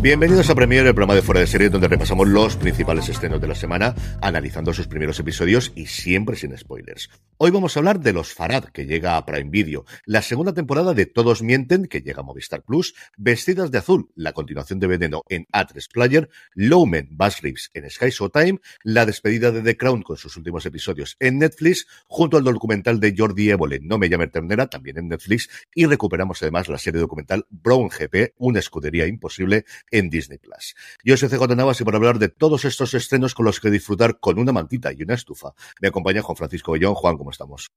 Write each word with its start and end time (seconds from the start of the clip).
Bienvenidos 0.00 0.48
a 0.48 0.54
Premier, 0.54 0.86
el 0.86 0.94
programa 0.94 1.16
de 1.16 1.22
Fuera 1.22 1.40
de 1.40 1.46
Serie, 1.48 1.70
donde 1.70 1.88
repasamos 1.88 2.28
los 2.28 2.56
principales 2.56 3.08
estrenos 3.08 3.40
de 3.40 3.48
la 3.48 3.54
semana, 3.56 3.94
analizando 4.20 4.72
sus 4.72 4.86
primeros 4.86 5.18
episodios 5.18 5.72
y 5.74 5.86
siempre 5.86 6.36
sin 6.36 6.56
spoilers. 6.56 7.10
Hoy 7.36 7.50
vamos 7.50 7.76
a 7.76 7.80
hablar 7.80 7.98
de 7.98 8.12
Los 8.12 8.32
Farad, 8.32 8.64
que 8.64 8.86
llega 8.86 9.16
a 9.16 9.26
Prime 9.26 9.50
Video, 9.50 9.84
la 10.06 10.22
segunda 10.22 10.52
temporada 10.52 10.94
de 10.94 11.06
Todos 11.06 11.42
Mienten, 11.42 11.86
que 11.86 12.00
llega 12.00 12.20
a 12.20 12.24
Movistar 12.24 12.62
Plus, 12.62 12.94
Vestidas 13.16 13.70
de 13.70 13.78
Azul, 13.78 14.10
la 14.14 14.32
continuación 14.32 14.78
de 14.78 14.86
Veneno 14.86 15.24
en 15.28 15.46
A3 15.52 15.88
Player, 15.92 16.28
Lowman, 16.54 17.08
Bass 17.10 17.42
Reeves 17.42 17.70
en 17.74 17.90
Sky 17.90 18.10
Showtime, 18.10 18.60
la 18.84 19.04
despedida 19.04 19.50
de 19.50 19.62
The 19.62 19.76
Crown 19.76 20.02
con 20.02 20.16
sus 20.16 20.36
últimos 20.36 20.64
episodios 20.66 21.16
en 21.18 21.38
Netflix, 21.38 21.86
junto 22.06 22.36
al 22.36 22.44
documental 22.44 23.00
de 23.00 23.14
Jordi 23.16 23.50
Évole, 23.50 23.80
No 23.82 23.98
me 23.98 24.08
llame 24.08 24.28
ternera, 24.28 24.68
también 24.68 24.98
en 24.98 25.08
Netflix, 25.08 25.48
y 25.74 25.86
recuperamos 25.86 26.40
además 26.42 26.68
la 26.68 26.78
serie 26.78 27.00
documental 27.00 27.46
Brown 27.50 27.88
GP, 27.88 28.34
una 28.38 28.60
escudería 28.60 28.97
imposible, 29.06 29.64
en 29.90 30.10
Disney 30.10 30.38
Plus. 30.38 30.74
Yo 31.04 31.16
soy 31.16 31.28
CJ 31.28 31.54
Navas 31.56 31.80
y 31.80 31.84
para 31.84 31.96
hablar 31.96 32.18
de 32.18 32.28
todos 32.28 32.64
estos 32.64 32.94
estrenos 32.94 33.34
con 33.34 33.44
los 33.44 33.60
que 33.60 33.70
disfrutar 33.70 34.18
con 34.20 34.38
una 34.38 34.52
mantita 34.52 34.92
y 34.92 35.02
una 35.02 35.14
estufa, 35.14 35.52
me 35.80 35.88
acompaña 35.88 36.22
Juan 36.22 36.36
Francisco 36.36 36.72
Bellón. 36.72 36.94
Juan, 36.94 37.16
¿cómo 37.16 37.30
estamos? 37.30 37.68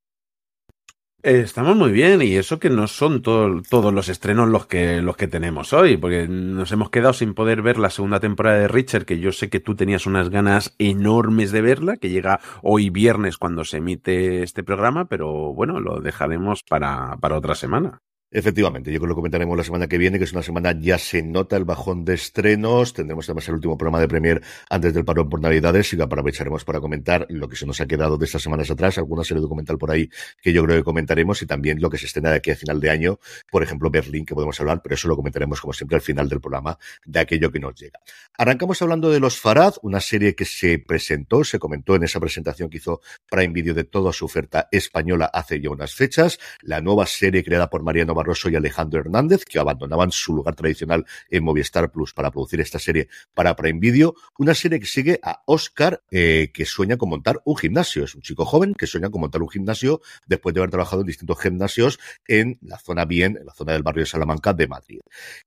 Eh, 1.23 1.42
estamos 1.42 1.75
muy 1.75 1.92
bien 1.92 2.23
y 2.23 2.36
eso 2.36 2.58
que 2.58 2.72
no 2.72 2.88
son 2.88 3.22
todos 3.22 3.94
los 3.94 4.09
estrenos 4.09 4.49
los 4.49 4.66
que, 4.66 5.03
los 5.03 5.16
que 5.17 5.27
tenemos 5.27 5.72
hoy, 5.72 5.95
porque 5.95 6.27
nos 6.27 6.72
hemos 6.72 6.89
quedado 6.89 7.14
sin 7.14 7.36
poder 7.36 7.61
ver 7.61 7.77
la 7.77 7.92
segunda 7.92 8.19
temporada 8.19 8.58
de 8.58 8.67
Richard, 8.67 9.05
que 9.05 9.19
yo 9.19 9.31
sé 9.31 9.47
que 9.52 9.59
tú 9.59 9.76
tenías 9.76 10.08
unas 10.08 10.30
ganas 10.32 10.73
enormes 10.80 11.52
de 11.52 11.61
verla, 11.61 11.98
que 11.98 12.09
llega 12.09 12.39
hoy 12.64 12.89
viernes 12.89 13.38
cuando 13.38 13.64
se 13.65 13.77
emite 13.77 14.42
este 14.42 14.64
programa, 14.64 15.05
pero 15.05 15.53
bueno, 15.53 15.80
lo 15.80 15.99
dejaremos 16.02 16.64
para, 16.67 17.15
para 17.17 17.38
otra 17.38 17.53
semana. 17.53 18.02
Efectivamente, 18.33 18.93
yo 18.93 18.99
creo 18.99 19.08
que 19.08 19.09
lo 19.09 19.15
comentaremos 19.15 19.58
la 19.58 19.64
semana 19.65 19.87
que 19.87 19.97
viene, 19.97 20.17
que 20.17 20.23
es 20.23 20.31
una 20.31 20.42
semana 20.42 20.73
ya 20.80 20.97
se 20.97 21.21
nota 21.21 21.58
el 21.58 21.65
bajón 21.65 22.05
de 22.05 22.14
estrenos. 22.14 22.93
Tendremos 22.93 23.27
además 23.27 23.45
el 23.49 23.55
último 23.55 23.77
programa 23.77 23.99
de 23.99 24.08
Premier 24.08 24.42
antes 24.69 24.93
del 24.93 25.03
parón 25.03 25.27
por 25.27 25.42
Navidades 25.42 25.92
y 25.92 25.97
lo 25.97 26.05
aprovecharemos 26.05 26.64
para 26.64 26.80
comentar 26.80 27.27
lo 27.27 27.49
que 27.49 27.58
se 27.58 27.65
nos 27.65 27.81
ha 27.81 27.87
quedado 27.87 28.17
de 28.17 28.23
estas 28.23 28.41
semanas 28.41 28.71
atrás, 28.71 28.97
alguna 28.97 29.25
serie 29.25 29.41
documental 29.41 29.77
por 29.77 29.91
ahí 29.91 30.09
que 30.41 30.53
yo 30.53 30.64
creo 30.64 30.77
que 30.77 30.83
comentaremos 30.86 31.41
y 31.41 31.45
también 31.45 31.81
lo 31.81 31.89
que 31.89 31.97
se 31.97 32.05
estrena 32.05 32.30
de 32.30 32.37
aquí 32.37 32.52
a 32.52 32.55
final 32.55 32.80
de 32.80 32.89
año, 32.89 33.20
por 33.52 33.64
ejemplo, 33.64 33.89
Berlín, 33.89 34.25
que 34.25 34.33
podemos 34.33 34.58
hablar, 34.61 34.81
pero 34.81 34.95
eso 34.95 35.09
lo 35.09 35.17
comentaremos 35.17 35.59
como 35.59 35.73
siempre 35.73 35.97
al 35.97 36.02
final 36.02 36.30
del 36.30 36.39
programa 36.39 36.77
de 37.05 37.20
aquello 37.20 37.52
que 37.52 37.59
nos 37.59 37.75
llega. 37.75 37.99
Arrancamos 38.37 38.81
hablando 38.81 39.09
de 39.09 39.20
Los 39.20 39.41
Farad, 39.41 39.73
una 39.81 39.99
serie 39.99 40.36
que 40.36 40.45
se 40.45 40.80
presentó, 40.80 41.43
se 41.43 41.59
comentó 41.59 41.95
en 41.95 42.03
esa 42.03 42.21
presentación 42.21 42.70
que 42.70 42.77
hizo 42.77 43.02
Prime 43.30 43.52
Video 43.52 43.73
de 43.73 43.83
toda 43.83 44.14
su 44.14 44.23
oferta 44.23 44.70
española 44.71 45.25
hace 45.25 45.59
ya 45.59 45.70
unas 45.70 45.93
fechas, 45.93 46.39
la 46.61 46.80
nueva 46.80 47.05
serie 47.08 47.43
creada 47.43 47.70
por 47.70 47.83
Mariano 47.83 48.20
Barroso 48.21 48.49
y 48.49 48.55
Alejandro 48.55 48.99
Hernández, 48.99 49.45
que 49.45 49.58
abandonaban 49.58 50.11
su 50.11 50.36
lugar 50.36 50.55
tradicional 50.55 51.05
en 51.30 51.43
Movistar 51.43 51.92
Plus 51.92 52.14
para 52.14 52.30
producir 52.30 52.61
esta 52.61 52.77
serie 52.77 53.08
para 53.33 53.55
Prime 53.55 53.80
Video. 53.80 54.14
Una 54.37 54.54
serie 54.54 54.80
que 54.80 54.86
sigue 54.86 55.20
a 55.23 55.42
Oscar, 55.48 56.04
eh, 56.11 56.52
que 56.54 56.65
sueña 56.65 56.98
con 56.98 57.09
montar 57.09 57.42
un 57.45 57.58
gimnasio. 57.58 58.04
Es 58.04 58.14
un 58.14 58.21
chico 58.21 58.45
joven 58.45 58.76
que 58.76 58.86
sueña 58.86 59.09
con 59.09 59.21
montar 59.21 59.42
un 59.42 59.49
gimnasio 59.49 60.02
después 60.27 60.54
de 60.54 60.61
haber 60.61 60.70
trabajado 60.70 61.02
en 61.02 61.08
distintos 61.08 61.39
gimnasios 61.39 61.99
en 62.27 62.59
la 62.61 62.77
zona 62.77 63.05
bien, 63.05 63.37
en 63.37 63.45
la 63.48 63.54
zona 63.54 63.73
del 63.73 63.82
barrio 63.82 64.04
de 64.04 64.09
Salamanca 64.09 64.53
de 64.53 64.67
Madrid. 64.67 64.99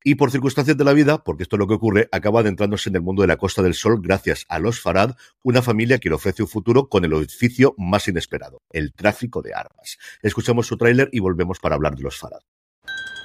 Y 0.02 0.16
por 0.16 0.32
circunstancias 0.32 0.76
de 0.76 0.84
la 0.84 0.92
vida, 0.92 1.22
porque 1.22 1.44
esto 1.44 1.54
es 1.54 1.60
lo 1.60 1.68
que 1.68 1.74
ocurre, 1.74 2.08
acaba 2.10 2.40
adentrándose 2.40 2.88
en 2.88 2.96
el 2.96 3.02
mundo 3.02 3.22
de 3.22 3.28
la 3.28 3.36
Costa 3.36 3.62
del 3.62 3.74
Sol 3.74 4.00
gracias 4.02 4.46
a 4.48 4.58
los 4.58 4.80
Farad, 4.80 5.14
una 5.42 5.62
familia 5.62 5.98
que 5.98 6.08
le 6.08 6.16
ofrece 6.16 6.42
un 6.42 6.48
futuro 6.48 6.88
con 6.88 7.04
el 7.04 7.14
oficio 7.14 7.74
más 7.78 8.08
inesperado, 8.08 8.62
el 8.70 8.92
tráfico 8.92 9.42
de 9.42 9.54
armas. 9.54 9.98
Escuchamos 10.22 10.66
su 10.66 10.76
tráiler 10.76 11.08
y 11.12 11.20
volvemos 11.20 11.60
para 11.60 11.76
hablar 11.76 11.94
de 11.94 12.02
los 12.02 12.18
Farad. 12.18 12.40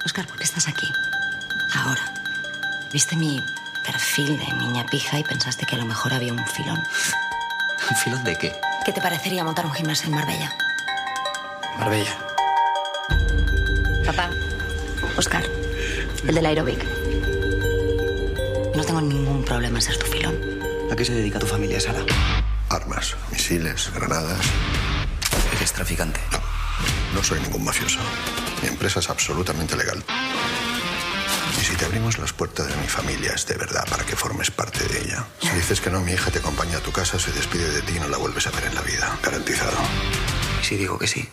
Oscar, 0.06 0.26
¿por 0.28 0.38
qué 0.38 0.44
estás 0.44 0.68
aquí? 0.68 0.92
Ahora. 1.76 2.14
Viste 2.92 3.16
mi 3.16 3.44
perfil 3.86 4.38
de 4.40 4.54
niña 4.54 4.86
pija 4.86 5.20
y 5.20 5.24
pensaste 5.24 5.66
que 5.66 5.76
a 5.76 5.78
lo 5.78 5.86
mejor 5.86 6.14
había 6.14 6.34
un 6.34 6.46
filón. 6.48 6.82
¿Un 7.90 7.98
filón 7.98 8.24
de 8.24 8.36
qué? 8.36 8.56
¿Qué 8.86 8.92
te 8.92 9.02
parecería 9.02 9.44
montar 9.44 9.66
un 9.66 9.74
gimnasio 9.74 10.08
en 10.08 10.16
Marbella? 10.16 10.56
Marbella. 11.78 12.18
Papá. 14.06 14.30
Oscar. 15.18 15.44
El 16.28 16.34
del 16.36 16.46
aeróbic. 16.46 16.84
No 18.76 18.84
tengo 18.84 19.02
ningún 19.02 19.44
problema 19.44 19.78
en 19.78 19.82
ser 19.82 19.98
tu 19.98 20.06
filón. 20.08 20.36
¿A 20.92 20.96
qué 20.96 21.06
se 21.06 21.14
dedica 21.14 21.38
tu 21.38 21.46
familia, 21.46 21.80
Sara? 21.80 22.04
Armas, 22.70 23.16
misiles, 23.32 23.92
granadas. 23.94 24.46
¿Eres 25.56 25.74
traficante? 25.74 26.20
No, 26.32 26.40
no 27.14 27.24
soy 27.24 27.40
ningún 27.40 27.64
mafioso. 27.64 28.00
Mi 28.62 28.68
empresa 28.68 29.00
es 29.00 29.10
absolutamente 29.10 29.76
legal. 29.76 30.04
Y 31.60 31.64
si 31.64 31.76
te 31.76 31.86
abrimos 31.86 32.18
las 32.20 32.34
puertas 32.34 32.68
de 32.68 32.76
mi 32.76 32.88
familia 32.88 33.34
es 33.34 33.46
de 33.46 33.56
verdad 33.56 33.86
para 33.90 34.06
que 34.06 34.16
formes 34.16 34.52
parte 34.52 34.86
de 34.86 35.02
ella. 35.02 35.26
Si 35.42 35.50
dices 35.50 35.82
que 35.82 35.90
no, 35.90 36.02
mi 36.02 36.14
hija 36.14 36.32
te 36.32 36.40
acompaña 36.40 36.78
a 36.78 36.82
tu 36.82 36.92
casa, 36.92 37.20
se 37.20 37.32
despide 37.32 37.70
de 37.72 37.82
ti 37.82 37.94
y 37.98 38.00
no 38.00 38.08
la 38.08 38.18
vuelves 38.18 38.48
a 38.48 38.52
ver 38.52 38.66
en 38.66 38.76
la 38.76 38.82
vida. 38.82 39.18
Garantizado. 39.24 39.78
¿Y 40.62 40.66
si 40.66 40.78
digo 40.78 40.98
que 40.98 41.08
sí? 41.08 41.28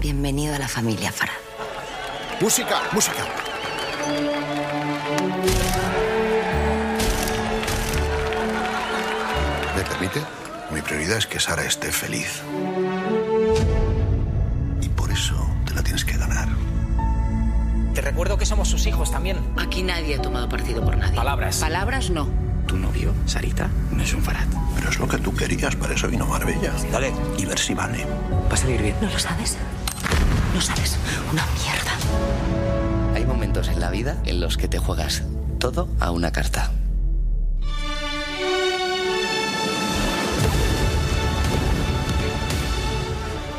Bienvenido 0.00 0.54
a 0.54 0.58
la 0.58 0.68
familia 0.68 1.10
Farah. 1.10 1.32
Música, 2.40 2.82
música. 2.92 3.24
¿Me 9.74 9.82
permite? 9.82 10.35
Mi 10.70 10.82
prioridad 10.82 11.18
es 11.18 11.26
que 11.26 11.38
Sara 11.40 11.64
esté 11.64 11.92
feliz. 11.92 12.42
Y 14.82 14.88
por 14.90 15.10
eso 15.10 15.34
te 15.64 15.74
la 15.74 15.82
tienes 15.82 16.04
que 16.04 16.16
ganar. 16.16 16.48
Te 17.94 18.00
recuerdo 18.00 18.36
que 18.36 18.46
somos 18.46 18.68
sus 18.68 18.86
hijos 18.86 19.10
también. 19.10 19.38
Aquí 19.56 19.82
nadie 19.82 20.16
ha 20.16 20.22
tomado 20.22 20.48
partido 20.48 20.84
por 20.84 20.96
nadie. 20.96 21.16
Palabras. 21.16 21.58
Palabras 21.58 22.10
no. 22.10 22.28
Tu 22.66 22.76
novio, 22.76 23.14
Sarita, 23.26 23.70
no 23.92 24.02
es 24.02 24.12
un 24.12 24.22
farad. 24.22 24.46
Pero 24.74 24.90
es 24.90 24.98
lo 24.98 25.08
que 25.08 25.18
tú 25.18 25.34
querías, 25.34 25.76
para 25.76 25.94
eso 25.94 26.08
vino 26.08 26.26
Marbella. 26.26 26.72
Dale. 26.90 27.12
Y 27.38 27.46
ver 27.46 27.58
si 27.58 27.74
vale. 27.74 28.04
Va 28.50 28.54
a 28.54 28.56
salir 28.56 28.82
bien. 28.82 28.96
¿No 29.00 29.08
lo 29.08 29.18
sabes? 29.18 29.56
No 30.54 30.60
sabes. 30.60 30.98
Una 31.32 31.44
mierda. 31.62 33.14
Hay 33.14 33.24
momentos 33.24 33.68
en 33.68 33.80
la 33.80 33.90
vida 33.90 34.18
en 34.24 34.40
los 34.40 34.56
que 34.56 34.68
te 34.68 34.78
juegas 34.78 35.22
todo 35.58 35.88
a 36.00 36.10
una 36.10 36.32
carta. 36.32 36.72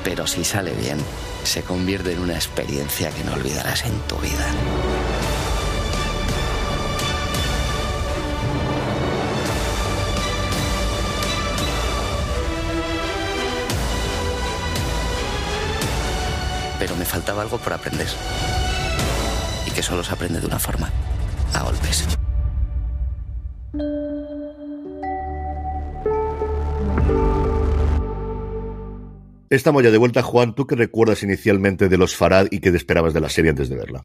Pero 0.07 0.25
si 0.25 0.45
sale 0.45 0.71
bien, 0.71 1.00
se 1.44 1.63
convierte 1.63 2.13
en 2.13 2.19
una 2.19 2.36
experiencia 2.36 3.12
que 3.12 3.25
no 3.25 3.33
olvidarás 3.33 3.83
en 3.83 4.00
tu 4.07 4.15
vida. 4.19 4.48
pero 16.80 16.95
me 16.95 17.03
faltaba 17.03 17.42
algo 17.42 17.57
por 17.57 17.74
aprender. 17.74 18.07
Y 19.65 19.71
que 19.71 19.83
solo 19.83 20.06
se 20.06 20.13
aprende 20.13 20.39
de 20.39 20.45
una 20.45 20.60
forma, 20.60 20.89
a 21.53 21.63
golpes. 21.63 22.07
Estamos 29.49 29.83
ya 29.83 29.91
de 29.91 29.97
vuelta, 29.97 30.23
Juan. 30.23 30.55
¿Tú 30.55 30.67
qué 30.67 30.75
recuerdas 30.75 31.23
inicialmente 31.23 31.88
de 31.88 31.97
los 31.97 32.15
Farad 32.15 32.47
y 32.51 32.59
qué 32.59 32.71
te 32.71 32.77
esperabas 32.77 33.13
de 33.13 33.21
la 33.21 33.29
serie 33.29 33.51
antes 33.51 33.69
de 33.69 33.77
verla? 33.77 34.03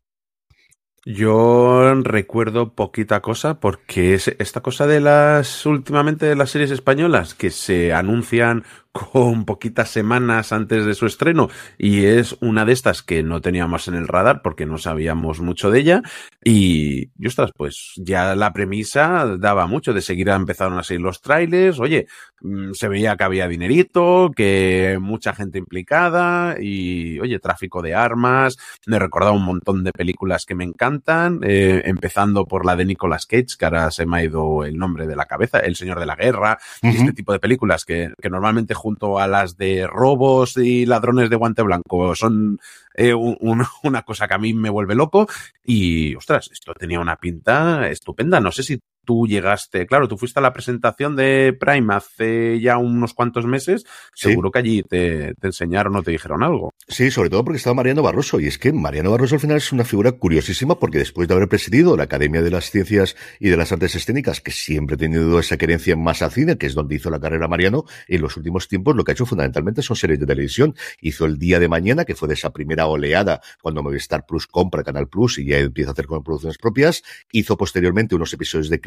Yo 1.05 1.95
recuerdo 2.05 2.75
poquita 2.75 3.21
cosa 3.21 3.59
porque 3.59 4.15
es 4.15 4.29
esta 4.39 4.61
cosa 4.61 4.87
de 4.87 5.01
las 5.01 5.67
últimamente 5.67 6.27
de 6.27 6.37
las 6.37 6.51
series 6.51 6.71
españolas 6.71 7.35
que 7.35 7.51
se 7.51 7.93
anuncian 7.93 8.65
con 8.93 9.45
poquitas 9.45 9.91
semanas 9.91 10.53
antes 10.53 10.85
de 10.85 10.95
su 10.95 11.07
estreno 11.07 11.49
y 11.79 12.05
es 12.05 12.37
una 12.41 12.65
de 12.65 12.73
estas 12.73 13.03
que 13.03 13.23
no 13.23 13.41
teníamos 13.41 13.89
en 13.89 13.95
el 13.95 14.09
radar 14.09 14.43
porque 14.43 14.67
no 14.67 14.79
sabíamos 14.79 15.41
mucho 15.41 15.71
de 15.71 15.81
ella 15.81 16.03
y, 16.45 17.11
y 17.19 17.27
ostras, 17.27 17.51
pues 17.57 17.93
ya 17.97 18.35
la 18.35 18.53
premisa 18.53 19.37
daba 19.39 19.67
mucho, 19.67 19.93
de 19.93 20.01
seguir 20.01 20.23
empezaron 20.29 20.79
a 20.79 20.83
seguir 20.83 21.01
los 21.03 21.21
trailers, 21.21 21.81
oye, 21.81 22.07
mm, 22.41 22.73
se 22.73 22.89
veía 22.89 23.17
que 23.17 23.25
había 23.25 23.49
dinerito, 23.49 24.31
que 24.35 24.99
mucha 25.01 25.35
gente 25.35 25.59
implicada 25.59 26.57
y, 26.61 27.19
oye, 27.21 27.39
tráfico 27.39 27.83
de 27.83 27.95
armas, 27.95 28.57
me 28.87 28.99
recordaba 28.99 29.37
un 29.37 29.45
montón 29.45 29.85
de 29.85 29.93
películas 29.93 30.45
que 30.47 30.55
me 30.55 30.65
encantan, 30.65 31.41
eh, 31.43 31.83
empezando 31.85 32.47
por 32.47 32.65
la 32.65 32.77
de 32.77 32.85
Nicolas 32.85 33.27
Cage, 33.27 33.57
que 33.59 33.65
ahora 33.65 33.91
se 33.91 34.07
me 34.07 34.19
ha 34.19 34.25
ido 34.25 34.65
el 34.65 34.77
nombre 34.77 35.07
de 35.07 35.17
la 35.17 35.27
cabeza, 35.27 35.59
El 35.59 35.77
Señor 35.77 35.99
de 35.99 36.07
la 36.07 36.17
Guerra, 36.17 36.59
uh 36.83 36.87
-huh. 36.87 36.95
este 36.95 37.13
tipo 37.13 37.33
de 37.33 37.41
películas 37.41 37.85
que, 37.85 38.13
que 38.21 38.31
normalmente 38.31 38.75
junto 38.83 39.21
a 39.21 39.29
las 39.29 39.57
de 39.57 39.87
robos 39.87 40.57
y 40.57 40.87
ladrones 40.87 41.31
de 41.31 41.37
guante 41.37 41.63
blanco 41.63 42.17
son 42.17 42.59
eh, 42.95 43.15
un, 43.15 43.65
una 43.85 44.03
cosa 44.03 44.27
que 44.27 44.35
a 44.35 44.39
mí 44.39 44.53
me 44.55 44.71
vuelve 44.71 44.97
loco 44.97 45.29
y 45.65 46.17
ostras, 46.17 46.51
esto 46.53 46.75
tenía 46.75 46.99
una 46.99 47.17
pinta 47.17 47.89
estupenda. 47.89 48.41
No 48.41 48.51
sé 48.51 48.65
si 48.65 48.81
tú 49.05 49.27
llegaste, 49.27 49.87
claro, 49.87 50.09
tú 50.09 50.17
fuiste 50.17 50.39
a 50.39 50.43
la 50.43 50.53
presentación 50.53 51.17
de 51.17 51.57
Prime 51.59 51.95
hace 51.95 52.61
ya 52.61 52.79
unos 52.79 53.15
cuantos 53.15 53.47
meses, 53.47 53.85
sí. 54.15 54.31
seguro 54.31 54.51
que 54.51 54.59
allí 54.59 54.83
te, 54.83 55.35
te, 55.35 55.47
enseñaron 55.49 55.97
o 55.97 56.03
te 56.03 56.11
dijeron 56.11 56.43
algo. 56.43 56.73
Sí, 56.89 57.11
sobre 57.11 57.31
todo 57.31 57.45
porque 57.45 57.59
estaba 57.59 57.75
Mariano 57.75 58.03
Barroso, 58.03 58.41
y 58.41 58.47
es 58.47 58.59
que 58.59 58.73
Mariano 58.73 59.11
Barroso 59.11 59.35
al 59.35 59.41
final 59.41 59.57
es 59.57 59.73
una 59.73 59.85
figura 59.85 60.13
curiosísima 60.13 60.79
porque 60.79 60.99
después 60.99 61.29
de 61.29 61.35
haber 61.35 61.49
presidido 61.49 61.97
la 61.97 62.05
Academia 62.05 62.43
de 62.43 62.51
las 62.51 62.71
Ciencias 62.71 63.17
y 63.41 63.49
de 63.49 63.57
las 63.57 63.73
Artes 63.73 63.95
Escénicas, 63.95 64.41
que 64.41 64.51
siempre 64.51 64.95
ha 64.95 64.99
tenido 64.99 65.39
esa 65.39 65.57
querencia 65.57 65.97
más 65.97 66.23
al 66.23 66.31
cine, 66.31 66.57
que 66.57 66.67
es 66.67 66.75
donde 66.75 66.95
hizo 66.95 67.11
la 67.11 67.21
carrera 67.21 67.49
Mariano, 67.49 67.85
en 68.09 68.21
los 68.21 68.37
últimos 68.37 68.69
tiempos 68.69 68.97
lo 68.97 69.05
que 69.05 69.13
ha 69.13 69.15
hecho 69.15 69.27
fundamentalmente 69.27 69.83
son 69.83 69.97
series 69.97 70.21
de 70.21 70.27
televisión. 70.27 70.75
Hizo 71.01 71.25
El 71.25 71.39
Día 71.39 71.59
de 71.59 71.69
Mañana, 71.69 72.05
que 72.05 72.15
fue 72.15 72.29
de 72.29 72.35
esa 72.35 72.53
primera 72.53 72.87
oleada 72.87 73.41
cuando 73.61 73.83
Movistar 73.83 74.27
Plus 74.27 74.47
compra 74.47 74.83
Canal 74.83 75.09
Plus 75.09 75.39
y 75.39 75.47
ya 75.47 75.59
empieza 75.59 75.91
a 75.91 75.93
hacer 75.93 76.07
con 76.07 76.23
producciones 76.23 76.59
propias. 76.59 77.03
Hizo 77.31 77.57
posteriormente 77.57 78.15
unos 78.15 78.33
episodios 78.33 78.69
de 78.69 78.81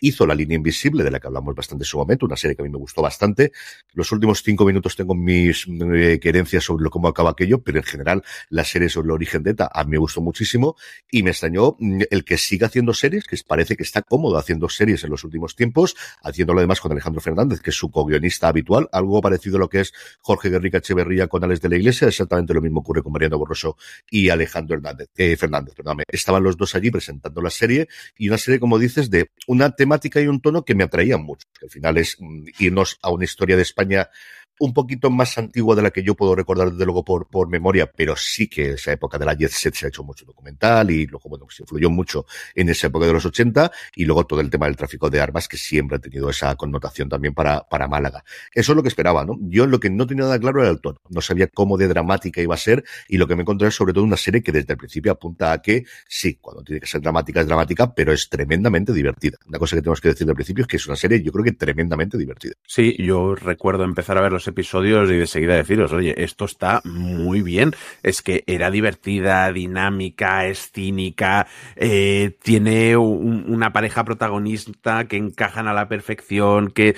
Hizo 0.00 0.26
La 0.26 0.34
Línea 0.34 0.56
Invisible, 0.56 1.04
de 1.04 1.10
la 1.10 1.20
que 1.20 1.26
hablamos 1.26 1.54
bastante 1.54 1.82
en 1.82 1.86
su 1.86 1.98
momento, 1.98 2.26
una 2.26 2.36
serie 2.36 2.56
que 2.56 2.62
a 2.62 2.64
mí 2.64 2.70
me 2.70 2.78
gustó 2.78 3.02
bastante. 3.02 3.52
Los 3.94 4.12
últimos 4.12 4.42
cinco 4.42 4.64
minutos 4.64 4.96
tengo 4.96 5.14
mis 5.14 5.66
eh, 5.68 6.18
querencias 6.20 6.64
sobre 6.64 6.88
cómo 6.90 7.08
acaba 7.08 7.30
aquello, 7.30 7.62
pero 7.62 7.78
en 7.78 7.84
general 7.84 8.22
la 8.48 8.64
serie 8.64 8.88
sobre 8.88 9.06
el 9.06 9.12
origen 9.12 9.42
de 9.42 9.50
ETA 9.50 9.70
a 9.72 9.84
mí 9.84 9.90
me 9.90 9.98
gustó 9.98 10.20
muchísimo 10.20 10.76
y 11.10 11.22
me 11.22 11.30
extrañó 11.30 11.76
mm, 11.78 12.02
el 12.10 12.24
que 12.24 12.38
siga 12.38 12.66
haciendo 12.68 12.94
series, 12.94 13.24
que 13.24 13.36
parece 13.46 13.76
que 13.76 13.82
está 13.82 14.02
cómodo 14.02 14.38
haciendo 14.38 14.68
series 14.68 15.04
en 15.04 15.10
los 15.10 15.24
últimos 15.24 15.56
tiempos, 15.56 15.96
haciéndolo 16.22 16.60
además 16.60 16.80
con 16.80 16.92
Alejandro 16.92 17.20
Fernández, 17.20 17.60
que 17.60 17.70
es 17.70 17.76
su 17.76 17.90
co-guionista 17.90 18.48
habitual, 18.48 18.88
algo 18.92 19.20
parecido 19.20 19.56
a 19.56 19.60
lo 19.60 19.68
que 19.68 19.80
es 19.80 19.92
Jorge 20.20 20.50
Guerrica 20.50 20.78
Echeverría 20.78 21.26
con 21.26 21.42
Alex 21.44 21.60
de 21.60 21.68
la 21.68 21.76
Iglesia, 21.76 22.08
exactamente 22.08 22.54
lo 22.54 22.60
mismo 22.60 22.80
ocurre 22.80 23.02
con 23.02 23.12
Mariano 23.12 23.38
Borroso 23.38 23.76
y 24.10 24.28
Alejandro 24.28 24.76
Hernández, 24.76 25.08
eh, 25.16 25.36
Fernández. 25.36 25.74
Perdóname. 25.74 26.04
Estaban 26.08 26.42
los 26.42 26.56
dos 26.56 26.74
allí 26.74 26.90
presentando 26.90 27.40
la 27.40 27.50
serie 27.50 27.88
y 28.16 28.28
una 28.28 28.38
serie, 28.38 28.60
como 28.60 28.78
dices, 28.78 29.10
de 29.10 29.29
una 29.46 29.70
temática 29.70 30.20
y 30.20 30.26
un 30.26 30.40
tono 30.40 30.64
que 30.64 30.74
me 30.74 30.84
atraían 30.84 31.22
mucho. 31.22 31.48
Que 31.58 31.66
al 31.66 31.70
final 31.70 31.96
es 31.98 32.16
mm, 32.18 32.44
irnos 32.58 32.98
a 33.02 33.10
una 33.10 33.24
historia 33.24 33.56
de 33.56 33.62
España 33.62 34.10
un 34.60 34.74
poquito 34.74 35.10
más 35.10 35.38
antigua 35.38 35.74
de 35.74 35.82
la 35.82 35.90
que 35.90 36.02
yo 36.02 36.14
puedo 36.14 36.34
recordar 36.34 36.70
desde 36.70 36.84
luego 36.84 37.02
por, 37.02 37.26
por 37.28 37.48
memoria, 37.48 37.90
pero 37.90 38.14
sí 38.14 38.46
que 38.46 38.72
esa 38.72 38.92
época 38.92 39.18
de 39.18 39.24
la 39.24 39.34
Jet 39.34 39.50
Set 39.50 39.74
se 39.74 39.86
ha 39.86 39.88
hecho 39.88 40.04
mucho 40.04 40.26
documental 40.26 40.90
y 40.90 41.06
luego, 41.06 41.30
bueno, 41.30 41.46
se 41.48 41.62
influyó 41.62 41.88
mucho 41.88 42.26
en 42.54 42.68
esa 42.68 42.88
época 42.88 43.06
de 43.06 43.14
los 43.14 43.24
80 43.24 43.72
y 43.96 44.04
luego 44.04 44.26
todo 44.26 44.40
el 44.40 44.50
tema 44.50 44.66
del 44.66 44.76
tráfico 44.76 45.08
de 45.08 45.18
armas 45.18 45.48
que 45.48 45.56
siempre 45.56 45.96
ha 45.96 45.98
tenido 45.98 46.28
esa 46.28 46.54
connotación 46.56 47.08
también 47.08 47.32
para, 47.32 47.62
para 47.62 47.88
Málaga. 47.88 48.22
Eso 48.54 48.72
es 48.72 48.76
lo 48.76 48.82
que 48.82 48.88
esperaba, 48.88 49.24
¿no? 49.24 49.38
Yo 49.40 49.66
lo 49.66 49.80
que 49.80 49.88
no 49.88 50.06
tenía 50.06 50.24
nada 50.24 50.38
claro 50.38 50.60
era 50.60 50.70
el 50.70 50.80
tono. 50.80 50.98
No 51.08 51.22
sabía 51.22 51.46
cómo 51.46 51.78
de 51.78 51.88
dramática 51.88 52.42
iba 52.42 52.54
a 52.54 52.58
ser 52.58 52.84
y 53.08 53.16
lo 53.16 53.26
que 53.26 53.36
me 53.36 53.42
encontré 53.42 53.68
es 53.68 53.74
sobre 53.74 53.94
todo 53.94 54.04
una 54.04 54.18
serie 54.18 54.42
que 54.42 54.52
desde 54.52 54.74
el 54.74 54.76
principio 54.76 55.12
apunta 55.12 55.52
a 55.52 55.62
que 55.62 55.84
sí, 56.06 56.36
cuando 56.38 56.62
tiene 56.62 56.80
que 56.80 56.86
ser 56.86 57.00
dramática 57.00 57.40
es 57.40 57.46
dramática, 57.46 57.94
pero 57.94 58.12
es 58.12 58.28
tremendamente 58.28 58.92
divertida. 58.92 59.38
Una 59.48 59.58
cosa 59.58 59.74
que 59.74 59.80
tenemos 59.80 60.02
que 60.02 60.08
decir 60.08 60.28
al 60.28 60.34
principio 60.34 60.62
es 60.62 60.68
que 60.68 60.76
es 60.76 60.86
una 60.86 60.96
serie 60.96 61.22
yo 61.22 61.32
creo 61.32 61.44
que 61.44 61.52
tremendamente 61.52 62.18
divertida. 62.18 62.52
Sí, 62.66 62.94
yo 62.98 63.34
recuerdo 63.34 63.84
empezar 63.84 64.18
a 64.18 64.20
ver 64.20 64.32
los 64.32 64.49
episodios 64.50 65.10
y 65.10 65.16
de 65.16 65.26
seguida 65.26 65.54
deciros, 65.54 65.92
oye, 65.92 66.14
esto 66.22 66.44
está 66.44 66.80
muy 66.84 67.42
bien. 67.42 67.72
Es 68.02 68.22
que 68.22 68.44
era 68.46 68.70
divertida, 68.70 69.52
dinámica, 69.52 70.46
es 70.46 70.70
cínica, 70.70 71.46
eh, 71.76 72.36
tiene 72.42 72.96
un, 72.96 73.44
una 73.48 73.72
pareja 73.72 74.04
protagonista 74.04 75.06
que 75.06 75.16
encajan 75.16 75.68
a 75.68 75.74
la 75.74 75.88
perfección, 75.88 76.70
que 76.70 76.96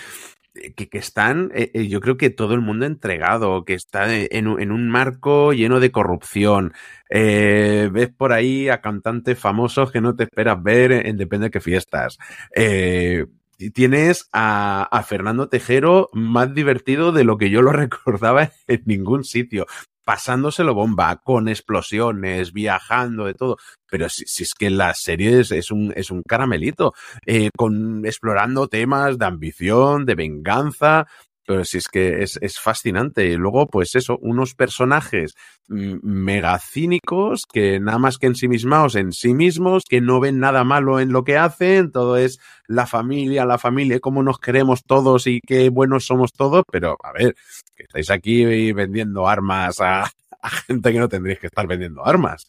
que, 0.77 0.99
están, 0.99 1.51
eh, 1.55 1.87
yo 1.89 2.01
creo 2.01 2.17
que 2.17 2.31
todo 2.31 2.55
el 2.55 2.61
mundo 2.61 2.85
entregado, 2.85 3.65
que 3.65 3.75
está 3.75 4.15
en, 4.15 4.29
en 4.31 4.73
un 4.73 4.91
marco 4.91 5.53
lleno 5.53 5.81
de 5.81 5.91
corrupción. 5.91 6.75
Eh, 7.09 7.89
ves 7.93 8.11
por 8.11 8.33
ahí 8.33 8.69
a 8.69 8.81
cantantes 8.81 9.39
famosos 9.39 9.91
que 9.93 10.01
no 10.01 10.15
te 10.15 10.25
esperas 10.25 10.63
ver 10.63 10.93
en, 10.93 11.07
en 11.07 11.17
depende 11.17 11.47
de 11.47 11.51
qué 11.51 11.61
fiestas. 11.61 12.19
Eh, 12.55 13.27
tienes 13.71 14.29
a, 14.33 15.05
Fernando 15.07 15.49
Tejero 15.49 16.09
más 16.13 16.55
divertido 16.55 17.13
de 17.13 17.25
lo 17.25 17.39
que 17.39 17.51
yo 17.51 17.63
lo 17.63 17.73
recordaba 17.73 18.51
en 18.67 18.83
ningún 18.87 19.25
sitio. 19.25 19.67
Pasándoselo 20.05 20.75
bomba, 20.75 21.21
con 21.23 21.49
explosiones, 21.49 22.53
viajando, 22.53 23.27
de 23.27 23.35
todo. 23.35 23.57
Pero 23.89 24.09
si, 24.09 24.25
es 24.43 24.53
que 24.55 24.69
la 24.69 24.95
serie 24.95 25.41
es, 25.41 25.53
es, 25.53 25.71
un, 25.71 25.93
es 25.95 26.11
un 26.11 26.23
caramelito, 26.23 26.93
eh, 27.25 27.51
con, 27.57 28.05
explorando 28.05 28.67
temas 28.67 29.17
de 29.17 29.27
ambición, 29.27 30.05
de 30.05 30.17
venganza, 30.17 31.07
pero 31.47 31.65
si 31.65 31.79
es 31.79 31.89
que 31.89 32.23
es, 32.23 32.39
es, 32.41 32.59
fascinante. 32.59 33.27
Y 33.27 33.37
luego, 33.37 33.67
pues 33.67 33.95
eso, 33.95 34.19
unos 34.21 34.55
personajes 34.55 35.35
mega 35.69 36.59
cínicos 36.59 37.43
que 37.51 37.81
nada 37.81 37.99
más 37.99 38.19
que 38.19 38.27
ensimismados 38.27 38.95
en 38.95 39.13
sí 39.13 39.35
mismos, 39.35 39.85
que 39.89 40.01
no 40.01 40.21
ven 40.21 40.39
nada 40.39 40.65
malo 40.65 41.01
en 41.01 41.13
lo 41.13 41.25
que 41.25 41.37
hacen, 41.37 41.91
todo 41.91 42.17
es 42.17 42.39
la 42.67 42.87
familia, 42.87 43.45
la 43.45 43.59
familia, 43.59 44.01
cómo 44.01 44.23
nos 44.23 44.39
queremos 44.39 44.85
todos 44.85 45.27
y 45.27 45.41
qué 45.47 45.69
buenos 45.69 46.07
somos 46.07 46.33
todos, 46.33 46.65
pero 46.71 46.97
a 47.03 47.13
ver, 47.13 47.35
que 47.75 47.85
estáis 47.85 48.11
aquí 48.11 48.73
vendiendo 48.73 49.29
armas 49.29 49.81
a, 49.81 50.03
a 50.43 50.51
gente 50.51 50.93
que 50.93 50.99
no 50.99 51.09
tendréis 51.09 51.39
que 51.39 51.47
estar 51.47 51.67
vendiendo 51.67 52.05
armas. 52.05 52.47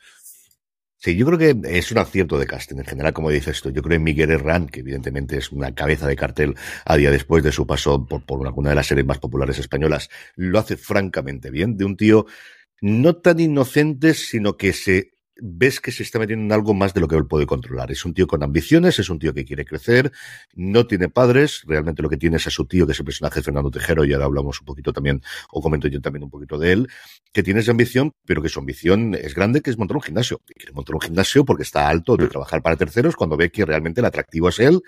Sí, 1.03 1.17
yo 1.17 1.25
creo 1.25 1.37
que 1.37 1.77
es 1.77 1.91
un 1.91 1.97
acierto 1.97 2.39
de 2.39 2.47
casting 2.47 2.77
en 2.77 2.85
general, 2.85 3.11
como 3.11 3.29
dices 3.29 3.61
tú. 3.61 3.71
Yo 3.71 3.81
creo 3.81 3.97
en 3.97 4.03
Miguel 4.03 4.31
Herrán, 4.31 4.67
que 4.69 4.79
evidentemente 4.79 5.35
es 5.35 5.51
una 5.51 5.75
cabeza 5.75 6.07
de 6.07 6.15
cartel 6.15 6.55
a 6.85 6.95
día 6.95 7.11
después 7.11 7.43
de 7.43 7.51
su 7.51 7.67
paso 7.67 8.05
por, 8.05 8.25
por 8.25 8.47
alguna 8.47 8.69
de 8.69 8.75
las 8.75 8.87
series 8.87 9.05
más 9.05 9.19
populares 9.19 9.59
españolas, 9.59 10.09
lo 10.37 10.59
hace 10.59 10.77
francamente 10.77 11.51
bien. 11.51 11.75
De 11.75 11.83
un 11.83 11.97
tío 11.97 12.25
no 12.79 13.17
tan 13.17 13.41
inocente, 13.41 14.13
sino 14.13 14.55
que 14.55 14.71
se 14.71 15.13
ves 15.35 15.79
que 15.81 15.91
se 15.91 16.03
está 16.03 16.19
metiendo 16.19 16.45
en 16.45 16.51
algo 16.51 16.73
más 16.73 16.93
de 16.93 17.01
lo 17.01 17.07
que 17.07 17.15
él 17.15 17.27
puede 17.27 17.45
controlar. 17.45 17.91
Es 17.91 18.05
un 18.05 18.13
tío 18.13 18.27
con 18.27 18.43
ambiciones, 18.43 18.99
es 18.99 19.09
un 19.09 19.19
tío 19.19 19.33
que 19.33 19.45
quiere 19.45 19.65
crecer, 19.65 20.11
no 20.53 20.87
tiene 20.87 21.09
padres, 21.09 21.63
realmente 21.65 22.01
lo 22.01 22.09
que 22.09 22.17
tiene 22.17 22.37
es 22.37 22.47
a 22.47 22.49
su 22.49 22.65
tío, 22.65 22.85
que 22.85 22.93
es 22.93 22.99
el 22.99 23.05
personaje 23.05 23.39
de 23.39 23.43
Fernando 23.43 23.71
Tejero, 23.71 24.05
y 24.05 24.13
ahora 24.13 24.25
hablamos 24.25 24.59
un 24.61 24.65
poquito 24.65 24.93
también, 24.93 25.21
o 25.51 25.61
comento 25.61 25.87
yo 25.87 25.99
también 26.01 26.23
un 26.23 26.29
poquito 26.29 26.57
de 26.57 26.71
él, 26.71 26.87
que 27.33 27.41
tiene 27.41 27.61
esa 27.61 27.71
ambición, 27.71 28.13
pero 28.25 28.41
que 28.41 28.49
su 28.49 28.59
ambición 28.59 29.15
es 29.15 29.33
grande, 29.33 29.61
que 29.61 29.71
es 29.71 29.77
montar 29.77 29.97
un 29.97 30.03
gimnasio. 30.03 30.41
Y 30.47 30.53
quiere 30.53 30.71
montar 30.71 30.95
un 30.95 31.01
gimnasio 31.01 31.43
porque 31.43 31.63
está 31.63 31.89
alto 31.89 32.15
de 32.15 32.27
trabajar 32.27 32.61
para 32.61 32.75
terceros 32.75 33.15
cuando 33.15 33.35
ve 33.35 33.51
que 33.51 33.65
realmente 33.65 34.01
el 34.01 34.05
atractivo 34.05 34.49
es 34.49 34.59
él, 34.59 34.81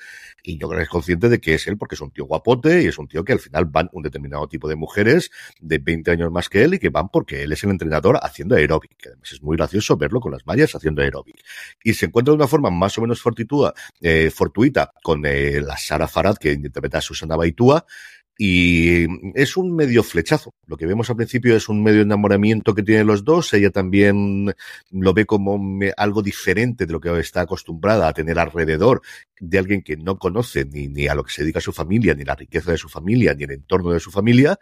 y 0.43 0.59
yo 0.59 0.67
creo 0.67 0.77
que 0.77 0.83
es 0.83 0.89
consciente 0.89 1.27
de 1.27 1.39
que 1.39 1.55
es 1.55 1.67
él 1.67 1.77
porque 1.77 1.95
es 1.95 2.01
un 2.01 2.11
tío 2.11 2.25
guapote 2.25 2.83
y 2.83 2.85
es 2.85 2.99
un 2.99 3.07
tío 3.07 3.23
que 3.23 3.33
al 3.33 3.39
final 3.39 3.65
van 3.65 3.89
un 3.93 4.03
determinado 4.03 4.47
tipo 4.47 4.69
de 4.69 4.75
mujeres 4.75 5.31
de 5.59 5.79
20 5.79 6.11
años 6.11 6.31
más 6.31 6.47
que 6.47 6.63
él 6.63 6.75
y 6.75 6.79
que 6.79 6.89
van 6.89 7.09
porque 7.09 7.43
él 7.43 7.51
es 7.51 7.63
el 7.63 7.71
entrenador 7.71 8.19
haciendo 8.21 8.55
aeróbic, 8.55 8.95
que 8.97 9.09
además 9.09 9.31
es 9.31 9.41
muy 9.41 9.57
gracioso 9.57 9.97
verlo 9.97 10.19
con 10.19 10.31
las 10.31 10.45
mallas 10.45 10.75
haciendo 10.75 11.01
aeróbic. 11.01 11.37
Y 11.83 11.95
se 11.95 12.05
encuentra 12.05 12.31
de 12.31 12.35
una 12.35 12.47
forma 12.47 12.69
más 12.69 12.95
o 12.99 13.01
menos 13.01 13.19
fortuita, 13.21 13.73
eh, 14.01 14.29
fortuita 14.29 14.91
con 15.01 15.25
eh, 15.25 15.61
la 15.61 15.77
Sara 15.77 16.07
Farad, 16.07 16.37
que 16.37 16.51
interpreta 16.51 16.99
a 16.99 17.01
Susana 17.01 17.35
Baitúa, 17.35 17.85
y 18.37 19.05
es 19.33 19.55
un 19.55 19.75
medio 19.75 20.03
flechazo. 20.03 20.53
Lo 20.67 20.75
que 20.75 20.85
vemos 20.85 21.09
al 21.09 21.15
principio 21.15 21.55
es 21.55 21.69
un 21.69 21.81
medio 21.81 22.01
enamoramiento 22.01 22.75
que 22.75 22.83
tienen 22.83 23.07
los 23.07 23.23
dos. 23.23 23.53
Ella 23.53 23.69
también 23.69 24.53
lo 24.91 25.13
ve 25.13 25.25
como 25.25 25.79
algo 25.95 26.21
diferente 26.21 26.85
de 26.85 26.91
lo 26.91 26.99
que 26.99 27.17
está 27.19 27.41
acostumbrada 27.41 28.07
a 28.07 28.13
tener 28.13 28.37
alrededor 28.37 29.01
de 29.39 29.57
alguien 29.57 29.81
que 29.81 29.95
no 29.95 30.17
conoce 30.17 30.65
ni, 30.65 30.87
ni 30.87 31.07
a 31.07 31.15
lo 31.15 31.23
que 31.23 31.31
se 31.31 31.43
dedica 31.43 31.61
su 31.61 31.71
familia, 31.71 32.13
ni 32.13 32.23
la 32.23 32.35
riqueza 32.35 32.71
de 32.71 32.77
su 32.77 32.89
familia, 32.89 33.33
ni 33.33 33.43
el 33.43 33.51
entorno 33.51 33.91
de 33.91 33.99
su 33.99 34.11
familia 34.11 34.59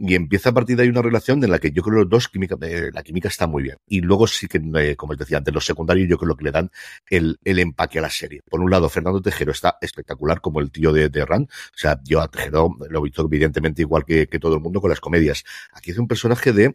y 0.00 0.14
empieza 0.14 0.48
a 0.48 0.54
partir 0.54 0.78
de 0.78 0.84
ahí 0.84 0.88
una 0.88 1.02
relación 1.02 1.44
en 1.44 1.50
la 1.50 1.58
que 1.58 1.72
yo 1.72 1.82
creo 1.82 1.96
que 1.96 2.00
los 2.00 2.08
dos, 2.08 2.28
química, 2.28 2.56
eh, 2.62 2.90
la 2.92 3.02
química 3.02 3.28
está 3.28 3.46
muy 3.46 3.62
bien. 3.62 3.76
Y 3.86 4.00
luego 4.00 4.26
sí 4.26 4.48
que, 4.48 4.58
eh, 4.76 4.96
como 4.96 5.12
os 5.12 5.18
decía 5.18 5.36
antes, 5.36 5.52
los 5.52 5.66
secundarios 5.66 6.08
yo 6.08 6.16
creo 6.16 6.34
que 6.36 6.44
le 6.44 6.50
dan 6.50 6.70
el, 7.10 7.38
el 7.44 7.58
empaque 7.58 7.98
a 7.98 8.02
la 8.02 8.08
serie. 8.08 8.40
Por 8.48 8.60
un 8.60 8.70
lado, 8.70 8.88
Fernando 8.88 9.20
Tejero 9.20 9.52
está 9.52 9.76
espectacular 9.82 10.40
como 10.40 10.60
el 10.60 10.70
tío 10.70 10.92
de, 10.92 11.10
de 11.10 11.26
Ran. 11.26 11.42
O 11.42 11.76
sea, 11.78 12.00
yo 12.02 12.22
a 12.22 12.28
Tejero 12.28 12.74
lo 12.88 12.98
he 12.98 13.02
visto 13.02 13.22
evidentemente 13.26 13.82
igual 13.82 14.06
que, 14.06 14.26
que 14.26 14.38
todo 14.38 14.54
el 14.54 14.62
mundo 14.62 14.80
con 14.80 14.88
las 14.88 15.00
comedias. 15.00 15.44
Aquí 15.72 15.90
es 15.90 15.98
un 15.98 16.08
personaje 16.08 16.54
de 16.54 16.72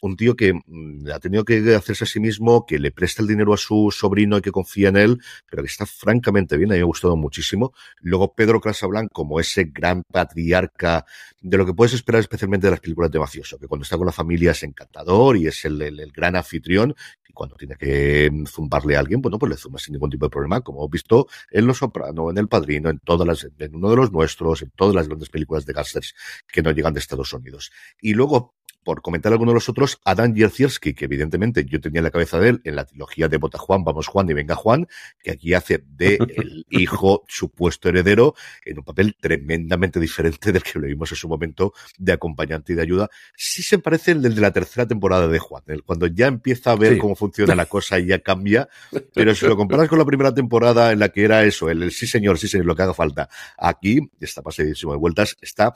un 0.00 0.16
tío 0.16 0.36
que 0.36 0.52
mm, 0.54 1.08
ha 1.12 1.18
tenido 1.18 1.44
que 1.44 1.74
hacerse 1.74 2.04
a 2.04 2.06
sí 2.06 2.20
mismo, 2.20 2.66
que 2.66 2.78
le 2.78 2.92
presta 2.92 3.22
el 3.22 3.28
dinero 3.28 3.54
a 3.54 3.56
su 3.56 3.90
sobrino 3.90 4.38
y 4.38 4.42
que 4.42 4.52
confía 4.52 4.88
en 4.88 4.96
él, 4.96 5.20
pero 5.50 5.62
que 5.62 5.68
está 5.68 5.86
francamente 5.86 6.56
bien, 6.56 6.70
a 6.70 6.74
mí 6.74 6.78
me 6.78 6.82
ha 6.82 6.86
gustado 6.86 7.16
muchísimo. 7.16 7.72
Luego 8.00 8.34
Pedro 8.34 8.60
Casablanca 8.60 9.10
como 9.12 9.40
ese 9.40 9.64
gran 9.64 10.02
patriarca 10.10 11.04
de 11.40 11.56
lo 11.56 11.66
que 11.66 11.74
puedes 11.74 11.94
esperar 11.94 12.20
especialmente 12.20 12.66
de 12.66 12.72
las 12.72 12.80
películas 12.80 13.10
de 13.10 13.18
mafioso, 13.18 13.58
que 13.58 13.68
cuando 13.68 13.84
está 13.84 13.96
con 13.96 14.06
la 14.06 14.12
familia 14.12 14.50
es 14.50 14.62
encantador 14.62 15.36
y 15.36 15.46
es 15.46 15.64
el, 15.64 15.80
el, 15.82 16.12
gran 16.12 16.36
anfitrión, 16.36 16.94
y 17.28 17.32
cuando 17.32 17.56
tiene 17.56 17.76
que 17.76 18.30
zumbarle 18.46 18.96
a 18.96 19.00
alguien, 19.00 19.20
bueno, 19.20 19.38
pues 19.38 19.50
le 19.50 19.56
zumba 19.56 19.78
sin 19.78 19.92
ningún 19.92 20.10
tipo 20.10 20.26
de 20.26 20.30
problema, 20.30 20.60
como 20.60 20.80
hemos 20.80 20.90
visto 20.90 21.28
en 21.50 21.66
Los 21.66 21.78
Soprano, 21.78 22.30
en 22.30 22.38
El 22.38 22.48
Padrino, 22.48 22.90
en 22.90 22.98
todas 22.98 23.26
las, 23.26 23.48
en 23.58 23.74
uno 23.74 23.90
de 23.90 23.96
los 23.96 24.12
nuestros, 24.12 24.62
en 24.62 24.70
todas 24.70 24.94
las 24.94 25.08
grandes 25.08 25.28
películas 25.28 25.66
de 25.66 25.72
gángsters 25.72 26.14
que 26.46 26.62
no 26.62 26.70
llegan 26.72 26.94
de 26.94 27.00
Estados 27.00 27.32
Unidos. 27.32 27.70
Y 28.00 28.14
luego 28.14 28.56
por 28.86 29.02
comentar 29.02 29.32
alguno 29.32 29.50
de 29.50 29.56
los 29.56 29.68
otros, 29.68 30.00
Adam 30.04 30.32
Jerzierski, 30.32 30.94
que 30.94 31.06
evidentemente 31.06 31.64
yo 31.64 31.80
tenía 31.80 31.98
en 31.98 32.04
la 32.04 32.12
cabeza 32.12 32.38
de 32.38 32.50
él 32.50 32.60
en 32.62 32.76
la 32.76 32.84
trilogía 32.84 33.26
de 33.26 33.36
Bota 33.36 33.58
Juan, 33.58 33.82
Vamos 33.82 34.06
Juan 34.06 34.30
y 34.30 34.32
Venga 34.32 34.54
Juan, 34.54 34.86
que 35.20 35.32
aquí 35.32 35.54
hace 35.54 35.82
de 35.84 36.18
el 36.36 36.64
hijo 36.70 37.24
supuesto 37.26 37.88
heredero 37.88 38.36
en 38.64 38.78
un 38.78 38.84
papel 38.84 39.16
tremendamente 39.20 39.98
diferente 39.98 40.52
del 40.52 40.62
que 40.62 40.78
lo 40.78 40.86
vimos 40.86 41.10
en 41.10 41.16
su 41.16 41.26
momento 41.26 41.72
de 41.98 42.12
acompañante 42.12 42.74
y 42.74 42.76
de 42.76 42.82
ayuda. 42.82 43.10
Sí 43.36 43.64
se 43.64 43.80
parece 43.80 44.12
el 44.12 44.22
del 44.22 44.36
de 44.36 44.40
la 44.40 44.52
tercera 44.52 44.86
temporada 44.86 45.26
de 45.26 45.40
Juan, 45.40 45.64
el 45.66 45.82
cuando 45.82 46.06
ya 46.06 46.28
empieza 46.28 46.70
a 46.70 46.76
ver 46.76 46.92
sí. 46.92 46.98
cómo 47.00 47.16
funciona 47.16 47.56
la 47.56 47.66
cosa 47.66 47.98
y 47.98 48.06
ya 48.06 48.20
cambia, 48.20 48.68
pero 49.12 49.34
si 49.34 49.46
lo 49.46 49.56
comparas 49.56 49.88
con 49.88 49.98
la 49.98 50.04
primera 50.04 50.32
temporada 50.32 50.92
en 50.92 51.00
la 51.00 51.08
que 51.08 51.24
era 51.24 51.42
eso, 51.42 51.68
el, 51.68 51.82
el 51.82 51.90
sí 51.90 52.06
señor, 52.06 52.38
sí 52.38 52.46
señor, 52.46 52.66
lo 52.66 52.76
que 52.76 52.82
haga 52.82 52.94
falta, 52.94 53.28
aquí 53.58 53.98
está 54.20 54.42
pasadísimo 54.42 54.92
de 54.92 54.98
vueltas, 54.98 55.36
está 55.40 55.74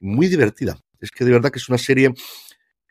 muy 0.00 0.28
divertida. 0.28 0.78
Es 1.00 1.10
que 1.10 1.24
de 1.24 1.32
verdad 1.32 1.50
que 1.50 1.58
es 1.58 1.68
una 1.68 1.78
serie 1.78 2.14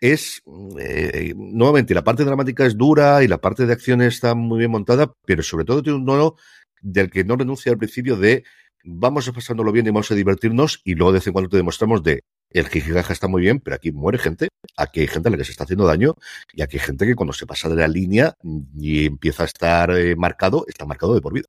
es, 0.01 0.41
eh, 0.79 1.33
nuevamente, 1.37 1.93
la 1.93 2.03
parte 2.03 2.25
dramática 2.25 2.65
es 2.65 2.75
dura 2.75 3.23
y 3.23 3.27
la 3.27 3.39
parte 3.39 3.65
de 3.65 3.73
acción 3.73 4.01
está 4.01 4.33
muy 4.35 4.59
bien 4.59 4.71
montada, 4.71 5.13
pero 5.25 5.43
sobre 5.43 5.63
todo 5.63 5.83
tiene 5.83 5.99
un 5.99 6.05
tono 6.05 6.35
del 6.81 7.11
que 7.11 7.23
no 7.23 7.37
renuncia 7.37 7.71
al 7.71 7.77
principio 7.77 8.17
de 8.17 8.43
vamos 8.83 9.27
a 9.27 9.31
pasándolo 9.31 9.71
bien 9.71 9.85
y 9.85 9.91
vamos 9.91 10.09
a 10.11 10.15
divertirnos 10.15 10.81
y 10.83 10.95
luego 10.95 11.11
de 11.11 11.19
vez 11.19 11.27
en 11.27 11.33
cuando 11.33 11.49
te 11.49 11.57
demostramos 11.57 12.01
de 12.01 12.23
el 12.49 12.67
jijijaja 12.67 13.13
está 13.13 13.27
muy 13.27 13.43
bien, 13.43 13.59
pero 13.59 13.75
aquí 13.75 13.91
muere 13.91 14.17
gente, 14.17 14.49
aquí 14.75 15.01
hay 15.01 15.07
gente 15.07 15.29
a 15.29 15.31
la 15.31 15.37
que 15.37 15.45
se 15.45 15.51
está 15.51 15.65
haciendo 15.65 15.85
daño 15.85 16.15
y 16.51 16.63
aquí 16.63 16.77
hay 16.77 16.83
gente 16.83 17.05
que 17.05 17.15
cuando 17.15 17.33
se 17.33 17.45
pasa 17.45 17.69
de 17.69 17.75
la 17.75 17.87
línea 17.87 18.35
y 18.77 19.05
empieza 19.05 19.43
a 19.43 19.45
estar 19.45 19.91
eh, 19.91 20.15
marcado, 20.15 20.65
está 20.67 20.85
marcado 20.85 21.13
de 21.13 21.21
por 21.21 21.33
vida. 21.33 21.45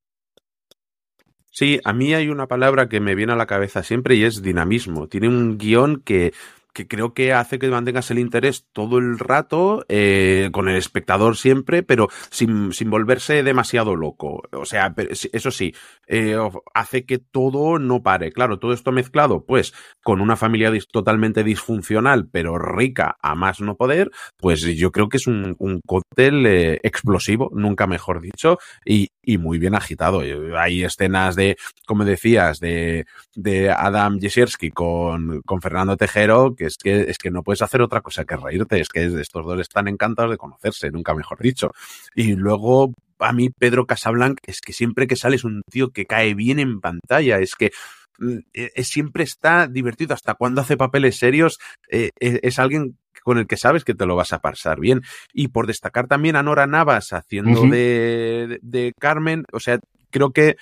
Sí, 1.50 1.80
a 1.85 1.92
mí 1.92 2.14
hay 2.14 2.28
una 2.28 2.47
palabra 2.47 2.88
que 2.88 3.00
me 3.00 3.14
viene 3.14 3.32
a 3.32 3.37
la 3.37 3.47
cabeza 3.47 3.82
siempre 3.82 4.14
y 4.14 4.25
es 4.25 4.42
dinamismo. 4.42 5.09
Tiene 5.09 5.28
un 5.28 5.59
guion 5.59 6.00
que 6.02 6.32
que 6.73 6.88
creo 6.88 7.14
que 7.14 7.33
hace 7.33 7.59
que 7.59 7.69
mantengas 7.69 8.11
el 8.11 8.19
interés 8.19 8.67
todo 8.73 8.99
el 8.99 9.19
rato, 9.19 9.85
eh, 9.88 10.50
con 10.52 10.69
el 10.69 10.76
espectador 10.76 11.37
siempre, 11.37 11.83
pero 11.83 12.09
sin, 12.31 12.73
sin 12.73 12.91
volverse 12.91 13.43
demasiado 13.43 13.97
loco. 13.97 14.43
O 14.52 14.64
sea, 14.64 14.95
eso 15.33 15.50
sí, 15.50 15.75
eh, 16.07 16.37
hace 16.75 17.05
que 17.05 17.19
todo 17.19 17.79
no 17.79 18.02
pare. 18.02 18.33
Claro, 18.33 18.59
todo 18.59 18.73
esto 18.73 18.93
mezclado, 18.93 19.45
pues, 19.45 19.75
con 20.02 20.21
una 20.21 20.37
familia 20.37 20.73
totalmente 20.91 21.45
disfuncional, 21.45 22.29
pero 22.31 22.59
rica 22.59 23.17
a 23.23 23.35
más 23.35 23.61
no 23.61 23.76
poder, 23.76 24.11
pues 24.38 24.62
yo 24.62 24.93
creo 24.93 25.09
que 25.09 25.17
es 25.19 25.26
un, 25.26 25.55
un 25.59 25.81
cóctel 25.87 26.47
eh, 26.47 26.81
explosivo, 26.83 27.50
nunca 27.55 27.87
mejor 27.87 28.21
dicho, 28.21 28.59
y, 28.85 29.09
y 29.23 29.38
muy 29.38 29.59
bien 29.59 29.75
agitado. 29.75 30.23
Hay 30.57 30.85
escenas 30.85 31.37
de, 31.37 31.57
como 31.87 32.05
decías, 32.05 32.59
de, 32.61 33.07
de 33.35 33.71
Adam 33.71 34.21
Jesierski 34.21 34.71
con, 34.71 35.43
con 35.43 35.61
Fernando 35.61 35.97
Tejero, 35.97 36.55
que 36.57 36.67
es 36.67 36.76
que, 36.76 37.02
es 37.02 37.19
que 37.19 37.31
no 37.31 37.43
puedes 37.43 37.62
hacer 37.62 37.83
otra 37.83 38.00
cosa 38.00 38.25
que 38.25 38.37
reírte, 38.37 38.81
es 38.81 38.88
que 38.88 39.05
estos 39.05 39.47
dos 39.47 39.61
están 39.61 39.88
encantados 39.88 40.33
de 40.33 40.38
conocerse, 40.38 40.91
nunca 40.91 41.14
mejor 41.14 41.41
dicho. 41.41 41.73
Y 42.14 42.35
luego, 42.35 42.93
a 43.19 43.33
mí, 43.33 43.50
Pedro 43.50 43.87
Casablanc, 43.87 44.38
es 44.47 44.61
que 44.61 44.73
siempre 44.73 45.07
que 45.07 45.17
sale 45.17 45.37
es 45.37 45.45
un 45.45 45.62
tío 45.71 45.91
que 45.91 46.07
cae 46.07 46.35
bien 46.35 46.59
en 46.59 46.81
pantalla, 46.81 47.38
es 47.38 47.55
que 47.55 47.71
eh, 48.52 48.85
siempre 48.85 49.25
está 49.25 49.67
divertido, 49.69 50.14
hasta 50.14 50.35
cuando 50.35 50.61
hace 50.61 50.76
papeles 50.76 51.17
serios, 51.17 51.59
eh, 51.88 52.11
es 52.19 52.59
alguien 52.59 52.97
con 53.23 53.38
el 53.38 53.47
que 53.47 53.57
sabes 53.57 53.85
que 53.85 53.95
te 53.95 54.07
lo 54.07 54.17
vas 54.17 54.33
a 54.33 54.41
pasar 54.41 54.81
bien. 54.81 55.02
Y 55.33 55.49
por 55.49 55.67
destacar 55.67 56.07
también 56.07 56.37
a 56.37 56.43
Nora 56.43 56.67
Navas 56.67 57.12
haciendo 57.12 57.62
uh 57.62 57.64
-huh. 57.67 57.71
de, 57.71 58.47
de, 58.49 58.59
de, 58.62 58.93
Carmen, 58.99 59.45
o 59.52 59.61
sea, 59.61 59.79
creo 60.11 60.33
que 60.33 60.57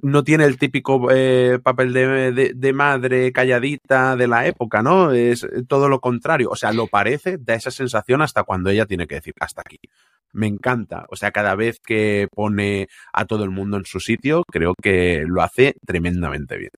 no 0.00 0.24
tiene 0.24 0.44
el 0.44 0.58
típico 0.58 1.08
eh, 1.10 1.58
papel 1.62 1.92
de, 1.92 2.32
de, 2.32 2.52
de, 2.54 2.72
madre 2.72 3.32
calladita 3.32 4.16
de 4.16 4.26
la 4.26 4.46
época, 4.46 4.82
¿no? 4.82 5.12
Es 5.12 5.46
todo 5.68 5.88
lo 5.88 6.00
contrario. 6.00 6.50
O 6.50 6.56
sea, 6.56 6.72
lo 6.72 6.86
parece, 6.86 7.38
da 7.38 7.54
esa 7.54 7.70
sensación 7.70 8.22
hasta 8.22 8.42
cuando 8.42 8.70
ella 8.70 8.86
tiene 8.86 9.06
que 9.06 9.16
decir 9.16 9.34
hasta 9.40 9.62
aquí. 9.62 9.78
Me 10.32 10.46
encanta. 10.46 11.06
O 11.10 11.16
sea, 11.16 11.30
cada 11.30 11.54
vez 11.54 11.80
que 11.80 12.28
pone 12.34 12.88
a 13.12 13.24
todo 13.24 13.44
el 13.44 13.50
mundo 13.50 13.76
en 13.76 13.84
su 13.84 14.00
sitio, 14.00 14.42
creo 14.50 14.74
que 14.80 15.24
lo 15.26 15.42
hace 15.42 15.74
tremendamente 15.86 16.58
bien. 16.58 16.70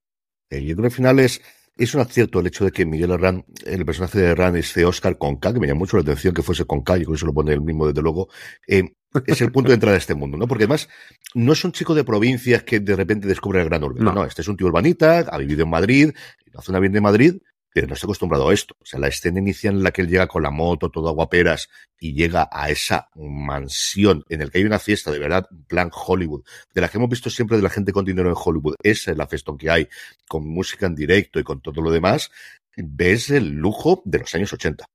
Que 0.49 0.75
al 0.77 0.91
final 0.91 1.21
es, 1.21 1.41
es 1.81 1.95
un 1.95 2.03
acierto 2.03 2.41
el 2.41 2.47
hecho 2.47 2.65
de 2.65 2.73
que 2.73 2.85
Miguel 2.85 3.11
Herrán, 3.11 3.45
el 3.65 3.87
personaje 3.87 4.19
de 4.19 4.27
Herrán, 4.27 4.55
es 4.55 4.75
de 4.75 4.85
Oscar 4.85 5.17
con 5.17 5.37
K, 5.37 5.55
que 5.55 5.61
me 5.61 5.67
llama 5.67 5.79
mucho 5.79 5.97
la 5.97 6.03
atención 6.03 6.35
que 6.35 6.43
fuese 6.43 6.67
con 6.67 6.83
K, 6.83 6.99
y 6.99 7.05
con 7.05 7.15
eso 7.15 7.25
lo 7.25 7.33
pone 7.33 7.55
el 7.55 7.63
mismo 7.63 7.87
desde 7.87 8.03
luego. 8.03 8.29
Eh, 8.67 8.85
es 9.27 9.41
el 9.41 9.51
punto 9.51 9.69
de 9.69 9.75
entrada 9.75 9.95
de 9.95 9.99
este 9.99 10.15
mundo, 10.15 10.37
¿no? 10.37 10.47
Porque 10.47 10.65
además 10.65 10.89
no 11.35 11.55
es 11.55 11.65
un 11.65 11.73
chico 11.73 11.95
de 11.95 12.05
provincias 12.05 12.65
que 12.65 12.81
de 12.81 12.95
repente 12.95 13.27
descubre 13.27 13.63
el 13.63 13.69
gran 13.69 13.83
urbe. 13.83 14.01
No. 14.01 14.13
no, 14.13 14.25
este 14.27 14.43
es 14.43 14.49
un 14.49 14.59
tío 14.59 14.67
urbanita, 14.67 15.21
ha 15.21 15.39
vivido 15.39 15.65
en 15.65 15.71
Madrid, 15.71 16.11
en 16.11 16.53
la 16.53 16.61
zona 16.61 16.81
bien 16.81 16.93
de 16.93 17.01
Madrid, 17.01 17.37
pero 17.73 17.87
no 17.87 17.95
está 17.95 18.07
acostumbrado 18.07 18.49
a 18.49 18.55
esto. 18.55 18.75
O 18.81 18.85
sea, 18.85 19.01
la 19.01 19.09
escena 19.09 19.39
inicial 19.39 19.75
en 19.75 19.83
la 19.83 19.91
que 19.91 20.03
él 20.03 20.09
llega 20.09 20.27
con 20.27 20.43
la 20.43 20.51
moto, 20.51 20.91
todo 20.91 21.09
aguaperas, 21.09 21.69
y 21.99 22.15
llega 22.15 22.49
a 22.51 22.71
esa 22.71 23.09
mansión 23.15 24.25
en 24.29 24.43
el 24.43 24.51
que 24.51 24.59
hay 24.59 24.65
una 24.65 24.79
fiesta 24.79 25.11
de 25.11 25.19
verdad, 25.19 25.47
plan 25.69 25.91
Hollywood, 25.93 26.43
de 26.75 26.81
la 26.81 26.89
que 26.89 26.99
hemos 26.99 27.11
visto 27.11 27.31
siempre 27.31 27.57
de 27.57 27.63
la 27.63 27.71
gente 27.71 27.93
con 27.93 28.05
dinero 28.05 28.29
en 28.29 28.37
Hollywood. 28.37 28.75
Esa 28.83 29.11
es 29.11 29.17
la 29.17 29.27
fiesta 29.27 29.53
que 29.59 29.71
hay, 29.71 29.89
con 30.29 30.47
música 30.47 30.87
en 30.87 30.95
directo 30.95 31.39
y 31.39 31.45
con 31.45 31.61
todo 31.61 31.81
lo 31.83 31.91
demás. 31.91 32.31
Ves 32.77 33.31
el 33.31 33.51
lujo 33.51 34.03
de 34.05 34.21
los 34.21 34.35
años 34.35 34.53
80 34.53 34.87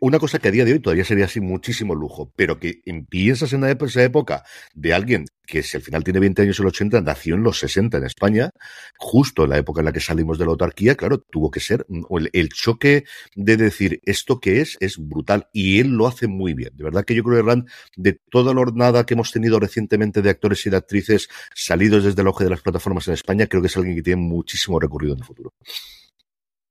una 0.00 0.18
cosa 0.18 0.38
que 0.38 0.48
a 0.48 0.50
día 0.50 0.64
de 0.64 0.72
hoy 0.72 0.80
todavía 0.80 1.04
sería 1.04 1.24
así 1.24 1.40
muchísimo 1.40 1.94
lujo, 1.94 2.32
pero 2.36 2.58
que 2.58 2.82
piensas 3.08 3.52
en 3.52 3.64
esa 3.64 4.02
época 4.02 4.44
de 4.74 4.94
alguien 4.94 5.26
que 5.48 5.62
si 5.62 5.76
al 5.78 5.82
final 5.82 6.04
tiene 6.04 6.20
20 6.20 6.42
años 6.42 6.58
en 6.58 6.66
los 6.66 6.74
80, 6.74 7.00
nació 7.00 7.34
en 7.34 7.42
los 7.42 7.58
60 7.58 7.96
en 7.96 8.04
España, 8.04 8.50
justo 8.98 9.44
en 9.44 9.50
la 9.50 9.58
época 9.58 9.80
en 9.80 9.86
la 9.86 9.92
que 9.92 10.00
salimos 10.00 10.38
de 10.38 10.44
la 10.44 10.50
autarquía, 10.50 10.94
claro, 10.94 11.18
tuvo 11.18 11.50
que 11.50 11.58
ser 11.58 11.86
el, 11.88 12.30
el 12.32 12.48
choque 12.50 13.04
de 13.34 13.56
decir 13.56 14.00
esto 14.04 14.40
que 14.40 14.60
es, 14.60 14.76
es 14.80 14.98
brutal 14.98 15.48
y 15.52 15.80
él 15.80 15.88
lo 15.88 16.06
hace 16.06 16.28
muy 16.28 16.52
bien. 16.52 16.76
De 16.76 16.84
verdad 16.84 17.04
que 17.04 17.14
yo 17.14 17.24
creo 17.24 17.42
que 17.42 17.48
Rand, 17.48 17.68
de 17.96 18.20
toda 18.30 18.52
la 18.52 18.60
jornada 18.60 19.06
que 19.06 19.14
hemos 19.14 19.32
tenido 19.32 19.58
recientemente 19.58 20.20
de 20.20 20.30
actores 20.30 20.64
y 20.66 20.70
de 20.70 20.76
actrices 20.76 21.28
salidos 21.54 22.04
desde 22.04 22.20
el 22.20 22.28
auge 22.28 22.44
de 22.44 22.50
las 22.50 22.60
plataformas 22.60 23.08
en 23.08 23.14
España, 23.14 23.46
creo 23.46 23.62
que 23.62 23.68
es 23.68 23.76
alguien 23.76 23.96
que 23.96 24.02
tiene 24.02 24.20
muchísimo 24.20 24.78
recorrido 24.78 25.14
en 25.14 25.20
el 25.20 25.24
futuro. 25.24 25.54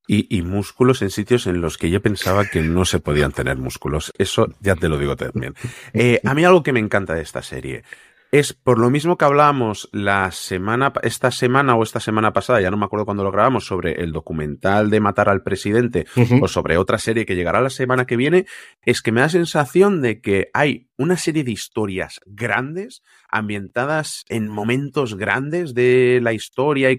Y, 0.07 0.25
y, 0.35 0.41
músculos 0.41 1.01
en 1.01 1.09
sitios 1.09 1.47
en 1.47 1.59
los 1.59 1.77
que 1.77 1.89
yo 1.89 2.01
pensaba 2.01 2.45
que 2.45 2.61
no 2.61 2.85
se 2.85 2.99
podían 2.99 3.33
tener 3.33 3.57
músculos. 3.57 4.13
Eso 4.17 4.47
ya 4.61 4.75
te 4.75 4.87
lo 4.87 4.97
digo 4.97 5.17
también. 5.17 5.53
Eh, 5.93 6.21
a 6.23 6.33
mí 6.33 6.45
algo 6.45 6.63
que 6.63 6.71
me 6.71 6.79
encanta 6.79 7.13
de 7.13 7.21
esta 7.21 7.41
serie 7.41 7.83
es 8.31 8.53
por 8.53 8.77
lo 8.77 8.89
mismo 8.89 9.17
que 9.17 9.25
hablábamos 9.25 9.89
la 9.93 10.31
semana, 10.31 10.91
esta 11.03 11.31
semana 11.31 11.75
o 11.75 11.83
esta 11.83 11.99
semana 11.99 12.33
pasada, 12.33 12.59
ya 12.59 12.69
no 12.69 12.77
me 12.77 12.85
acuerdo 12.85 13.05
cuando 13.05 13.23
lo 13.23 13.31
grabamos, 13.31 13.65
sobre 13.65 14.03
el 14.03 14.11
documental 14.11 14.89
de 14.89 14.99
matar 14.99 15.29
al 15.29 15.43
presidente 15.43 16.05
uh 16.15 16.21
-huh. 16.21 16.43
o 16.43 16.47
sobre 16.47 16.77
otra 16.77 16.97
serie 16.97 17.25
que 17.25 17.35
llegará 17.35 17.61
la 17.61 17.69
semana 17.69 18.05
que 18.05 18.17
viene, 18.17 18.45
es 18.81 19.01
que 19.01 19.11
me 19.11 19.21
da 19.21 19.29
sensación 19.29 20.01
de 20.01 20.19
que 20.19 20.49
hay 20.53 20.87
una 20.97 21.15
serie 21.15 21.43
de 21.43 21.51
historias 21.51 22.19
grandes 22.25 23.01
ambientadas 23.29 24.25
en 24.29 24.49
momentos 24.49 25.15
grandes 25.15 25.73
de 25.73 26.19
la 26.21 26.33
historia 26.33 26.91
y 26.91 26.97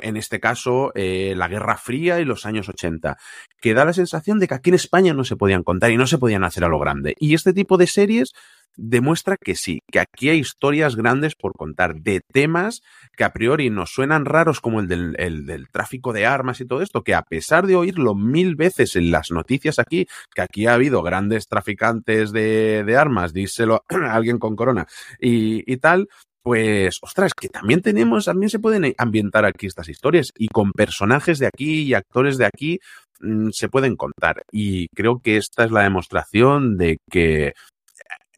en 0.00 0.16
este 0.16 0.40
caso 0.40 0.92
eh, 0.94 1.34
la 1.36 1.48
Guerra 1.48 1.76
Fría 1.76 2.20
y 2.20 2.24
los 2.24 2.46
años 2.46 2.68
80, 2.68 3.16
que 3.60 3.74
da 3.74 3.84
la 3.84 3.92
sensación 3.92 4.38
de 4.38 4.48
que 4.48 4.54
aquí 4.54 4.70
en 4.70 4.74
España 4.74 5.14
no 5.14 5.24
se 5.24 5.36
podían 5.36 5.62
contar 5.62 5.90
y 5.90 5.96
no 5.96 6.06
se 6.06 6.18
podían 6.18 6.44
hacer 6.44 6.64
a 6.64 6.68
lo 6.68 6.78
grande. 6.78 7.14
Y 7.18 7.34
este 7.34 7.52
tipo 7.52 7.76
de 7.76 7.86
series 7.86 8.32
demuestra 8.76 9.36
que 9.36 9.54
sí, 9.54 9.80
que 9.90 10.00
aquí 10.00 10.30
hay 10.30 10.38
historias 10.38 10.96
grandes 10.96 11.34
por 11.34 11.52
contar 11.52 11.96
de 11.96 12.20
temas 12.32 12.80
que 13.16 13.24
a 13.24 13.32
priori 13.32 13.70
nos 13.70 13.90
suenan 13.90 14.24
raros 14.24 14.60
como 14.60 14.80
el 14.80 14.88
del, 14.88 15.14
el 15.18 15.46
del, 15.46 15.68
tráfico 15.68 16.12
de 16.12 16.26
armas 16.26 16.60
y 16.60 16.66
todo 16.66 16.82
esto, 16.82 17.02
que 17.02 17.14
a 17.14 17.22
pesar 17.22 17.66
de 17.66 17.76
oírlo 17.76 18.14
mil 18.14 18.56
veces 18.56 18.96
en 18.96 19.10
las 19.10 19.30
noticias 19.30 19.78
aquí, 19.78 20.06
que 20.34 20.42
aquí 20.42 20.66
ha 20.66 20.74
habido 20.74 21.02
grandes 21.02 21.48
traficantes 21.48 22.32
de, 22.32 22.96
armas, 22.98 23.32
díselo 23.32 23.84
a 23.88 24.14
alguien 24.14 24.38
con 24.38 24.56
corona 24.56 24.86
y 25.18 25.76
tal, 25.76 26.08
pues, 26.42 26.98
ostras, 27.02 27.32
que 27.34 27.48
también 27.48 27.82
tenemos, 27.82 28.24
también 28.24 28.50
se 28.50 28.58
pueden 28.58 28.94
ambientar 28.98 29.44
aquí 29.44 29.66
estas 29.66 29.88
historias 29.88 30.32
y 30.36 30.48
con 30.48 30.72
personajes 30.72 31.38
de 31.38 31.46
aquí 31.46 31.82
y 31.82 31.94
actores 31.94 32.38
de 32.38 32.46
aquí 32.46 32.78
mm, 33.20 33.50
se 33.50 33.68
pueden 33.68 33.96
contar. 33.96 34.42
Y 34.50 34.88
creo 34.88 35.20
que 35.22 35.36
esta 35.36 35.64
es 35.64 35.70
la 35.70 35.82
demostración 35.82 36.76
de 36.76 36.98
que 37.10 37.52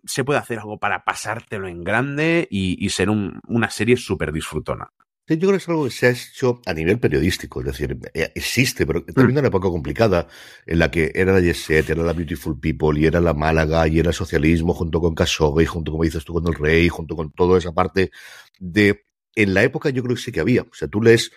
se 0.07 0.25
puede 0.25 0.39
hacer 0.39 0.59
algo 0.59 0.79
para 0.79 1.05
pasártelo 1.05 1.69
en 1.69 1.83
grande 1.83 2.47
y, 2.51 2.89
ser 2.91 3.09
una 3.11 3.71
serie 3.71 3.97
súper 3.97 4.33
disfrutona. 4.33 4.89
Yo 5.27 5.39
creo 5.39 5.53
que 5.53 5.57
es 5.57 5.69
algo 5.71 5.85
que 5.85 5.91
se 5.91 6.07
ha 6.07 6.11
hecho 6.11 6.61
a 6.67 6.75
nivel 6.75 7.01
periodístico, 7.01 7.61
es 7.61 7.67
decir, 7.67 7.99
eh, 8.13 8.31
existe, 8.35 8.85
pero 8.85 9.03
también 9.05 9.31
en 9.31 9.39
una 9.39 9.49
época 9.49 9.71
complicada 9.71 10.29
en 10.67 10.79
la 10.79 10.91
que 10.91 11.13
era 11.15 11.33
la 11.33 11.41
Yeset, 11.41 11.89
era 11.89 12.03
la 12.03 12.13
Beautiful 12.13 12.61
People, 12.61 13.01
y 13.01 13.07
era 13.07 13.23
la 13.23 13.33
Málaga, 13.33 13.89
y 13.89 14.01
era 14.01 14.11
el 14.11 14.15
socialismo, 14.15 14.75
junto 14.75 15.01
con 15.01 15.15
Casoga, 15.15 15.63
y 15.63 15.67
junto, 15.67 15.93
como 15.93 16.05
dices 16.05 16.27
tú, 16.27 16.35
con 16.35 16.47
el 16.47 16.55
rey, 16.55 16.91
junto 16.91 17.17
con 17.17 17.33
toda 17.33 17.59
esa 17.59 17.73
parte 17.73 18.11
de... 18.59 19.07
En 19.35 19.55
la 19.55 19.63
época 19.63 19.89
yo 19.91 20.03
creo 20.03 20.15
que 20.15 20.23
sí 20.23 20.31
que 20.31 20.41
había. 20.41 20.63
O 20.63 20.75
sea, 20.75 20.89
tú 20.89 21.03
lees 21.03 21.33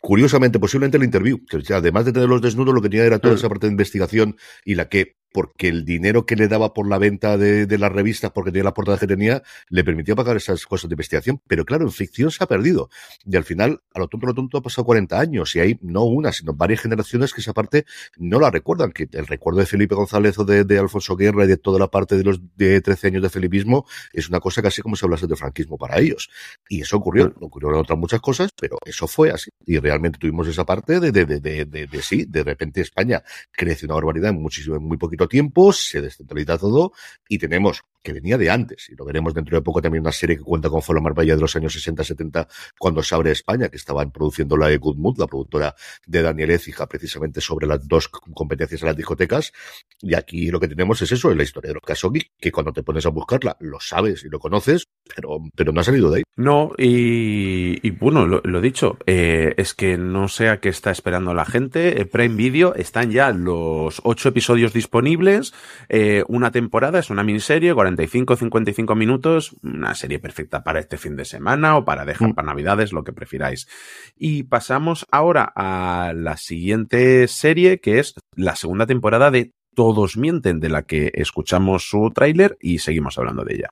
curiosamente, 0.00 0.58
posiblemente 0.58 0.96
el 0.96 1.04
interview, 1.04 1.44
que 1.44 1.74
además 1.74 2.04
de 2.04 2.12
tener 2.12 2.28
los 2.28 2.42
desnudos, 2.42 2.74
lo 2.74 2.80
que 2.80 2.88
tenía 2.88 3.06
era 3.06 3.18
toda 3.18 3.34
esa 3.34 3.48
parte 3.48 3.66
de 3.66 3.72
investigación 3.72 4.36
y 4.64 4.76
la 4.76 4.88
que 4.88 5.16
porque 5.32 5.68
el 5.68 5.84
dinero 5.84 6.26
que 6.26 6.36
le 6.36 6.48
daba 6.48 6.74
por 6.74 6.88
la 6.88 6.98
venta 6.98 7.36
de, 7.36 7.66
de, 7.66 7.78
las 7.78 7.92
revistas, 7.92 8.30
porque 8.32 8.50
tenía 8.50 8.64
la 8.64 8.74
portada 8.74 8.98
que 8.98 9.06
tenía, 9.06 9.42
le 9.68 9.84
permitía 9.84 10.14
pagar 10.14 10.36
esas 10.36 10.66
cosas 10.66 10.88
de 10.88 10.94
investigación. 10.94 11.40
Pero 11.46 11.64
claro, 11.64 11.84
en 11.84 11.92
ficción 11.92 12.30
se 12.30 12.44
ha 12.44 12.46
perdido. 12.46 12.90
Y 13.24 13.36
al 13.36 13.44
final, 13.44 13.82
a 13.94 13.98
lo 13.98 14.08
tonto, 14.08 14.26
a 14.26 14.30
lo 14.30 14.34
tonto, 14.34 14.58
ha 14.58 14.62
pasado 14.62 14.84
40 14.84 15.18
años 15.18 15.54
y 15.56 15.60
hay 15.60 15.78
no 15.82 16.04
una, 16.04 16.32
sino 16.32 16.52
varias 16.54 16.80
generaciones 16.80 17.32
que 17.32 17.40
esa 17.40 17.52
parte 17.52 17.84
no 18.16 18.38
la 18.38 18.50
recuerdan. 18.50 18.92
Que 18.92 19.08
el 19.12 19.26
recuerdo 19.26 19.60
de 19.60 19.66
Felipe 19.66 19.94
González 19.94 20.38
o 20.38 20.44
de, 20.44 20.64
de 20.64 20.78
Alfonso 20.78 21.16
Guerra 21.16 21.44
y 21.44 21.48
de 21.48 21.56
toda 21.56 21.78
la 21.78 21.88
parte 21.88 22.16
de 22.16 22.24
los 22.24 22.40
de 22.56 22.80
13 22.80 23.08
años 23.08 23.22
de 23.22 23.30
felipismo 23.30 23.86
es 24.12 24.28
una 24.28 24.40
cosa 24.40 24.62
casi 24.62 24.82
como 24.82 24.96
si 24.96 25.04
hablase 25.04 25.26
de 25.26 25.36
franquismo 25.36 25.78
para 25.78 25.98
ellos. 25.98 26.30
Y 26.68 26.82
eso 26.82 26.96
ocurrió, 26.96 27.32
ocurrieron 27.40 27.80
otras 27.80 27.98
muchas 27.98 28.20
cosas, 28.20 28.50
pero 28.58 28.78
eso 28.84 29.06
fue 29.06 29.30
así. 29.30 29.50
Y 29.66 29.78
realmente 29.78 30.18
tuvimos 30.18 30.46
esa 30.48 30.64
parte 30.64 31.00
de, 31.00 31.12
de, 31.12 31.24
de, 31.24 31.40
de, 31.40 31.64
de, 31.64 32.02
sí, 32.02 32.24
de 32.26 32.44
repente 32.44 32.80
España 32.80 33.22
crece 33.50 33.86
una 33.86 33.94
barbaridad 33.94 34.30
en 34.30 34.40
muchísimo, 34.40 34.76
en 34.76 34.84
muy 34.84 34.96
poquito 34.96 35.21
tiempo, 35.28 35.72
se 35.72 36.00
descentraliza 36.00 36.58
todo 36.58 36.92
y 37.28 37.38
tenemos 37.38 37.82
que 38.02 38.12
venía 38.12 38.38
de 38.38 38.50
antes, 38.50 38.88
y 38.88 38.94
lo 38.94 39.04
veremos 39.04 39.34
dentro 39.34 39.56
de 39.56 39.62
poco 39.62 39.80
también 39.80 40.02
una 40.02 40.12
serie 40.12 40.36
que 40.36 40.42
cuenta 40.42 40.68
con 40.68 40.82
Folo 40.82 41.00
Marbella 41.00 41.34
de 41.34 41.40
los 41.40 41.54
años 41.56 41.74
60-70 41.76 42.46
cuando 42.78 43.02
se 43.02 43.14
abre 43.14 43.30
España, 43.30 43.68
que 43.68 43.76
estaban 43.76 44.10
produciendo 44.10 44.56
la 44.56 44.68
de 44.68 44.78
Good 44.78 44.96
Mood, 44.96 45.18
la 45.18 45.26
productora 45.26 45.74
de 46.06 46.22
Daniel 46.22 46.50
Écija, 46.50 46.86
precisamente 46.86 47.40
sobre 47.40 47.66
las 47.66 47.86
dos 47.86 48.08
competencias 48.08 48.82
en 48.82 48.88
las 48.88 48.96
discotecas. 48.96 49.52
Y 50.00 50.14
aquí 50.14 50.50
lo 50.50 50.60
que 50.60 50.68
tenemos 50.68 51.00
es 51.02 51.12
eso, 51.12 51.30
es 51.30 51.36
la 51.36 51.42
historia 51.42 51.68
de 51.68 51.74
los 51.74 51.82
Kasogi, 51.82 52.22
que 52.38 52.52
cuando 52.52 52.72
te 52.72 52.82
pones 52.82 53.06
a 53.06 53.10
buscarla 53.10 53.56
lo 53.60 53.78
sabes 53.80 54.24
y 54.24 54.28
lo 54.28 54.38
conoces, 54.38 54.88
pero, 55.14 55.38
pero 55.54 55.72
no 55.72 55.80
ha 55.80 55.84
salido 55.84 56.10
de 56.10 56.18
ahí. 56.18 56.22
No, 56.34 56.72
y, 56.78 57.86
y 57.86 57.90
bueno, 57.90 58.26
lo, 58.26 58.40
lo 58.44 58.60
dicho, 58.60 58.96
eh, 59.06 59.54
es 59.58 59.74
que 59.74 59.98
no 59.98 60.28
sé 60.28 60.48
a 60.48 60.60
qué 60.60 60.70
está 60.70 60.90
esperando 60.90 61.34
la 61.34 61.44
gente. 61.44 62.00
Eh, 62.00 62.06
Prime 62.06 62.34
Video 62.34 62.74
están 62.74 63.10
ya 63.10 63.30
los 63.32 64.00
ocho 64.04 64.30
episodios 64.30 64.72
disponibles, 64.72 65.52
eh, 65.88 66.24
una 66.28 66.50
temporada, 66.50 66.98
es 66.98 67.10
una 67.10 67.22
miniserie, 67.22 67.72
45-55 67.96 68.96
minutos, 68.96 69.56
una 69.62 69.94
serie 69.94 70.18
perfecta 70.18 70.62
para 70.62 70.80
este 70.80 70.96
fin 70.96 71.16
de 71.16 71.24
semana 71.24 71.76
o 71.76 71.84
para 71.84 72.04
dejar 72.04 72.30
mm. 72.30 72.34
para 72.34 72.46
Navidades, 72.46 72.92
lo 72.92 73.04
que 73.04 73.12
prefiráis. 73.12 73.68
Y 74.16 74.44
pasamos 74.44 75.06
ahora 75.10 75.52
a 75.54 76.12
la 76.14 76.36
siguiente 76.36 77.28
serie, 77.28 77.80
que 77.80 77.98
es 77.98 78.14
la 78.36 78.56
segunda 78.56 78.86
temporada 78.86 79.30
de 79.30 79.52
Todos 79.74 80.16
Mienten, 80.16 80.60
de 80.60 80.68
la 80.68 80.82
que 80.82 81.10
escuchamos 81.14 81.88
su 81.88 82.10
tráiler 82.14 82.56
y 82.60 82.78
seguimos 82.78 83.18
hablando 83.18 83.44
de 83.44 83.54
ella. 83.54 83.68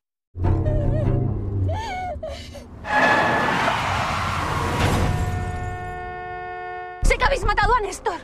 Sé 7.02 7.16
que 7.18 7.24
habéis 7.24 7.44
matado 7.44 7.74
a 7.74 7.80
Néstor 7.80 8.20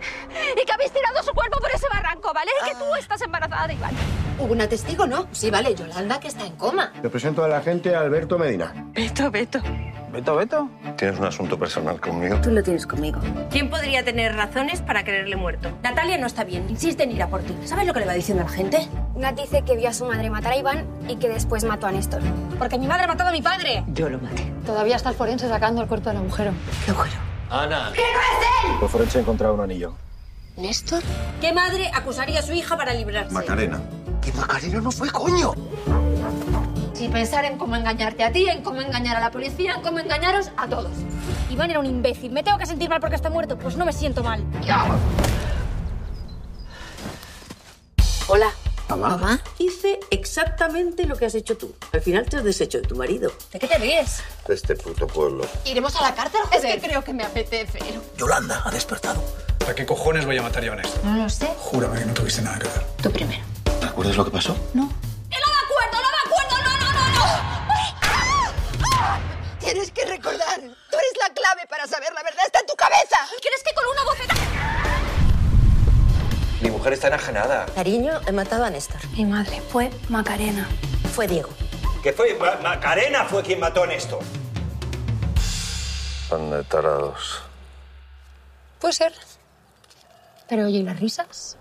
habéis 0.86 0.92
tirado 0.92 1.22
su 1.22 1.32
cuerpo 1.32 1.58
por 1.60 1.70
ese 1.70 1.86
barranco, 1.92 2.32
¿vale? 2.32 2.50
Y 2.62 2.68
que 2.70 2.74
tú 2.76 2.84
Ah. 2.94 2.98
estás 2.98 3.20
embarazada 3.22 3.66
de 3.66 3.74
Iván. 3.74 3.94
¿Hubo 4.38 4.52
una 4.52 4.68
testigo, 4.68 5.06
no? 5.06 5.26
Sí, 5.32 5.50
vale, 5.50 5.74
Yolanda, 5.74 6.20
que 6.20 6.28
está 6.28 6.46
en 6.46 6.52
coma. 6.56 6.92
Te 7.00 7.08
presento 7.08 7.42
a 7.42 7.48
la 7.48 7.60
gente 7.62 7.94
Alberto 7.96 8.38
Medina. 8.38 8.72
Beto, 8.92 9.30
Beto. 9.30 9.60
¿Beto, 10.12 10.36
Beto? 10.36 10.68
Tienes 10.96 11.18
un 11.18 11.24
asunto 11.26 11.58
personal 11.58 12.00
conmigo. 12.00 12.36
Tú 12.40 12.50
lo 12.50 12.62
tienes 12.62 12.86
conmigo. 12.86 13.20
¿Quién 13.50 13.68
podría 13.70 14.04
tener 14.04 14.34
razones 14.36 14.80
para 14.82 15.04
quererle 15.04 15.36
muerto? 15.36 15.70
Natalia 15.82 16.16
no 16.18 16.26
está 16.26 16.44
bien, 16.44 16.66
insiste 16.70 17.02
en 17.02 17.12
ir 17.12 17.22
a 17.22 17.28
por 17.28 17.42
ti. 17.42 17.56
¿Sabes 17.64 17.86
lo 17.86 17.92
que 17.92 18.00
le 18.00 18.06
va 18.06 18.12
diciendo 18.12 18.42
a 18.44 18.46
la 18.46 18.52
gente? 18.52 18.88
Nat 19.16 19.34
dice 19.36 19.62
que 19.62 19.76
vio 19.76 19.88
a 19.88 19.92
su 19.92 20.04
madre 20.04 20.30
matar 20.30 20.52
a 20.52 20.56
Iván 20.56 20.86
y 21.08 21.16
que 21.16 21.28
después 21.28 21.64
mató 21.64 21.86
a 21.86 21.92
Néstor. 21.92 22.20
Porque 22.58 22.78
mi 22.78 22.86
madre 22.86 23.04
ha 23.04 23.08
matado 23.08 23.30
a 23.30 23.32
mi 23.32 23.42
padre. 23.42 23.84
Yo 23.88 24.08
lo 24.08 24.18
maté. 24.18 24.44
Todavía 24.64 24.96
está 24.96 25.08
el 25.10 25.16
forense 25.16 25.48
sacando 25.48 25.82
el 25.82 25.88
cuerpo 25.88 26.10
del 26.10 26.18
agujero. 26.18 26.52
¿Qué 26.84 26.90
agujero? 26.92 27.20
Ana. 27.50 27.90
¿Qué 27.94 28.00
no 28.02 28.20
es 28.20 28.70
él? 28.74 28.76
Los 28.80 28.90
forense 28.90 29.18
ha 29.18 29.20
encontrado 29.22 29.54
un 29.54 29.60
anillo. 29.60 29.94
¿Néstor? 30.56 31.02
¿Qué 31.40 31.52
madre 31.52 31.90
acusaría 31.94 32.40
a 32.40 32.42
su 32.42 32.52
hija 32.54 32.76
para 32.76 32.94
librarse? 32.94 33.32
Macarena. 33.32 33.80
¿Qué 34.22 34.32
Macarena 34.32 34.80
no 34.80 34.90
fue, 34.90 35.10
coño? 35.10 35.52
Y 36.98 37.08
pensar 37.08 37.44
en 37.44 37.58
cómo 37.58 37.76
engañarte 37.76 38.24
a 38.24 38.32
ti, 38.32 38.48
en 38.48 38.62
cómo 38.62 38.80
engañar 38.80 39.16
a 39.16 39.20
la 39.20 39.30
policía, 39.30 39.74
en 39.74 39.82
cómo 39.82 39.98
engañaros 39.98 40.50
a 40.56 40.66
todos. 40.66 40.92
Iván 41.50 41.70
era 41.70 41.78
un 41.78 41.86
imbécil. 41.86 42.32
¿Me 42.32 42.42
tengo 42.42 42.56
que 42.56 42.64
sentir 42.64 42.88
mal 42.88 43.00
porque 43.00 43.16
está 43.16 43.28
muerto? 43.28 43.58
Pues 43.58 43.76
no 43.76 43.84
me 43.84 43.92
siento 43.92 44.22
mal. 44.22 44.42
Hola. 48.28 48.48
¿Mamá? 48.88 49.40
Hice 49.58 49.98
exactamente 50.10 51.04
lo 51.04 51.16
que 51.16 51.26
has 51.26 51.34
hecho 51.34 51.56
tú. 51.56 51.74
Al 51.92 52.00
final 52.00 52.28
te 52.28 52.36
has 52.36 52.44
deshecho 52.44 52.78
de 52.78 52.84
tu 52.86 52.94
marido. 52.96 53.32
¿De 53.52 53.58
qué 53.58 53.66
te 53.66 53.78
ríes? 53.78 54.22
De 54.46 54.54
este 54.54 54.76
puto 54.76 55.06
pueblo. 55.06 55.46
¿Iremos 55.64 55.96
a 55.96 56.02
la 56.02 56.14
cárcel? 56.14 56.40
Es 56.52 56.62
que 56.62 56.78
creo 56.80 57.02
que 57.02 57.12
me 57.12 57.24
apetece. 57.24 57.80
Yolanda 58.16 58.62
ha 58.64 58.70
despertado. 58.70 59.22
¿Para 59.58 59.74
qué 59.74 59.84
cojones 59.84 60.24
voy 60.24 60.38
a 60.38 60.42
matar 60.42 60.62
yo 60.62 60.72
a? 60.72 60.76
No 61.02 61.16
lo 61.16 61.28
sé. 61.28 61.48
Júrame 61.58 61.98
que 61.98 62.04
no 62.06 62.14
tuviste 62.14 62.42
nada 62.42 62.58
que 62.58 62.68
ver. 62.68 62.86
Tú 63.02 63.10
primero. 63.10 63.42
¿Te 63.80 63.86
acuerdas 63.86 64.16
lo 64.16 64.24
que 64.24 64.30
pasó? 64.30 64.54
¡Que 64.54 64.60
no 64.78 64.86
me 64.86 64.92
acuerdo, 65.64 66.00
no 66.02 66.10
me 66.10 66.18
acuerdo! 66.24 66.56
¡No, 66.64 66.72
no, 66.78 66.92
no, 66.92 67.02
no! 67.18 67.26
Tienes 69.58 69.90
que 69.90 70.04
recordar. 70.04 70.60
Tú 70.60 70.96
eres 70.96 71.16
la 71.20 71.28
clave 71.34 71.66
para 71.68 71.86
saber 71.86 72.12
la 72.14 72.22
verdad. 72.22 72.44
Está 72.46 72.60
en 72.60 72.66
tu 72.66 72.74
cabeza. 72.74 73.18
¿Quieres 73.40 73.62
que 73.64 73.74
con 73.74 73.84
una 73.90 74.04
bofeta... 74.04 74.34
Mi 76.60 76.70
mujer 76.70 76.92
está 76.94 77.08
enajenada. 77.08 77.66
Cariño, 77.74 78.20
he 78.26 78.32
matado 78.32 78.64
a 78.64 78.70
Néstor. 78.70 79.00
Mi 79.16 79.24
madre 79.24 79.60
fue 79.60 79.90
Macarena. 80.08 80.66
Fue 81.14 81.26
Diego. 81.26 81.50
¿Qué 82.02 82.12
fue? 82.12 82.34
Ma- 82.34 82.56
Macarena 82.62 83.24
fue 83.24 83.42
quien 83.42 83.60
mató 83.60 83.82
a 83.82 83.86
Néstor. 83.86 84.20
Son 86.28 86.50
de 86.50 86.64
tarados. 86.64 87.42
Puede 88.80 88.94
ser. 88.94 89.12
Pero 90.48 90.64
oye, 90.66 90.78
¿y 90.78 90.82
las 90.82 90.98
risas? 90.98 91.56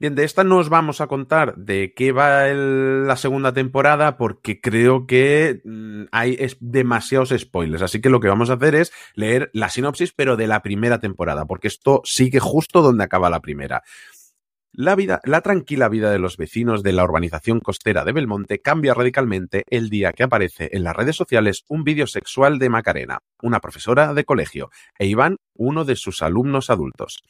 Bien, 0.00 0.14
de 0.14 0.24
esta 0.24 0.44
no 0.44 0.56
os 0.56 0.70
vamos 0.70 1.02
a 1.02 1.08
contar 1.08 1.54
de 1.56 1.92
qué 1.94 2.10
va 2.10 2.46
la 2.46 3.16
segunda 3.16 3.52
temporada 3.52 4.16
porque 4.16 4.58
creo 4.58 5.06
que 5.06 5.60
mm, 5.62 6.04
hay 6.10 6.38
demasiados 6.58 7.34
spoilers. 7.36 7.82
Así 7.82 8.00
que 8.00 8.08
lo 8.08 8.18
que 8.18 8.28
vamos 8.28 8.48
a 8.48 8.54
hacer 8.54 8.76
es 8.76 8.94
leer 9.14 9.50
la 9.52 9.68
sinopsis, 9.68 10.14
pero 10.14 10.38
de 10.38 10.46
la 10.46 10.62
primera 10.62 11.00
temporada, 11.00 11.44
porque 11.44 11.68
esto 11.68 12.00
sigue 12.04 12.40
justo 12.40 12.80
donde 12.80 13.04
acaba 13.04 13.28
la 13.28 13.40
primera. 13.40 13.82
La, 14.72 14.96
vida, 14.96 15.20
la 15.24 15.42
tranquila 15.42 15.90
vida 15.90 16.10
de 16.10 16.18
los 16.18 16.38
vecinos 16.38 16.82
de 16.82 16.92
la 16.92 17.04
urbanización 17.04 17.60
costera 17.60 18.02
de 18.02 18.12
Belmonte 18.12 18.62
cambia 18.62 18.94
radicalmente 18.94 19.64
el 19.68 19.90
día 19.90 20.14
que 20.14 20.22
aparece 20.22 20.70
en 20.72 20.82
las 20.82 20.96
redes 20.96 21.16
sociales 21.16 21.64
un 21.68 21.84
vídeo 21.84 22.06
sexual 22.06 22.58
de 22.58 22.70
Macarena, 22.70 23.18
una 23.42 23.60
profesora 23.60 24.14
de 24.14 24.24
colegio, 24.24 24.70
e 24.98 25.04
Iván, 25.04 25.36
uno 25.54 25.84
de 25.84 25.96
sus 25.96 26.22
alumnos 26.22 26.70
adultos. 26.70 27.22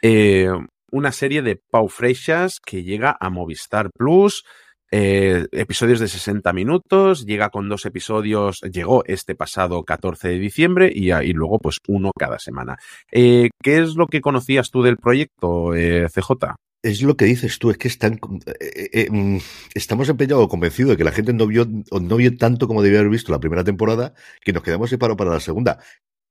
Eh, 0.00 0.48
una 0.90 1.12
serie 1.12 1.42
de 1.42 1.56
Pau 1.56 1.88
Freixas 1.88 2.60
que 2.64 2.82
llega 2.82 3.16
a 3.18 3.30
Movistar 3.30 3.90
Plus, 3.96 4.44
eh, 4.90 5.46
episodios 5.52 6.00
de 6.00 6.08
60 6.08 6.52
minutos, 6.52 7.26
llega 7.26 7.50
con 7.50 7.68
dos 7.68 7.84
episodios, 7.84 8.60
llegó 8.62 9.04
este 9.04 9.34
pasado 9.34 9.84
14 9.84 10.28
de 10.28 10.38
diciembre 10.38 10.90
y, 10.94 11.12
y 11.12 11.32
luego 11.32 11.58
pues 11.58 11.78
uno 11.88 12.10
cada 12.18 12.38
semana. 12.38 12.78
Eh, 13.12 13.50
¿Qué 13.62 13.78
es 13.78 13.96
lo 13.96 14.06
que 14.06 14.22
conocías 14.22 14.70
tú 14.70 14.82
del 14.82 14.96
proyecto, 14.96 15.74
eh, 15.74 16.06
CJ? 16.08 16.56
Es 16.82 17.02
lo 17.02 17.16
que 17.16 17.24
dices 17.24 17.58
tú, 17.58 17.70
es 17.70 17.76
que 17.76 17.88
están, 17.88 18.20
mm, 19.10 19.36
estamos 19.74 20.08
empeñados 20.08 20.48
convencidos 20.48 20.92
de 20.92 20.96
que 20.96 21.04
la 21.04 21.12
gente 21.12 21.32
no 21.32 21.46
vio, 21.46 21.66
no 21.66 22.16
vio 22.16 22.36
tanto 22.36 22.68
como 22.68 22.82
debía 22.82 23.00
haber 23.00 23.10
visto 23.10 23.32
la 23.32 23.40
primera 23.40 23.64
temporada, 23.64 24.14
que 24.42 24.52
nos 24.52 24.62
quedamos 24.62 24.88
separados 24.88 25.18
para 25.18 25.32
la 25.32 25.40
segunda. 25.40 25.80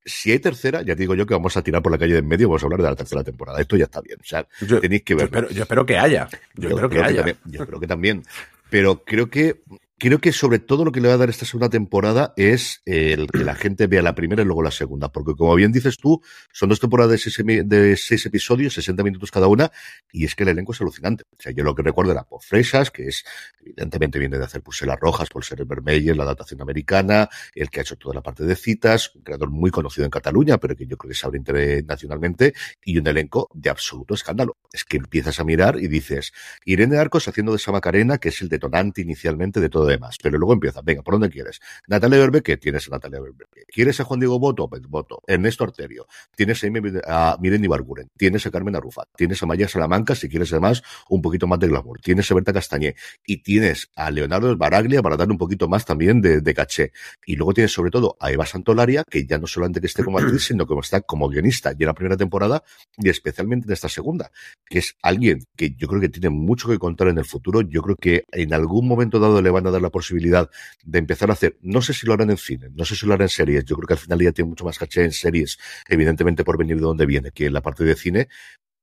Si 0.07 0.31
hay 0.31 0.39
tercera, 0.39 0.81
ya 0.81 0.95
te 0.95 1.01
digo 1.01 1.13
yo 1.15 1.25
que 1.25 1.33
vamos 1.33 1.55
a 1.57 1.61
tirar 1.61 1.81
por 1.83 1.91
la 1.91 1.97
calle 1.97 2.13
de 2.13 2.19
en 2.19 2.27
medio, 2.27 2.47
vamos 2.47 2.63
a 2.63 2.65
hablar 2.65 2.81
de 2.81 2.89
la 2.89 2.95
tercera 2.95 3.23
temporada. 3.23 3.59
Esto 3.59 3.75
ya 3.75 3.85
está 3.85 4.01
bien. 4.01 4.17
O 4.19 4.23
sea, 4.23 4.47
tenéis 4.81 5.03
que 5.03 5.15
Yo 5.15 5.19
espero, 5.19 5.49
yo 5.49 5.63
espero 5.63 5.85
que 5.85 5.97
haya. 5.97 6.27
Yo, 6.55 6.69
espero 6.69 6.89
que 6.89 7.01
haya. 7.01 7.17
también, 7.17 7.37
yo 7.45 7.67
creo 7.67 7.79
que 7.79 7.87
también. 7.87 8.23
Pero 8.69 9.03
creo 9.03 9.29
que 9.29 9.61
Creo 9.99 10.19
que 10.19 10.31
sobre 10.31 10.59
todo 10.59 10.85
lo 10.85 10.91
que 10.91 11.01
le 11.01 11.07
va 11.07 11.15
a 11.15 11.17
dar 11.17 11.31
esta 11.31 11.45
segunda 11.45 11.69
temporada 11.69 12.31
es 12.37 12.83
el 12.85 13.31
que 13.31 13.43
la 13.43 13.55
gente 13.55 13.87
vea 13.87 14.03
la 14.03 14.13
primera 14.13 14.43
y 14.43 14.45
luego 14.45 14.61
la 14.61 14.69
segunda, 14.69 15.11
porque 15.11 15.33
como 15.35 15.55
bien 15.55 15.71
dices 15.71 15.97
tú, 15.97 16.21
son 16.53 16.69
dos 16.69 16.79
temporadas 16.79 17.13
de 17.13 17.17
seis, 17.17 17.35
de 17.65 17.97
seis 17.97 18.23
episodios, 18.27 18.75
60 18.75 19.01
minutos 19.01 19.31
cada 19.31 19.47
una, 19.47 19.71
y 20.11 20.25
es 20.25 20.35
que 20.35 20.43
el 20.43 20.49
elenco 20.49 20.73
es 20.73 20.81
alucinante. 20.81 21.23
O 21.31 21.41
sea, 21.41 21.51
yo 21.51 21.63
lo 21.63 21.73
que 21.73 21.81
recuerdo 21.81 22.11
era 22.11 22.25
por 22.25 22.43
Fresas, 22.43 22.91
que 22.91 23.07
es, 23.07 23.25
evidentemente 23.59 24.19
viene 24.19 24.37
de 24.37 24.43
hacer 24.45 24.61
Pulseras 24.61 24.99
Rojas, 24.99 25.29
por 25.29 25.43
ser 25.43 25.65
Vermeyer, 25.65 26.15
la 26.15 26.25
adaptación 26.25 26.61
americana, 26.61 27.27
el 27.55 27.71
que 27.71 27.79
ha 27.79 27.81
hecho 27.81 27.95
toda 27.95 28.13
la 28.13 28.21
parte 28.21 28.43
de 28.43 28.55
citas, 28.55 29.15
un 29.15 29.23
creador 29.23 29.49
muy 29.49 29.71
conocido 29.71 30.05
en 30.05 30.11
Cataluña, 30.11 30.59
pero 30.59 30.75
que 30.75 30.85
yo 30.85 30.95
creo 30.95 31.09
que 31.09 31.15
se 31.15 31.25
abre 31.25 31.39
internacionalmente, 31.39 32.53
y 32.85 32.99
un 32.99 33.07
elenco 33.07 33.49
de 33.51 33.71
absoluto 33.71 34.13
escándalo. 34.13 34.57
Es 34.71 34.83
que 34.83 34.97
empiezas 34.97 35.39
a 35.39 35.43
mirar 35.43 35.79
y 35.79 35.87
dices, 35.87 36.33
Irene 36.65 36.99
Arcos 36.99 37.27
haciendo 37.27 37.51
de 37.51 37.55
esa 37.55 37.71
Macarena, 37.71 38.19
que 38.19 38.29
es 38.29 38.39
el 38.43 38.49
detonante 38.49 39.01
inicialmente 39.01 39.59
de 39.59 39.69
todo 39.69 39.86
demás. 39.87 40.17
Pero 40.21 40.37
luego 40.37 40.53
empieza, 40.53 40.81
venga, 40.81 41.01
¿por 41.01 41.15
dónde 41.15 41.29
quieres? 41.29 41.59
Natalia 41.87 42.19
Berbeque, 42.19 42.57
tienes 42.57 42.87
a 42.87 42.91
Natalia 42.91 43.19
Berbeque. 43.19 43.63
¿Quieres 43.67 43.99
a 43.99 44.03
Juan 44.03 44.19
Diego 44.19 44.39
Boto? 44.39 44.69
Pues 44.69 44.81
voto. 44.83 45.21
Ernesto 45.27 45.63
Arterio. 45.63 46.07
Tienes 46.35 46.63
a, 47.07 47.37
Miren 47.39 47.63
Ibarguren. 47.63 48.07
Tienes 48.17 48.45
a 48.45 48.51
Carmen 48.51 48.75
Arrufat. 48.75 49.07
Tienes 49.15 49.41
a 49.43 49.45
Maya 49.45 49.67
Salamanca, 49.67 50.15
si 50.15 50.29
quieres 50.29 50.51
además 50.51 50.83
un 51.09 51.21
poquito 51.21 51.47
más 51.47 51.59
de 51.59 51.67
glamour. 51.67 51.99
Tienes 52.01 52.29
a 52.31 52.35
Berta 52.35 52.53
Castañé. 52.53 52.95
Y 53.25 53.43
tienes 53.43 53.89
a 53.95 54.11
Leonardo 54.11 54.55
Baraglia 54.57 55.01
para 55.01 55.17
dar 55.17 55.29
un 55.29 55.37
poquito 55.37 55.67
más 55.67 55.85
también 55.85 56.21
de, 56.21 56.53
caché. 56.53 56.91
Y 57.25 57.35
luego 57.35 57.53
tienes 57.53 57.71
sobre 57.71 57.91
todo 57.91 58.17
a 58.19 58.31
Eva 58.31 58.45
Santolaria, 58.45 59.03
que 59.09 59.25
ya 59.25 59.37
no 59.37 59.47
solamente 59.47 59.81
que 59.81 59.87
esté 59.87 60.03
como 60.03 60.17
actriz, 60.19 60.43
sino 60.45 60.65
como 60.65 60.81
está 60.81 61.01
como 61.01 61.29
guionista 61.29 61.71
ya 61.71 61.77
en 61.81 61.87
la 61.87 61.93
primera 61.93 62.17
temporada 62.17 62.63
y 62.97 63.09
especialmente 63.09 63.67
en 63.67 63.73
esta 63.73 63.89
segunda, 63.89 64.31
que 64.65 64.79
es 64.79 64.95
alguien 65.01 65.43
que 65.55 65.75
yo 65.75 65.87
creo 65.87 66.01
que 66.01 66.09
tiene 66.09 66.29
mucho 66.29 66.67
que 66.67 66.79
contar 66.79 67.07
en 67.09 67.17
el 67.17 67.25
futuro. 67.25 67.61
Yo 67.61 67.81
creo 67.81 67.95
que 67.95 68.23
en 68.31 68.53
algún 68.53 68.87
momento 68.87 69.19
dado 69.19 69.41
le 69.41 69.49
van 69.49 69.67
a 69.67 69.71
dar 69.71 69.76
la 69.81 69.89
posibilidad 69.89 70.49
de 70.83 70.99
empezar 70.99 71.29
a 71.29 71.33
hacer, 71.33 71.57
no 71.61 71.81
sé 71.81 71.93
si 71.93 72.05
lo 72.07 72.13
harán 72.13 72.29
en 72.29 72.37
cine, 72.37 72.69
no 72.73 72.85
sé 72.85 72.95
si 72.95 73.05
lo 73.05 73.13
harán 73.13 73.25
en 73.25 73.29
series, 73.29 73.65
yo 73.65 73.75
creo 73.75 73.87
que 73.87 73.93
al 73.93 73.99
final 73.99 74.19
ya 74.19 74.31
tiene 74.31 74.49
mucho 74.49 74.65
más 74.65 74.77
caché 74.77 75.03
en 75.03 75.11
series, 75.11 75.57
evidentemente 75.87 76.43
por 76.43 76.57
venir 76.57 76.77
de 76.77 76.83
donde 76.83 77.05
viene, 77.05 77.31
que 77.31 77.45
en 77.45 77.53
la 77.53 77.61
parte 77.61 77.83
de 77.83 77.95
cine, 77.95 78.27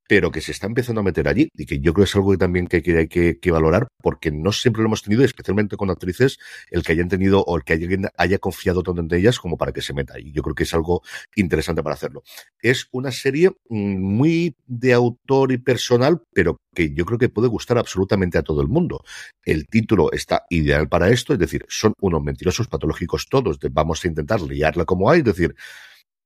pero 0.09 0.31
que 0.31 0.41
se 0.41 0.53
está 0.53 0.67
empezando 0.67 1.01
a 1.01 1.05
meter 1.05 1.29
allí 1.29 1.49
y 1.57 1.67
que 1.67 1.81
yo 1.81 1.93
creo 1.95 2.05
que 2.05 2.11
es 2.11 2.17
algo 2.17 2.33
que 2.33 2.39
también 2.39 2.67
que, 2.67 2.77
hay 2.77 3.09
que, 3.09 3.51
valorar 3.51 3.89
porque 4.03 4.31
no 4.31 4.53
siempre 4.53 4.83
lo 4.83 4.89
hemos 4.89 5.03
tenido, 5.03 5.25
especialmente 5.25 5.77
con 5.77 5.91
actrices, 5.91 6.39
el 6.71 6.83
que 6.83 6.93
hayan 6.93 7.09
tenido 7.09 7.43
o 7.43 7.57
el 7.57 7.65
que 7.65 7.75
alguien 7.75 8.09
haya 8.17 8.39
confiado 8.39 8.83
tanto 8.83 9.01
en 9.01 9.15
ellas 9.15 9.39
como 9.39 9.57
para 9.57 9.73
que 9.73 9.83
se 9.83 9.95
meta 9.95 10.19
y 10.19 10.33
yo 10.33 10.43
creo 10.43 10.55
que 10.55 10.65
es 10.65 10.75
algo 10.75 11.03
interesante 11.37 11.83
para 11.83 11.95
hacerlo. 11.95 12.23
Es 12.61 12.89
una 12.93 13.13
serie 13.13 13.53
muy 13.69 14.57
de 14.67 14.93
autor 14.93 15.53
y 15.53 15.59
personal, 15.59 16.23
pero 16.33 16.59
que 16.75 16.93
yo 16.93 17.05
creo 17.05 17.19
que 17.19 17.29
puede 17.29 17.49
gustar 17.49 17.79
absolutamente 17.79 18.37
a 18.39 18.43
todo 18.43 18.61
el 18.61 18.69
mundo. 18.69 19.05
El 19.45 19.69
título 19.69 20.13
está 20.13 20.45
ideal 20.51 20.89
para 20.89 21.09
esto, 21.11 21.33
es 21.33 21.39
decir, 21.39 21.65
son 21.69 21.95
unos 22.01 22.23
mentirosos 22.23 22.69
patológicos 22.69 23.29
todos, 23.29 23.59
vamos 23.71 24.05
a 24.05 24.09
intentar 24.09 24.41
liarla 24.43 24.85
como 24.85 25.11
hay, 25.11 25.21
es 25.21 25.25
decir, 25.25 25.55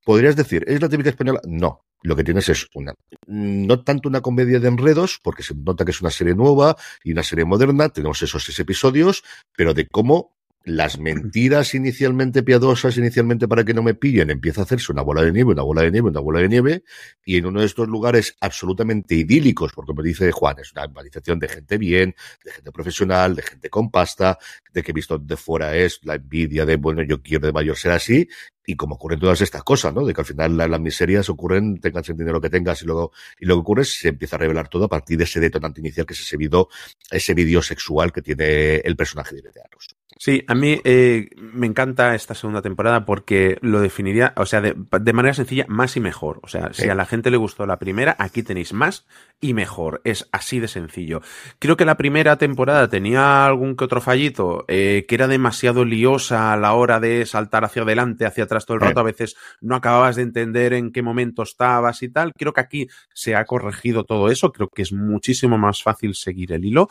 podrías 0.08 0.36
decir, 0.36 0.64
¿es 0.66 0.80
la 0.80 0.88
típica 0.88 1.10
española? 1.10 1.38
No, 1.44 1.84
lo 2.00 2.16
que 2.16 2.24
tienes 2.24 2.48
es 2.48 2.66
una, 2.72 2.94
no 3.26 3.84
tanto 3.84 4.08
una 4.08 4.22
comedia 4.22 4.58
de 4.58 4.66
enredos, 4.66 5.20
porque 5.22 5.42
se 5.42 5.54
nota 5.54 5.84
que 5.84 5.90
es 5.90 6.00
una 6.00 6.10
serie 6.10 6.34
nueva 6.34 6.78
y 7.04 7.12
una 7.12 7.22
serie 7.22 7.44
moderna, 7.44 7.90
tenemos 7.90 8.22
esos 8.22 8.42
seis 8.42 8.58
episodios, 8.58 9.22
pero 9.54 9.74
de 9.74 9.86
cómo 9.86 10.37
las 10.68 10.98
mentiras 10.98 11.74
inicialmente 11.74 12.42
piadosas, 12.42 12.96
inicialmente 12.98 13.48
para 13.48 13.64
que 13.64 13.74
no 13.74 13.82
me 13.82 13.94
pillen, 13.94 14.30
empieza 14.30 14.60
a 14.60 14.64
hacerse 14.64 14.92
una 14.92 15.02
bola 15.02 15.22
de 15.22 15.32
nieve, 15.32 15.52
una 15.52 15.62
bola 15.62 15.82
de 15.82 15.90
nieve, 15.90 16.08
una 16.08 16.20
bola 16.20 16.40
de 16.40 16.48
nieve, 16.48 16.84
y 17.24 17.36
en 17.36 17.46
uno 17.46 17.60
de 17.60 17.66
estos 17.66 17.88
lugares 17.88 18.36
absolutamente 18.40 19.14
idílicos, 19.14 19.72
porque 19.72 19.94
me 19.94 20.02
dice 20.02 20.30
Juan, 20.30 20.56
es 20.60 20.72
una 20.72 20.84
organización 20.84 21.38
de 21.38 21.48
gente 21.48 21.78
bien, 21.78 22.14
de 22.44 22.52
gente 22.52 22.70
profesional, 22.70 23.34
de 23.34 23.42
gente 23.42 23.70
con 23.70 23.90
pasta, 23.90 24.38
de 24.72 24.82
que 24.82 24.92
visto 24.92 25.18
de 25.18 25.36
fuera 25.36 25.74
es 25.76 26.00
la 26.04 26.14
envidia 26.14 26.66
de, 26.66 26.76
bueno, 26.76 27.02
yo 27.02 27.22
quiero 27.22 27.46
de 27.46 27.52
mayor 27.52 27.76
ser 27.76 27.92
así, 27.92 28.28
y 28.66 28.76
como 28.76 28.96
ocurren 28.96 29.18
todas 29.18 29.40
estas 29.40 29.62
cosas, 29.62 29.94
¿no? 29.94 30.04
De 30.04 30.12
que 30.12 30.20
al 30.20 30.26
final 30.26 30.54
las, 30.54 30.80
miserias 30.80 31.30
ocurren, 31.30 31.80
tengas 31.80 32.06
el 32.10 32.18
dinero 32.18 32.38
que 32.38 32.50
tengas 32.50 32.82
y 32.82 32.84
luego, 32.84 33.12
y 33.40 33.46
lo 33.46 33.54
que 33.54 33.60
ocurre 33.60 33.82
es 33.82 33.98
se 33.98 34.08
empieza 34.08 34.36
a 34.36 34.40
revelar 34.40 34.68
todo 34.68 34.84
a 34.84 34.88
partir 34.88 35.16
de 35.16 35.24
ese 35.24 35.40
detonante 35.40 35.80
inicial 35.80 36.04
que 36.04 36.12
es 36.12 36.20
ese 36.20 36.36
video, 36.36 36.68
ese 37.10 37.32
vídeo 37.32 37.62
sexual 37.62 38.12
que 38.12 38.20
tiene 38.20 38.76
el 38.76 38.94
personaje 38.94 39.34
de 39.36 39.42
Veteanos. 39.42 39.97
Sí, 40.18 40.44
a 40.48 40.54
mí 40.54 40.80
eh, 40.82 41.30
me 41.36 41.66
encanta 41.66 42.14
esta 42.16 42.34
segunda 42.34 42.60
temporada 42.60 43.04
porque 43.04 43.56
lo 43.62 43.80
definiría, 43.80 44.32
o 44.36 44.46
sea, 44.46 44.60
de, 44.60 44.74
de 44.74 45.12
manera 45.12 45.32
sencilla, 45.32 45.64
más 45.68 45.96
y 45.96 46.00
mejor. 46.00 46.40
O 46.42 46.48
sea, 46.48 46.70
sí. 46.72 46.82
si 46.82 46.88
a 46.88 46.94
la 46.96 47.06
gente 47.06 47.30
le 47.30 47.36
gustó 47.36 47.66
la 47.66 47.78
primera, 47.78 48.16
aquí 48.18 48.42
tenéis 48.42 48.72
más 48.72 49.06
y 49.40 49.54
mejor. 49.54 50.00
Es 50.04 50.28
así 50.32 50.58
de 50.58 50.66
sencillo. 50.66 51.22
Creo 51.60 51.76
que 51.76 51.84
la 51.84 51.96
primera 51.96 52.36
temporada 52.36 52.88
tenía 52.88 53.46
algún 53.46 53.76
que 53.76 53.84
otro 53.84 54.00
fallito, 54.00 54.64
eh, 54.66 55.04
que 55.08 55.14
era 55.14 55.28
demasiado 55.28 55.84
liosa 55.84 56.52
a 56.52 56.56
la 56.56 56.72
hora 56.72 56.98
de 56.98 57.24
saltar 57.24 57.64
hacia 57.64 57.82
adelante, 57.82 58.26
hacia 58.26 58.44
atrás 58.44 58.66
todo 58.66 58.74
el 58.76 58.80
rato. 58.80 58.98
A 58.98 59.04
veces 59.04 59.36
no 59.60 59.76
acababas 59.76 60.16
de 60.16 60.22
entender 60.22 60.72
en 60.72 60.90
qué 60.90 61.00
momento 61.02 61.44
estabas 61.44 62.02
y 62.02 62.08
tal. 62.08 62.32
Creo 62.32 62.52
que 62.52 62.60
aquí 62.60 62.88
se 63.14 63.36
ha 63.36 63.44
corregido 63.44 64.04
todo 64.04 64.30
eso. 64.30 64.52
Creo 64.52 64.68
que 64.68 64.82
es 64.82 64.92
muchísimo 64.92 65.58
más 65.58 65.80
fácil 65.80 66.16
seguir 66.16 66.52
el 66.52 66.64
hilo. 66.64 66.88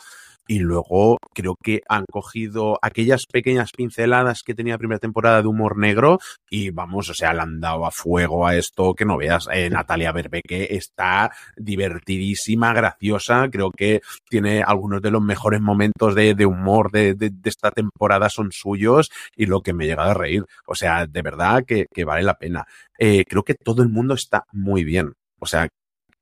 Y 0.50 0.60
luego 0.60 1.18
creo 1.34 1.56
que 1.62 1.82
han 1.88 2.06
cogido 2.10 2.78
aquellas 2.80 3.26
pequeñas 3.26 3.70
pinceladas 3.76 4.42
que 4.42 4.54
tenía 4.54 4.74
la 4.74 4.78
primera 4.78 4.98
temporada 4.98 5.42
de 5.42 5.48
humor 5.48 5.76
negro 5.76 6.18
y 6.48 6.70
vamos, 6.70 7.10
o 7.10 7.14
sea, 7.14 7.34
le 7.34 7.42
han 7.42 7.60
dado 7.60 7.84
a 7.84 7.90
fuego 7.90 8.46
a 8.46 8.56
esto 8.56 8.94
que 8.94 9.04
no 9.04 9.18
veas. 9.18 9.46
Eh, 9.52 9.68
Natalia 9.68 10.10
Berbeque 10.10 10.68
está 10.70 11.30
divertidísima, 11.56 12.72
graciosa. 12.72 13.50
Creo 13.50 13.70
que 13.70 14.00
tiene 14.30 14.62
algunos 14.62 15.02
de 15.02 15.10
los 15.10 15.20
mejores 15.20 15.60
momentos 15.60 16.14
de, 16.14 16.34
de 16.34 16.46
humor 16.46 16.90
de, 16.90 17.12
de, 17.14 17.28
de, 17.28 17.48
esta 17.50 17.70
temporada 17.70 18.30
son 18.30 18.50
suyos 18.50 19.10
y 19.36 19.44
lo 19.44 19.60
que 19.60 19.74
me 19.74 19.84
he 19.84 19.88
llegado 19.88 20.12
a 20.12 20.14
reír. 20.14 20.46
O 20.66 20.74
sea, 20.74 21.06
de 21.06 21.22
verdad 21.22 21.64
que, 21.66 21.86
que 21.92 22.04
vale 22.04 22.22
la 22.22 22.38
pena. 22.38 22.66
Eh, 22.98 23.26
creo 23.28 23.42
que 23.42 23.54
todo 23.54 23.82
el 23.82 23.90
mundo 23.90 24.14
está 24.14 24.44
muy 24.52 24.82
bien. 24.82 25.12
O 25.40 25.46
sea, 25.46 25.68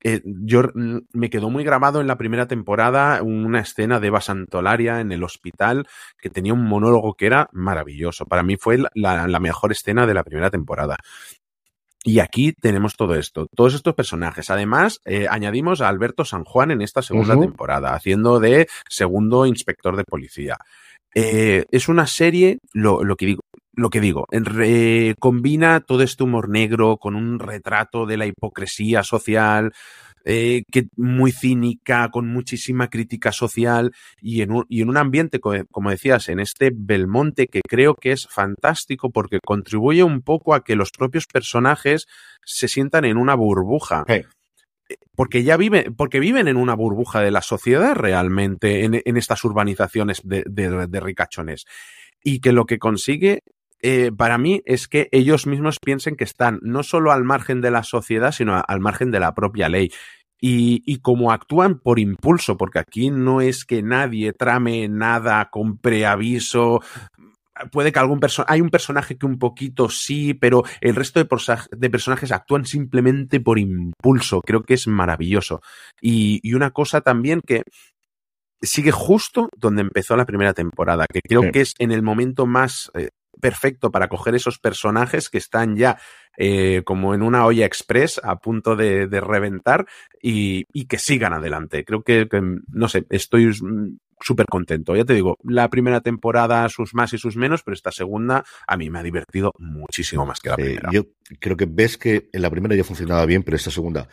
eh, 0.03 0.21
yo 0.23 0.63
me 0.73 1.29
quedó 1.29 1.49
muy 1.49 1.63
grabado 1.63 2.01
en 2.01 2.07
la 2.07 2.17
primera 2.17 2.47
temporada 2.47 3.21
una 3.23 3.61
escena 3.61 3.99
de 3.99 4.07
Eva 4.07 4.21
Santolaria 4.21 4.99
en 4.99 5.11
el 5.11 5.23
hospital 5.23 5.87
que 6.19 6.29
tenía 6.29 6.53
un 6.53 6.65
monólogo 6.65 7.15
que 7.15 7.25
era 7.25 7.49
maravilloso. 7.51 8.25
Para 8.25 8.43
mí 8.43 8.57
fue 8.57 8.77
la, 8.93 9.27
la 9.27 9.39
mejor 9.39 9.71
escena 9.71 10.05
de 10.05 10.13
la 10.13 10.23
primera 10.23 10.49
temporada. 10.49 10.97
Y 12.03 12.19
aquí 12.19 12.53
tenemos 12.53 12.95
todo 12.95 13.15
esto, 13.15 13.47
todos 13.53 13.73
estos 13.73 13.93
personajes. 13.93 14.49
Además, 14.49 15.01
eh, 15.03 15.27
añadimos 15.29 15.81
a 15.81 15.89
Alberto 15.89 16.23
San 16.23 16.45
Juan 16.45 16.71
en 16.71 16.81
esta 16.81 17.01
segunda 17.01 17.35
uh 17.35 17.39
-huh. 17.39 17.47
temporada, 17.47 17.93
haciendo 17.93 18.39
de 18.39 18.67
segundo 18.89 19.45
inspector 19.45 19.97
de 19.97 20.05
policía. 20.05 20.57
Eh, 21.13 21.65
es 21.69 21.89
una 21.89 22.07
serie, 22.07 22.59
lo, 22.73 23.03
lo, 23.03 23.15
que 23.15 23.25
digo, 23.25 23.41
lo 23.77 23.91
que 23.91 24.01
digo, 24.01 24.25
re, 24.31 25.15
combina 25.19 25.81
todo 25.81 26.01
este 26.01 26.23
humor 26.23 26.49
negro 26.49 26.97
con 26.97 27.15
un 27.15 27.39
retrato 27.39 28.07
de 28.07 28.17
la 28.17 28.25
hipocresía 28.25 29.03
social, 29.03 29.71
eh, 30.25 30.63
que 30.71 30.87
muy 30.97 31.31
cínica, 31.31 32.09
con 32.09 32.27
muchísima 32.27 32.89
crítica 32.89 33.31
social 33.31 33.93
y 34.19 34.41
en 34.41 34.51
un, 34.51 34.65
y 34.67 34.81
en 34.81 34.89
un 34.89 34.97
ambiente, 34.97 35.39
como 35.39 35.91
decías, 35.91 36.27
en 36.27 36.39
este 36.39 36.71
Belmonte 36.73 37.47
que 37.47 37.61
creo 37.65 37.93
que 37.93 38.11
es 38.11 38.27
fantástico 38.27 39.11
porque 39.11 39.39
contribuye 39.45 40.03
un 40.03 40.21
poco 40.21 40.55
a 40.55 40.63
que 40.63 40.75
los 40.75 40.89
propios 40.91 41.27
personajes 41.27 42.07
se 42.43 42.67
sientan 42.67 43.05
en 43.05 43.17
una 43.17 43.35
burbuja. 43.35 44.03
Hey 44.07 44.25
porque 45.15 45.43
ya 45.43 45.57
viven, 45.57 45.95
porque 45.95 46.19
viven 46.19 46.47
en 46.47 46.55
una 46.55 46.75
burbuja 46.75 47.21
de 47.21 47.31
la 47.31 47.41
sociedad 47.41 47.95
realmente 47.95 48.85
en, 48.85 49.01
en 49.03 49.17
estas 49.17 49.43
urbanizaciones 49.43 50.21
de, 50.23 50.43
de, 50.47 50.87
de, 50.87 50.99
ricachones. 50.99 51.65
Y 52.23 52.39
que 52.39 52.53
lo 52.53 52.65
que 52.65 52.79
consigue 52.79 53.41
eh, 53.81 54.11
para 54.15 54.37
mí 54.37 54.61
es 54.65 54.87
que 54.87 55.09
ellos 55.11 55.47
mismos 55.47 55.77
piensen 55.79 56.15
que 56.15 56.23
están 56.23 56.59
no 56.61 56.83
solo 56.83 57.11
al 57.11 57.23
margen 57.23 57.61
de 57.61 57.71
la 57.71 57.83
sociedad, 57.83 58.31
sino 58.31 58.61
al 58.67 58.79
margen 58.79 59.11
de 59.11 59.19
la 59.19 59.33
propia 59.33 59.69
ley. 59.69 59.91
Y, 60.39 60.83
y 60.85 60.99
como 60.99 61.31
actúan 61.31 61.79
por 61.79 61.97
impulso, 61.97 62.57
porque 62.57 62.79
aquí 62.79 63.09
no 63.09 63.41
es 63.41 63.65
que 63.65 63.81
nadie 63.81 64.33
trame 64.33 64.87
nada 64.87 65.49
con 65.49 65.79
preaviso, 65.79 66.81
puede 67.71 67.91
que 67.91 67.99
algún 67.99 68.19
personaje, 68.19 68.53
hay 68.53 68.61
un 68.61 68.69
personaje 68.69 69.17
que 69.17 69.25
un 69.25 69.39
poquito 69.39 69.89
sí, 69.89 70.33
pero 70.33 70.63
el 70.81 70.95
resto 70.95 71.19
de, 71.19 71.27
de, 71.71 71.89
personajes 71.89 72.31
actúan 72.31 72.65
simplemente 72.65 73.39
por 73.39 73.59
impulso. 73.59 74.41
Creo 74.41 74.63
que 74.63 74.75
es 74.75 74.87
maravilloso. 74.87 75.61
Y, 76.01 76.39
y, 76.43 76.53
una 76.53 76.71
cosa 76.71 77.01
también 77.01 77.41
que 77.45 77.63
sigue 78.61 78.91
justo 78.91 79.49
donde 79.55 79.81
empezó 79.81 80.15
la 80.15 80.25
primera 80.25 80.53
temporada, 80.53 81.05
que 81.11 81.21
creo 81.21 81.43
sí. 81.43 81.51
que 81.51 81.61
es 81.61 81.73
en 81.79 81.91
el 81.91 82.01
momento 82.01 82.45
más 82.45 82.91
eh, 82.95 83.09
perfecto 83.39 83.91
para 83.91 84.09
coger 84.09 84.35
esos 84.35 84.59
personajes 84.59 85.29
que 85.29 85.37
están 85.37 85.75
ya 85.75 85.99
eh, 86.37 86.83
como 86.85 87.15
en 87.15 87.23
una 87.23 87.45
olla 87.45 87.65
express 87.65 88.21
a 88.23 88.37
punto 88.39 88.75
de, 88.75 89.07
de 89.07 89.21
reventar 89.21 89.87
y, 90.21 90.65
y, 90.71 90.85
que 90.85 90.99
sigan 90.99 91.33
adelante. 91.33 91.83
Creo 91.83 92.03
que, 92.03 92.27
que, 92.29 92.41
no 92.67 92.87
sé, 92.89 93.05
estoy 93.09 93.51
súper 94.19 94.45
contento. 94.47 94.95
Ya 94.95 95.05
te 95.05 95.13
digo, 95.13 95.37
la 95.43 95.69
primera 95.69 96.01
temporada, 96.01 96.67
sus 96.69 96.93
más 96.93 97.13
y 97.13 97.17
sus 97.17 97.35
menos, 97.35 97.63
pero 97.63 97.75
esta 97.75 97.91
segunda 97.91 98.43
a 98.67 98.77
mí 98.77 98.89
me 98.89 98.99
ha 98.99 99.03
divertido 99.03 99.53
muchísimo 99.59 100.25
más 100.25 100.39
que 100.39 100.49
la 100.49 100.55
primera. 100.55 100.89
yo 100.91 101.05
creo 101.39 101.57
que 101.57 101.65
ves 101.65 101.97
que 101.97 102.29
en 102.31 102.41
la 102.41 102.49
primera 102.49 102.75
ya 102.75 102.83
funcionaba 102.83 103.25
bien, 103.25 103.43
pero 103.43 103.57
esta 103.57 103.71
segunda 103.71 104.07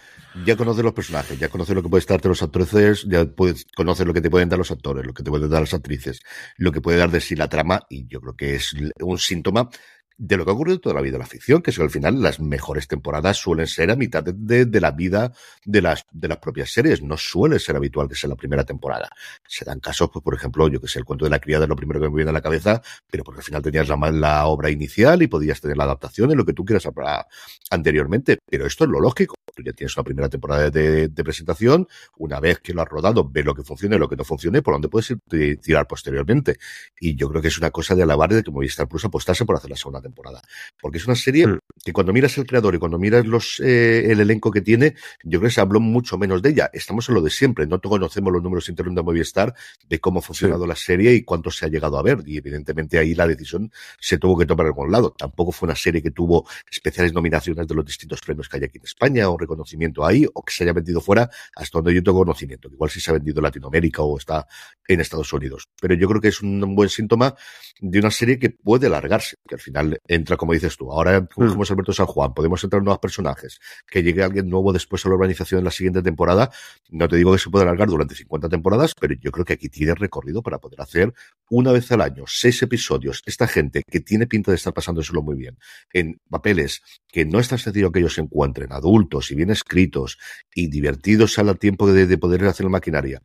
ya 0.44 0.56
conoces 0.56 0.84
los 0.84 0.92
personajes, 0.92 1.38
ya 1.38 1.48
conoces 1.48 1.74
lo 1.74 1.82
que 1.82 1.88
puedes 1.88 2.06
darte 2.06 2.28
los 2.28 2.42
actores, 2.42 3.04
ya 3.08 3.24
puedes, 3.24 3.66
conoces 3.76 4.06
lo 4.06 4.14
que 4.14 4.20
te 4.20 4.30
pueden 4.30 4.48
dar 4.48 4.58
los 4.58 4.70
actores, 4.70 5.06
lo 5.06 5.14
que 5.14 5.22
te 5.22 5.30
pueden 5.30 5.50
dar 5.50 5.60
las 5.60 5.74
actrices, 5.74 6.20
lo 6.56 6.72
que 6.72 6.80
puede 6.80 6.98
dar 6.98 7.10
de 7.10 7.20
sí 7.20 7.36
la 7.36 7.48
trama, 7.48 7.82
y 7.88 8.06
yo 8.06 8.20
creo 8.20 8.36
que 8.36 8.54
es 8.56 8.74
un 9.00 9.18
síntoma 9.18 9.68
de 10.16 10.36
lo 10.36 10.44
que 10.44 10.50
ha 10.50 10.54
ocurrido 10.54 10.80
toda 10.80 10.94
la 10.94 11.00
vida 11.00 11.16
en 11.16 11.20
la 11.20 11.26
ficción, 11.26 11.60
que 11.62 11.70
es 11.70 11.76
que 11.76 11.82
al 11.82 11.90
final 11.90 12.22
las 12.22 12.40
mejores 12.40 12.86
temporadas 12.88 13.36
suelen 13.36 13.66
ser 13.66 13.90
a 13.90 13.96
mitad 13.96 14.22
de, 14.22 14.32
de- 14.36 14.64
de 14.66 14.80
la 14.80 14.90
vida 14.92 15.32
de 15.64 15.82
las, 15.82 16.04
de 16.12 16.28
las 16.28 16.38
propias 16.38 16.70
series. 16.70 17.02
No 17.02 17.16
suele 17.16 17.58
ser 17.58 17.76
habitual 17.76 18.08
que 18.08 18.14
sea 18.14 18.28
la 18.30 18.36
primera 18.36 18.64
temporada. 18.64 19.08
Se 19.46 19.64
dan 19.64 19.80
casos, 19.80 20.10
pues, 20.12 20.22
por 20.22 20.34
ejemplo, 20.34 20.68
yo 20.68 20.80
que 20.80 20.88
sé, 20.88 20.98
el 21.00 21.04
cuento 21.04 21.24
de 21.24 21.30
la 21.30 21.40
criada 21.40 21.64
es 21.64 21.68
lo 21.68 21.76
primero 21.76 22.00
que 22.00 22.08
me 22.08 22.16
viene 22.16 22.30
a 22.30 22.34
la 22.34 22.42
cabeza, 22.42 22.80
pero 23.10 23.24
porque 23.24 23.40
al 23.40 23.44
final 23.44 23.62
tenías 23.62 23.88
la, 23.88 23.96
la 24.12 24.46
obra 24.46 24.70
inicial 24.70 25.22
y 25.22 25.26
podías 25.26 25.60
tener 25.60 25.76
la 25.76 25.84
adaptación 25.84 26.30
en 26.30 26.36
lo 26.38 26.44
que 26.44 26.52
tú 26.52 26.64
quieras 26.64 26.86
a- 26.86 27.26
anteriormente. 27.70 28.38
Pero 28.48 28.66
esto 28.66 28.84
es 28.84 28.90
lo 28.90 29.00
lógico. 29.00 29.33
Tú 29.54 29.62
ya 29.62 29.72
tienes 29.72 29.96
una 29.96 30.04
primera 30.04 30.28
temporada 30.28 30.70
de, 30.70 31.08
de 31.08 31.24
presentación, 31.24 31.86
una 32.18 32.40
vez 32.40 32.60
que 32.60 32.72
lo 32.72 32.82
has 32.82 32.88
rodado, 32.88 33.28
ves 33.28 33.44
lo 33.44 33.54
que 33.54 33.62
funciona 33.62 33.96
y 33.96 33.98
lo 33.98 34.08
que 34.08 34.16
no 34.16 34.24
funciona 34.24 34.58
y 34.58 34.60
por 34.62 34.74
dónde 34.74 34.88
puedes 34.88 35.10
ir- 35.10 35.20
ti- 35.28 35.56
tirar 35.56 35.86
posteriormente. 35.86 36.56
Y 36.98 37.14
yo 37.14 37.28
creo 37.28 37.42
que 37.42 37.48
es 37.48 37.58
una 37.58 37.70
cosa 37.70 37.94
de 37.94 38.02
alabar 38.02 38.32
de 38.32 38.42
que 38.42 38.50
Movistar 38.50 38.88
Plus 38.88 39.04
apostase 39.04 39.44
por 39.44 39.56
hacer 39.56 39.70
la 39.70 39.76
segunda 39.76 40.00
temporada. 40.00 40.40
Porque 40.80 40.98
es 40.98 41.06
una 41.06 41.14
serie 41.16 41.46
que 41.84 41.92
cuando 41.92 42.12
miras 42.12 42.36
el 42.38 42.46
creador 42.46 42.74
y 42.74 42.78
cuando 42.78 42.98
miras 42.98 43.26
los 43.26 43.60
eh, 43.60 44.10
el 44.10 44.20
elenco 44.20 44.50
que 44.50 44.60
tiene, 44.60 44.94
yo 45.22 45.38
creo 45.38 45.48
que 45.48 45.54
se 45.54 45.60
habló 45.60 45.78
mucho 45.80 46.18
menos 46.18 46.42
de 46.42 46.50
ella. 46.50 46.70
Estamos 46.72 47.08
en 47.08 47.14
lo 47.16 47.22
de 47.22 47.30
siempre. 47.30 47.66
No 47.66 47.80
conocemos 47.80 48.32
los 48.32 48.42
números 48.42 48.68
internos 48.68 48.94
de 48.94 49.02
Movistar 49.02 49.54
de 49.88 50.00
cómo 50.00 50.18
ha 50.20 50.22
funcionado 50.22 50.66
la 50.66 50.76
serie 50.76 51.14
y 51.14 51.22
cuánto 51.22 51.50
se 51.50 51.66
ha 51.66 51.68
llegado 51.68 51.98
a 51.98 52.02
ver. 52.02 52.22
Y 52.26 52.38
evidentemente 52.38 52.98
ahí 52.98 53.14
la 53.14 53.26
decisión 53.26 53.70
se 54.00 54.18
tuvo 54.18 54.36
que 54.38 54.46
tomar 54.46 54.66
en 54.66 54.72
algún 54.72 54.90
lado. 54.90 55.10
Tampoco 55.16 55.52
fue 55.52 55.66
una 55.66 55.76
serie 55.76 56.02
que 56.02 56.10
tuvo 56.10 56.48
especiales 56.70 57.12
nominaciones 57.12 57.66
de 57.68 57.74
los 57.74 57.84
distintos 57.84 58.20
premios 58.20 58.48
que 58.48 58.56
hay 58.56 58.64
aquí 58.64 58.78
en 58.78 58.84
España 58.84 59.28
reconocimiento 59.38 60.04
ahí 60.04 60.26
o 60.32 60.42
que 60.42 60.52
se 60.52 60.64
haya 60.64 60.72
vendido 60.72 61.00
fuera 61.00 61.30
hasta 61.56 61.78
donde 61.78 61.94
yo 61.94 62.02
tengo 62.02 62.18
conocimiento. 62.18 62.68
Igual 62.70 62.90
sí 62.90 63.00
se 63.00 63.10
ha 63.10 63.14
vendido 63.14 63.40
en 63.40 63.44
Latinoamérica 63.44 64.02
o 64.02 64.18
está 64.18 64.46
en 64.86 65.00
Estados 65.00 65.32
Unidos. 65.32 65.68
Pero 65.80 65.94
yo 65.94 66.08
creo 66.08 66.20
que 66.20 66.28
es 66.28 66.42
un 66.42 66.74
buen 66.74 66.88
síntoma 66.88 67.34
de 67.80 67.98
una 67.98 68.10
serie 68.10 68.38
que 68.38 68.50
puede 68.50 68.86
alargarse, 68.86 69.36
que 69.46 69.56
al 69.56 69.60
final 69.60 69.98
entra, 70.06 70.36
como 70.36 70.52
dices 70.52 70.76
tú, 70.76 70.92
ahora 70.92 71.26
cogemos 71.26 71.70
Alberto 71.70 71.92
San 71.92 72.06
Juan, 72.06 72.34
podemos 72.34 72.62
entrar 72.62 72.82
nuevos 72.82 73.00
personajes, 73.00 73.58
que 73.86 74.02
llegue 74.02 74.22
alguien 74.22 74.48
nuevo 74.48 74.72
después 74.72 75.04
a 75.04 75.08
la 75.08 75.14
organización 75.14 75.58
en 75.58 75.64
la 75.64 75.70
siguiente 75.70 76.02
temporada. 76.02 76.50
No 76.90 77.08
te 77.08 77.16
digo 77.16 77.32
que 77.32 77.38
se 77.38 77.50
puede 77.50 77.64
alargar 77.64 77.88
durante 77.88 78.14
50 78.14 78.48
temporadas, 78.48 78.92
pero 78.98 79.14
yo 79.20 79.30
creo 79.32 79.44
que 79.44 79.54
aquí 79.54 79.68
tiene 79.68 79.94
recorrido 79.94 80.42
para 80.42 80.58
poder 80.58 80.80
hacer 80.80 81.12
una 81.50 81.72
vez 81.72 81.90
al 81.92 82.00
año, 82.00 82.24
seis 82.26 82.62
episodios. 82.62 83.22
Esta 83.26 83.46
gente 83.46 83.82
que 83.86 84.00
tiene 84.00 84.26
pinta 84.26 84.50
de 84.50 84.56
estar 84.56 84.72
pasándoselo 84.72 85.22
muy 85.22 85.36
bien 85.36 85.58
en 85.92 86.20
papeles 86.28 86.82
que 87.08 87.24
no 87.24 87.38
es 87.38 87.48
tan 87.48 87.58
sencillo 87.58 87.92
que 87.92 88.00
ellos 88.00 88.14
se 88.14 88.20
encuentren, 88.20 88.72
adultos 88.72 89.23
y 89.30 89.34
bien 89.34 89.50
escritos 89.50 90.18
y 90.54 90.68
divertidos 90.68 91.38
al 91.38 91.58
tiempo 91.58 91.92
de, 91.92 92.06
de 92.06 92.18
poder 92.18 92.44
hacer 92.44 92.64
la 92.64 92.70
maquinaria 92.70 93.22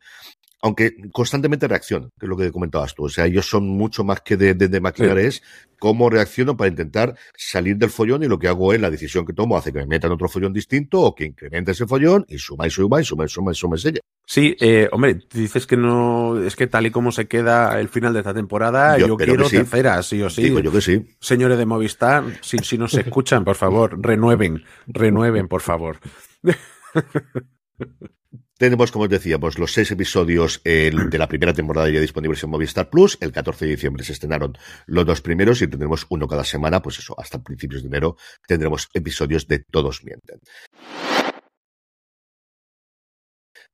aunque 0.62 0.94
constantemente 1.12 1.66
reaccionan, 1.66 2.10
que 2.18 2.26
es 2.26 2.28
lo 2.28 2.36
que 2.36 2.52
comentabas 2.52 2.94
tú. 2.94 3.04
O 3.04 3.08
sea, 3.08 3.26
ellos 3.26 3.48
son 3.48 3.66
mucho 3.68 4.04
más 4.04 4.20
que 4.20 4.36
de, 4.36 4.54
de, 4.54 4.68
de 4.68 4.80
maquinar, 4.80 5.18
Sí. 5.18 5.24
es 5.26 5.42
cómo 5.78 6.10
reacciono 6.10 6.56
para 6.56 6.68
intentar 6.68 7.14
salir 7.36 7.76
del 7.78 7.88
follón 7.88 8.22
y 8.22 8.26
lo 8.28 8.38
que 8.38 8.48
hago 8.48 8.74
es 8.74 8.80
la 8.80 8.90
decisión 8.90 9.24
que 9.24 9.32
tomo 9.32 9.56
hace 9.56 9.72
que 9.72 9.78
me 9.78 9.86
meta 9.86 10.06
en 10.06 10.12
otro 10.12 10.28
follón 10.28 10.52
distinto 10.52 11.00
o 11.00 11.14
que 11.14 11.24
incremente 11.24 11.70
ese 11.72 11.86
follón 11.86 12.26
y 12.28 12.36
suma 12.38 12.66
y 12.66 12.70
suma 12.70 13.00
y 13.00 13.04
suma 13.04 13.24
y 13.24 13.28
suma 13.28 13.52
y 13.52 13.54
suma 13.54 13.76
y 13.76 13.78
sella. 13.78 14.00
Sí, 14.26 14.54
eh, 14.60 14.88
hombre, 14.92 15.18
dices 15.32 15.66
que 15.66 15.76
no, 15.78 16.38
es 16.44 16.54
que 16.54 16.66
tal 16.66 16.86
y 16.86 16.90
como 16.90 17.10
se 17.10 17.26
queda 17.26 17.80
el 17.80 17.88
final 17.88 18.12
de 18.12 18.20
esta 18.20 18.34
temporada, 18.34 18.96
Yo 18.98 19.16
quiero 19.16 19.48
sí. 19.48 19.56
tercera, 19.56 20.02
sí 20.02 20.22
o 20.22 20.28
sí. 20.30 20.42
Digo 20.42 20.60
yo 20.60 20.70
que 20.70 20.80
sí. 20.82 21.04
Señores 21.18 21.56
de 21.58 21.66
Movistar, 21.66 22.24
si, 22.42 22.58
si 22.58 22.76
nos 22.78 22.94
escuchan, 22.94 23.44
por 23.44 23.56
favor, 23.56 23.98
renueven, 24.00 24.62
renueven, 24.86 25.48
por 25.48 25.62
favor. 25.62 25.98
Tenemos, 28.60 28.92
como 28.92 29.04
os 29.04 29.10
decíamos, 29.10 29.58
los 29.58 29.72
seis 29.72 29.90
episodios 29.90 30.60
de 30.62 31.16
la 31.18 31.28
primera 31.28 31.54
temporada 31.54 31.88
ya 31.88 31.98
disponibles 31.98 32.44
en 32.44 32.50
Movistar 32.50 32.90
Plus. 32.90 33.16
El 33.22 33.32
14 33.32 33.64
de 33.64 33.70
diciembre 33.70 34.04
se 34.04 34.12
estrenaron 34.12 34.52
los 34.84 35.06
dos 35.06 35.22
primeros 35.22 35.62
y 35.62 35.66
tendremos 35.66 36.04
uno 36.10 36.28
cada 36.28 36.44
semana, 36.44 36.82
pues 36.82 36.98
eso, 36.98 37.18
hasta 37.18 37.42
principios 37.42 37.80
de 37.80 37.88
enero 37.88 38.18
tendremos 38.46 38.90
episodios 38.92 39.48
de 39.48 39.60
Todos 39.60 40.04
Mienten. 40.04 40.40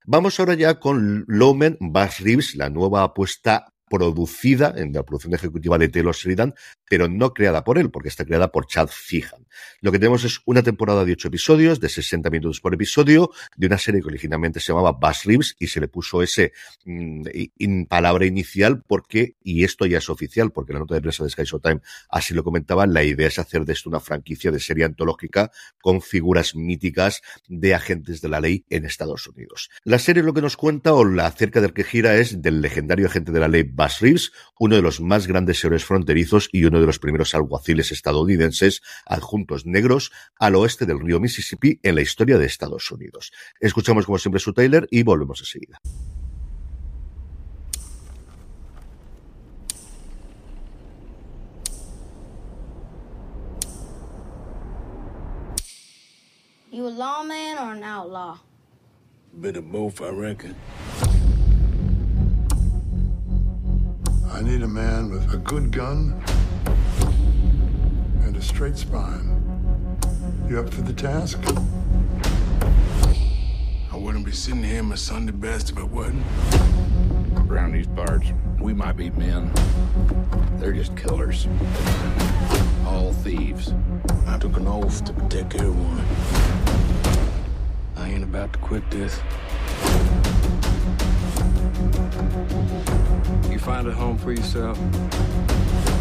Vamos 0.05 0.38
ahora 0.38 0.55
ya 0.55 0.79
con 0.79 1.25
Lomen 1.27 1.79
Bass 1.81 2.20
Reeves, 2.20 2.55
la 2.55 2.70
nueva 2.70 3.03
apuesta 3.03 3.75
producida 3.88 4.72
en 4.77 4.92
la 4.92 5.03
producción 5.05 5.35
ejecutiva 5.35 5.79
de 5.79 5.88
Taylor 5.88 6.14
Sheridan, 6.14 6.55
pero 6.88 7.09
no 7.09 7.33
creada 7.33 7.64
por 7.64 7.79
él, 7.79 7.90
porque 7.90 8.09
está 8.09 8.25
creada 8.25 8.51
por 8.53 8.66
Chad 8.66 8.88
Feehan. 8.90 9.46
Lo 9.81 9.90
que 9.92 9.99
tenemos 9.99 10.25
es 10.25 10.40
una 10.44 10.62
temporada 10.62 11.05
de 11.05 11.12
ocho 11.12 11.29
episodios, 11.29 11.81
de 11.81 11.88
60 11.88 12.29
minutos 12.31 12.61
por 12.61 12.75
episodio, 12.75 13.31
de 13.57 13.66
una 13.66 13.79
serie 13.79 14.01
que 14.01 14.09
originalmente 14.09 14.61
se 14.61 14.68
llamaba 14.72 14.92
Bass 14.92 15.25
Reeves 15.25 15.57
y 15.59 15.66
se 15.68 15.81
le 15.81 15.88
puso 15.88 16.22
ese 16.22 16.53
mm, 16.85 17.22
in- 17.59 17.87
palabra 17.87 18.27
inicial 18.27 18.83
porque, 18.87 19.37
y 19.42 19.64
esto 19.64 19.87
ya 19.87 19.99
es 19.99 20.09
oficial, 20.11 20.51
porque 20.53 20.72
la 20.72 20.81
nota 20.81 20.94
de 20.94 21.01
prensa 21.01 21.25
de 21.25 21.31
Sky 21.31 21.44
Showtime 21.44 21.81
así 22.11 22.35
lo 22.35 22.44
comentaba, 22.44 22.87
la 22.87 23.03
idea 23.03 23.29
es 23.29 23.38
hacer 23.38 23.64
de 23.64 23.72
esto 23.72 23.88
una 23.88 24.01
franquicia 24.01 24.51
de 24.51 24.61
serie 24.61 24.85
antológica 24.85 25.51
con 25.81 26.01
figuras 26.03 26.55
míticas 26.55 27.22
de 27.49 27.75
agentes 27.75 28.20
de 28.20 28.29
la 28.29 28.40
ley 28.40 28.64
en 28.68 28.85
Estados 28.85 29.27
Unidos. 29.27 29.70
La 29.85 29.99
serie 29.99 30.22
lo 30.22 30.35
que 30.35 30.42
nos 30.42 30.57
cuenta 30.57 30.92
o 30.94 31.05
la 31.05 31.27
acerca 31.27 31.61
del 31.61 31.72
que 31.72 31.85
gira 31.85 32.16
es 32.16 32.42
del 32.42 32.61
legendario 32.61 33.07
agente 33.07 33.33
de 33.33 33.40
la 33.40 33.49
ley 33.49 33.62
Bass 33.77 34.01
Reeves, 34.01 34.33
uno 34.59 34.75
de 34.75 34.81
los 34.81 35.03
más 35.03 35.27
grandes 35.27 35.62
héroes 35.62 35.85
fronterizos 35.85 36.49
y 36.51 36.65
uno 36.65 36.81
de 36.81 36.87
los 36.87 36.99
primeros 36.99 37.35
alguaciles 37.35 37.93
estadounidenses 37.93 38.81
adjuntos 39.05 39.67
negros 39.67 40.12
al 40.39 40.55
oeste 40.55 40.87
del 40.87 40.99
río 40.99 41.21
Mississippi 41.21 41.79
en 41.83 41.95
la 41.95 42.01
historia 42.01 42.39
de 42.39 42.47
Estados 42.47 42.91
Unidos. 42.91 43.33
Escuchamos 43.61 44.07
como 44.07 44.17
siempre 44.17 44.41
su 44.41 44.55
trailer 44.55 44.89
y 44.91 45.03
volvemos 45.03 45.41
enseguida. 45.41 45.79
You 56.73 56.87
a 56.87 56.91
lawman 56.91 57.59
or 57.59 57.73
an 57.73 57.83
outlaw? 57.85 58.39
Bit 59.39 59.57
of 59.59 59.71
both, 59.71 60.01
I 60.01 60.09
reckon. 60.09 60.55
I 64.37 64.42
need 64.42 64.62
a 64.62 64.68
man 64.68 65.09
with 65.11 65.33
a 65.33 65.38
good 65.38 65.72
gun 65.72 66.22
and 68.22 68.37
a 68.37 68.42
straight 68.42 68.77
spine. 68.77 69.33
You 70.46 70.61
up 70.61 70.68
for 70.68 70.83
the 70.83 70.92
task? 70.92 71.38
I 73.90 73.96
wouldn't 73.96 74.27
be 74.27 74.33
sitting 74.33 74.62
here 74.62 74.81
in 74.81 74.85
my 74.85 74.94
Sunday 74.94 75.33
best 75.33 75.70
if 75.70 75.79
I 75.79 75.85
wasn't. 75.85 76.22
Around 77.51 77.72
these 77.72 77.87
parts, 77.87 78.31
we 78.61 78.75
might 78.75 78.99
be 78.99 79.09
men. 79.09 79.51
They're 80.59 80.75
just 80.75 80.94
killers. 80.99 81.49
All 82.85 83.14
thieves. 83.14 83.72
I 84.27 84.37
took 84.37 84.59
an 84.59 84.68
oath 84.68 85.03
to 85.07 85.14
protect 85.14 85.55
everyone. 85.55 86.05
I 87.96 88.11
ain't 88.11 88.22
about 88.22 88.53
to 88.53 88.59
quit 88.59 88.90
this. 88.90 89.18
Find 93.67 93.89
a 93.89 93.93
home 93.93 94.17
for 94.17 94.31
yourself? 94.31 94.79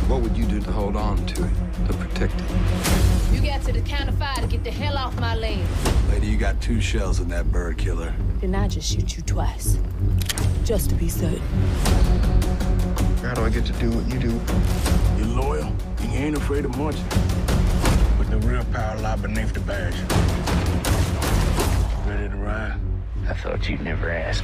What 0.07 0.21
would 0.21 0.37
you 0.37 0.45
do 0.45 0.61
to 0.61 0.71
hold 0.71 0.95
on 0.95 1.17
to 1.25 1.43
it, 1.45 1.87
to 1.87 1.93
protect 1.97 2.35
it? 2.35 3.33
You 3.33 3.41
got 3.41 3.63
to 3.63 3.73
the 3.73 3.81
count 3.81 4.07
of 4.07 4.15
five 4.19 4.39
to 4.41 4.45
get 4.47 4.63
the 4.63 4.69
hell 4.69 4.95
off 4.99 5.19
my 5.19 5.33
land. 5.33 5.67
Lady, 6.11 6.27
you 6.27 6.37
got 6.37 6.61
two 6.61 6.79
shells 6.79 7.19
in 7.19 7.27
that 7.29 7.51
bird 7.51 7.79
killer. 7.79 8.13
Then 8.39 8.53
I 8.53 8.67
just 8.67 8.87
shoot 8.87 9.17
you 9.17 9.23
twice. 9.23 9.79
Just 10.63 10.91
to 10.91 10.95
be 10.95 11.09
certain. 11.09 11.41
How 13.23 13.33
do 13.33 13.41
I 13.41 13.49
get 13.49 13.65
to 13.65 13.73
do 13.73 13.89
what 13.89 14.13
you 14.13 14.19
do? 14.19 14.39
You're 15.17 15.35
loyal, 15.35 15.73
and 16.01 16.13
you 16.13 16.19
ain't 16.19 16.37
afraid 16.37 16.65
of 16.65 16.77
much. 16.77 16.97
But 18.19 18.29
the 18.29 18.37
real 18.47 18.63
power 18.65 18.95
lie 18.99 19.15
beneath 19.15 19.53
the 19.53 19.61
badge. 19.61 19.95
Ready 22.07 22.29
to 22.29 22.35
ride? 22.37 22.79
I 23.27 23.33
thought 23.33 23.67
you'd 23.67 23.81
never 23.81 24.11
ask. 24.11 24.43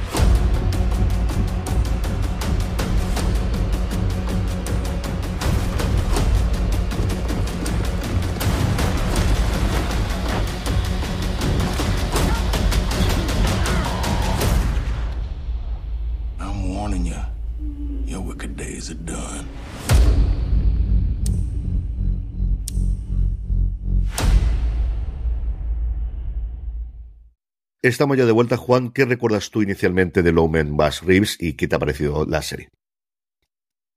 Estamos 27.82 28.16
ya 28.16 28.26
de 28.26 28.32
vuelta, 28.32 28.56
Juan. 28.56 28.90
¿Qué 28.90 29.04
recuerdas 29.04 29.50
tú 29.50 29.62
inicialmente 29.62 30.22
de 30.22 30.32
Lowman 30.32 30.76
Bass 30.76 31.02
Reeves 31.02 31.36
y 31.40 31.54
qué 31.54 31.66
te 31.66 31.76
ha 31.76 31.78
parecido 31.78 32.24
la 32.26 32.42
serie? 32.42 32.68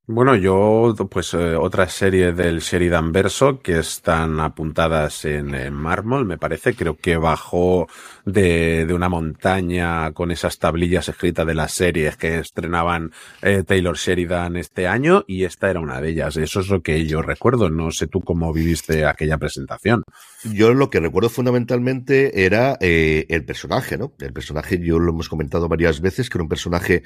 Bueno, 0.08 0.36
yo, 0.36 0.94
pues 1.10 1.34
eh, 1.34 1.56
otras 1.56 1.91
series 1.91 2.38
del 2.38 2.60
Sheridan 2.60 3.12
Verso 3.12 3.60
que 3.60 3.80
están 3.80 4.39
apuntadas 4.39 5.26
en, 5.26 5.56
en, 5.56 5.74
mármol, 5.74 6.26
me 6.26 6.38
parece. 6.38 6.76
Creo 6.76 6.96
que 6.96 7.18
bajó 7.18 7.88
de, 8.24 8.86
de, 8.86 8.94
una 8.94 9.10
montaña 9.10 10.12
con 10.12 10.30
esas 10.30 10.60
tablillas 10.60 11.10
escritas 11.10 11.48
de 11.48 11.56
las 11.56 11.74
series 11.74 12.18
que 12.18 12.38
estrenaban 12.38 13.13
eh, 13.41 13.63
Taylor 13.63 13.98
Sheridan 13.98 14.58
este 14.58 14.86
año 14.88 15.24
y 15.26 15.44
esta 15.44 15.72
era 15.72 15.80
una 15.80 16.00
de 16.00 16.10
ellas. 16.10 16.38
Eso 16.38 16.60
es 16.60 16.70
lo 16.70 16.84
que 16.84 17.08
yo 17.08 17.24
recuerdo. 17.24 17.72
No 17.72 17.89
sé 17.89 18.06
tú 18.06 18.22
cómo 18.22 18.54
viviste 18.54 19.08
aquella 19.08 19.39
presentación. 19.39 20.04
Yo 20.44 20.72
lo 20.76 20.91
que 20.91 21.00
recuerdo 21.00 21.30
fundamentalmente 21.30 22.46
era 22.46 22.78
eh, 22.80 23.26
el 23.30 23.44
personaje, 23.44 23.98
¿no? 23.98 24.13
El 24.20 24.34
personaje, 24.34 24.80
yo 24.80 25.00
lo 25.00 25.13
hemos 25.13 25.30
comentado 25.30 25.68
varias 25.68 26.00
veces, 26.00 26.30
que 26.30 26.38
era 26.38 26.44
un 26.44 26.50
personaje 26.50 27.02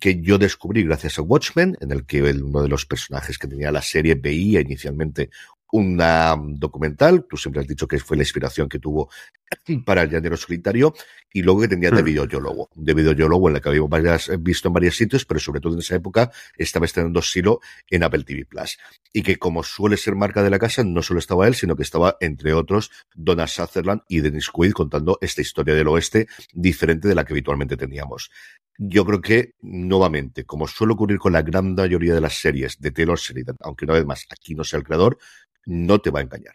que 0.00 0.20
yo 0.20 0.38
descubrí 0.38 0.82
gracias 0.82 1.18
a 1.18 1.22
Watchmen, 1.22 1.76
en 1.80 1.92
el 1.92 2.04
que 2.04 2.22
uno 2.22 2.62
de 2.62 2.68
los 2.68 2.86
personajes 2.86 3.38
que 3.38 3.46
tenía 3.46 3.70
la 3.70 3.82
serie 3.82 4.14
veía 4.14 4.60
inicialmente 4.60 5.30
una 5.70 6.34
documental, 6.38 7.26
tú 7.28 7.36
siempre 7.36 7.60
has 7.60 7.68
dicho 7.68 7.86
que 7.86 7.98
fue 7.98 8.16
la 8.16 8.22
inspiración 8.22 8.68
que 8.68 8.78
tuvo 8.78 9.10
para 9.84 10.02
el 10.02 10.10
llanero 10.10 10.36
solitario, 10.36 10.94
y 11.32 11.42
luego 11.42 11.60
que 11.60 11.68
tenía 11.68 11.90
de 11.90 12.02
videoyólogo, 12.02 12.70
de 12.74 12.94
videoyólogo 12.94 13.48
en 13.48 13.54
la 13.54 13.60
que 13.60 13.68
habíamos 13.68 13.90
varias, 13.90 14.30
visto 14.40 14.68
en 14.68 14.74
varios 14.74 14.96
sitios, 14.96 15.26
pero 15.26 15.40
sobre 15.40 15.60
todo 15.60 15.74
en 15.74 15.80
esa 15.80 15.96
época 15.96 16.30
estaba 16.56 16.86
estrenando 16.86 17.20
Silo 17.20 17.60
en 17.90 18.02
Apple 18.02 18.24
TV 18.24 18.46
Plus. 18.46 18.78
Y 19.12 19.22
que 19.22 19.36
como 19.36 19.62
suele 19.62 19.98
ser 19.98 20.14
marca 20.14 20.42
de 20.42 20.50
la 20.50 20.58
casa, 20.58 20.84
no 20.84 21.02
solo 21.02 21.18
estaba 21.18 21.46
él, 21.46 21.54
sino 21.54 21.76
que 21.76 21.82
estaba, 21.82 22.16
entre 22.20 22.54
otros, 22.54 22.90
Donna 23.14 23.46
Sutherland 23.46 24.02
y 24.08 24.20
Dennis 24.20 24.48
Quaid 24.48 24.72
contando 24.72 25.18
esta 25.20 25.42
historia 25.42 25.74
del 25.74 25.88
oeste 25.88 26.28
diferente 26.52 27.08
de 27.08 27.14
la 27.14 27.24
que 27.24 27.34
habitualmente 27.34 27.76
teníamos. 27.76 28.30
Yo 28.80 29.04
creo 29.04 29.20
que, 29.20 29.54
nuevamente, 29.60 30.44
como 30.44 30.68
suele 30.68 30.92
ocurrir 30.92 31.18
con 31.18 31.32
la 31.32 31.42
gran 31.42 31.74
mayoría 31.74 32.14
de 32.14 32.20
las 32.20 32.40
series 32.40 32.78
de 32.78 32.92
Taylor 32.92 33.18
Sheridan, 33.18 33.56
aunque 33.60 33.84
una 33.84 33.94
vez 33.94 34.06
más 34.06 34.24
aquí 34.30 34.54
no 34.54 34.62
sea 34.62 34.78
el 34.78 34.84
creador, 34.84 35.18
no 35.66 35.98
te 35.98 36.10
va 36.10 36.20
a 36.20 36.22
engañar. 36.22 36.54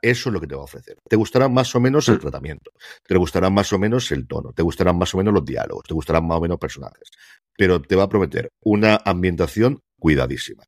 Eso 0.00 0.28
es 0.28 0.32
lo 0.32 0.40
que 0.40 0.46
te 0.46 0.54
va 0.54 0.60
a 0.60 0.64
ofrecer. 0.64 0.96
Te 1.08 1.16
gustará 1.16 1.48
más 1.48 1.74
o 1.74 1.80
menos 1.80 2.08
el 2.08 2.20
tratamiento, 2.20 2.70
te 3.04 3.16
gustará 3.16 3.50
más 3.50 3.72
o 3.72 3.78
menos 3.80 4.12
el 4.12 4.26
tono, 4.28 4.52
te 4.52 4.62
gustarán 4.62 4.96
más 4.96 5.12
o 5.14 5.18
menos 5.18 5.34
los 5.34 5.44
diálogos, 5.44 5.82
te 5.82 5.94
gustarán 5.94 6.26
más 6.26 6.38
o 6.38 6.40
menos 6.42 6.58
personajes, 6.58 7.10
pero 7.58 7.82
te 7.82 7.96
va 7.96 8.04
a 8.04 8.08
prometer 8.08 8.50
una 8.62 9.00
ambientación 9.04 9.80
cuidadísima, 9.98 10.62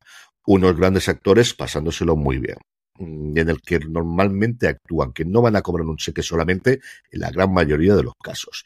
unos 0.45 0.75
grandes 0.75 1.07
actores 1.07 1.53
pasándoselo 1.53 2.17
muy 2.17 2.37
bien 2.37 2.57
en 2.99 3.49
el 3.49 3.61
que 3.61 3.79
normalmente 3.79 4.67
actúan, 4.67 5.13
que 5.13 5.23
no 5.23 5.41
van 5.41 5.55
a 5.55 5.61
cobrar 5.61 5.85
un 5.85 5.97
cheque 5.97 6.21
solamente 6.21 6.81
en 7.11 7.19
la 7.21 7.31
gran 7.31 7.53
mayoría 7.53 7.95
de 7.95 8.03
los 8.03 8.13
casos 8.21 8.65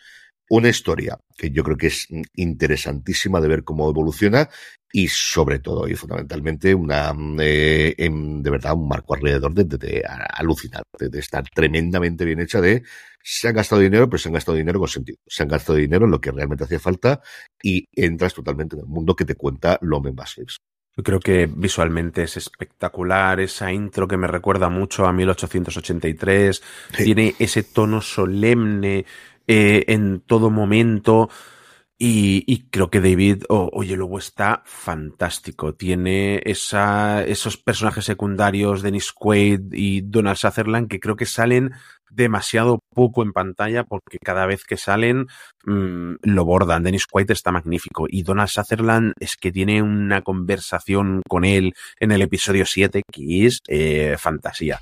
una 0.52 0.68
historia 0.68 1.18
que 1.38 1.50
yo 1.50 1.64
creo 1.64 1.78
que 1.78 1.88
es 1.88 2.08
interesantísima 2.36 3.40
de 3.40 3.48
ver 3.48 3.64
cómo 3.64 3.90
evoluciona 3.90 4.50
y 4.92 5.08
sobre 5.08 5.60
todo 5.60 5.88
y 5.88 5.96
fundamentalmente 5.96 6.76
una 6.76 7.16
eh, 7.40 7.96
en, 7.98 8.44
de 8.44 8.50
verdad 8.50 8.74
un 8.74 8.90
marco 8.90 9.16
alrededor 9.16 9.54
de, 9.54 9.64
de, 9.64 9.78
de 9.78 10.04
alucinar, 10.06 10.84
de, 11.00 11.18
estar 11.18 11.46
tremendamente 11.56 12.26
bien 12.26 12.42
hecha 12.42 12.60
de 12.60 12.84
se 13.24 13.48
han 13.48 13.56
gastado 13.56 13.80
dinero, 13.80 14.10
pero 14.10 14.18
se 14.18 14.28
han 14.28 14.34
gastado 14.34 14.58
dinero 14.58 14.80
con 14.80 14.90
sentido. 14.90 15.20
Se 15.26 15.44
han 15.44 15.50
gastado 15.50 15.78
dinero 15.78 16.04
en 16.04 16.12
lo 16.12 16.20
que 16.20 16.32
realmente 16.32 16.66
hacía 16.66 16.80
falta 16.80 17.22
y 17.64 17.86
entras 17.94 18.34
totalmente 18.34 18.76
en 18.76 18.82
el 18.82 18.88
mundo 18.88 19.16
que 19.16 19.24
te 19.24 19.36
cuenta 19.36 19.78
Lomen 19.82 20.16
Baslips. 20.16 20.58
Yo 20.98 21.04
creo 21.04 21.20
que 21.22 21.48
visualmente 21.48 22.24
es 22.24 22.36
espectacular, 22.36 23.40
esa 23.40 23.72
intro 23.72 24.10
que 24.10 24.18
me 24.18 24.28
recuerda 24.28 24.68
mucho 24.68 25.06
a 25.06 25.14
1883, 25.14 26.62
sí. 26.92 27.04
tiene 27.06 27.36
ese 27.40 27.64
tono 27.64 28.02
solemne, 28.02 29.06
eh, 29.54 29.84
en 29.90 30.22
todo 30.22 30.50
momento. 30.50 31.30
Y, 32.04 32.70
creo 32.72 32.90
que 32.90 33.02
David 33.02 33.44
oh, 33.50 33.70
Oyelowo 33.74 34.18
está 34.18 34.64
fantástico. 34.66 35.76
Tiene 35.76 36.42
esos 36.46 37.58
personajes 37.58 38.06
secundarios, 38.06 38.82
Dennis 38.82 39.12
Quaid 39.12 39.74
y 39.74 40.02
Donald 40.02 40.38
Sutherland, 40.38 40.88
que 40.88 41.02
creo 41.02 41.18
que 41.18 41.26
salen 41.26 41.74
demasiado 42.10 42.80
poco 42.96 43.24
en 43.24 43.34
pantalla 43.34 43.84
porque 43.84 44.18
cada 44.24 44.46
vez 44.46 44.64
que 44.64 44.78
salen 44.78 45.28
mmm, 45.66 46.14
lo 46.24 46.46
bordan. 46.46 46.84
Dennis 46.84 47.08
Quaid 47.08 47.30
está 47.30 47.52
magnífico 47.52 48.06
y 48.10 48.24
Donald 48.24 48.50
Sutherland 48.50 49.14
es 49.20 49.36
que 49.36 49.52
tiene 49.52 49.82
una 49.82 50.22
conversación 50.22 51.22
con 51.28 51.44
él 51.44 51.74
en 52.00 52.14
el 52.14 52.22
episodio 52.22 52.66
7 52.66 53.02
que 53.12 53.46
es 53.46 53.60
eh, 53.68 54.16
fantasía. 54.18 54.80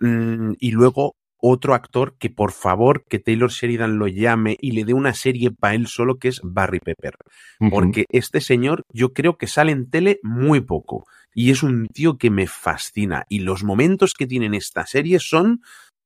Mm, 0.00 0.52
y 0.58 0.70
luego 0.70 1.14
otro 1.42 1.74
actor 1.74 2.16
que 2.18 2.30
por 2.30 2.52
favor 2.52 3.04
que 3.08 3.18
Taylor 3.18 3.50
Sheridan 3.50 3.98
lo 3.98 4.06
llame 4.06 4.56
y 4.60 4.72
le 4.72 4.84
dé 4.84 4.94
una 4.94 5.12
serie 5.12 5.50
para 5.50 5.74
él 5.74 5.88
solo 5.88 6.18
que 6.18 6.28
es 6.28 6.40
Barry 6.44 6.78
Pepper. 6.78 7.14
Uh 7.58 7.66
-huh. 7.66 7.70
Porque 7.70 8.04
este 8.10 8.40
señor 8.40 8.84
yo 8.92 9.12
creo 9.12 9.36
que 9.36 9.48
sale 9.48 9.72
en 9.72 9.90
tele 9.90 10.20
muy 10.22 10.60
poco 10.60 11.04
y 11.34 11.50
es 11.50 11.62
un 11.64 11.88
tío 11.88 12.16
que 12.16 12.30
me 12.30 12.46
fascina 12.46 13.24
y 13.28 13.40
los 13.40 13.64
momentos 13.64 14.14
que 14.14 14.26
tiene 14.26 14.46
en 14.46 14.54
esta 14.54 14.86
serie 14.86 15.18
son 15.18 15.60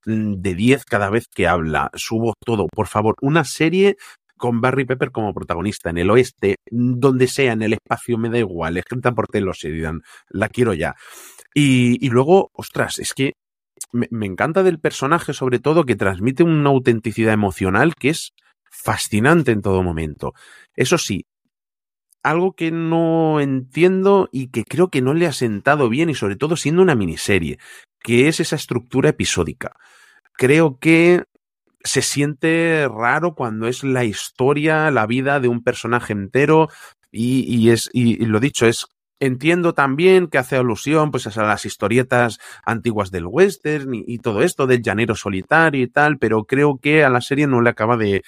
mm, 0.06 0.40
de 0.40 0.54
10 0.54 0.84
cada 0.86 1.10
vez 1.10 1.26
que 1.28 1.46
habla. 1.46 1.90
Subo 1.94 2.32
todo, 2.44 2.66
por 2.68 2.86
favor, 2.86 3.14
una 3.20 3.44
serie 3.44 3.96
con 4.38 4.60
Barry 4.60 4.84
Pepper 4.84 5.10
como 5.10 5.34
protagonista 5.34 5.90
en 5.90 5.98
el 5.98 6.10
oeste, 6.10 6.56
donde 6.70 7.26
sea, 7.26 7.52
en 7.52 7.62
el 7.62 7.72
espacio, 7.74 8.18
me 8.18 8.28
da 8.28 8.38
igual, 8.38 8.76
escrita 8.76 9.12
por 9.12 9.28
Taylor 9.28 9.54
Sheridan, 9.54 10.02
la 10.28 10.48
quiero 10.48 10.74
ya. 10.74 10.94
Y, 11.54 12.04
y 12.04 12.10
luego, 12.10 12.50
ostras, 12.52 12.98
es 12.98 13.14
que 13.14 13.32
me, 13.92 14.26
encanta 14.26 14.62
del 14.62 14.78
personaje, 14.78 15.32
sobre 15.32 15.58
todo, 15.58 15.84
que 15.84 15.96
transmite 15.96 16.42
una 16.42 16.70
autenticidad 16.70 17.32
emocional 17.32 17.94
que 17.94 18.10
es 18.10 18.32
fascinante 18.70 19.52
en 19.52 19.62
todo 19.62 19.82
momento. 19.82 20.34
Eso 20.74 20.98
sí, 20.98 21.24
algo 22.22 22.54
que 22.54 22.70
no 22.70 23.40
entiendo 23.40 24.28
y 24.32 24.48
que 24.48 24.64
creo 24.64 24.88
que 24.88 25.02
no 25.02 25.14
le 25.14 25.26
ha 25.26 25.32
sentado 25.32 25.88
bien, 25.88 26.10
y 26.10 26.14
sobre 26.14 26.36
todo 26.36 26.56
siendo 26.56 26.82
una 26.82 26.94
miniserie, 26.94 27.58
que 28.00 28.28
es 28.28 28.40
esa 28.40 28.56
estructura 28.56 29.10
episódica. 29.10 29.76
Creo 30.34 30.78
que 30.78 31.24
se 31.82 32.02
siente 32.02 32.88
raro 32.88 33.34
cuando 33.34 33.68
es 33.68 33.84
la 33.84 34.04
historia, 34.04 34.90
la 34.90 35.06
vida 35.06 35.40
de 35.40 35.48
un 35.48 35.62
personaje 35.62 36.12
entero, 36.12 36.68
y, 37.12 37.44
y 37.48 37.70
es, 37.70 37.88
y 37.92 38.24
lo 38.26 38.40
dicho, 38.40 38.66
es 38.66 38.86
Entiendo 39.18 39.72
también 39.72 40.28
que 40.28 40.38
hace 40.38 40.56
alusión 40.56 41.10
pues 41.10 41.26
a 41.26 41.42
las 41.42 41.64
historietas 41.64 42.38
antiguas 42.64 43.10
del 43.10 43.26
western 43.26 43.94
y, 43.94 44.04
y, 44.06 44.18
todo 44.18 44.42
esto 44.42 44.66
del 44.66 44.82
llanero 44.82 45.14
solitario 45.14 45.82
y 45.82 45.88
tal, 45.88 46.18
pero 46.18 46.44
creo 46.44 46.78
que 46.78 47.02
a 47.02 47.08
la 47.08 47.22
serie 47.22 47.46
no 47.46 47.62
le 47.62 47.70
acaba 47.70 47.96
de, 47.96 48.22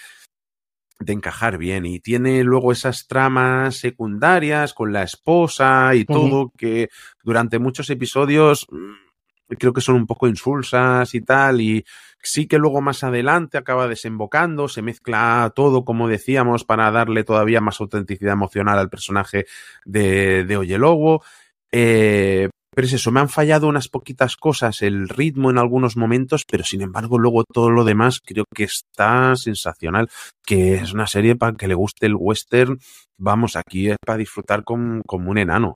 de 1.00 1.12
encajar 1.12 1.58
bien 1.58 1.86
y 1.86 2.00
tiene 2.00 2.42
luego 2.42 2.72
esas 2.72 3.06
tramas 3.06 3.76
secundarias 3.76 4.74
con 4.74 4.92
la 4.92 5.02
esposa 5.02 5.94
y 5.94 6.00
uh 6.00 6.02
-huh. 6.02 6.06
todo 6.06 6.52
que 6.56 6.88
durante 7.22 7.58
muchos 7.58 7.88
episodios 7.90 8.66
mm, 8.70 9.07
creo 9.56 9.72
que 9.72 9.80
son 9.80 9.96
un 9.96 10.06
poco 10.06 10.28
insulsas 10.28 11.14
y 11.14 11.20
tal 11.20 11.60
y 11.60 11.84
sí 12.22 12.46
que 12.46 12.58
luego 12.58 12.80
más 12.80 13.04
adelante 13.04 13.58
acaba 13.58 13.88
desembocando, 13.88 14.68
se 14.68 14.82
mezcla 14.82 15.52
todo, 15.54 15.84
como 15.84 16.08
decíamos, 16.08 16.64
para 16.64 16.90
darle 16.90 17.24
todavía 17.24 17.60
más 17.60 17.80
autenticidad 17.80 18.32
emocional 18.32 18.78
al 18.78 18.90
personaje 18.90 19.46
de, 19.84 20.44
de 20.44 20.56
Oyelowo. 20.56 21.22
Eh, 21.70 22.48
pero 22.74 22.86
es 22.86 22.92
eso, 22.92 23.10
me 23.10 23.18
han 23.18 23.28
fallado 23.28 23.66
unas 23.66 23.88
poquitas 23.88 24.36
cosas, 24.36 24.82
el 24.82 25.08
ritmo 25.08 25.50
en 25.50 25.58
algunos 25.58 25.96
momentos, 25.96 26.44
pero 26.48 26.62
sin 26.62 26.82
embargo 26.82 27.18
luego 27.18 27.42
todo 27.42 27.70
lo 27.70 27.82
demás 27.82 28.20
creo 28.24 28.44
que 28.54 28.62
está 28.64 29.34
sensacional, 29.34 30.08
que 30.46 30.74
es 30.74 30.92
una 30.92 31.08
serie 31.08 31.34
para 31.34 31.56
que 31.56 31.66
le 31.66 31.74
guste 31.74 32.06
el 32.06 32.14
western, 32.14 32.78
vamos, 33.18 33.56
aquí 33.56 33.90
es 33.90 33.96
para 34.04 34.18
disfrutar 34.18 34.62
como, 34.62 35.02
como 35.08 35.30
un 35.30 35.38
enano. 35.38 35.74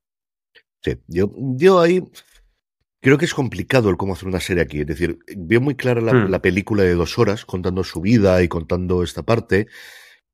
Sí, 0.80 0.96
yo, 1.08 1.32
yo 1.36 1.80
ahí 1.80 2.04
Creo 3.02 3.18
que 3.18 3.24
es 3.24 3.34
complicado 3.34 3.90
el 3.90 3.96
cómo 3.96 4.12
hacer 4.12 4.28
una 4.28 4.38
serie 4.38 4.62
aquí. 4.62 4.80
Es 4.80 4.86
decir, 4.86 5.18
veo 5.36 5.60
muy 5.60 5.74
clara 5.74 6.00
la, 6.00 6.14
mm. 6.14 6.30
la 6.30 6.40
película 6.40 6.84
de 6.84 6.94
dos 6.94 7.18
horas 7.18 7.44
contando 7.44 7.82
su 7.82 8.00
vida 8.00 8.40
y 8.44 8.48
contando 8.48 9.02
esta 9.02 9.24
parte. 9.24 9.66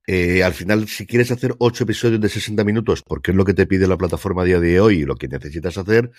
Eh, 0.07 0.43
al 0.43 0.53
final, 0.53 0.87
si 0.87 1.07
quieres 1.07 1.31
hacer 1.31 1.55
ocho 1.59 1.85
episodios 1.85 2.21
de 2.21 2.29
60 2.29 2.65
minutos, 2.65 3.03
porque 3.03 3.31
es 3.31 3.37
lo 3.39 3.47
que 3.47 3.55
te 3.55 3.67
pide 3.67 3.87
la 3.87 3.97
plataforma 3.97 4.43
a 4.43 4.45
día 4.45 4.61
de 4.61 4.81
hoy 4.81 5.01
y 5.01 5.05
lo 5.05 5.17
que 5.17 5.29
necesitas 5.29 5.79
hacer, 5.79 6.11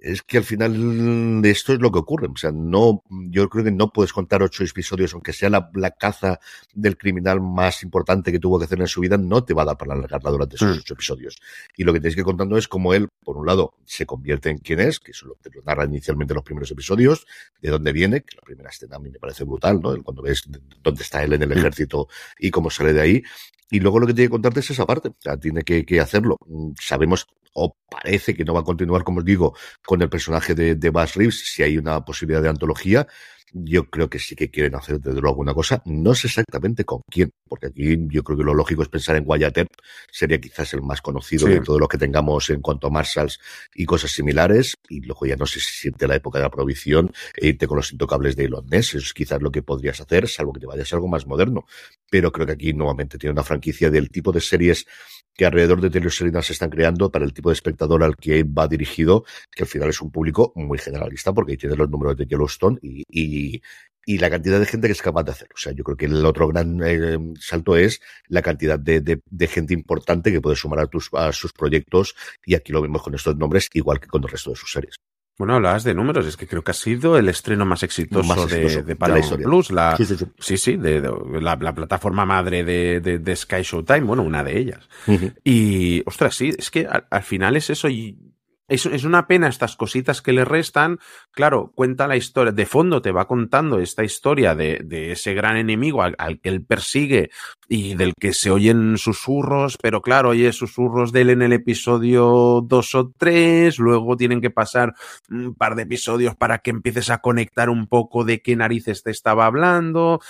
es 0.00 0.22
que 0.22 0.38
al 0.38 0.44
final 0.44 1.44
esto 1.44 1.74
es 1.74 1.80
lo 1.80 1.92
que 1.92 1.98
ocurre. 1.98 2.28
O 2.28 2.36
sea, 2.36 2.50
no, 2.52 3.02
yo 3.08 3.48
creo 3.48 3.64
que 3.64 3.70
no 3.70 3.92
puedes 3.92 4.12
contar 4.12 4.42
ocho 4.42 4.64
episodios, 4.64 5.12
aunque 5.12 5.32
sea 5.32 5.50
la, 5.50 5.70
la, 5.74 5.90
caza 5.90 6.40
del 6.72 6.96
criminal 6.96 7.40
más 7.40 7.82
importante 7.82 8.32
que 8.32 8.38
tuvo 8.38 8.58
que 8.58 8.64
hacer 8.64 8.80
en 8.80 8.86
su 8.86 9.00
vida, 9.00 9.18
no 9.18 9.44
te 9.44 9.52
va 9.52 9.62
a 9.62 9.66
dar 9.66 9.76
para 9.76 9.92
alargarla 9.92 10.30
durante 10.30 10.56
esos 10.56 10.76
mm. 10.76 10.80
ocho 10.80 10.94
episodios. 10.94 11.38
Y 11.76 11.84
lo 11.84 11.92
que 11.92 12.00
tenéis 12.00 12.14
que 12.14 12.22
ir 12.22 12.24
contando 12.24 12.56
es 12.56 12.66
cómo 12.66 12.94
él, 12.94 13.08
por 13.22 13.36
un 13.36 13.46
lado, 13.46 13.74
se 13.84 14.06
convierte 14.06 14.48
en 14.48 14.58
quien 14.58 14.80
es, 14.80 15.00
que 15.00 15.10
eso 15.10 15.26
lo, 15.26 15.34
te 15.34 15.50
lo 15.50 15.62
narra 15.62 15.84
inicialmente 15.84 16.32
en 16.32 16.36
los 16.36 16.44
primeros 16.44 16.70
episodios, 16.70 17.26
de 17.60 17.68
dónde 17.70 17.92
viene, 17.92 18.22
que 18.22 18.36
la 18.36 18.42
primera 18.42 18.70
escena 18.70 18.96
a 18.96 18.98
mí 18.98 19.10
me 19.10 19.18
parece 19.18 19.44
brutal, 19.44 19.80
¿no? 19.82 20.02
Cuando 20.02 20.22
ves 20.22 20.44
dónde 20.82 21.02
está 21.02 21.22
él 21.22 21.34
en 21.34 21.42
el 21.42 21.52
ejército 21.52 22.08
y 22.38 22.50
cómo 22.50 22.70
sale 22.70 22.94
de 22.94 23.00
ahí. 23.02 23.22
Y 23.72 23.78
luego 23.78 24.00
lo 24.00 24.06
que 24.06 24.14
tiene 24.14 24.26
que 24.28 24.32
contarte 24.32 24.60
es 24.60 24.70
esa 24.70 24.84
parte. 24.84 25.10
O 25.10 25.16
sea, 25.20 25.36
tiene 25.36 25.62
que, 25.62 25.84
que 25.84 26.00
hacerlo. 26.00 26.38
Sabemos 26.80 27.28
o 27.54 27.76
parece 27.90 28.34
que 28.34 28.44
no 28.44 28.54
va 28.54 28.60
a 28.60 28.64
continuar, 28.64 29.04
como 29.04 29.18
os 29.20 29.24
digo, 29.24 29.54
con 29.84 30.00
el 30.02 30.08
personaje 30.08 30.54
de, 30.54 30.74
de 30.76 30.90
Bass 30.90 31.14
Reeves, 31.16 31.52
si 31.52 31.62
hay 31.62 31.76
una 31.78 32.04
posibilidad 32.04 32.42
de 32.42 32.48
antología, 32.48 33.06
yo 33.52 33.90
creo 33.90 34.08
que 34.08 34.20
sí 34.20 34.36
que 34.36 34.48
quieren 34.48 34.76
hacer 34.76 35.00
desde 35.00 35.14
luego 35.20 35.30
alguna 35.30 35.54
cosa. 35.54 35.82
No 35.84 36.14
sé 36.14 36.28
exactamente 36.28 36.84
con 36.84 37.00
quién, 37.10 37.32
porque 37.48 37.66
aquí 37.66 37.96
yo 38.08 38.22
creo 38.22 38.38
que 38.38 38.44
lo 38.44 38.54
lógico 38.54 38.82
es 38.84 38.88
pensar 38.88 39.16
en 39.16 39.24
Wyatt 39.26 39.58
Earp, 39.58 39.70
sería 40.12 40.40
quizás 40.40 40.72
el 40.74 40.82
más 40.82 41.02
conocido 41.02 41.48
Sí. 41.48 41.54
de 41.54 41.60
todo 41.60 41.80
lo 41.80 41.88
que 41.88 41.98
tengamos 41.98 42.48
en 42.50 42.60
cuanto 42.60 42.86
a 42.86 42.90
Marshalls 42.90 43.40
y 43.74 43.86
cosas 43.86 44.12
similares. 44.12 44.74
Y 44.88 45.00
luego 45.00 45.26
ya 45.26 45.34
no 45.34 45.46
sé 45.46 45.58
si 45.58 45.72
siente 45.72 46.06
la 46.06 46.14
época 46.14 46.38
de 46.38 46.44
la 46.44 46.50
prohibición 46.50 47.10
e 47.34 47.48
irte 47.48 47.66
con 47.66 47.76
los 47.78 47.90
intocables 47.92 48.36
de 48.36 48.44
Elon 48.44 48.66
Ness. 48.66 48.90
Eso 48.94 48.98
es 48.98 49.12
quizás 49.12 49.42
lo 49.42 49.50
que 49.50 49.62
podrías 49.62 50.00
hacer, 50.00 50.28
salvo 50.28 50.52
que 50.52 50.60
te 50.60 50.66
vayas 50.66 50.92
a 50.92 50.96
algo 50.96 51.08
más 51.08 51.26
moderno. 51.26 51.64
Pero 52.08 52.30
creo 52.30 52.46
que 52.46 52.52
aquí 52.52 52.72
nuevamente 52.72 53.18
tiene 53.18 53.32
una 53.32 53.42
franquicia 53.42 53.90
del 53.90 54.10
tipo 54.10 54.30
de 54.30 54.40
series 54.40 54.86
que 55.40 55.46
alrededor 55.46 55.80
de 55.80 55.88
Taylor 55.88 56.12
Sheridan 56.12 56.42
se 56.42 56.52
están 56.52 56.68
creando 56.68 57.10
para 57.10 57.24
el 57.24 57.32
tipo 57.32 57.48
de 57.48 57.54
espectador 57.54 58.04
al 58.04 58.14
que 58.14 58.42
va 58.42 58.68
dirigido, 58.68 59.24
que 59.50 59.62
al 59.62 59.68
final 59.70 59.88
es 59.88 60.02
un 60.02 60.10
público 60.10 60.52
muy 60.54 60.76
generalista, 60.76 61.32
porque 61.32 61.52
ahí 61.52 61.56
tiene 61.56 61.76
los 61.76 61.88
números 61.88 62.14
de 62.18 62.26
Yellowstone 62.26 62.78
y, 62.82 63.62
y, 64.04 64.18
la 64.18 64.28
cantidad 64.28 64.60
de 64.60 64.66
gente 64.66 64.86
que 64.86 64.92
es 64.92 65.00
capaz 65.00 65.22
de 65.22 65.30
hacerlo. 65.30 65.54
O 65.54 65.58
sea, 65.58 65.72
yo 65.72 65.82
creo 65.82 65.96
que 65.96 66.04
el 66.04 66.26
otro 66.26 66.46
gran 66.48 66.78
eh, 66.84 67.16
salto 67.38 67.74
es 67.74 68.02
la 68.28 68.42
cantidad 68.42 68.78
de, 68.78 69.00
de, 69.00 69.22
de, 69.24 69.46
gente 69.46 69.72
importante 69.72 70.30
que 70.30 70.42
puede 70.42 70.56
sumar 70.56 70.80
a, 70.80 70.86
tus, 70.86 71.08
a 71.14 71.32
sus 71.32 71.54
proyectos, 71.54 72.14
y 72.44 72.54
aquí 72.54 72.70
lo 72.70 72.82
vemos 72.82 73.00
con 73.00 73.14
estos 73.14 73.34
nombres, 73.38 73.70
igual 73.72 73.98
que 73.98 74.08
con 74.08 74.22
el 74.22 74.28
resto 74.28 74.50
de 74.50 74.56
sus 74.56 74.70
series. 74.70 74.96
Bueno, 75.40 75.54
hablabas 75.54 75.84
de 75.84 75.94
números, 75.94 76.26
es 76.26 76.36
que 76.36 76.46
creo 76.46 76.62
que 76.62 76.72
ha 76.72 76.74
sido 76.74 77.16
el 77.16 77.26
estreno 77.30 77.64
más 77.64 77.82
exitoso, 77.82 78.28
Más 78.28 78.44
exitoso 78.44 78.80
de, 78.80 78.84
de 78.84 78.94
la. 78.94 79.38
Plus, 79.38 79.70
la, 79.70 79.96
Sí, 79.96 80.04
sí, 80.04 80.16
sí. 80.18 80.26
sí, 80.38 80.58
sí, 80.58 80.76
de, 80.76 81.00
de- 81.00 81.40
la, 81.40 81.56
la 81.56 81.74
plataforma 81.74 82.26
madre 82.26 82.62
de, 82.62 83.00
Sky 83.36 83.62
Showtime, 83.62 84.02
bueno, 84.02 84.22
una 84.22 84.44
de 84.44 84.58
ellas. 84.58 84.86
Y, 85.42 86.02
ostras, 86.04 86.34
sí, 86.34 86.52
es 86.58 86.70
que 86.70 86.86
al, 86.86 87.06
al 87.10 87.22
final 87.22 87.56
es 87.56 87.70
eso 87.70 87.88
y 87.88 88.18
es, 88.70 89.04
una 89.04 89.26
pena 89.26 89.48
estas 89.48 89.76
cositas 89.76 90.22
que 90.22 90.32
le 90.32 90.44
restan. 90.44 90.98
Claro, 91.32 91.72
cuenta 91.74 92.06
la 92.06 92.16
historia, 92.16 92.52
de 92.52 92.66
fondo 92.66 93.02
te 93.02 93.10
va 93.10 93.26
contando 93.26 93.80
esta 93.80 94.04
historia 94.04 94.54
de, 94.54 95.10
ese 95.12 95.34
gran 95.34 95.56
enemigo 95.56 96.02
al, 96.02 96.14
al 96.18 96.40
que 96.40 96.48
él 96.48 96.64
persigue 96.64 97.30
y 97.68 97.94
del 97.94 98.14
que 98.18 98.32
se 98.32 98.50
oyen 98.50 98.96
susurros, 98.96 99.76
pero 99.80 100.02
claro, 100.02 100.30
oye 100.30 100.52
susurros 100.52 101.12
de 101.12 101.22
él 101.22 101.30
en 101.30 101.42
el 101.42 101.52
episodio 101.52 102.64
2 102.64 102.94
o 102.94 103.12
3, 103.16 103.78
luego 103.78 104.16
tienen 104.16 104.40
que 104.40 104.50
pasar 104.50 104.94
un 105.30 105.54
par 105.54 105.74
de 105.74 105.82
episodios 105.82 106.34
para 106.36 106.58
que 106.58 106.70
empieces 106.70 107.10
a 107.10 107.18
conectar 107.18 107.70
un 107.70 107.86
poco 107.86 108.24
de 108.24 108.40
qué 108.40 108.56
narices 108.56 109.02
te 109.02 109.10
estaba 109.10 109.46
hablando. 109.46 110.20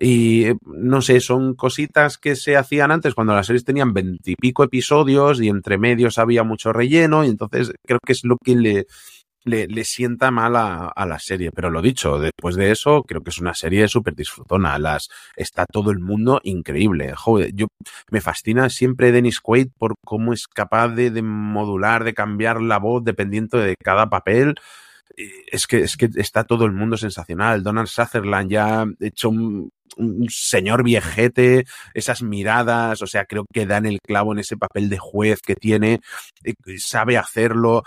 Y 0.00 0.44
eh, 0.44 0.56
no 0.64 1.02
sé, 1.02 1.20
son 1.20 1.54
cositas 1.54 2.18
que 2.18 2.36
se 2.36 2.56
hacían 2.56 2.92
antes 2.92 3.14
cuando 3.14 3.34
las 3.34 3.46
series 3.46 3.64
tenían 3.64 3.92
veintipico 3.92 4.62
episodios 4.62 5.40
y 5.40 5.48
entre 5.48 5.76
medios 5.76 6.18
había 6.18 6.44
mucho 6.44 6.72
relleno 6.72 7.24
y 7.24 7.28
entonces 7.28 7.72
creo 7.84 7.98
que 8.06 8.12
es 8.12 8.22
lo 8.22 8.36
que 8.36 8.54
le, 8.54 8.86
le, 9.42 9.66
le 9.66 9.84
sienta 9.84 10.30
mal 10.30 10.54
a, 10.54 10.86
a 10.86 11.04
la 11.04 11.18
serie. 11.18 11.50
Pero 11.52 11.70
lo 11.70 11.82
dicho, 11.82 12.20
después 12.20 12.54
de 12.54 12.70
eso 12.70 13.02
creo 13.02 13.22
que 13.22 13.30
es 13.30 13.40
una 13.40 13.54
serie 13.54 13.88
súper 13.88 14.14
disfrutona. 14.14 14.78
Las, 14.78 15.08
está 15.34 15.66
todo 15.66 15.90
el 15.90 15.98
mundo 15.98 16.40
increíble. 16.44 17.12
Joder, 17.16 17.52
yo 17.52 17.66
me 18.12 18.20
fascina 18.20 18.70
siempre 18.70 19.10
Dennis 19.10 19.40
Quaid 19.40 19.70
por 19.76 19.94
cómo 20.04 20.32
es 20.32 20.46
capaz 20.46 20.90
de, 20.90 21.10
de 21.10 21.22
modular, 21.22 22.04
de 22.04 22.14
cambiar 22.14 22.62
la 22.62 22.78
voz 22.78 23.02
dependiendo 23.02 23.58
de 23.58 23.74
cada 23.82 24.08
papel 24.08 24.54
es 25.50 25.66
que, 25.66 25.78
es 25.80 25.96
que 25.96 26.08
está 26.16 26.44
todo 26.44 26.64
el 26.64 26.72
mundo 26.72 26.96
sensacional. 26.96 27.62
Donald 27.62 27.88
Sutherland 27.88 28.50
ya 28.50 28.86
hecho 29.00 29.30
un, 29.30 29.70
un 29.96 30.26
señor 30.30 30.82
viejete, 30.84 31.64
esas 31.94 32.22
miradas, 32.22 33.02
o 33.02 33.06
sea, 33.06 33.24
creo 33.24 33.44
que 33.52 33.66
dan 33.66 33.86
el 33.86 33.98
clavo 34.00 34.32
en 34.32 34.40
ese 34.40 34.56
papel 34.56 34.88
de 34.88 34.98
juez 34.98 35.40
que 35.40 35.54
tiene, 35.54 36.00
eh, 36.44 36.54
sabe 36.78 37.16
hacerlo. 37.16 37.82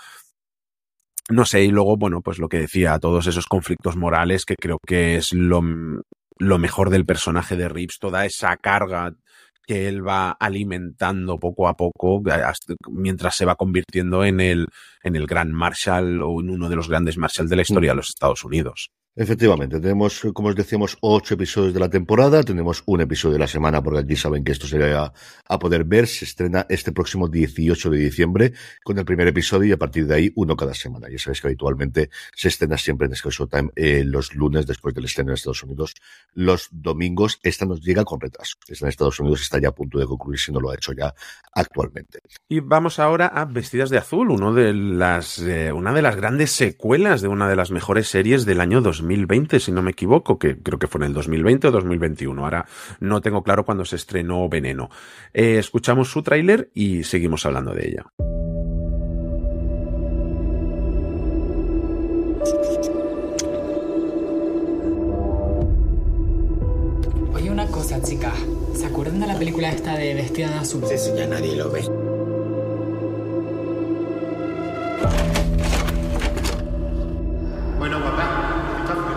No 1.30 1.46
sé, 1.46 1.64
y 1.64 1.70
luego, 1.70 1.96
bueno, 1.98 2.22
pues 2.22 2.40
lo 2.40 2.50
que 2.50 2.60
decía, 2.60 3.00
todos 3.00 3.28
esos 3.28 3.46
conflictos 3.48 3.96
morales 3.96 4.44
que 4.46 4.56
creo 4.56 4.80
que 4.86 5.16
es 5.16 5.34
lo, 5.34 5.62
lo 6.38 6.58
mejor 6.58 6.90
del 6.90 7.06
personaje 7.06 7.56
de 7.56 7.70
Reeves, 7.70 8.00
toda 8.00 8.26
esa 8.26 8.58
carga 8.58 9.14
que 9.66 9.88
él 9.88 10.06
va 10.06 10.32
alimentando 10.32 11.40
poco 11.40 11.68
a 11.68 11.76
poco 11.78 12.22
hasta- 12.30 12.74
mientras 12.90 13.36
se 13.36 13.46
va 13.46 13.56
convirtiendo 13.56 14.26
en 14.26 14.42
el, 14.42 14.68
en 15.04 15.16
el 15.16 15.28
gran 15.28 15.52
Marshall 15.54 16.22
o 16.24 16.42
en 16.42 16.50
uno 16.50 16.68
de 16.68 16.76
los 16.76 16.90
grandes 16.90 17.18
Marshall 17.18 17.48
de 17.48 17.56
la 17.56 17.62
historia 17.62 17.92
de 17.92 17.98
los 17.98 18.10
Estados 18.10 18.44
Unidos. 18.44 18.90
Efectivamente, 19.14 19.82
tenemos, 19.82 20.22
como 20.34 20.48
os 20.48 20.56
decíamos, 20.56 20.98
ocho 21.02 21.34
episodios 21.34 21.74
de 21.74 21.82
la 21.82 21.90
temporada, 21.90 22.44
tenemos 22.44 22.82
un 22.86 23.02
episodio 23.02 23.34
de 23.34 23.40
la 23.40 23.48
semana, 23.48 23.84
porque 23.84 24.00
aquí 24.00 24.16
saben 24.16 24.42
que 24.42 24.54
esto 24.54 24.68
se 24.68 24.80
va 24.80 25.12
a 25.50 25.60
poder 25.60 25.84
ver, 25.84 26.08
se 26.08 26.24
estrena 26.24 26.66
este 26.70 26.94
próximo 26.94 27.28
18 27.28 27.90
de 27.90 27.98
diciembre 27.98 28.54
con 28.86 28.98
el 28.98 29.04
primer 29.04 29.28
episodio 29.28 29.68
y 29.68 29.72
a 29.74 29.78
partir 29.78 30.08
de 30.08 30.16
ahí 30.16 30.32
uno 30.36 30.56
cada 30.56 30.74
semana. 30.74 31.10
Ya 31.10 31.20
sabéis 31.20 31.42
que 31.42 31.48
habitualmente 31.48 32.10
se 32.34 32.48
estrena 32.48 32.78
siempre 32.78 33.08
en 33.08 33.16
Sky 33.16 33.32
Showtime 33.32 33.72
eh, 33.76 34.04
los 34.06 34.34
lunes 34.34 34.66
después 34.66 34.96
del 34.96 35.04
estreno 35.04 35.32
en 35.32 35.34
Estados 35.34 35.62
Unidos, 35.64 35.94
los 36.34 36.70
domingos. 36.72 37.38
Esta 37.44 37.66
nos 37.66 37.82
llega 37.82 38.06
con 38.06 38.22
retraso. 38.22 38.56
Esta 38.66 38.86
en 38.86 38.90
Estados 38.92 39.20
Unidos 39.20 39.42
está 39.42 39.60
ya 39.60 39.68
a 39.68 39.76
punto 39.76 40.00
de 40.00 40.06
concluir 40.06 40.40
si 40.40 40.54
no 40.54 40.62
lo 40.62 40.70
ha 40.70 40.76
hecho 40.76 40.94
ya 40.94 41.14
actualmente. 41.52 42.20
Y 42.48 42.62
vamos 42.62 42.98
ahora 42.98 43.28
a 43.28 43.44
Vestidas 43.44 43.90
de 43.90 43.98
Azul, 43.98 44.32
uno 44.32 44.54
de 44.54 44.74
las, 44.74 45.40
eh, 45.40 45.74
una 45.74 45.92
de 45.92 46.02
las 46.02 46.16
grandes 46.16 46.52
secuelas 46.52 47.22
de 47.22 47.28
una 47.28 47.50
de 47.50 47.58
las 47.58 47.72
mejores 47.72 48.08
series 48.08 48.46
del 48.46 48.62
año 48.62 48.80
2020, 49.02 49.60
si 49.60 49.72
no 49.72 49.82
me 49.82 49.92
equivoco, 49.92 50.38
que 50.38 50.58
creo 50.58 50.80
que 50.80 50.88
fue 50.88 51.00
en 51.00 51.08
el 51.08 51.14
2020 51.14 51.68
o 51.68 51.72
2021. 51.72 52.44
Ahora 52.44 52.66
no 53.00 53.22
tengo 53.22 53.44
claro 53.44 53.66
cuándo 53.66 53.86
se 53.86 53.96
estrenó 53.96 54.48
Veneno. 54.48 54.90
Eh, 55.34 55.58
escuchamos 55.58 56.10
su 56.10 56.22
tráiler 56.22 56.70
y 56.74 57.04
seguimos 57.04 57.46
hablando 57.46 57.74
de 57.74 57.88
ella. 57.88 58.06
Oye, 67.34 67.50
una 67.50 67.68
cosa, 67.68 68.02
chica. 68.02 68.32
¿Se 68.76 68.86
acuerdan 68.86 69.20
de 69.20 69.28
la 69.28 69.38
película 69.38 69.70
esta 69.70 69.98
de 69.98 70.14
Vestida 70.14 70.50
de 70.50 70.56
Azul? 70.56 70.84
Sí, 70.88 71.12
ya 71.16 71.28
nadie 71.28 71.56
lo 71.56 71.72
ve. 71.72 71.82
Bueno, 77.80 78.00
papá. 78.00 78.41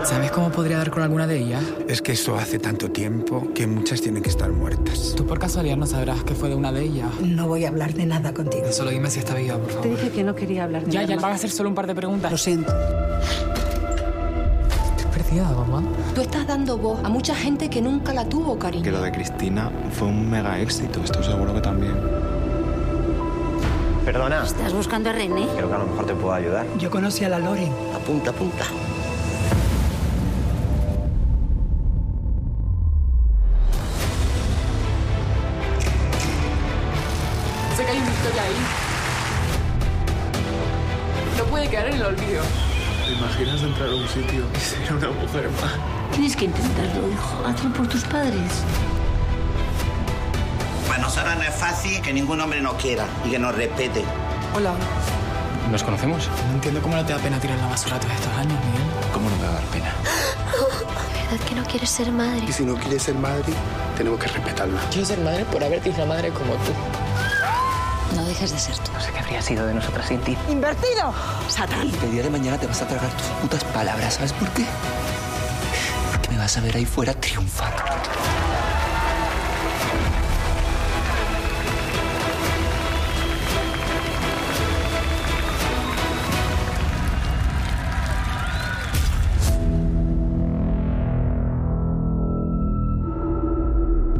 ¿Sabes 0.05 0.31
cómo 0.31 0.49
podría 0.51 0.77
dar 0.77 0.91
con 0.91 1.01
alguna 1.03 1.25
de 1.25 1.39
ellas? 1.39 1.63
Es 1.87 2.01
que 2.01 2.11
esto 2.11 2.35
hace 2.35 2.59
tanto 2.59 2.91
tiempo 2.91 3.47
que 3.55 3.65
muchas 3.65 4.01
tienen 4.01 4.21
que 4.21 4.29
estar 4.29 4.51
muertas. 4.51 5.13
¿Tú 5.17 5.25
por 5.25 5.39
casualidad 5.39 5.77
no 5.77 5.87
sabrás 5.87 6.23
que 6.23 6.35
fue 6.35 6.49
de 6.49 6.55
una 6.55 6.71
de 6.71 6.83
ellas? 6.83 7.09
No 7.21 7.47
voy 7.47 7.65
a 7.65 7.69
hablar 7.69 7.93
de 7.93 8.05
nada 8.05 8.33
contigo. 8.33 8.71
Solo 8.71 8.91
dime 8.91 9.09
si 9.09 9.19
está 9.19 9.33
viva, 9.35 9.57
por 9.57 9.67
Te 9.67 9.73
favor. 9.73 9.89
dije 9.89 10.09
que 10.11 10.23
no 10.23 10.35
quería 10.35 10.63
hablar 10.65 10.85
de 10.85 10.91
Ya, 10.91 11.01
nada 11.01 11.09
ya, 11.09 11.15
más. 11.15 11.23
van 11.23 11.31
a 11.31 11.35
hacer 11.35 11.49
solo 11.49 11.69
un 11.69 11.75
par 11.75 11.87
de 11.87 11.95
preguntas. 11.95 12.31
Lo 12.31 12.37
siento. 12.37 12.71
Estoy 14.95 15.11
perdida, 15.11 15.49
mamá. 15.51 15.83
Tú 16.13 16.21
estás 16.21 16.45
dando 16.45 16.77
voz 16.77 16.99
a 17.03 17.09
mucha 17.09 17.33
gente 17.35 17.69
que 17.69 17.81
nunca 17.81 18.13
la 18.13 18.25
tuvo, 18.29 18.59
cariño. 18.59 18.83
Que 18.83 18.91
lo 18.91 19.01
de 19.01 19.11
Cristina 19.11 19.71
fue 19.91 20.07
un 20.07 20.29
mega 20.29 20.59
éxito, 20.59 21.01
estoy 21.03 21.23
seguro 21.23 21.53
que 21.53 21.61
también. 21.61 21.95
Perdona. 24.05 24.43
¿Estás 24.45 24.71
buscando 24.71 25.09
a 25.09 25.13
René? 25.13 25.47
Creo 25.55 25.67
que 25.67 25.73
a 25.73 25.79
lo 25.79 25.87
mejor 25.87 26.05
te 26.05 26.13
puedo 26.13 26.33
ayudar. 26.33 26.67
Yo 26.77 26.91
conocí 26.91 27.23
a 27.25 27.29
la 27.29 27.39
Loren. 27.39 27.71
Apunta, 27.95 28.29
apunta. 28.29 28.65
Imaginas 43.35 43.63
entrar 43.63 43.89
a 43.89 43.95
un 43.95 44.07
sitio 44.07 44.45
y 44.55 44.59
ser 44.59 44.93
una 44.93 45.09
mujer 45.09 45.49
más? 45.61 45.73
Tienes 46.13 46.35
que 46.35 46.45
intentarlo, 46.45 47.09
hijo. 47.09 47.45
Hazlo 47.45 47.73
por 47.73 47.87
tus 47.87 48.03
padres. 48.05 48.51
Para 50.87 51.01
nosotros 51.01 51.35
no 51.35 51.43
es 51.43 51.55
fácil 51.55 52.01
que 52.01 52.13
ningún 52.13 52.39
hombre 52.39 52.61
nos 52.61 52.75
quiera 52.75 53.05
y 53.25 53.31
que 53.31 53.39
nos 53.39 53.53
respete. 53.55 54.05
Hola. 54.55 54.73
¿Nos 55.69 55.83
conocemos? 55.83 56.29
No 56.47 56.53
entiendo 56.53 56.81
cómo 56.81 56.95
no 56.95 57.05
te 57.05 57.11
da 57.11 57.19
pena 57.19 57.39
tirar 57.39 57.57
la 57.57 57.67
basura 57.67 57.99
todos 57.99 58.13
estos 58.13 58.33
años, 58.33 58.57
Miguel. 58.65 58.83
¿Cómo 59.13 59.29
no 59.29 59.35
me 59.35 59.43
va 59.43 59.49
a 59.49 59.53
dar 59.55 59.63
pena? 59.65 59.91
¿De 59.91 61.31
verdad 61.31 61.45
que 61.47 61.55
no 61.55 61.63
quieres 61.65 61.89
ser 61.89 62.11
madre? 62.11 62.45
Y 62.47 62.53
si 62.53 62.63
no 62.63 62.75
quieres 62.75 63.03
ser 63.03 63.15
madre, 63.15 63.51
tenemos 63.97 64.19
que 64.19 64.27
respetarla. 64.27 64.79
Quiero 64.91 65.05
ser 65.05 65.19
madre 65.19 65.43
por 65.45 65.61
haber 65.61 65.81
tenido 65.81 66.05
una 66.05 66.13
madre 66.13 66.29
como 66.29 66.53
tú. 66.53 66.71
No 68.15 68.23
dejes 68.23 68.51
de 68.53 68.59
ser 68.59 68.77
tú. 68.77 68.93
No 68.93 69.01
sé 69.01 69.11
qué 69.11 69.19
habría 69.19 69.41
sido 69.41 69.67
de 69.67 69.73
nosotras 69.73 70.07
sin 70.07 70.21
ti. 70.21 70.37
¡Invertido! 70.49 71.13
¡Satán! 71.49 71.91
El 72.01 72.11
día 72.11 72.23
de 72.23 72.29
mañana 72.29 72.57
te 72.57 72.65
vas 72.65 72.81
a 72.81 72.87
tragar 72.87 73.11
tus 73.11 73.27
putas 73.41 73.63
palabras, 73.65 74.13
¿sabes 74.13 74.31
por 74.31 74.47
qué? 74.51 74.65
Porque 76.11 76.29
me 76.29 76.37
vas 76.37 76.57
a 76.57 76.61
ver 76.61 76.77
ahí 76.77 76.85
fuera 76.85 77.13
triunfar. 77.13 77.73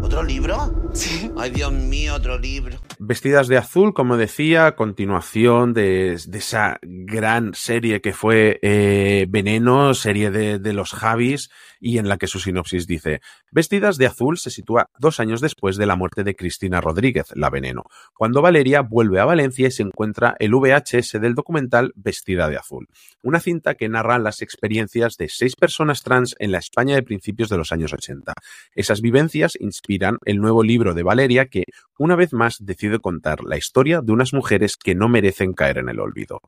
¿Otro 0.01 0.21
libro? 0.23 0.73
Sí. 0.93 1.31
Ay, 1.37 1.51
Dios 1.51 1.71
mío, 1.71 2.15
otro 2.15 2.37
libro. 2.37 2.84
Vestidas 3.07 3.47
de 3.47 3.57
azul, 3.57 3.93
como 3.93 4.17
decía, 4.17 4.75
continuación 4.75 5.73
de, 5.73 6.19
de 6.27 6.37
esa 6.39 6.79
gran 6.81 7.53
serie 7.53 8.01
que 8.01 8.13
fue 8.13 8.59
eh, 8.63 9.27
Veneno, 9.29 9.93
serie 9.93 10.31
de, 10.31 10.57
de, 10.57 10.73
los 10.73 10.91
Javis, 10.91 11.51
y 11.85 11.99
en 11.99 12.09
la 12.09 12.17
que 12.17 12.25
su 12.25 12.39
sinopsis 12.39 12.87
dice, 12.87 13.21
Vestidas 13.51 13.97
de 13.97 14.07
azul 14.07 14.39
se 14.39 14.49
sitúa 14.49 14.89
dos 14.97 15.19
años 15.19 15.39
después 15.39 15.77
de 15.77 15.85
la 15.85 15.95
muerte 15.95 16.23
de 16.23 16.35
Cristina 16.35 16.81
Rodríguez, 16.81 17.27
la 17.35 17.51
Veneno, 17.51 17.83
cuando 18.15 18.41
Valeria 18.41 18.81
vuelve 18.81 19.19
a 19.19 19.25
Valencia 19.25 19.67
y 19.67 19.71
se 19.71 19.83
encuentra 19.83 20.35
el 20.39 20.55
VHS 20.55 21.21
del 21.21 21.35
documental 21.35 21.93
Vestida 21.95 22.49
de 22.49 22.57
azul, 22.57 22.87
una 23.21 23.39
cinta 23.39 23.75
que 23.75 23.87
narra 23.87 24.17
las 24.17 24.41
experiencias 24.41 25.15
de 25.17 25.29
seis 25.29 25.55
personas 25.55 26.01
trans 26.01 26.35
en 26.39 26.51
la 26.51 26.57
España 26.57 26.95
de 26.95 27.03
principios 27.03 27.49
de 27.49 27.57
los 27.57 27.71
años 27.71 27.93
80. 27.93 28.33
Esas 28.73 29.01
vivencias 29.01 29.55
inspiran 29.59 30.17
el 30.25 30.37
nuevo 30.37 30.63
libro 30.63 30.95
de 30.95 31.03
Valeria 31.03 31.45
que, 31.45 31.65
una 31.99 32.15
vez 32.15 32.33
más, 32.33 32.57
decide 32.61 32.97
contar 32.97 33.43
la 33.43 33.57
historia 33.57 34.01
de 34.01 34.11
unas 34.11 34.33
mujeres 34.33 34.75
que 34.75 34.95
no 34.95 35.07
merecen 35.07 35.53
caer 35.53 35.77
en 35.77 35.89
el 35.89 35.99
olvido. 35.99 36.41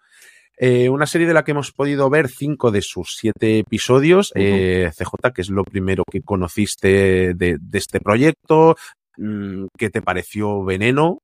Eh, 0.59 0.89
una 0.89 1.05
serie 1.05 1.27
de 1.27 1.33
la 1.33 1.43
que 1.43 1.51
hemos 1.51 1.71
podido 1.71 2.09
ver 2.09 2.29
cinco 2.29 2.71
de 2.71 2.81
sus 2.81 3.15
siete 3.15 3.59
episodios. 3.59 4.31
Uh 4.35 4.39
-huh. 4.39 4.43
eh, 4.43 4.91
CJ, 4.97 5.31
que 5.33 5.41
es 5.41 5.49
lo 5.49 5.63
primero 5.63 6.03
que 6.09 6.21
conociste 6.21 7.33
de, 7.35 7.57
de 7.59 7.77
este 7.77 7.99
proyecto. 7.99 8.75
Mm, 9.17 9.67
¿Qué 9.77 9.89
te 9.89 10.01
pareció 10.01 10.63
Veneno? 10.63 11.19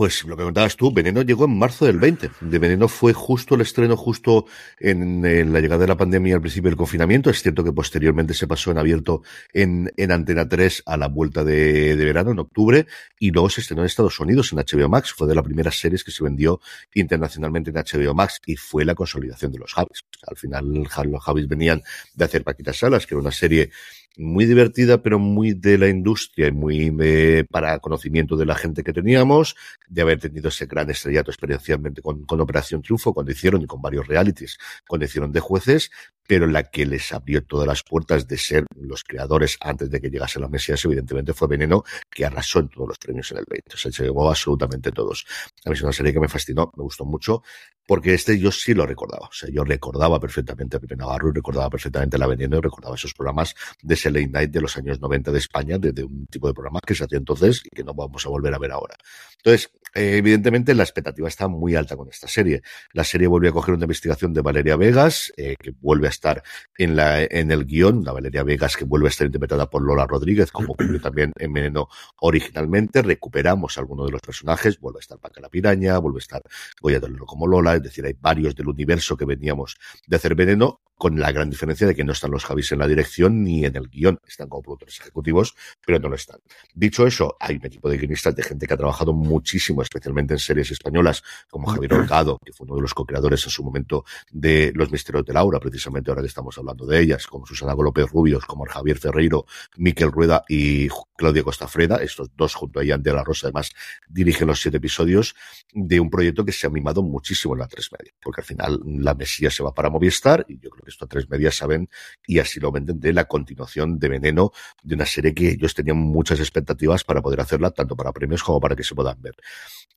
Pues 0.00 0.24
lo 0.24 0.34
que 0.34 0.44
contabas 0.44 0.76
tú, 0.76 0.90
Veneno 0.90 1.20
llegó 1.20 1.44
en 1.44 1.58
marzo 1.58 1.84
del 1.84 1.98
20. 1.98 2.30
De 2.40 2.58
Veneno 2.58 2.88
fue 2.88 3.12
justo 3.12 3.54
el 3.54 3.60
estreno, 3.60 3.98
justo 3.98 4.46
en, 4.78 5.20
la 5.52 5.60
llegada 5.60 5.82
de 5.82 5.88
la 5.88 5.98
pandemia 5.98 6.36
al 6.36 6.40
principio 6.40 6.70
del 6.70 6.78
confinamiento. 6.78 7.28
Es 7.28 7.42
cierto 7.42 7.62
que 7.62 7.70
posteriormente 7.70 8.32
se 8.32 8.46
pasó 8.46 8.70
en 8.70 8.78
abierto 8.78 9.22
en, 9.52 9.92
en 9.98 10.10
Antena 10.10 10.48
3 10.48 10.84
a 10.86 10.96
la 10.96 11.08
vuelta 11.08 11.44
de, 11.44 11.96
de, 11.96 12.04
verano, 12.06 12.30
en 12.30 12.38
octubre, 12.38 12.86
y 13.18 13.30
luego 13.30 13.50
se 13.50 13.60
estrenó 13.60 13.82
en 13.82 13.88
Estados 13.88 14.18
Unidos, 14.20 14.54
en 14.54 14.60
HBO 14.60 14.88
Max. 14.88 15.12
Fue 15.12 15.28
de 15.28 15.34
las 15.34 15.44
primeras 15.44 15.78
series 15.78 16.02
que 16.02 16.12
se 16.12 16.24
vendió 16.24 16.62
internacionalmente 16.94 17.68
en 17.68 17.76
HBO 17.76 18.14
Max 18.14 18.40
y 18.46 18.56
fue 18.56 18.86
la 18.86 18.94
consolidación 18.94 19.52
de 19.52 19.58
los 19.58 19.74
Javis. 19.74 20.00
Al 20.26 20.38
final 20.38 20.64
los 20.64 21.22
Javis 21.22 21.46
venían 21.46 21.82
de 22.14 22.24
hacer 22.24 22.42
Paquitas 22.42 22.78
Salas, 22.78 23.06
que 23.06 23.14
era 23.14 23.20
una 23.20 23.32
serie 23.32 23.70
muy 24.16 24.44
divertida, 24.44 25.02
pero 25.02 25.18
muy 25.18 25.52
de 25.52 25.78
la 25.78 25.88
industria 25.88 26.48
y 26.48 26.52
muy 26.52 26.94
eh, 27.00 27.44
para 27.50 27.78
conocimiento 27.78 28.36
de 28.36 28.46
la 28.46 28.54
gente 28.54 28.82
que 28.82 28.92
teníamos, 28.92 29.56
de 29.88 30.02
haber 30.02 30.20
tenido 30.20 30.48
ese 30.48 30.66
gran 30.66 30.90
estrellato 30.90 31.30
experiencialmente 31.30 32.02
con, 32.02 32.24
con 32.24 32.40
Operación 32.40 32.82
Triunfo, 32.82 33.14
cuando 33.14 33.32
hicieron 33.32 33.62
y 33.62 33.66
con 33.66 33.80
varios 33.80 34.06
realities, 34.06 34.58
cuando 34.86 35.06
hicieron 35.06 35.32
de 35.32 35.40
jueces, 35.40 35.90
pero 36.30 36.46
la 36.46 36.62
que 36.70 36.86
les 36.86 37.12
abrió 37.12 37.42
todas 37.42 37.66
las 37.66 37.82
puertas 37.82 38.28
de 38.28 38.38
ser 38.38 38.64
los 38.76 39.02
creadores 39.02 39.56
antes 39.60 39.90
de 39.90 40.00
que 40.00 40.10
llegase 40.10 40.38
la 40.38 40.46
Mesías, 40.46 40.84
evidentemente 40.84 41.32
fue 41.32 41.48
Veneno, 41.48 41.82
que 42.08 42.24
arrasó 42.24 42.60
en 42.60 42.68
todos 42.68 42.86
los 42.86 42.98
premios 42.98 43.32
en 43.32 43.38
el 43.38 43.46
20. 43.50 43.74
O 43.74 43.76
sea, 43.76 43.90
se 43.90 44.04
llevó 44.04 44.30
absolutamente 44.30 44.92
todos. 44.92 45.26
A 45.64 45.70
mí 45.70 45.74
es 45.74 45.82
una 45.82 45.92
serie 45.92 46.12
que 46.12 46.20
me 46.20 46.28
fascinó, 46.28 46.70
me 46.76 46.84
gustó 46.84 47.04
mucho, 47.04 47.42
porque 47.84 48.14
este 48.14 48.38
yo 48.38 48.52
sí 48.52 48.74
lo 48.74 48.86
recordaba. 48.86 49.26
O 49.26 49.32
sea, 49.32 49.50
yo 49.50 49.64
recordaba 49.64 50.20
perfectamente 50.20 50.76
a 50.76 50.78
Pepe 50.78 50.94
Navarro 50.94 51.30
y 51.30 51.32
recordaba 51.32 51.68
perfectamente 51.68 52.16
la 52.16 52.28
Veneno 52.28 52.58
y 52.58 52.60
recordaba 52.60 52.94
esos 52.94 53.12
programas 53.12 53.56
de 53.82 53.94
ese 53.94 54.12
late 54.12 54.28
night 54.28 54.52
de 54.52 54.60
los 54.60 54.76
años 54.76 55.00
90 55.00 55.32
de 55.32 55.38
España, 55.40 55.78
de, 55.78 55.90
de 55.90 56.04
un 56.04 56.28
tipo 56.28 56.46
de 56.46 56.54
programas 56.54 56.82
que 56.86 56.94
se 56.94 57.02
hacía 57.02 57.18
entonces 57.18 57.60
y 57.64 57.70
que 57.70 57.82
no 57.82 57.92
vamos 57.92 58.24
a 58.24 58.28
volver 58.28 58.54
a 58.54 58.58
ver 58.58 58.70
ahora. 58.70 58.94
Entonces, 59.38 59.72
eh, 59.94 60.18
evidentemente 60.18 60.74
la 60.74 60.84
expectativa 60.84 61.26
está 61.28 61.48
muy 61.48 61.74
alta 61.74 61.96
con 61.96 62.08
esta 62.08 62.28
serie. 62.28 62.62
La 62.92 63.04
serie 63.04 63.26
vuelve 63.26 63.48
a 63.48 63.52
coger 63.52 63.74
una 63.74 63.84
investigación 63.84 64.32
de 64.32 64.40
Valeria 64.40 64.76
Vegas, 64.76 65.32
eh, 65.36 65.56
que 65.58 65.72
vuelve 65.80 66.06
a 66.06 66.10
estar 66.20 66.42
en, 66.76 66.96
la, 66.96 67.22
en 67.22 67.50
el 67.50 67.64
guion, 67.64 68.04
la 68.04 68.12
Valeria 68.12 68.44
Vegas 68.44 68.76
que 68.76 68.84
vuelve 68.84 69.08
a 69.08 69.10
estar 69.10 69.26
interpretada 69.26 69.70
por 69.70 69.82
Lola 69.82 70.06
Rodríguez, 70.06 70.52
como 70.52 70.74
ocurrió 70.74 71.00
también 71.02 71.32
en 71.38 71.52
Veneno 71.52 71.88
originalmente. 72.20 73.02
Recuperamos 73.02 73.76
a 73.76 73.80
alguno 73.80 74.04
de 74.04 74.12
los 74.12 74.20
personajes, 74.20 74.78
vuelve 74.78 74.98
a 74.98 75.00
estar 75.00 75.18
Paca 75.18 75.40
la 75.40 75.48
Piraña, 75.48 75.98
vuelve 75.98 76.18
a 76.18 76.20
estar 76.20 76.42
Goya 76.80 77.00
Tolero 77.00 77.24
como 77.24 77.46
Lola, 77.46 77.74
es 77.74 77.82
decir, 77.82 78.04
hay 78.04 78.14
varios 78.20 78.54
del 78.54 78.68
universo 78.68 79.16
que 79.16 79.24
veníamos 79.24 79.78
de 80.06 80.16
hacer 80.16 80.34
Veneno, 80.34 80.82
con 81.00 81.18
la 81.18 81.32
gran 81.32 81.48
diferencia 81.48 81.86
de 81.86 81.94
que 81.94 82.04
no 82.04 82.12
están 82.12 82.30
los 82.30 82.44
Javis 82.44 82.72
en 82.72 82.78
la 82.78 82.86
dirección 82.86 83.42
ni 83.42 83.64
en 83.64 83.74
el 83.74 83.88
guion, 83.88 84.20
están 84.28 84.50
como 84.50 84.60
productores 84.60 85.00
ejecutivos, 85.00 85.56
pero 85.86 85.98
no 85.98 86.10
lo 86.10 86.14
están. 86.14 86.40
Dicho 86.74 87.06
eso, 87.06 87.38
hay 87.40 87.56
un 87.56 87.64
equipo 87.64 87.88
de 87.88 87.96
guionistas 87.96 88.36
de 88.36 88.42
gente 88.42 88.66
que 88.66 88.74
ha 88.74 88.76
trabajado 88.76 89.14
muchísimo, 89.14 89.80
especialmente 89.80 90.34
en 90.34 90.38
series 90.38 90.70
españolas, 90.70 91.22
como 91.48 91.68
Javier 91.68 91.94
Holgado, 91.94 92.38
que 92.44 92.52
fue 92.52 92.66
uno 92.66 92.76
de 92.76 92.82
los 92.82 92.92
co-creadores 92.92 93.42
en 93.44 93.50
su 93.50 93.64
momento 93.64 94.04
de 94.30 94.72
Los 94.74 94.92
Misterios 94.92 95.24
de 95.24 95.32
Laura, 95.32 95.58
precisamente 95.58 96.10
ahora 96.10 96.20
que 96.20 96.28
estamos 96.28 96.58
hablando 96.58 96.84
de 96.84 97.00
ellas, 97.00 97.26
como 97.26 97.46
Susana 97.46 97.72
López 97.72 98.06
Rubios, 98.10 98.44
como 98.44 98.66
Javier 98.66 98.98
Ferreiro, 98.98 99.46
Miquel 99.78 100.12
Rueda 100.12 100.44
y 100.50 100.88
Claudia 101.16 101.42
Costafreda, 101.42 101.96
estos 102.02 102.28
dos 102.36 102.54
junto 102.54 102.78
a 102.78 102.84
Ian 102.84 103.02
de 103.02 103.14
la 103.14 103.24
Rosa, 103.24 103.46
además 103.46 103.72
dirigen 104.06 104.48
los 104.48 104.60
siete 104.60 104.76
episodios 104.76 105.34
de 105.72 105.98
un 105.98 106.10
proyecto 106.10 106.44
que 106.44 106.52
se 106.52 106.66
ha 106.66 106.70
mimado 106.70 107.02
muchísimo 107.02 107.54
en 107.54 107.60
la 107.60 107.68
tres 107.68 107.90
media, 107.90 108.12
porque 108.20 108.42
al 108.42 108.46
final 108.46 108.80
la 108.84 109.14
Mesía 109.14 109.50
se 109.50 109.62
va 109.62 109.72
para 109.72 109.88
Movistar 109.88 110.44
y 110.46 110.58
yo 110.58 110.68
creo 110.68 110.84
que 110.84 110.89
esto 110.90 111.06
a 111.06 111.08
tres 111.08 111.28
medias 111.28 111.56
saben 111.56 111.88
y 112.26 112.38
así 112.38 112.60
lo 112.60 112.70
venden 112.70 113.00
de 113.00 113.12
la 113.12 113.24
continuación 113.24 113.98
de 113.98 114.08
Veneno, 114.08 114.52
de 114.82 114.94
una 114.94 115.06
serie 115.06 115.34
que 115.34 115.50
ellos 115.50 115.74
tenían 115.74 115.96
muchas 115.96 116.38
expectativas 116.40 117.04
para 117.04 117.22
poder 117.22 117.40
hacerla, 117.40 117.70
tanto 117.70 117.96
para 117.96 118.12
premios 118.12 118.42
como 118.42 118.60
para 118.60 118.76
que 118.76 118.84
se 118.84 118.94
puedan 118.94 119.20
ver. 119.20 119.36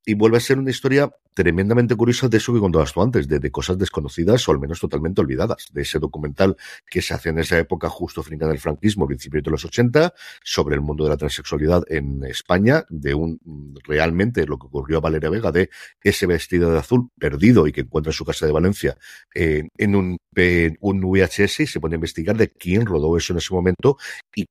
Y 0.05 0.15
vuelve 0.15 0.37
a 0.37 0.41
ser 0.41 0.57
una 0.57 0.69
historia 0.69 1.09
tremendamente 1.33 1.95
curiosa 1.95 2.27
de 2.27 2.37
eso 2.37 2.53
que 2.53 2.59
contabas 2.59 2.93
tú 2.93 3.01
antes, 3.01 3.27
de, 3.27 3.51
cosas 3.51 3.77
desconocidas 3.77 4.47
o 4.47 4.51
al 4.51 4.59
menos 4.59 4.79
totalmente 4.79 5.21
olvidadas, 5.21 5.69
de 5.71 5.81
ese 5.81 5.99
documental 5.99 6.57
que 6.89 7.01
se 7.01 7.13
hace 7.13 7.29
en 7.29 7.39
esa 7.39 7.57
época 7.57 7.89
justo 7.89 8.21
frente 8.21 8.45
al 8.45 8.59
franquismo, 8.59 9.07
principios 9.07 9.43
de 9.43 9.51
los 9.51 9.65
80, 9.65 10.13
sobre 10.43 10.75
el 10.75 10.81
mundo 10.81 11.03
de 11.03 11.09
la 11.09 11.17
transexualidad 11.17 11.83
en 11.87 12.23
España, 12.25 12.85
de 12.89 13.13
un 13.13 13.39
realmente 13.85 14.45
lo 14.45 14.57
que 14.57 14.67
ocurrió 14.67 14.97
a 14.97 15.01
Valeria 15.01 15.29
Vega, 15.29 15.51
de 15.51 15.69
ese 16.01 16.27
vestido 16.27 16.71
de 16.71 16.79
azul 16.79 17.09
perdido 17.17 17.67
y 17.67 17.71
que 17.71 17.81
encuentra 17.81 18.11
en 18.11 18.13
su 18.13 18.25
casa 18.25 18.45
de 18.45 18.51
Valencia 18.51 18.97
eh, 19.33 19.69
en 19.77 19.95
un, 19.95 20.17
un 20.79 21.01
VHS 21.01 21.61
y 21.61 21.67
se 21.67 21.79
pone 21.79 21.95
a 21.95 21.97
investigar 21.97 22.37
de 22.37 22.49
quién 22.49 22.85
rodó 22.85 23.17
eso 23.17 23.33
en 23.33 23.37
ese 23.37 23.53
momento 23.53 23.97
y 24.35 24.45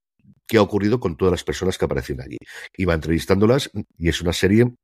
qué 0.46 0.58
ha 0.58 0.62
ocurrido 0.62 1.00
con 1.00 1.16
todas 1.16 1.32
las 1.32 1.44
personas 1.44 1.78
que 1.78 1.84
aparecen 1.84 2.20
allí. 2.20 2.38
Iba 2.76 2.94
entrevistándolas 2.94 3.70
y 3.98 4.08
es 4.08 4.20
una 4.20 4.32
serie 4.32 4.74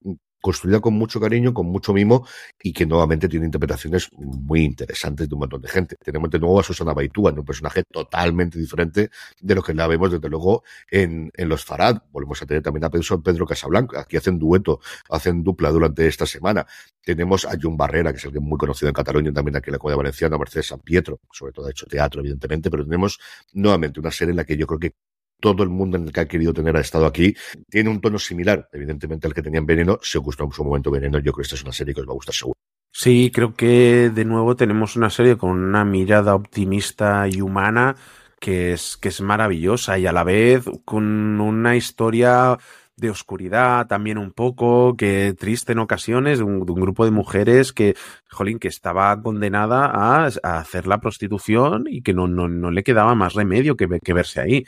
construida 0.41 0.81
con 0.81 0.95
mucho 0.95 1.21
cariño, 1.21 1.53
con 1.53 1.67
mucho 1.67 1.93
mimo 1.93 2.27
y 2.63 2.73
que 2.73 2.87
nuevamente 2.87 3.29
tiene 3.29 3.47
interpretaciones 3.47 4.09
muy 4.13 4.63
interesantes 4.63 5.29
de 5.29 5.35
un 5.35 5.41
montón 5.41 5.61
de 5.61 5.69
gente. 5.69 5.97
Tenemos 6.03 6.31
de 6.31 6.39
nuevo 6.39 6.61
a 6.61 6.63
Susana 6.63 6.93
Baitúa, 6.95 7.33
un 7.33 7.45
personaje 7.45 7.83
totalmente 7.91 8.59
diferente 8.59 9.11
de 9.41 9.55
lo 9.55 9.63
que 9.63 9.75
la 9.75 9.87
vemos 9.87 10.13
desde 10.13 10.29
luego 10.29 10.63
en, 10.91 11.31
Los 11.37 11.65
Farad. 11.65 12.03
Volvemos 12.11 12.41
a 12.43 12.47
tener 12.47 12.63
también 12.63 12.85
a 12.85 12.91
Pedro, 12.91 13.23
Pedro 13.23 13.47
Casablanca, 13.47 14.01
aquí 14.01 14.17
hacen 14.17 14.39
dueto, 14.39 14.81
hacen 15.11 15.43
dupla 15.43 15.71
durante 15.71 16.07
esta 16.07 16.27
semana. 16.27 16.67
Tenemos 17.03 17.45
a 17.45 17.57
Jun 17.61 17.77
Barrera, 17.77 18.13
que 18.13 18.19
es 18.19 18.25
alguien 18.25 18.45
muy 18.45 18.59
conocido 18.59 18.89
en 18.89 18.95
Cataluña, 18.95 19.33
también 19.33 19.57
aquí 19.57 19.71
en 19.71 19.73
la 19.73 19.79
Comunidad 19.79 19.99
Valenciana, 19.99 20.39
Mercedes 20.39 20.67
San 20.67 20.81
Pietro, 20.81 21.21
sobre 21.33 21.53
todo 21.53 21.67
ha 21.67 21.71
hecho 21.71 21.87
teatro, 21.87 22.21
evidentemente, 22.21 22.71
pero 22.71 22.85
tenemos 22.85 23.19
nuevamente 23.53 23.99
una 23.99 24.11
serie 24.11 24.31
en 24.31 24.37
la 24.37 24.45
que 24.45 24.57
yo 24.57 24.67
creo 24.67 24.79
que 24.79 24.95
todo 25.41 25.63
el 25.63 25.69
mundo 25.69 25.97
en 25.97 26.05
el 26.05 26.13
que 26.13 26.21
ha 26.21 26.29
querido 26.29 26.53
tener 26.53 26.77
ha 26.77 26.81
estado 26.81 27.07
aquí. 27.07 27.35
Tiene 27.69 27.91
un 27.91 28.01
tono 28.01 28.19
similar, 28.19 28.69
evidentemente, 28.73 29.27
al 29.27 29.35
que 29.35 29.43
tenían 29.43 29.67
Veneno. 29.67 29.99
Si 30.03 30.19
os 30.19 30.25
gustó 30.25 30.45
en 30.45 30.53
su 30.53 30.65
momento 30.65 30.91
Veneno, 30.91 31.19
yo 31.19 31.33
creo 31.33 31.37
que 31.37 31.43
esta 31.43 31.55
es 31.55 31.63
una 31.63 31.73
serie 31.73 31.95
que 31.95 32.01
os 32.01 32.07
va 32.09 32.13
a 32.13 32.15
gustar 32.15 32.35
seguro. 32.35 32.59
Sí, 32.91 33.31
creo 33.33 33.55
que 33.55 34.11
de 34.11 34.25
nuevo 34.25 34.57
tenemos 34.57 34.97
una 34.97 35.11
serie 35.11 35.37
con 35.37 35.51
una 35.51 35.85
mirada 35.85 36.35
optimista 36.35 37.29
y 37.29 37.41
humana 37.41 37.97
que 38.41 38.73
es, 38.73 38.97
que 38.97 39.09
es 39.09 39.21
maravillosa 39.21 39.99
y 39.99 40.07
a 40.07 40.13
la 40.13 40.25
vez 40.25 40.65
con 40.85 41.41
una 41.41 41.77
historia 41.77 42.59
de 42.97 43.11
oscuridad 43.11 43.87
también 43.87 44.19
un 44.19 44.33
poco, 44.33 44.97
que 44.97 45.35
triste 45.39 45.73
en 45.73 45.79
ocasiones, 45.79 46.39
de 46.39 46.45
un, 46.45 46.67
de 46.67 46.73
un, 46.73 46.81
grupo 46.81 47.05
de 47.05 47.13
mujeres 47.13 47.73
que, 47.73 47.95
jolín, 48.29 48.59
que 48.59 48.69
estaba 48.69 49.21
condenada 49.23 49.87
a, 49.87 50.29
a 50.43 50.59
hacer 50.59 50.89
la 50.89 50.99
prostitución 50.99 51.85
y 51.89 52.03
que 52.03 52.13
no, 52.13 52.27
no, 52.27 52.49
no 52.49 52.71
le 52.73 52.83
quedaba 52.83 53.15
más 53.15 53.35
remedio 53.35 53.77
que, 53.77 53.87
que 54.01 54.13
verse 54.13 54.41
ahí. 54.41 54.65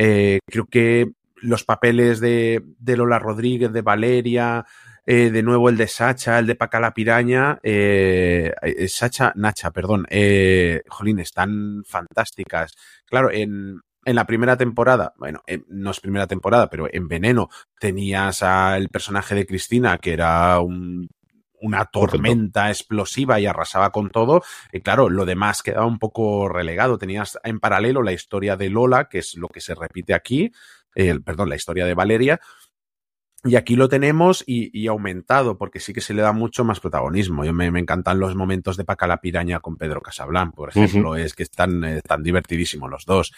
Eh, 0.00 0.38
creo 0.46 0.66
que 0.66 1.10
los 1.42 1.64
papeles 1.64 2.20
de, 2.20 2.62
de, 2.78 2.96
Lola 2.96 3.18
Rodríguez, 3.18 3.72
de 3.72 3.82
Valeria, 3.82 4.64
eh, 5.04 5.30
de 5.30 5.42
nuevo 5.42 5.68
el 5.68 5.76
de 5.76 5.88
Sacha, 5.88 6.38
el 6.38 6.46
de 6.46 6.54
Paca 6.54 6.78
la 6.78 6.94
Piraña, 6.94 7.58
eh, 7.64 8.54
Sacha, 8.88 9.32
Nacha, 9.34 9.72
perdón, 9.72 10.06
jolín, 10.88 11.18
están 11.18 11.82
fantásticas. 11.84 12.74
Claro, 13.06 13.32
en, 13.32 13.80
en 14.04 14.14
la 14.14 14.24
primera 14.24 14.56
temporada, 14.56 15.14
bueno, 15.18 15.42
no 15.68 15.90
es 15.90 16.00
primera 16.00 16.28
temporada, 16.28 16.70
pero 16.70 16.88
en 16.92 17.08
Veneno 17.08 17.48
tenías 17.80 18.44
al 18.44 18.88
personaje 18.90 19.34
de 19.34 19.46
Cristina, 19.46 19.98
que 19.98 20.12
era 20.12 20.60
un 20.60 21.08
una 21.60 21.84
tormenta 21.86 22.68
explosiva 22.68 23.40
y 23.40 23.46
arrasaba 23.46 23.90
con 23.90 24.10
todo. 24.10 24.42
Y 24.72 24.80
claro, 24.80 25.08
lo 25.08 25.24
demás 25.24 25.62
quedaba 25.62 25.86
un 25.86 25.98
poco 25.98 26.48
relegado. 26.48 26.98
Tenías 26.98 27.38
en 27.44 27.60
paralelo 27.60 28.02
la 28.02 28.12
historia 28.12 28.56
de 28.56 28.70
Lola, 28.70 29.08
que 29.08 29.18
es 29.18 29.36
lo 29.36 29.48
que 29.48 29.60
se 29.60 29.74
repite 29.74 30.14
aquí, 30.14 30.52
eh, 30.94 31.18
perdón, 31.24 31.48
la 31.48 31.56
historia 31.56 31.86
de 31.86 31.94
Valeria. 31.94 32.40
Y 33.44 33.54
aquí 33.54 33.76
lo 33.76 33.88
tenemos 33.88 34.42
y, 34.48 34.68
y, 34.76 34.88
aumentado, 34.88 35.56
porque 35.58 35.78
sí 35.78 35.92
que 35.92 36.00
se 36.00 36.12
le 36.12 36.22
da 36.22 36.32
mucho 36.32 36.64
más 36.64 36.80
protagonismo. 36.80 37.44
Yo 37.44 37.52
me, 37.52 37.70
me 37.70 37.78
encantan 37.78 38.18
los 38.18 38.34
momentos 38.34 38.76
de 38.76 38.84
Paca 38.84 39.06
la 39.06 39.20
Piraña 39.20 39.60
con 39.60 39.76
Pedro 39.76 40.00
Casablan, 40.00 40.50
por 40.50 40.70
ejemplo, 40.70 41.10
uh 41.10 41.14
-huh. 41.14 41.20
es 41.24 41.34
que 41.34 41.44
están 41.44 41.84
eh, 41.84 42.00
tan 42.02 42.24
divertidísimos 42.24 42.90
los 42.90 43.04
dos. 43.06 43.32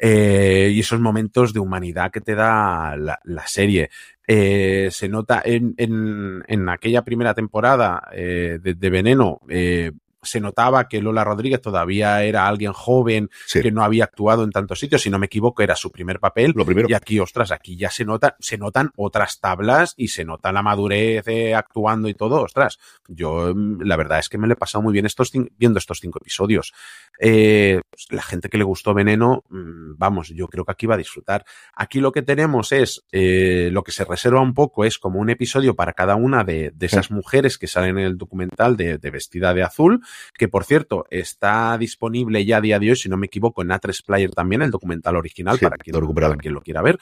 Eh, 0.00 0.70
y 0.72 0.78
esos 0.78 1.00
momentos 1.00 1.52
de 1.52 1.58
humanidad 1.58 2.12
que 2.12 2.20
te 2.20 2.36
da 2.36 2.94
la, 2.96 3.18
la 3.24 3.46
serie. 3.48 3.90
Eh, 4.32 4.90
se 4.92 5.08
nota 5.08 5.42
en, 5.44 5.74
en, 5.76 6.44
en, 6.46 6.68
aquella 6.68 7.02
primera 7.02 7.34
temporada 7.34 8.00
eh, 8.12 8.60
de, 8.62 8.74
de, 8.74 8.90
Veneno, 8.90 9.40
eh, 9.48 9.90
se 10.22 10.40
notaba 10.40 10.88
que 10.88 11.00
Lola 11.00 11.24
Rodríguez 11.24 11.60
todavía 11.60 12.22
era 12.22 12.46
alguien 12.46 12.72
joven, 12.72 13.30
sí. 13.46 13.60
que 13.60 13.70
no 13.70 13.82
había 13.82 14.04
actuado 14.04 14.44
en 14.44 14.50
tantos 14.50 14.78
sitios, 14.78 15.02
si 15.02 15.10
no 15.10 15.18
me 15.18 15.26
equivoco, 15.26 15.62
era 15.62 15.76
su 15.76 15.90
primer 15.90 16.20
papel. 16.20 16.52
Lo 16.54 16.64
primero. 16.64 16.88
Y 16.88 16.94
aquí, 16.94 17.18
ostras, 17.18 17.52
aquí 17.52 17.76
ya 17.76 17.90
se 17.90 18.04
nota, 18.04 18.36
se 18.40 18.58
notan 18.58 18.92
otras 18.96 19.40
tablas 19.40 19.94
y 19.96 20.08
se 20.08 20.24
nota 20.24 20.52
la 20.52 20.62
madurez 20.62 21.26
eh, 21.28 21.54
actuando 21.54 22.08
y 22.08 22.14
todo. 22.14 22.42
Ostras, 22.42 22.78
yo 23.08 23.54
la 23.54 23.96
verdad 23.96 24.18
es 24.18 24.28
que 24.28 24.38
me 24.38 24.46
lo 24.46 24.54
he 24.54 24.56
pasado 24.56 24.82
muy 24.82 24.92
bien 24.92 25.06
estos 25.06 25.32
viendo 25.56 25.78
estos 25.78 26.00
cinco 26.00 26.18
episodios. 26.20 26.72
Eh, 27.18 27.80
pues, 27.90 28.06
la 28.10 28.22
gente 28.22 28.48
que 28.48 28.58
le 28.58 28.64
gustó 28.64 28.94
Veneno, 28.94 29.44
mm, 29.48 29.96
vamos, 29.96 30.28
yo 30.28 30.48
creo 30.48 30.64
que 30.64 30.72
aquí 30.72 30.86
va 30.86 30.94
a 30.94 30.98
disfrutar. 30.98 31.44
Aquí 31.74 32.00
lo 32.00 32.12
que 32.12 32.22
tenemos 32.22 32.72
es, 32.72 33.04
eh, 33.12 33.70
lo 33.72 33.82
que 33.82 33.92
se 33.92 34.04
reserva 34.04 34.40
un 34.40 34.54
poco 34.54 34.84
es 34.84 34.98
como 34.98 35.20
un 35.20 35.30
episodio 35.30 35.74
para 35.74 35.92
cada 35.92 36.16
una 36.16 36.44
de, 36.44 36.72
de 36.74 36.86
esas 36.86 37.06
sí. 37.06 37.14
mujeres 37.14 37.58
que 37.58 37.66
salen 37.66 37.98
en 37.98 38.04
el 38.04 38.18
documental 38.18 38.76
de, 38.76 38.98
de 38.98 39.10
vestida 39.10 39.54
de 39.54 39.62
azul 39.62 40.02
que 40.36 40.48
por 40.48 40.64
cierto 40.64 41.06
está 41.10 41.76
disponible 41.78 42.44
ya 42.44 42.58
a 42.58 42.60
día 42.60 42.78
de 42.78 42.90
hoy, 42.90 42.96
si 42.96 43.08
no 43.08 43.16
me 43.16 43.26
equivoco, 43.26 43.62
en 43.62 43.68
A3 43.68 44.04
Player 44.04 44.30
también, 44.30 44.62
el 44.62 44.70
documental 44.70 45.16
original, 45.16 45.58
sí, 45.58 45.64
para, 45.64 45.76
quien, 45.76 45.94
para, 46.14 46.36
quien, 46.36 46.54
lo 46.54 46.60
quiera 46.60 46.82
ver. 46.82 46.98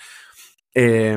Eh, 0.74 1.16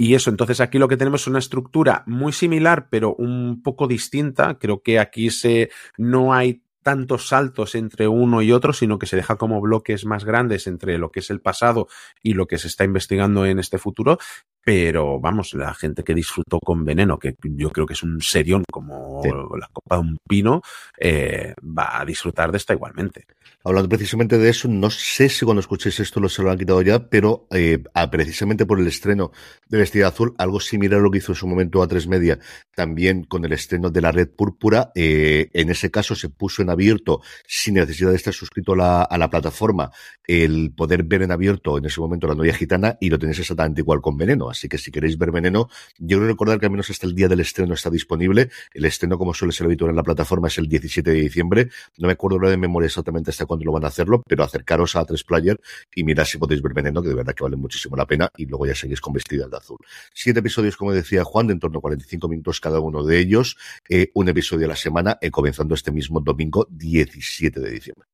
y 0.00 0.14
eso, 0.14 0.30
entonces 0.30 0.60
aquí 0.60 0.78
lo 0.78 0.88
que 0.88 0.96
tenemos 0.96 1.20
es 1.20 1.26
una 1.26 1.40
estructura 1.40 2.04
muy 2.06 2.32
similar, 2.32 2.88
pero 2.88 3.14
un 3.16 3.62
poco 3.62 3.86
distinta. 3.86 4.58
Creo 4.58 4.80
que 4.80 4.98
aquí 4.98 5.28
se, 5.28 5.68
no 5.98 6.32
hay 6.32 6.62
tantos 6.82 7.28
saltos 7.28 7.74
entre 7.74 8.08
uno 8.08 8.40
y 8.40 8.50
otro, 8.50 8.72
sino 8.72 8.98
que 8.98 9.04
se 9.04 9.16
deja 9.16 9.36
como 9.36 9.60
bloques 9.60 10.06
más 10.06 10.24
grandes 10.24 10.66
entre 10.66 10.96
lo 10.96 11.10
que 11.10 11.20
es 11.20 11.28
el 11.28 11.42
pasado 11.42 11.86
y 12.22 12.32
lo 12.32 12.46
que 12.46 12.56
se 12.56 12.68
está 12.68 12.84
investigando 12.84 13.44
en 13.44 13.58
este 13.58 13.76
futuro. 13.76 14.18
Pero 14.62 15.18
vamos, 15.18 15.54
la 15.54 15.72
gente 15.74 16.02
que 16.02 16.14
disfrutó 16.14 16.58
con 16.60 16.84
Veneno, 16.84 17.18
que 17.18 17.34
yo 17.42 17.70
creo 17.70 17.86
que 17.86 17.94
es 17.94 18.02
un 18.02 18.20
serión 18.20 18.64
como 18.70 19.22
sí. 19.22 19.30
la 19.30 19.68
copa 19.72 19.96
de 19.96 20.02
un 20.02 20.18
pino, 20.28 20.60
eh, 20.98 21.54
va 21.62 22.00
a 22.00 22.04
disfrutar 22.04 22.50
de 22.50 22.58
esta 22.58 22.74
igualmente. 22.74 23.24
Hablando 23.64 23.88
precisamente 23.88 24.38
de 24.38 24.48
eso, 24.48 24.68
no 24.68 24.90
sé 24.90 25.28
si 25.28 25.44
cuando 25.44 25.60
escuchéis 25.60 26.00
esto 26.00 26.20
lo 26.20 26.28
se 26.28 26.42
lo 26.42 26.50
han 26.50 26.58
quitado 26.58 26.80
ya, 26.82 27.08
pero 27.08 27.46
eh, 27.50 27.82
precisamente 28.10 28.66
por 28.66 28.80
el 28.80 28.86
estreno 28.86 29.32
de 29.68 29.78
Vestida 29.78 30.08
Azul, 30.08 30.34
algo 30.38 30.60
similar 30.60 31.00
a 31.00 31.02
lo 31.02 31.10
que 31.10 31.18
hizo 31.18 31.32
en 31.32 31.36
su 31.36 31.46
momento 31.46 31.82
A3 31.82 32.08
Media, 32.08 32.38
también 32.74 33.24
con 33.24 33.44
el 33.44 33.52
estreno 33.52 33.90
de 33.90 34.00
la 34.00 34.12
Red 34.12 34.30
Púrpura, 34.30 34.92
eh, 34.94 35.50
en 35.52 35.70
ese 35.70 35.90
caso 35.90 36.14
se 36.14 36.28
puso 36.28 36.62
en 36.62 36.70
abierto, 36.70 37.20
sin 37.46 37.74
necesidad 37.74 38.10
de 38.10 38.16
estar 38.16 38.34
suscrito 38.34 38.72
a 38.72 38.76
la, 38.76 39.02
a 39.02 39.18
la 39.18 39.28
plataforma, 39.28 39.90
el 40.26 40.72
poder 40.74 41.02
ver 41.04 41.22
en 41.22 41.32
abierto 41.32 41.78
en 41.78 41.84
ese 41.84 42.00
momento 42.00 42.26
la 42.26 42.34
novia 42.34 42.54
gitana 42.54 42.96
y 43.00 43.10
lo 43.10 43.18
tenéis 43.18 43.40
exactamente 43.40 43.80
igual 43.80 44.00
con 44.00 44.16
Veneno. 44.16 44.49
Así 44.50 44.68
que 44.68 44.78
si 44.78 44.90
queréis 44.90 45.16
ver 45.18 45.30
Veneno, 45.30 45.68
yo 45.98 46.18
quiero 46.18 46.26
recordar 46.26 46.58
que 46.58 46.66
al 46.66 46.72
menos 46.72 46.90
hasta 46.90 47.06
el 47.06 47.14
día 47.14 47.28
del 47.28 47.40
estreno 47.40 47.74
está 47.74 47.90
disponible. 47.90 48.50
El 48.74 48.84
estreno, 48.84 49.18
como 49.18 49.34
suele 49.34 49.52
ser 49.52 49.66
habitual 49.66 49.90
en 49.90 49.96
la 49.96 50.02
plataforma, 50.02 50.48
es 50.48 50.58
el 50.58 50.68
17 50.68 51.10
de 51.10 51.20
diciembre. 51.20 51.70
No 51.98 52.06
me 52.06 52.12
acuerdo 52.14 52.38
de 52.48 52.56
memoria 52.56 52.86
exactamente 52.86 53.30
hasta 53.30 53.46
cuándo 53.46 53.64
lo 53.64 53.72
van 53.72 53.84
a 53.84 53.88
hacerlo, 53.88 54.22
pero 54.26 54.44
acercaros 54.44 54.96
a 54.96 55.04
tres 55.04 55.24
Player 55.24 55.60
y 55.94 56.04
mirad 56.04 56.24
si 56.24 56.38
podéis 56.38 56.62
ver 56.62 56.74
Veneno, 56.74 57.02
que 57.02 57.08
de 57.08 57.14
verdad 57.14 57.34
que 57.34 57.44
vale 57.44 57.56
muchísimo 57.56 57.96
la 57.96 58.06
pena, 58.06 58.30
y 58.36 58.46
luego 58.46 58.66
ya 58.66 58.74
seguís 58.74 59.00
con 59.00 59.12
Vestida 59.12 59.48
de 59.48 59.56
Azul. 59.56 59.78
Siete 60.12 60.40
episodios, 60.40 60.76
como 60.76 60.92
decía 60.92 61.24
Juan, 61.24 61.46
de 61.46 61.52
en 61.54 61.60
torno 61.60 61.78
a 61.78 61.82
45 61.82 62.28
minutos 62.28 62.60
cada 62.60 62.80
uno 62.80 63.04
de 63.04 63.18
ellos, 63.18 63.56
eh, 63.88 64.10
un 64.14 64.28
episodio 64.28 64.66
a 64.66 64.70
la 64.70 64.76
semana, 64.76 65.18
eh, 65.20 65.30
comenzando 65.30 65.74
este 65.74 65.92
mismo 65.92 66.20
domingo 66.20 66.66
17 66.70 67.60
de 67.60 67.70
diciembre. 67.70 68.09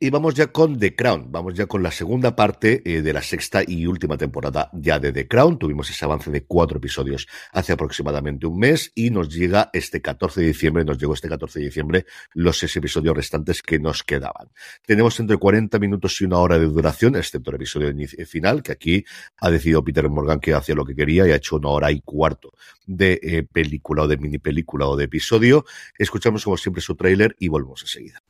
Y 0.00 0.10
vamos 0.10 0.34
ya 0.34 0.48
con 0.48 0.76
The 0.76 0.96
Crown, 0.96 1.30
vamos 1.30 1.54
ya 1.54 1.66
con 1.66 1.80
la 1.80 1.92
segunda 1.92 2.34
parte 2.34 2.82
eh, 2.84 3.00
de 3.00 3.12
la 3.12 3.22
sexta 3.22 3.62
y 3.64 3.86
última 3.86 4.18
temporada 4.18 4.68
ya 4.72 4.98
de 4.98 5.12
The 5.12 5.28
Crown. 5.28 5.56
Tuvimos 5.56 5.88
ese 5.88 6.04
avance 6.04 6.32
de 6.32 6.44
cuatro 6.46 6.78
episodios 6.78 7.28
hace 7.52 7.74
aproximadamente 7.74 8.44
un 8.44 8.58
mes 8.58 8.90
y 8.96 9.10
nos 9.10 9.32
llega 9.32 9.70
este 9.72 10.02
14 10.02 10.40
de 10.40 10.48
diciembre, 10.48 10.84
nos 10.84 10.98
llegó 10.98 11.14
este 11.14 11.28
14 11.28 11.60
de 11.60 11.66
diciembre 11.66 12.06
los 12.32 12.58
seis 12.58 12.74
episodios 12.74 13.16
restantes 13.16 13.62
que 13.62 13.78
nos 13.78 14.02
quedaban. 14.02 14.48
Tenemos 14.84 15.20
entre 15.20 15.36
40 15.36 15.78
minutos 15.78 16.20
y 16.20 16.24
una 16.24 16.38
hora 16.38 16.58
de 16.58 16.66
duración, 16.66 17.14
excepto 17.14 17.50
el 17.50 17.56
episodio 17.56 17.94
final, 18.26 18.64
que 18.64 18.72
aquí 18.72 19.04
ha 19.38 19.48
decidido 19.48 19.84
Peter 19.84 20.08
Morgan 20.08 20.40
que 20.40 20.54
hacía 20.54 20.74
lo 20.74 20.84
que 20.84 20.96
quería 20.96 21.28
y 21.28 21.30
ha 21.30 21.36
hecho 21.36 21.54
una 21.54 21.68
hora 21.68 21.92
y 21.92 22.00
cuarto 22.00 22.52
de 22.84 23.20
eh, 23.22 23.44
película 23.44 24.02
o 24.02 24.08
de 24.08 24.16
mini 24.16 24.38
película 24.38 24.88
o 24.88 24.96
de 24.96 25.04
episodio. 25.04 25.64
Escuchamos 25.96 26.42
como 26.42 26.56
siempre 26.56 26.82
su 26.82 26.96
tráiler 26.96 27.36
y 27.38 27.46
volvemos 27.46 27.82
enseguida. 27.82 28.23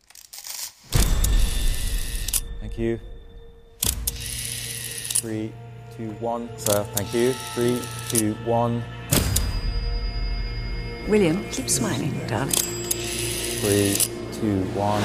Thank 2.74 2.86
you. 2.86 3.00
Three, 5.20 5.52
two, 5.96 6.10
one. 6.18 6.48
Sir, 6.58 6.82
thank 6.94 7.14
you. 7.14 7.32
Three, 7.54 7.80
two, 8.08 8.34
one. 8.44 8.82
William, 11.08 11.48
keep 11.50 11.70
smiling, 11.70 12.26
darling. 12.26 12.50
Three, 12.50 13.94
two, 14.32 14.64
one. 14.74 15.02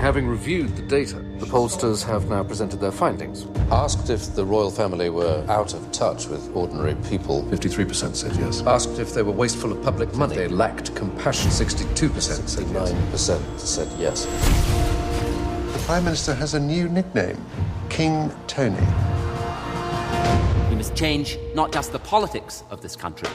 Having 0.00 0.26
reviewed 0.26 0.74
the 0.74 0.82
data, 0.82 1.24
the 1.38 1.46
pollsters 1.46 2.04
have 2.04 2.28
now 2.28 2.42
presented 2.42 2.80
their 2.80 2.90
findings. 2.90 3.46
Asked 3.70 4.10
if 4.10 4.34
the 4.34 4.44
royal 4.44 4.70
family 4.70 5.08
were 5.08 5.44
out 5.48 5.72
of 5.72 5.92
touch 5.92 6.26
with 6.26 6.54
ordinary 6.54 6.96
people. 7.08 7.44
53% 7.44 8.16
said 8.16 8.34
yes. 8.36 8.62
Asked 8.62 8.98
if 8.98 9.14
they 9.14 9.22
were 9.22 9.32
wasteful 9.32 9.72
of 9.72 9.82
public 9.82 10.12
money. 10.14 10.34
They 10.34 10.48
lacked 10.48 10.94
compassion. 10.96 11.50
62% 11.50 12.48
said 12.48 12.66
yes. 12.72 12.92
69% 12.92 13.58
said 13.60 13.88
yes. 13.98 14.24
The 15.72 15.78
Prime 15.86 16.04
Minister 16.04 16.34
has 16.34 16.54
a 16.54 16.60
new 16.60 16.88
nickname 16.88 17.44
King 17.88 18.32
Tony. 18.46 18.76
We 20.70 20.76
must 20.76 20.94
change 20.94 21.38
not 21.54 21.72
just 21.72 21.92
the 21.92 22.00
politics 22.00 22.64
of 22.70 22.80
this 22.80 22.96
country, 22.96 23.28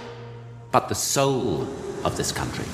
but 0.72 0.90
the 0.90 0.96
soul 0.96 1.62
of 2.04 2.18
this 2.18 2.32
country. 2.32 2.66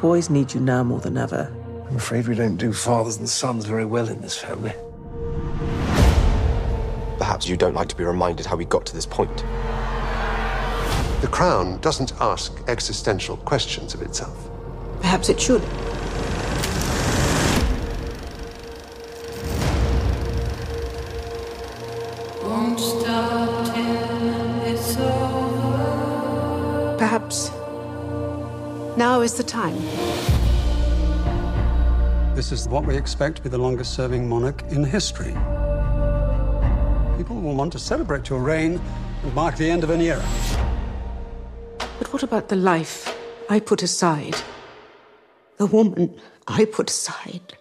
Boys 0.00 0.30
need 0.30 0.54
you 0.54 0.60
now 0.60 0.82
more 0.82 1.00
than 1.00 1.16
ever. 1.16 1.52
I'm 1.88 1.96
afraid 1.96 2.28
we 2.28 2.34
don't 2.34 2.56
do 2.56 2.72
fathers 2.72 3.16
and 3.16 3.28
sons 3.28 3.64
very 3.64 3.84
well 3.84 4.08
in 4.08 4.20
this 4.20 4.36
family. 4.36 4.72
Perhaps 7.18 7.48
you 7.48 7.56
don't 7.56 7.74
like 7.74 7.88
to 7.88 7.96
be 7.96 8.04
reminded 8.04 8.46
how 8.46 8.56
we 8.56 8.64
got 8.64 8.86
to 8.86 8.94
this 8.94 9.06
point. 9.06 9.36
The 11.20 11.28
Crown 11.30 11.80
doesn't 11.80 12.12
ask 12.20 12.52
existential 12.68 13.38
questions 13.38 13.94
of 13.94 14.02
itself. 14.02 14.48
Perhaps 15.00 15.28
it 15.28 15.40
should. 15.40 15.62
Time. 29.48 29.80
This 32.36 32.52
is 32.52 32.68
what 32.68 32.86
we 32.86 32.96
expect 32.96 33.36
to 33.38 33.42
be 33.42 33.48
the 33.48 33.58
longest 33.58 33.94
serving 33.94 34.28
monarch 34.28 34.62
in 34.70 34.84
history. 34.84 35.34
People 37.16 37.40
will 37.40 37.56
want 37.56 37.72
to 37.72 37.78
celebrate 37.80 38.28
your 38.28 38.40
reign 38.40 38.80
and 39.22 39.34
mark 39.34 39.56
the 39.56 39.68
end 39.68 39.82
of 39.82 39.90
an 39.90 40.00
era. 40.00 40.24
But 41.98 42.12
what 42.12 42.22
about 42.22 42.48
the 42.48 42.56
life 42.56 43.12
I 43.50 43.58
put 43.58 43.82
aside? 43.82 44.36
The 45.56 45.66
woman 45.66 46.20
I 46.46 46.64
put 46.64 46.90
aside 46.90 47.54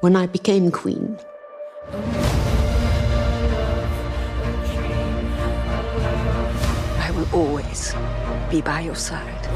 when 0.00 0.16
I 0.16 0.26
became 0.26 0.70
queen? 0.70 1.18
I 7.06 7.10
will 7.14 7.28
always 7.34 7.92
be 8.50 8.62
by 8.62 8.80
your 8.80 8.94
side. 8.94 9.46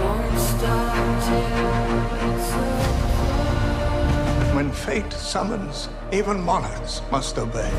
When 4.55 4.71
fate 4.71 5.11
summons, 5.13 5.89
even 6.13 6.41
monarchs 6.41 7.01
must 7.11 7.39
obey. 7.39 7.71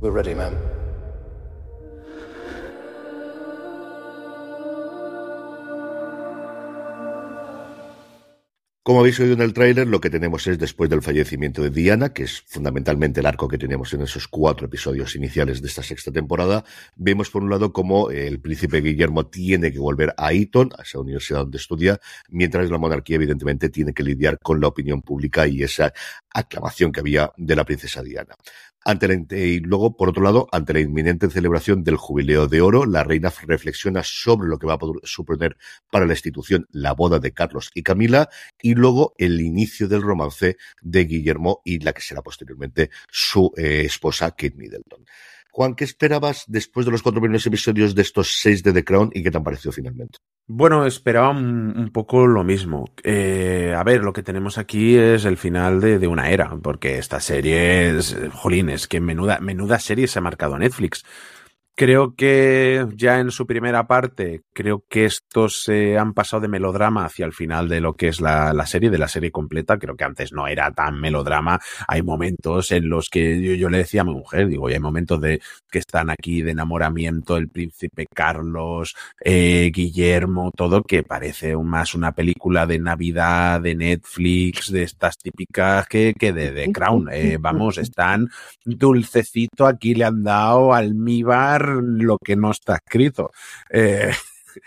We're 0.00 0.10
ready, 0.10 0.34
ma'am. 0.34 0.67
Como 8.88 9.00
habéis 9.00 9.20
oído 9.20 9.34
en 9.34 9.42
el 9.42 9.52
tráiler, 9.52 9.86
lo 9.86 10.00
que 10.00 10.08
tenemos 10.08 10.46
es 10.46 10.58
después 10.58 10.88
del 10.88 11.02
fallecimiento 11.02 11.60
de 11.60 11.68
Diana, 11.68 12.14
que 12.14 12.22
es 12.22 12.40
fundamentalmente 12.46 13.20
el 13.20 13.26
arco 13.26 13.46
que 13.46 13.58
tenemos 13.58 13.92
en 13.92 14.00
esos 14.00 14.28
cuatro 14.28 14.64
episodios 14.64 15.14
iniciales 15.14 15.60
de 15.60 15.68
esta 15.68 15.82
sexta 15.82 16.10
temporada, 16.10 16.64
vemos 16.96 17.28
por 17.28 17.42
un 17.42 17.50
lado 17.50 17.70
cómo 17.70 18.10
el 18.10 18.40
príncipe 18.40 18.80
Guillermo 18.80 19.26
tiene 19.26 19.70
que 19.70 19.78
volver 19.78 20.14
a 20.16 20.32
Eton, 20.32 20.70
a 20.78 20.84
esa 20.84 21.00
universidad 21.00 21.40
donde 21.40 21.58
estudia, 21.58 22.00
mientras 22.30 22.70
la 22.70 22.78
monarquía 22.78 23.16
evidentemente 23.16 23.68
tiene 23.68 23.92
que 23.92 24.02
lidiar 24.02 24.38
con 24.38 24.58
la 24.58 24.68
opinión 24.68 25.02
pública 25.02 25.46
y 25.46 25.62
esa 25.62 25.92
aclamación 26.32 26.90
que 26.90 27.00
había 27.00 27.30
de 27.36 27.56
la 27.56 27.66
princesa 27.66 28.02
Diana. 28.02 28.36
Ante 28.84 29.08
la, 29.08 29.14
y 29.36 29.60
luego, 29.60 29.96
por 29.96 30.08
otro 30.08 30.22
lado, 30.22 30.48
ante 30.52 30.72
la 30.72 30.80
inminente 30.80 31.28
celebración 31.30 31.84
del 31.84 31.96
Jubileo 31.96 32.46
de 32.46 32.60
Oro, 32.60 32.86
la 32.86 33.04
reina 33.04 33.32
reflexiona 33.46 34.02
sobre 34.02 34.48
lo 34.48 34.58
que 34.58 34.66
va 34.66 34.74
a 34.74 34.78
suponer 35.02 35.56
para 35.90 36.06
la 36.06 36.12
institución 36.12 36.66
la 36.70 36.92
boda 36.92 37.18
de 37.18 37.32
Carlos 37.32 37.70
y 37.74 37.82
Camila 37.82 38.28
y 38.62 38.74
luego 38.74 39.14
el 39.18 39.40
inicio 39.40 39.88
del 39.88 40.02
romance 40.02 40.56
de 40.80 41.04
Guillermo 41.04 41.60
y 41.64 41.80
la 41.80 41.92
que 41.92 42.02
será 42.02 42.22
posteriormente 42.22 42.90
su 43.10 43.52
eh, 43.56 43.82
esposa 43.84 44.30
Kate 44.30 44.54
Middleton. 44.56 45.04
Juan, 45.50 45.74
¿qué 45.74 45.84
esperabas 45.84 46.44
después 46.46 46.86
de 46.86 46.92
los 46.92 47.02
cuatro 47.02 47.20
primeros 47.20 47.46
episodios 47.46 47.94
de 47.94 48.02
estos 48.02 48.38
seis 48.40 48.62
de 48.62 48.72
The 48.72 48.84
Crown 48.84 49.10
y 49.12 49.22
qué 49.22 49.30
te 49.30 49.38
han 49.38 49.44
parecido 49.44 49.72
finalmente? 49.72 50.18
Bueno, 50.46 50.86
esperaba 50.86 51.30
un, 51.30 51.90
poco 51.92 52.26
lo 52.26 52.42
mismo. 52.42 52.86
Eh, 53.02 53.74
a 53.76 53.82
ver, 53.84 54.02
lo 54.02 54.12
que 54.12 54.22
tenemos 54.22 54.56
aquí 54.56 54.96
es 54.96 55.24
el 55.24 55.36
final 55.36 55.80
de, 55.80 56.06
una 56.06 56.30
era, 56.30 56.56
porque 56.62 56.98
esta 56.98 57.20
serie 57.20 57.90
es, 57.90 58.16
jolín, 58.32 58.70
es 58.70 58.88
que 58.88 59.00
menuda, 59.00 59.40
menuda 59.40 59.78
serie 59.78 60.06
se 60.06 60.18
ha 60.18 60.22
marcado 60.22 60.58
Netflix. 60.58 61.04
Creo 61.78 62.16
que 62.16 62.88
ya 62.96 63.20
en 63.20 63.30
su 63.30 63.46
primera 63.46 63.86
parte, 63.86 64.42
creo 64.52 64.82
que 64.88 65.04
estos 65.04 65.62
se 65.62 65.96
han 65.96 66.12
pasado 66.12 66.40
de 66.40 66.48
melodrama 66.48 67.04
hacia 67.04 67.24
el 67.24 67.32
final 67.32 67.68
de 67.68 67.80
lo 67.80 67.94
que 67.94 68.08
es 68.08 68.20
la, 68.20 68.52
la, 68.52 68.66
serie, 68.66 68.90
de 68.90 68.98
la 68.98 69.06
serie 69.06 69.30
completa. 69.30 69.78
Creo 69.78 69.94
que 69.94 70.02
antes 70.02 70.32
no 70.32 70.48
era 70.48 70.72
tan 70.72 71.00
melodrama. 71.00 71.60
Hay 71.86 72.02
momentos 72.02 72.72
en 72.72 72.88
los 72.88 73.08
que 73.08 73.40
yo, 73.40 73.54
yo 73.54 73.68
le 73.68 73.78
decía 73.78 74.00
a 74.00 74.04
mi 74.04 74.12
mujer, 74.12 74.48
digo, 74.48 74.68
y 74.68 74.72
hay 74.72 74.80
momentos 74.80 75.20
de 75.20 75.40
que 75.70 75.78
están 75.78 76.10
aquí 76.10 76.42
de 76.42 76.50
enamoramiento, 76.50 77.36
el 77.36 77.48
príncipe 77.48 78.06
Carlos, 78.12 78.96
eh, 79.24 79.70
Guillermo, 79.72 80.50
todo 80.56 80.82
que 80.82 81.04
parece 81.04 81.56
más 81.56 81.94
una 81.94 82.10
película 82.10 82.66
de 82.66 82.80
Navidad, 82.80 83.60
de 83.60 83.76
Netflix, 83.76 84.72
de 84.72 84.82
estas 84.82 85.16
típicas 85.16 85.86
que, 85.86 86.12
que 86.18 86.32
de, 86.32 86.50
de 86.50 86.72
Crown. 86.72 87.08
Eh, 87.12 87.36
vamos, 87.38 87.78
están 87.78 88.28
dulcecito, 88.64 89.64
aquí 89.64 89.94
le 89.94 90.06
han 90.06 90.24
dado 90.24 90.74
almíbar 90.74 91.67
lo 91.68 92.18
que 92.18 92.36
no 92.36 92.50
está 92.50 92.76
escrito. 92.76 93.30
Eh, 93.70 94.10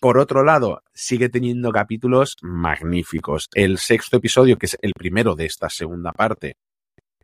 por 0.00 0.18
otro 0.18 0.44
lado, 0.44 0.82
sigue 0.92 1.28
teniendo 1.28 1.72
capítulos 1.72 2.36
magníficos. 2.42 3.48
El 3.54 3.78
sexto 3.78 4.18
episodio, 4.18 4.56
que 4.56 4.66
es 4.66 4.76
el 4.82 4.92
primero 4.92 5.34
de 5.34 5.46
esta 5.46 5.68
segunda 5.70 6.12
parte, 6.12 6.56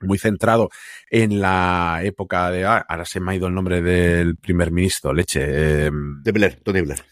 muy 0.00 0.18
centrado 0.18 0.70
en 1.10 1.40
la 1.40 2.00
época 2.02 2.50
de. 2.50 2.64
Ah, 2.64 2.84
ahora 2.88 3.04
se 3.04 3.20
me 3.20 3.32
ha 3.32 3.36
ido 3.36 3.48
el 3.48 3.54
nombre 3.54 3.82
del 3.82 4.36
primer 4.36 4.70
ministro, 4.70 5.12
leche. 5.12 5.44
Eh, 5.44 5.90
de 6.22 6.32
Blair, 6.32 6.60
Tony 6.62 6.80
Blair 6.80 7.04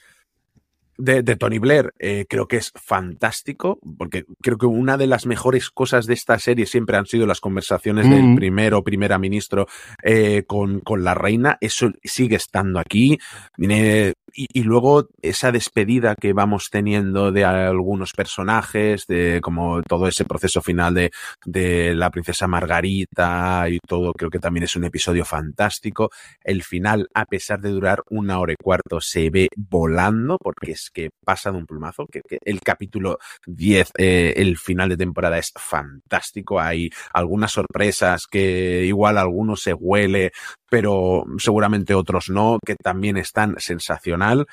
de, 0.99 1.23
de, 1.23 1.37
Tony 1.37 1.59
Blair 1.59 1.95
eh, 1.99 2.27
creo 2.29 2.49
que 2.49 2.57
es 2.57 2.73
fantástico, 2.75 3.79
porque 3.97 4.25
creo 4.43 4.59
que 4.59 4.67
una 4.67 4.97
de 4.97 5.07
las 5.07 5.27
mejores 5.27 5.71
cosas 5.71 6.07
de 6.07 6.15
esta 6.15 6.39
serie 6.39 6.67
siempre 6.67 6.97
han 6.97 7.07
sido 7.07 7.27
las 7.27 7.41
conversaciones 7.41 8.07
mm. 8.07 8.11
del 8.11 8.35
primero 8.35 8.83
primera 8.83 9.19
ministro 9.19 9.67
eh, 10.03 10.43
con, 10.47 10.81
con, 10.81 11.05
la 11.05 11.15
reina. 11.15 11.57
Eso 11.61 11.91
sigue 12.03 12.37
estando 12.37 12.81
aquí. 12.81 13.19
Eh, 13.59 14.13
y, 14.35 14.47
y, 14.53 14.63
luego 14.63 15.09
esa 15.23 15.53
despedida 15.53 16.15
que 16.15 16.33
vamos 16.33 16.69
teniendo 16.71 17.33
de 17.33 17.45
algunos 17.45 18.13
personajes, 18.13 19.07
de 19.07 19.41
como 19.41 19.83
todo 19.83 20.07
ese 20.07 20.25
proceso 20.25 20.61
final 20.61 20.95
de, 20.95 21.11
de 21.45 21.95
la 21.95 22.11
princesa 22.11 22.47
Margarita 22.47 23.67
y 23.69 23.79
todo, 23.79 24.13
creo 24.13 24.31
que 24.31 24.39
también 24.39 24.65
es 24.65 24.77
un 24.77 24.85
episodio 24.85 25.25
fantástico. 25.25 26.11
El 26.43 26.63
final, 26.63 27.09
a 27.15 27.25
pesar 27.25 27.61
de 27.61 27.71
durar 27.71 28.03
una 28.11 28.39
hora 28.39 28.53
y 28.53 28.63
cuarto, 28.63 29.01
se 29.01 29.31
ve 29.31 29.49
volando 29.57 30.39
porque 30.39 30.73
es 30.73 30.88
que 30.91 31.11
pasa 31.25 31.51
de 31.51 31.59
un 31.59 31.67
plumazo, 31.67 32.07
que, 32.07 32.21
el 32.45 32.61
capítulo 32.61 33.19
10, 33.47 33.93
eh, 33.99 34.35
el 34.37 34.57
final 34.59 34.89
de 34.89 34.97
temporada 34.97 35.39
es 35.39 35.53
fantástico, 35.57 36.61
hay 36.61 36.91
algunas 37.13 37.53
sorpresas 37.53 38.27
que 38.27 38.85
igual 38.85 39.19
alguno 39.19 39.57
se 39.57 39.75
huele, 39.75 40.33
pero 40.69 41.25
seguramente 41.39 41.95
otros 41.95 42.29
no, 42.31 42.59
que 42.65 42.75
también 42.75 43.17
están 43.17 43.57
sensacional. 43.59 44.47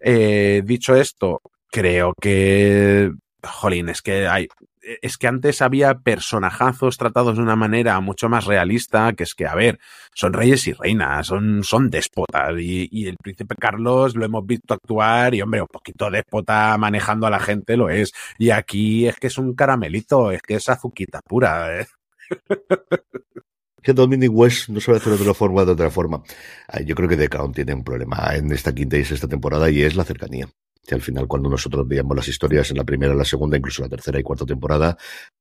Eh, 0.00 0.62
dicho 0.64 0.94
esto, 0.94 1.40
creo 1.70 2.12
que, 2.20 3.10
jolín, 3.42 3.88
es 3.88 4.02
que 4.02 4.26
hay, 4.26 4.48
es 5.02 5.18
que 5.18 5.26
antes 5.26 5.62
había 5.62 6.00
personajazos 6.00 6.96
tratados 6.96 7.36
de 7.36 7.42
una 7.42 7.56
manera 7.56 8.00
mucho 8.00 8.28
más 8.28 8.46
realista, 8.46 9.12
que 9.12 9.24
es 9.24 9.34
que, 9.34 9.46
a 9.46 9.54
ver, 9.54 9.78
son 10.14 10.32
reyes 10.32 10.66
y 10.66 10.72
reinas, 10.72 11.26
son, 11.26 11.62
son 11.64 11.90
déspotas, 11.90 12.54
y, 12.58 12.88
y, 12.90 13.06
el 13.06 13.16
príncipe 13.16 13.54
Carlos 13.56 14.16
lo 14.16 14.24
hemos 14.24 14.46
visto 14.46 14.74
actuar, 14.74 15.34
y 15.34 15.42
hombre, 15.42 15.60
un 15.60 15.68
poquito 15.68 16.10
déspota 16.10 16.76
manejando 16.78 17.26
a 17.26 17.30
la 17.30 17.40
gente 17.40 17.76
lo 17.76 17.90
es, 17.90 18.12
y 18.38 18.50
aquí 18.50 19.06
es 19.06 19.16
que 19.16 19.26
es 19.28 19.38
un 19.38 19.54
caramelito, 19.54 20.30
es 20.30 20.42
que 20.42 20.54
es 20.54 20.68
azuquita 20.68 21.20
pura. 21.20 21.80
¿eh? 21.80 21.86
que 23.82 23.92
Dominic 23.92 24.30
West 24.32 24.68
no 24.68 24.80
sabe 24.80 24.98
hacerlo 24.98 25.18
de 25.18 25.24
una 25.24 25.34
forma 25.34 25.64
de 25.64 25.72
otra 25.72 25.90
forma. 25.90 26.22
Yo 26.84 26.94
creo 26.94 27.08
que 27.08 27.16
The 27.16 27.28
tiene 27.54 27.74
un 27.74 27.84
problema 27.84 28.34
en 28.34 28.52
esta 28.52 28.74
quinta 28.74 28.96
y 28.96 29.04
sexta 29.04 29.28
temporada 29.28 29.70
y 29.70 29.82
es 29.82 29.96
la 29.96 30.04
cercanía. 30.04 30.48
Que 30.86 30.94
al 30.94 31.02
final, 31.02 31.26
cuando 31.28 31.48
nosotros 31.48 31.86
veíamos 31.86 32.16
las 32.16 32.28
historias 32.28 32.70
en 32.70 32.78
la 32.78 32.84
primera, 32.84 33.14
la 33.14 33.24
segunda, 33.24 33.56
incluso 33.56 33.82
la 33.82 33.88
tercera 33.88 34.18
y 34.18 34.22
cuarta 34.22 34.46
temporada, 34.46 34.96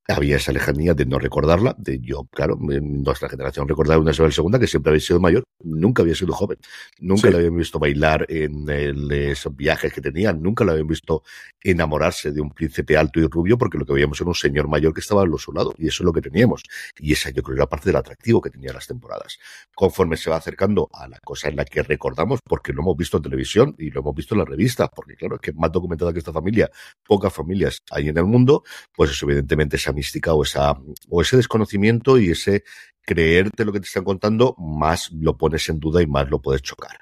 había 0.07 0.37
esa 0.37 0.51
lejanía 0.51 0.93
de 0.93 1.05
no 1.05 1.19
recordarla, 1.19 1.75
de 1.77 1.99
yo, 1.99 2.27
claro, 2.31 2.57
nuestra 2.59 3.29
generación 3.29 3.67
recordaba 3.67 4.01
una 4.01 4.11
Isabel 4.11 4.33
segunda 4.33 4.59
que 4.59 4.67
siempre 4.67 4.91
había 4.91 5.01
sido 5.01 5.19
mayor, 5.19 5.43
nunca 5.63 6.01
había 6.01 6.15
sido 6.15 6.33
joven, 6.33 6.57
nunca 6.99 7.27
sí. 7.27 7.31
la 7.31 7.37
habían 7.37 7.55
visto 7.55 7.79
bailar 7.79 8.25
en 8.29 8.67
el, 8.69 9.11
esos 9.11 9.55
viajes 9.55 9.93
que 9.93 10.01
tenía, 10.01 10.33
nunca 10.33 10.65
la 10.65 10.71
habían 10.71 10.87
visto 10.87 11.23
enamorarse 11.61 12.31
de 12.31 12.41
un 12.41 12.51
príncipe 12.51 12.97
alto 12.97 13.19
y 13.19 13.27
rubio, 13.27 13.57
porque 13.57 13.77
lo 13.77 13.85
que 13.85 13.93
veíamos 13.93 14.19
era 14.19 14.29
un 14.29 14.35
señor 14.35 14.67
mayor 14.67 14.93
que 14.93 15.01
estaba 15.01 15.23
a 15.23 15.27
su 15.37 15.53
lado, 15.53 15.73
y 15.77 15.87
eso 15.87 16.03
es 16.03 16.05
lo 16.05 16.13
que 16.13 16.21
teníamos. 16.21 16.63
Y 16.97 17.13
esa 17.13 17.29
yo 17.29 17.43
creo 17.43 17.57
era 17.57 17.67
parte 17.67 17.89
del 17.89 17.97
atractivo 17.97 18.41
que 18.41 18.49
tenían 18.49 18.73
las 18.73 18.87
temporadas. 18.87 19.37
Conforme 19.75 20.17
se 20.17 20.29
va 20.29 20.37
acercando 20.37 20.89
a 20.93 21.07
la 21.07 21.19
cosa 21.19 21.49
en 21.49 21.55
la 21.55 21.65
que 21.65 21.83
recordamos, 21.83 22.39
porque 22.43 22.73
lo 22.73 22.81
hemos 22.81 22.97
visto 22.97 23.17
en 23.17 23.23
televisión 23.23 23.75
y 23.77 23.91
lo 23.91 24.01
hemos 24.01 24.15
visto 24.15 24.33
en 24.33 24.39
las 24.39 24.47
revistas, 24.47 24.89
porque 24.95 25.15
claro, 25.15 25.38
que 25.41 25.53
más 25.53 25.71
documentada 25.71 26.13
que 26.13 26.19
esta 26.19 26.33
familia, 26.33 26.69
pocas 27.05 27.33
familias 27.33 27.81
hay 27.91 28.09
en 28.09 28.17
el 28.17 28.25
mundo, 28.25 28.63
pues 28.95 29.11
eso 29.11 29.25
evidentemente 29.25 29.77
esa 29.77 29.93
mística 29.93 30.33
o, 30.33 30.43
esa, 30.43 30.77
o 31.09 31.21
ese 31.21 31.37
desconocimiento 31.37 32.17
y 32.17 32.31
ese 32.31 32.63
creerte 33.01 33.65
lo 33.65 33.73
que 33.73 33.79
te 33.79 33.87
están 33.87 34.03
contando, 34.03 34.55
más 34.59 35.11
lo 35.11 35.35
pones 35.35 35.67
en 35.69 35.79
duda 35.79 36.01
y 36.01 36.07
más 36.07 36.29
lo 36.29 36.41
puedes 36.41 36.61
chocar. 36.61 36.99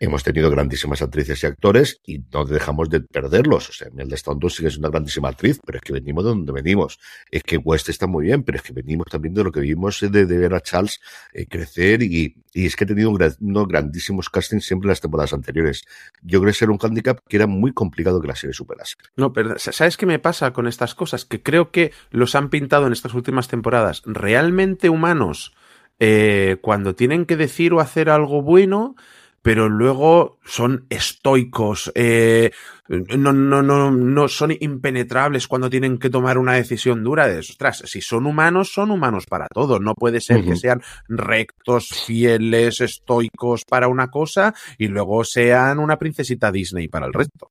Hemos 0.00 0.24
tenido 0.24 0.50
grandísimas 0.50 1.02
actrices 1.02 1.42
y 1.42 1.46
actores 1.46 2.00
y 2.04 2.18
no 2.32 2.44
dejamos 2.44 2.90
de 2.90 3.00
perderlos. 3.00 3.68
O 3.68 3.72
sea, 3.72 3.88
Mel 3.92 4.08
de 4.08 4.16
Stanton 4.16 4.50
sigue 4.50 4.68
siendo 4.68 4.88
una 4.88 4.92
grandísima 4.92 5.28
actriz, 5.28 5.60
pero 5.64 5.78
es 5.78 5.82
que 5.82 5.92
venimos 5.92 6.24
de 6.24 6.30
donde 6.30 6.52
venimos. 6.52 6.98
Es 7.30 7.44
que 7.44 7.58
West 7.58 7.88
está 7.88 8.08
muy 8.08 8.24
bien, 8.24 8.42
pero 8.42 8.56
es 8.56 8.62
que 8.62 8.72
venimos 8.72 9.06
también 9.08 9.34
de 9.34 9.44
lo 9.44 9.52
que 9.52 9.60
vimos 9.60 10.00
de, 10.00 10.26
de 10.26 10.38
ver 10.38 10.52
a 10.52 10.60
Charles 10.60 11.00
eh, 11.32 11.46
crecer 11.46 12.02
y, 12.02 12.42
y, 12.52 12.66
es 12.66 12.74
que 12.74 12.84
he 12.84 12.86
tenido 12.88 13.10
un, 13.10 13.20
unos 13.40 13.68
grandísimos 13.68 14.28
castings 14.28 14.66
siempre 14.66 14.86
en 14.86 14.90
las 14.90 15.00
temporadas 15.00 15.32
anteriores. 15.32 15.84
Yo 16.22 16.40
creo 16.40 16.52
que 16.52 16.64
era 16.64 16.72
un 16.72 16.78
handicap 16.82 17.20
que 17.28 17.36
era 17.36 17.46
muy 17.46 17.72
complicado 17.72 18.20
que 18.20 18.28
la 18.28 18.36
serie 18.36 18.52
superase. 18.52 18.96
No, 19.16 19.32
pero 19.32 19.58
¿sabes 19.58 19.96
qué 19.96 20.06
me 20.06 20.18
pasa 20.18 20.52
con 20.52 20.66
estas 20.66 20.96
cosas? 20.96 21.24
Que 21.24 21.40
creo 21.40 21.70
que 21.70 21.92
los 22.10 22.34
han 22.34 22.50
pintado 22.50 22.88
en 22.88 22.92
estas 22.92 23.14
últimas 23.14 23.46
temporadas 23.46 24.02
realmente 24.06 24.88
humanos 24.88 25.54
eh, 26.00 26.56
cuando 26.60 26.96
tienen 26.96 27.24
que 27.24 27.36
decir 27.36 27.72
o 27.72 27.80
hacer 27.80 28.10
algo 28.10 28.42
bueno 28.42 28.96
pero 29.44 29.68
luego 29.68 30.38
son 30.46 30.86
estoicos, 30.88 31.92
eh, 31.94 32.50
no, 32.88 33.30
no, 33.30 33.62
no, 33.62 33.90
no 33.90 34.28
son 34.28 34.54
impenetrables 34.58 35.46
cuando 35.46 35.68
tienen 35.68 35.98
que 35.98 36.08
tomar 36.08 36.38
una 36.38 36.54
decisión 36.54 37.04
dura 37.04 37.28
de, 37.28 37.40
ostras, 37.40 37.82
si 37.84 38.00
son 38.00 38.24
humanos, 38.24 38.72
son 38.72 38.90
humanos 38.90 39.26
para 39.26 39.46
todo, 39.48 39.78
no 39.80 39.94
puede 39.94 40.22
ser 40.22 40.38
uh 40.38 40.40
-huh. 40.40 40.48
que 40.48 40.56
sean 40.56 40.80
rectos, 41.08 41.88
fieles, 42.06 42.80
estoicos 42.80 43.66
para 43.68 43.88
una 43.88 44.10
cosa 44.10 44.54
y 44.78 44.88
luego 44.88 45.24
sean 45.24 45.78
una 45.78 45.98
princesita 45.98 46.50
Disney 46.50 46.88
para 46.88 47.04
el 47.04 47.12
resto. 47.12 47.50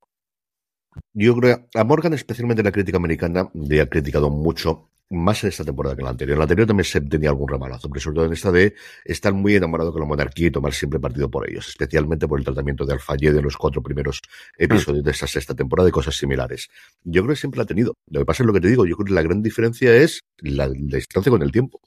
Yo 1.12 1.36
creo 1.36 1.68
que 1.70 1.78
a 1.78 1.84
Morgan, 1.84 2.14
especialmente 2.14 2.64
la 2.64 2.72
crítica 2.72 2.98
americana, 2.98 3.48
le 3.54 3.80
ha 3.80 3.86
criticado 3.88 4.30
mucho 4.30 4.90
más 5.10 5.42
en 5.44 5.48
esta 5.48 5.64
temporada 5.64 5.94
que 5.94 6.00
en 6.00 6.04
la 6.04 6.10
anterior. 6.10 6.34
En 6.34 6.38
la 6.38 6.44
anterior 6.44 6.66
también 6.66 6.84
se 6.84 7.00
tenía 7.00 7.30
algún 7.30 7.48
ramalazo, 7.48 7.88
pero 7.88 8.00
sobre 8.00 8.14
todo 8.16 8.26
en 8.26 8.32
esta 8.32 8.50
de 8.50 8.74
estar 9.04 9.32
muy 9.32 9.54
enamorado 9.54 9.92
con 9.92 10.00
la 10.00 10.06
monarquía 10.06 10.48
y 10.48 10.50
tomar 10.50 10.72
siempre 10.72 10.98
partido 11.00 11.30
por 11.30 11.48
ellos, 11.48 11.68
especialmente 11.68 12.26
por 12.26 12.38
el 12.38 12.44
tratamiento 12.44 12.84
de 12.84 12.94
Alfayé 12.94 13.32
de 13.32 13.42
los 13.42 13.56
cuatro 13.56 13.82
primeros 13.82 14.20
episodios 14.56 15.04
de 15.04 15.10
esta 15.10 15.26
sexta 15.26 15.54
temporada 15.54 15.88
y 15.88 15.92
cosas 15.92 16.16
similares. 16.16 16.68
Yo 17.02 17.22
creo 17.22 17.34
que 17.34 17.40
siempre 17.40 17.58
la 17.58 17.64
ha 17.64 17.66
tenido. 17.66 17.94
Lo 18.10 18.20
que 18.20 18.26
pasa 18.26 18.42
es 18.42 18.46
lo 18.46 18.52
que 18.52 18.60
te 18.60 18.68
digo, 18.68 18.86
yo 18.86 18.96
creo 18.96 19.06
que 19.06 19.14
la 19.14 19.22
gran 19.22 19.42
diferencia 19.42 19.94
es 19.94 20.20
la, 20.38 20.66
la 20.66 20.96
distancia 20.96 21.30
con 21.30 21.42
el 21.42 21.52
tiempo. 21.52 21.80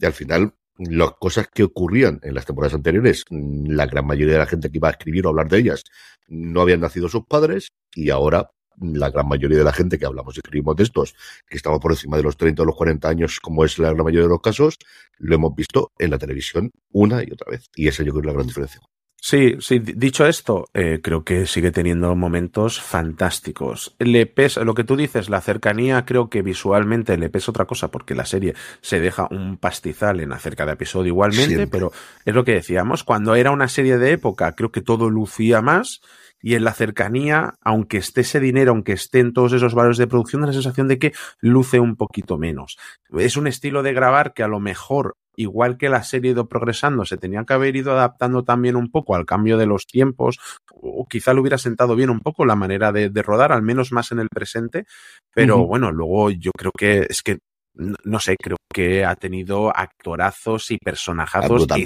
Y 0.00 0.06
al 0.06 0.12
final, 0.12 0.54
las 0.78 1.12
cosas 1.18 1.48
que 1.52 1.62
ocurrían 1.62 2.20
en 2.22 2.34
las 2.34 2.46
temporadas 2.46 2.74
anteriores, 2.74 3.24
la 3.30 3.86
gran 3.86 4.06
mayoría 4.06 4.34
de 4.34 4.38
la 4.40 4.46
gente 4.46 4.70
que 4.70 4.78
iba 4.78 4.88
a 4.88 4.92
escribir 4.92 5.26
o 5.26 5.30
hablar 5.30 5.48
de 5.48 5.58
ellas 5.58 5.84
no 6.28 6.62
habían 6.62 6.80
nacido 6.80 7.08
sus 7.08 7.26
padres 7.26 7.68
y 7.94 8.10
ahora 8.10 8.50
la 8.78 9.10
gran 9.10 9.28
mayoría 9.28 9.58
de 9.58 9.64
la 9.64 9.72
gente 9.72 9.98
que 9.98 10.06
hablamos 10.06 10.36
y 10.36 10.40
escribimos 10.40 10.76
de 10.76 10.84
estos, 10.84 11.14
que 11.46 11.56
estamos 11.56 11.80
por 11.80 11.92
encima 11.92 12.16
de 12.16 12.22
los 12.22 12.36
30 12.36 12.62
o 12.62 12.66
los 12.66 12.76
40 12.76 13.08
años, 13.08 13.40
como 13.40 13.64
es 13.64 13.78
la 13.78 13.92
gran 13.92 14.04
mayoría 14.04 14.24
de 14.24 14.28
los 14.28 14.40
casos, 14.40 14.76
lo 15.18 15.34
hemos 15.34 15.54
visto 15.54 15.92
en 15.98 16.10
la 16.10 16.18
televisión 16.18 16.70
una 16.92 17.22
y 17.22 17.30
otra 17.32 17.50
vez. 17.50 17.68
Y 17.74 17.88
esa 17.88 18.02
yo 18.02 18.12
creo 18.12 18.22
que 18.22 18.28
es 18.28 18.32
la 18.32 18.32
gran 18.34 18.46
diferencia. 18.46 18.80
Sí, 19.22 19.56
sí, 19.60 19.80
dicho 19.80 20.26
esto, 20.26 20.70
eh, 20.72 21.00
creo 21.02 21.24
que 21.24 21.44
sigue 21.44 21.70
teniendo 21.72 22.14
momentos 22.16 22.80
fantásticos. 22.80 23.94
Le 23.98 24.24
pesa, 24.24 24.64
lo 24.64 24.72
que 24.72 24.82
tú 24.82 24.96
dices, 24.96 25.28
la 25.28 25.42
cercanía, 25.42 26.06
creo 26.06 26.30
que 26.30 26.40
visualmente 26.40 27.18
le 27.18 27.28
pesa 27.28 27.50
otra 27.50 27.66
cosa, 27.66 27.90
porque 27.90 28.14
la 28.14 28.24
serie 28.24 28.54
se 28.80 28.98
deja 28.98 29.28
un 29.30 29.58
pastizal 29.58 30.20
en 30.20 30.32
acerca 30.32 30.64
de 30.64 30.72
episodio 30.72 31.08
igualmente, 31.08 31.56
Siempre. 31.56 31.66
pero 31.66 31.92
es 32.24 32.34
lo 32.34 32.44
que 32.44 32.52
decíamos, 32.52 33.04
cuando 33.04 33.34
era 33.34 33.50
una 33.50 33.68
serie 33.68 33.98
de 33.98 34.12
época, 34.12 34.52
creo 34.52 34.72
que 34.72 34.80
todo 34.80 35.10
lucía 35.10 35.60
más, 35.60 36.00
y 36.42 36.54
en 36.54 36.64
la 36.64 36.72
cercanía, 36.72 37.54
aunque 37.60 37.98
esté 37.98 38.22
ese 38.22 38.40
dinero, 38.40 38.72
aunque 38.72 38.92
estén 38.92 39.32
todos 39.32 39.52
esos 39.52 39.74
valores 39.74 39.98
de 39.98 40.06
producción, 40.06 40.42
da 40.42 40.48
la 40.48 40.52
sensación 40.52 40.88
de 40.88 40.98
que 40.98 41.12
luce 41.40 41.80
un 41.80 41.96
poquito 41.96 42.38
menos. 42.38 42.78
Es 43.10 43.36
un 43.36 43.46
estilo 43.46 43.82
de 43.82 43.92
grabar 43.92 44.32
que 44.32 44.42
a 44.42 44.48
lo 44.48 44.60
mejor, 44.60 45.16
igual 45.36 45.76
que 45.76 45.88
la 45.88 46.02
serie 46.02 46.30
ha 46.30 46.34
ido 46.34 46.48
progresando, 46.48 47.04
se 47.04 47.18
tenía 47.18 47.44
que 47.44 47.52
haber 47.52 47.76
ido 47.76 47.92
adaptando 47.92 48.42
también 48.42 48.76
un 48.76 48.90
poco 48.90 49.14
al 49.14 49.26
cambio 49.26 49.58
de 49.58 49.66
los 49.66 49.86
tiempos, 49.86 50.38
o 50.72 51.06
quizá 51.08 51.34
le 51.34 51.40
hubiera 51.40 51.58
sentado 51.58 51.94
bien 51.94 52.10
un 52.10 52.20
poco 52.20 52.46
la 52.46 52.56
manera 52.56 52.92
de, 52.92 53.10
de 53.10 53.22
rodar, 53.22 53.52
al 53.52 53.62
menos 53.62 53.92
más 53.92 54.12
en 54.12 54.20
el 54.20 54.28
presente, 54.28 54.86
pero 55.34 55.66
bueno, 55.66 55.92
luego 55.92 56.30
yo 56.30 56.52
creo 56.56 56.72
que 56.76 57.06
es 57.08 57.22
que 57.22 57.38
no 57.74 57.94
no 58.04 58.18
sé, 58.18 58.36
creo 58.36 58.56
que 58.72 59.04
ha 59.04 59.14
tenido 59.16 59.74
actorazos 59.74 60.70
y 60.70 60.78
personajazos 60.78 61.66
brutal. 61.66 61.84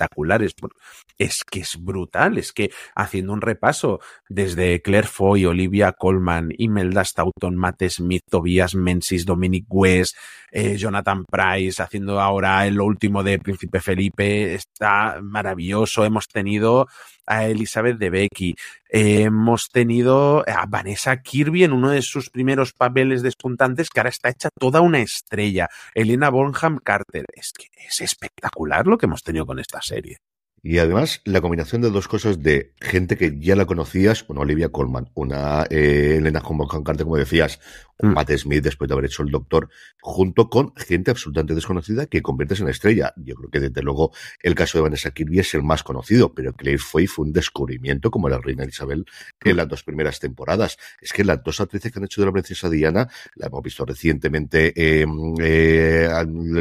Espectaculares. 0.00 0.54
Es 1.18 1.44
que 1.44 1.60
es 1.60 1.76
brutal, 1.82 2.38
es 2.38 2.52
que 2.52 2.70
haciendo 2.94 3.32
un 3.32 3.40
repaso 3.40 4.00
desde 4.28 4.80
Claire 4.80 5.06
Foy, 5.06 5.44
Olivia 5.44 5.92
Colman, 5.92 6.50
Imelda 6.56 7.04
Staunton, 7.04 7.56
Matt 7.56 7.82
Smith, 7.88 8.22
Tobias 8.28 8.74
Menzies, 8.74 9.26
Dominic 9.26 9.66
West, 9.68 10.16
eh, 10.50 10.76
Jonathan 10.76 11.24
Price, 11.24 11.82
haciendo 11.82 12.20
ahora 12.20 12.68
lo 12.70 12.84
último 12.84 13.22
de 13.22 13.38
Príncipe 13.38 13.80
Felipe, 13.80 14.54
está 14.54 15.20
maravilloso. 15.22 16.04
Hemos 16.04 16.26
tenido 16.26 16.88
a 17.26 17.46
Elizabeth 17.46 17.98
de 17.98 18.10
Becky, 18.10 18.56
hemos 18.88 19.68
tenido 19.68 20.42
a 20.48 20.66
Vanessa 20.66 21.22
Kirby 21.22 21.62
en 21.62 21.72
uno 21.72 21.90
de 21.90 22.02
sus 22.02 22.28
primeros 22.28 22.72
papeles 22.72 23.22
despuntantes, 23.22 23.88
que 23.88 24.00
ahora 24.00 24.10
está 24.10 24.30
hecha 24.30 24.48
toda 24.58 24.80
una 24.80 25.00
estrella. 25.00 25.68
Elena 25.94 26.30
Bonham 26.30 26.78
Carter. 26.82 27.24
Es 27.32 27.52
que 27.52 27.68
es 27.86 28.00
espectacular 28.00 28.86
lo 28.86 28.98
que 28.98 29.06
hemos 29.06 29.22
tenido 29.22 29.46
con 29.46 29.60
esta 29.60 29.80
serie. 29.80 29.89
Y 30.62 30.76
además, 30.76 31.22
la 31.24 31.40
combinación 31.40 31.80
de 31.80 31.88
dos 31.88 32.06
cosas 32.06 32.42
de 32.42 32.74
gente 32.82 33.16
que 33.16 33.38
ya 33.40 33.56
la 33.56 33.64
conocías, 33.64 34.26
una 34.28 34.42
Olivia 34.42 34.68
Colman, 34.68 35.08
una 35.14 35.64
eh, 35.70 36.16
Elena 36.18 36.40
Bonham 36.40 36.82
Carter, 36.84 37.04
como 37.04 37.16
decías, 37.16 37.60
un 37.96 38.12
Matt 38.12 38.30
Smith 38.32 38.62
después 38.62 38.86
de 38.86 38.92
haber 38.92 39.06
hecho 39.06 39.22
el 39.22 39.30
Doctor, 39.30 39.70
junto 40.02 40.50
con 40.50 40.74
gente 40.76 41.10
absolutamente 41.10 41.54
desconocida 41.54 42.04
que 42.08 42.20
conviertes 42.20 42.60
en 42.60 42.68
estrella. 42.68 43.14
Yo 43.16 43.36
creo 43.36 43.48
que 43.48 43.60
desde 43.60 43.80
luego 43.82 44.12
el 44.42 44.54
caso 44.54 44.76
de 44.76 44.82
Vanessa 44.82 45.12
Kirby 45.12 45.38
es 45.38 45.54
el 45.54 45.62
más 45.62 45.82
conocido, 45.82 46.34
pero 46.34 46.52
Claire 46.52 46.76
Foy 46.78 47.06
fue 47.06 47.24
un 47.24 47.32
descubrimiento 47.32 48.10
como 48.10 48.28
la 48.28 48.36
reina 48.36 48.66
Isabel 48.66 49.06
en 49.42 49.56
las 49.56 49.66
dos 49.66 49.82
primeras 49.82 50.20
temporadas. 50.20 50.76
Es 51.00 51.14
que 51.14 51.24
las 51.24 51.42
dos 51.42 51.58
actrices 51.62 51.90
que 51.90 51.98
han 52.00 52.04
hecho 52.04 52.20
de 52.20 52.26
la 52.26 52.32
princesa 52.32 52.68
Diana, 52.68 53.08
la 53.36 53.46
hemos 53.46 53.62
visto 53.62 53.86
recientemente 53.86 54.74
eh, 54.76 55.06
eh, 55.40 56.08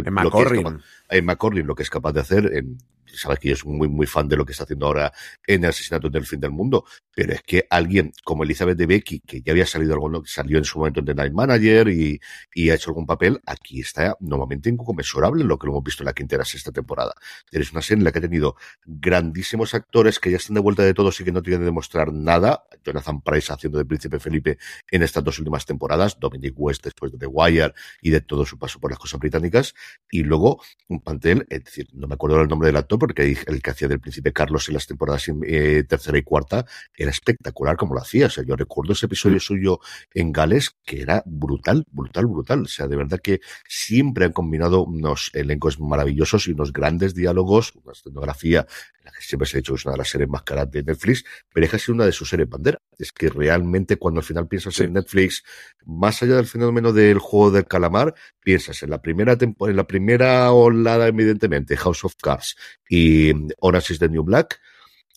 Emma 0.05 0.23
lo 0.23 0.31
que 0.31 0.37
es 0.37 0.43
Corrin. 0.45 0.63
capaz- 0.63 0.83
Emma 1.09 1.35
Corrin, 1.35 1.67
lo 1.67 1.75
que 1.75 1.83
es 1.83 1.89
capaz 1.89 2.13
de 2.13 2.21
hacer 2.21 2.51
en 2.55 2.77
sabes 3.15 3.39
que 3.39 3.49
yo 3.49 3.55
soy 3.55 3.71
muy, 3.71 3.87
muy 3.87 4.07
fan 4.07 4.27
de 4.27 4.35
lo 4.35 4.45
que 4.45 4.51
está 4.51 4.63
haciendo 4.63 4.87
ahora 4.87 5.11
en 5.45 5.63
el 5.63 5.69
asesinato 5.69 6.09
del 6.09 6.25
fin 6.25 6.39
del 6.39 6.51
mundo, 6.51 6.85
pero 7.13 7.33
es 7.33 7.41
que 7.41 7.65
alguien 7.69 8.13
como 8.23 8.43
Elizabeth 8.43 8.77
de 8.77 8.85
Becky, 8.85 9.19
que 9.21 9.41
ya 9.41 9.51
había 9.51 9.65
salido 9.65 9.93
algo, 9.93 10.23
salió 10.25 10.57
en 10.57 10.65
su 10.65 10.79
momento 10.79 10.99
en 11.01 11.05
The 11.05 11.15
Night 11.15 11.33
Manager 11.33 11.89
y, 11.89 12.19
y 12.53 12.69
ha 12.69 12.75
hecho 12.75 12.89
algún 12.91 13.05
papel, 13.05 13.39
aquí 13.45 13.81
está 13.81 14.15
normalmente 14.19 14.69
inconmensurable 14.69 15.43
lo 15.43 15.57
que 15.57 15.67
lo 15.67 15.73
hemos 15.73 15.83
visto 15.83 16.03
en 16.03 16.05
la 16.05 16.13
quinta 16.13 16.43
sexta 16.45 16.71
temporada. 16.71 17.13
Tienes 17.49 17.71
una 17.71 17.81
serie 17.81 17.99
en 17.99 18.05
la 18.05 18.11
que 18.11 18.19
ha 18.19 18.21
tenido 18.21 18.55
grandísimos 18.85 19.73
actores 19.73 20.19
que 20.19 20.31
ya 20.31 20.37
están 20.37 20.55
de 20.55 20.61
vuelta 20.61 20.83
de 20.83 20.93
todos 20.93 21.19
y 21.19 21.23
que 21.23 21.31
no 21.31 21.41
tienen 21.41 21.61
que 21.61 21.65
demostrar 21.65 22.13
nada. 22.13 22.63
Jonathan 22.83 23.21
Price 23.21 23.51
haciendo 23.51 23.77
de 23.77 23.85
Príncipe 23.85 24.19
Felipe 24.19 24.57
en 24.89 25.03
estas 25.03 25.23
dos 25.23 25.37
últimas 25.39 25.65
temporadas, 25.65 26.19
Dominic 26.19 26.53
West 26.55 26.83
después 26.83 27.11
de 27.11 27.17
The 27.17 27.27
Wire 27.27 27.73
y 28.01 28.11
de 28.11 28.21
todo 28.21 28.45
su 28.45 28.57
paso 28.57 28.79
por 28.79 28.91
las 28.91 28.99
cosas 28.99 29.19
británicas, 29.19 29.73
y 30.11 30.23
luego 30.23 30.61
un 30.87 31.01
pantel, 31.01 31.45
es 31.49 31.63
decir, 31.63 31.87
no 31.93 32.07
me 32.07 32.13
acuerdo 32.13 32.41
el 32.41 32.47
nombre 32.47 32.67
del 32.67 32.77
actor, 32.77 32.98
porque 32.99 33.37
el 33.47 33.61
que 33.61 33.71
hacía 33.71 33.87
del 33.87 33.99
príncipe 33.99 34.33
Carlos 34.33 34.67
en 34.67 34.75
las 34.75 34.87
temporadas 34.87 35.25
eh, 35.47 35.83
tercera 35.87 36.17
y 36.17 36.23
cuarta 36.23 36.65
era 36.95 37.09
espectacular 37.09 37.77
como 37.77 37.95
lo 37.95 38.01
hacía. 38.01 38.27
O 38.27 38.29
sea, 38.29 38.43
yo 38.43 38.55
recuerdo 38.55 38.93
ese 38.93 39.07
episodio 39.07 39.39
suyo 39.39 39.79
en 40.13 40.31
Gales 40.31 40.75
que 40.85 41.01
era 41.01 41.23
brutal, 41.25 41.85
brutal, 41.91 42.27
brutal. 42.27 42.61
O 42.63 42.67
sea, 42.67 42.87
de 42.87 42.95
verdad 42.95 43.19
que 43.21 43.41
siempre 43.67 44.25
han 44.25 44.33
combinado 44.33 44.83
unos 44.83 45.31
elencos 45.33 45.79
maravillosos 45.79 46.47
y 46.47 46.51
unos 46.51 46.73
grandes 46.73 47.15
diálogos, 47.15 47.73
una 47.83 47.93
escenografía 47.93 48.67
que 49.11 49.21
siempre 49.21 49.47
se 49.47 49.57
ha 49.57 49.59
dicho 49.59 49.73
que 49.73 49.77
es 49.77 49.85
una 49.85 49.93
de 49.93 49.99
las 49.99 50.09
series 50.09 50.29
más 50.29 50.43
caras 50.43 50.69
de 50.71 50.83
Netflix, 50.83 51.23
pero 51.53 51.65
es 51.65 51.71
casi 51.71 51.91
una 51.91 52.05
de 52.05 52.11
sus 52.11 52.29
series 52.29 52.49
bandera. 52.49 52.79
Es 52.97 53.11
que 53.11 53.29
realmente 53.29 53.97
cuando 53.97 54.19
al 54.19 54.25
final 54.25 54.47
piensas 54.47 54.75
sí. 54.75 54.83
en 54.83 54.93
Netflix, 54.93 55.43
más 55.85 56.21
allá 56.23 56.35
del 56.35 56.45
fenómeno 56.45 56.93
del 56.93 57.19
juego 57.19 57.51
del 57.51 57.65
calamar, 57.65 58.13
piensas 58.41 58.81
en 58.83 58.89
la 58.89 59.01
primera 59.01 59.37
temporada, 59.37 59.71
en 59.71 59.77
la 59.77 59.87
primera 59.87 60.51
olada, 60.51 61.07
evidentemente, 61.07 61.77
House 61.77 62.03
of 62.03 62.15
Cards 62.21 62.55
y 62.89 63.31
Orange 63.59 63.93
is 63.93 63.99
the 63.99 64.09
New 64.09 64.23
Black. 64.23 64.59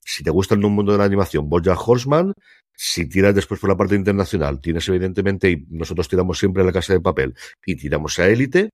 Si 0.05 0.25
te 0.25 0.31
gusta 0.31 0.55
el 0.55 0.61
mundo 0.61 0.93
de 0.93 0.99
la 0.99 1.05
animación, 1.05 1.49
Bojack 1.49 1.89
Horseman. 1.89 2.35
Si 2.75 3.09
tiras 3.09 3.35
después 3.35 3.61
por 3.61 3.71
la 3.71 3.77
parte 3.77 3.95
internacional, 3.95 4.61
tienes 4.61 4.89
evidentemente, 4.89 5.51
y 5.51 5.67
nosotros 5.69 6.09
tiramos 6.09 6.39
siempre 6.39 6.63
a 6.63 6.67
la 6.67 6.73
casa 6.73 6.93
de 6.93 7.01
papel, 7.01 7.35
y 7.65 7.77
tiramos 7.77 8.19
a 8.19 8.29
Élite. 8.29 8.71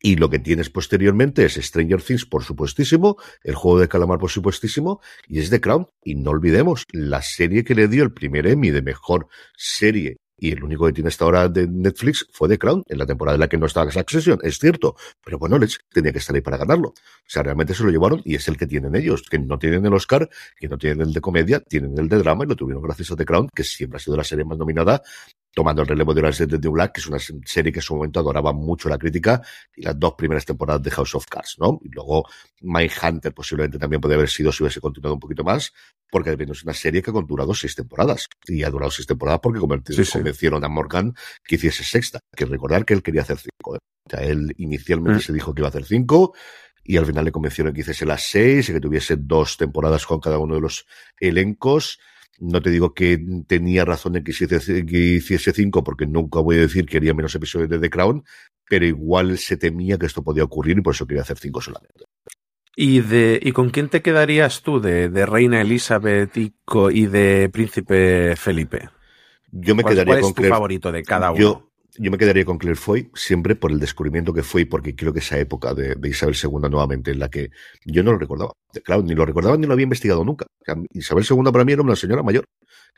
Y 0.00 0.16
lo 0.16 0.30
que 0.30 0.38
tienes 0.38 0.70
posteriormente 0.70 1.44
es 1.44 1.54
Stranger 1.54 2.02
Things, 2.02 2.24
por 2.24 2.44
supuestísimo, 2.44 3.16
el 3.42 3.54
juego 3.54 3.80
de 3.80 3.88
calamar, 3.88 4.18
por 4.18 4.30
supuestísimo, 4.30 5.00
y 5.26 5.40
es 5.40 5.50
The 5.50 5.60
Crown. 5.60 5.88
Y 6.04 6.14
no 6.14 6.30
olvidemos, 6.30 6.84
la 6.92 7.22
serie 7.22 7.64
que 7.64 7.74
le 7.74 7.88
dio 7.88 8.04
el 8.04 8.12
primer 8.12 8.46
Emmy 8.46 8.70
de 8.70 8.82
mejor 8.82 9.28
serie 9.56 10.18
y 10.38 10.52
el 10.52 10.62
único 10.62 10.86
que 10.86 10.92
tiene 10.92 11.08
hasta 11.08 11.24
ahora 11.24 11.48
de 11.48 11.66
Netflix 11.66 12.26
fue 12.32 12.48
The 12.48 12.58
Crown, 12.58 12.84
en 12.86 12.98
la 12.98 13.06
temporada 13.06 13.34
en 13.34 13.40
la 13.40 13.48
que 13.48 13.58
no 13.58 13.66
estaba 13.66 13.90
Succession, 13.90 14.38
es 14.42 14.58
cierto, 14.58 14.94
pero 15.24 15.38
bueno, 15.38 15.58
les 15.58 15.80
tenía 15.92 16.12
que 16.12 16.18
estar 16.18 16.34
ahí 16.34 16.42
para 16.42 16.56
ganarlo. 16.56 16.88
O 16.90 16.94
sea, 17.26 17.42
realmente 17.42 17.74
se 17.74 17.82
lo 17.82 17.90
llevaron 17.90 18.22
y 18.24 18.36
es 18.36 18.46
el 18.48 18.56
que 18.56 18.66
tienen 18.66 18.94
ellos, 18.94 19.22
que 19.28 19.38
no 19.38 19.58
tienen 19.58 19.84
el 19.84 19.92
Oscar, 19.92 20.28
que 20.56 20.68
no 20.68 20.78
tienen 20.78 21.00
el 21.00 21.12
de 21.12 21.20
comedia, 21.20 21.60
tienen 21.60 21.98
el 21.98 22.08
de 22.08 22.18
drama 22.18 22.44
y 22.44 22.48
lo 22.48 22.56
tuvieron 22.56 22.82
gracias 22.82 23.10
a 23.10 23.16
The 23.16 23.24
Crown, 23.24 23.48
que 23.54 23.64
siempre 23.64 23.96
ha 23.96 24.00
sido 24.00 24.16
la 24.16 24.24
serie 24.24 24.44
más 24.44 24.58
nominada, 24.58 25.02
tomando 25.58 25.82
el 25.82 25.88
relevo 25.88 26.14
de 26.14 26.22
la 26.22 26.32
serie 26.32 26.56
de 26.56 26.68
Black, 26.68 26.92
que 26.92 27.00
es 27.00 27.08
una 27.08 27.18
serie 27.18 27.72
que 27.72 27.80
en 27.80 27.82
su 27.82 27.96
momento 27.96 28.20
adoraba 28.20 28.52
mucho 28.52 28.88
la 28.88 28.96
crítica, 28.96 29.42
y 29.74 29.82
las 29.82 29.98
dos 29.98 30.14
primeras 30.16 30.44
temporadas 30.44 30.80
de 30.84 30.92
House 30.92 31.16
of 31.16 31.26
Cards, 31.26 31.56
¿no? 31.58 31.80
Y 31.82 31.88
luego 31.88 32.28
Mindhunter 32.60 33.34
posiblemente 33.34 33.76
también 33.76 34.00
podría 34.00 34.18
haber 34.18 34.28
sido 34.28 34.52
si 34.52 34.62
hubiese 34.62 34.80
continuado 34.80 35.14
un 35.14 35.18
poquito 35.18 35.42
más, 35.42 35.72
porque 36.12 36.36
es 36.38 36.62
una 36.62 36.74
serie 36.74 37.02
que 37.02 37.10
ha 37.10 37.12
durado 37.12 37.52
seis 37.54 37.74
temporadas. 37.74 38.28
Y 38.46 38.62
ha 38.62 38.70
durado 38.70 38.92
seis 38.92 39.08
temporadas 39.08 39.40
porque 39.42 39.58
sí, 39.92 40.04
sí. 40.04 40.12
convencieron 40.12 40.64
a 40.64 40.68
Morgan 40.68 41.12
que 41.42 41.56
hiciese 41.56 41.82
sexta. 41.82 42.20
Que 42.36 42.44
recordar 42.44 42.84
que 42.84 42.94
él 42.94 43.02
quería 43.02 43.22
hacer 43.22 43.38
cinco. 43.38 43.74
¿eh? 43.74 43.78
O 44.06 44.10
sea, 44.10 44.20
él 44.20 44.54
inicialmente 44.58 45.18
mm. 45.18 45.22
se 45.22 45.32
dijo 45.32 45.52
que 45.52 45.62
iba 45.62 45.66
a 45.66 45.70
hacer 45.70 45.86
cinco 45.86 46.34
y 46.84 46.98
al 46.98 47.06
final 47.06 47.24
le 47.24 47.32
convencieron 47.32 47.74
que 47.74 47.80
hiciese 47.80 48.06
las 48.06 48.22
seis 48.22 48.68
y 48.68 48.74
que 48.74 48.80
tuviese 48.80 49.16
dos 49.16 49.56
temporadas 49.56 50.06
con 50.06 50.20
cada 50.20 50.38
uno 50.38 50.54
de 50.54 50.60
los 50.60 50.86
elencos. 51.18 51.98
No 52.40 52.62
te 52.62 52.70
digo 52.70 52.94
que 52.94 53.20
tenía 53.46 53.84
razón 53.84 54.16
en 54.16 54.24
que 54.24 54.30
hiciese, 54.30 54.86
que 54.86 54.98
hiciese 54.98 55.52
cinco, 55.52 55.82
porque 55.82 56.06
nunca 56.06 56.40
voy 56.40 56.56
a 56.56 56.60
decir 56.60 56.86
que 56.86 56.98
haría 56.98 57.14
menos 57.14 57.34
episodios 57.34 57.68
de 57.68 57.78
The 57.78 57.90
Crown, 57.90 58.24
pero 58.68 58.86
igual 58.86 59.38
se 59.38 59.56
temía 59.56 59.98
que 59.98 60.06
esto 60.06 60.22
podía 60.22 60.44
ocurrir 60.44 60.78
y 60.78 60.82
por 60.82 60.94
eso 60.94 61.06
quería 61.06 61.22
hacer 61.22 61.38
cinco 61.38 61.60
solamente. 61.60 62.04
¿Y, 62.76 63.00
de, 63.00 63.40
¿Y 63.42 63.50
con 63.50 63.70
quién 63.70 63.88
te 63.88 64.02
quedarías 64.02 64.62
tú 64.62 64.80
de, 64.80 65.08
de 65.08 65.26
Reina 65.26 65.60
Elizabeth 65.60 66.36
y, 66.36 66.54
y, 66.92 67.06
de 67.06 67.50
Príncipe 67.52 68.36
Felipe? 68.36 68.90
Yo 69.50 69.74
me 69.74 69.82
¿Cuál, 69.82 69.94
quedaría 69.94 70.12
cuál 70.12 70.20
con 70.20 70.28
es 70.28 70.34
tu 70.34 70.40
Claire, 70.42 70.54
favorito 70.54 70.92
de 70.92 71.02
cada 71.02 71.32
uno? 71.32 71.40
Yo, 71.40 71.70
yo 71.98 72.10
me 72.12 72.18
quedaría 72.18 72.44
con 72.44 72.56
Claire 72.56 72.78
Foy 72.78 73.10
siempre 73.14 73.56
por 73.56 73.72
el 73.72 73.80
descubrimiento 73.80 74.32
que 74.32 74.44
fue 74.44 74.60
y 74.60 74.64
porque 74.66 74.94
creo 74.94 75.12
que 75.12 75.18
esa 75.18 75.36
época 75.38 75.74
de, 75.74 75.96
de, 75.96 76.08
Isabel 76.08 76.36
II 76.40 76.70
nuevamente 76.70 77.10
en 77.10 77.18
la 77.18 77.28
que 77.28 77.50
yo 77.84 78.04
no 78.04 78.12
lo 78.12 78.18
recordaba. 78.18 78.52
Claro, 78.84 79.02
ni 79.02 79.14
lo 79.14 79.24
recordaba 79.24 79.56
ni 79.56 79.66
lo 79.66 79.72
había 79.72 79.84
investigado 79.84 80.24
nunca. 80.24 80.46
Isabel 80.92 81.24
II 81.28 81.50
para 81.52 81.64
mí 81.64 81.72
era 81.72 81.82
una 81.82 81.96
señora 81.96 82.22
mayor 82.22 82.44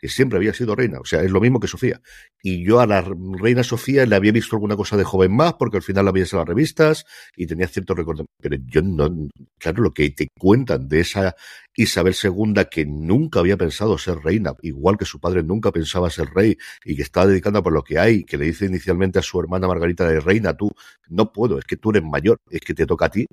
que 0.01 0.09
siempre 0.09 0.39
había 0.39 0.55
sido 0.55 0.75
reina. 0.75 0.99
O 0.99 1.05
sea, 1.05 1.23
es 1.23 1.31
lo 1.31 1.41
mismo 1.41 1.61
que 1.61 1.69
Sofía. 1.69 2.01
Y 2.43 2.65
yo 2.65 2.81
a 2.81 2.87
la 2.87 3.03
reina 3.03 3.63
Sofía 3.63 4.07
le 4.07 4.17
había 4.17 4.33
visto 4.33 4.57
alguna 4.57 4.75
cosa 4.75 4.97
de 4.97 5.05
joven 5.05 5.33
más 5.33 5.55
porque 5.55 5.77
al 5.77 5.83
final 5.83 6.07
la 6.07 6.13
veías 6.13 6.33
en 6.33 6.39
las 6.39 6.49
revistas 6.49 7.05
y 7.37 7.47
tenía 7.47 7.69
cierto 7.69 7.95
recuerdo. 7.95 8.25
Pero 8.41 8.57
yo 8.67 8.81
no, 8.83 9.29
claro, 9.59 9.83
lo 9.83 9.93
que 9.93 10.11
te 10.11 10.29
cuentan 10.39 10.89
de 10.89 11.01
esa 11.01 11.37
Isabel 11.77 12.15
II 12.15 12.65
que 12.71 12.87
nunca 12.87 13.41
había 13.41 13.57
pensado 13.57 13.97
ser 13.99 14.19
reina, 14.19 14.55
igual 14.63 14.97
que 14.97 15.05
su 15.05 15.21
padre 15.21 15.43
nunca 15.43 15.71
pensaba 15.71 16.11
ser 16.11 16.29
rey 16.35 16.57
y 16.85 16.97
que 16.97 17.03
estaba 17.03 17.27
dedicando 17.27 17.63
por 17.63 17.73
lo 17.73 17.83
que 17.83 17.99
hay, 17.99 18.25
que 18.25 18.39
le 18.39 18.47
dice 18.47 18.67
inicialmente 18.67 19.19
a 19.19 19.23
su 19.23 19.39
hermana 19.39 19.69
Margarita 19.69 20.07
de 20.09 20.21
reina, 20.21 20.57
tú 20.57 20.71
no 21.09 21.33
puedo, 21.33 21.59
es 21.59 21.65
que 21.65 21.77
tú 21.77 21.91
eres 21.91 22.03
mayor, 22.03 22.39
es 22.51 22.61
que 22.61 22.75
te 22.75 22.87
toca 22.87 23.07
a 23.07 23.11
ti, 23.11 23.27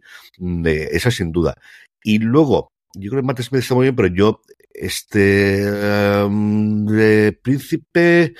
esa 0.66 1.12
sin 1.12 1.32
duda. 1.32 1.56
Y 2.04 2.20
luego, 2.20 2.72
yo 2.96 3.10
creo 3.12 3.22
que 3.22 3.28
Matt 3.28 3.42
Smith 3.42 3.62
está 3.62 3.76
muy 3.76 3.86
bien, 3.86 3.96
pero 3.96 4.10
yo 4.10 4.42
Este 4.74 5.66
um, 6.26 6.86
de 6.86 7.34
príncipe 7.42 8.36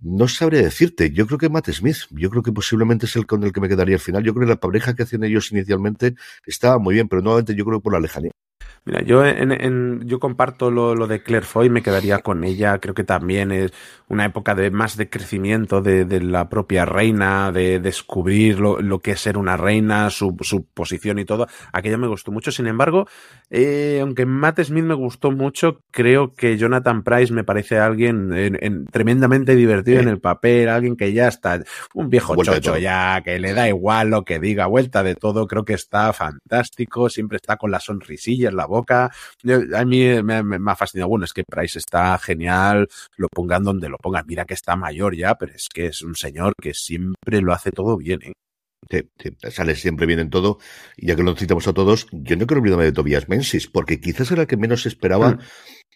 no 0.00 0.28
sabría 0.28 0.62
decirte. 0.62 1.10
Yo 1.12 1.26
creo 1.26 1.38
que 1.38 1.48
Matt 1.50 1.70
Smith. 1.70 1.98
Yo 2.10 2.30
creo 2.30 2.42
que 2.42 2.52
posiblemente 2.52 3.06
es 3.06 3.16
el 3.16 3.26
con 3.26 3.42
el 3.44 3.52
que 3.52 3.60
me 3.60 3.68
quedaría 3.68 3.96
al 3.96 4.00
final. 4.00 4.24
Yo 4.24 4.34
creo 4.34 4.46
que 4.46 4.54
la 4.54 4.60
pareja 4.60 4.94
que 4.94 5.02
hacían 5.04 5.24
ellos 5.24 5.52
inicialmente 5.52 6.14
estaba 6.46 6.78
muy 6.78 6.94
bien, 6.94 7.08
pero 7.08 7.22
nuevamente 7.22 7.54
yo 7.54 7.64
creo 7.64 7.78
que 7.80 7.84
por 7.84 7.92
la 7.92 8.00
lejanía. 8.00 8.32
Mira, 8.86 9.02
yo 9.02 9.26
en, 9.26 9.50
en, 9.50 10.02
yo 10.06 10.20
comparto 10.20 10.70
lo, 10.70 10.94
lo, 10.94 11.08
de 11.08 11.20
Claire 11.20 11.44
Foy, 11.44 11.68
me 11.68 11.82
quedaría 11.82 12.20
con 12.20 12.44
ella. 12.44 12.78
Creo 12.78 12.94
que 12.94 13.02
también 13.02 13.50
es 13.50 13.72
una 14.06 14.24
época 14.24 14.54
de 14.54 14.70
más 14.70 14.96
de 14.96 15.10
crecimiento 15.10 15.82
de, 15.82 16.04
de 16.04 16.20
la 16.20 16.48
propia 16.48 16.84
reina, 16.84 17.50
de 17.50 17.80
descubrir 17.80 18.60
lo, 18.60 18.80
lo, 18.80 19.00
que 19.00 19.10
es 19.12 19.20
ser 19.20 19.38
una 19.38 19.56
reina, 19.56 20.08
su, 20.10 20.36
su 20.42 20.64
posición 20.66 21.18
y 21.18 21.24
todo. 21.24 21.48
Aquella 21.72 21.98
me 21.98 22.06
gustó 22.06 22.30
mucho. 22.30 22.52
Sin 22.52 22.68
embargo, 22.68 23.08
eh, 23.50 23.98
aunque 24.00 24.24
Matt 24.24 24.60
Smith 24.60 24.84
me 24.84 24.94
gustó 24.94 25.32
mucho, 25.32 25.82
creo 25.90 26.34
que 26.34 26.56
Jonathan 26.56 27.02
Price 27.02 27.32
me 27.32 27.42
parece 27.42 27.78
alguien 27.78 28.32
en, 28.32 28.56
en, 28.60 28.86
tremendamente 28.86 29.56
divertido 29.56 29.98
eh. 29.98 30.02
en 30.02 30.08
el 30.08 30.20
papel, 30.20 30.68
alguien 30.68 30.96
que 30.96 31.12
ya 31.12 31.26
está 31.26 31.60
un 31.94 32.08
viejo 32.08 32.34
vuelta 32.34 32.60
chocho 32.60 32.78
ya, 32.78 33.20
que 33.24 33.40
le 33.40 33.52
da 33.52 33.68
igual 33.68 34.10
lo 34.10 34.24
que 34.24 34.38
diga, 34.38 34.66
vuelta 34.66 35.02
de 35.02 35.16
todo. 35.16 35.48
Creo 35.48 35.64
que 35.64 35.74
está 35.74 36.12
fantástico, 36.12 37.08
siempre 37.08 37.36
está 37.36 37.56
con 37.56 37.72
la 37.72 37.80
sonrisilla 37.80 38.48
en 38.48 38.55
la 38.56 38.66
boca. 38.66 39.10
A 39.74 39.84
mí 39.84 40.22
me, 40.22 40.42
me, 40.42 40.70
ha 40.70 40.76
fascinado. 40.76 41.08
Bueno, 41.08 41.24
es 41.24 41.32
que 41.32 41.44
Price 41.44 41.78
está 41.78 42.18
genial, 42.18 42.88
lo 43.16 43.28
pongan 43.28 43.62
donde 43.62 43.88
lo 43.88 43.98
pongan. 43.98 44.24
Mira 44.26 44.44
que 44.44 44.54
está 44.54 44.76
mayor 44.76 45.16
ya, 45.16 45.36
pero 45.36 45.52
es 45.54 45.68
que 45.72 45.86
es 45.86 46.02
un 46.02 46.14
señor 46.14 46.54
que 46.60 46.74
siempre 46.74 47.40
lo 47.40 47.52
hace 47.52 47.70
todo 47.72 47.96
bien. 47.96 48.20
¿eh? 48.22 48.32
Sí, 48.90 49.00
sí, 49.18 49.36
sale 49.50 49.74
siempre 49.74 50.06
bien 50.06 50.20
en 50.20 50.30
todo. 50.30 50.58
Y 50.96 51.06
ya 51.08 51.16
que 51.16 51.22
lo 51.22 51.34
citamos 51.34 51.66
a 51.66 51.72
todos, 51.72 52.06
yo 52.12 52.36
no 52.36 52.46
quiero 52.46 52.60
olvidarme 52.60 52.84
de 52.84 52.92
Tobias 52.92 53.28
Mensis, 53.28 53.66
porque 53.66 54.00
quizás 54.00 54.30
era 54.30 54.42
el 54.42 54.48
que 54.48 54.56
menos 54.56 54.86
esperaba 54.86 55.38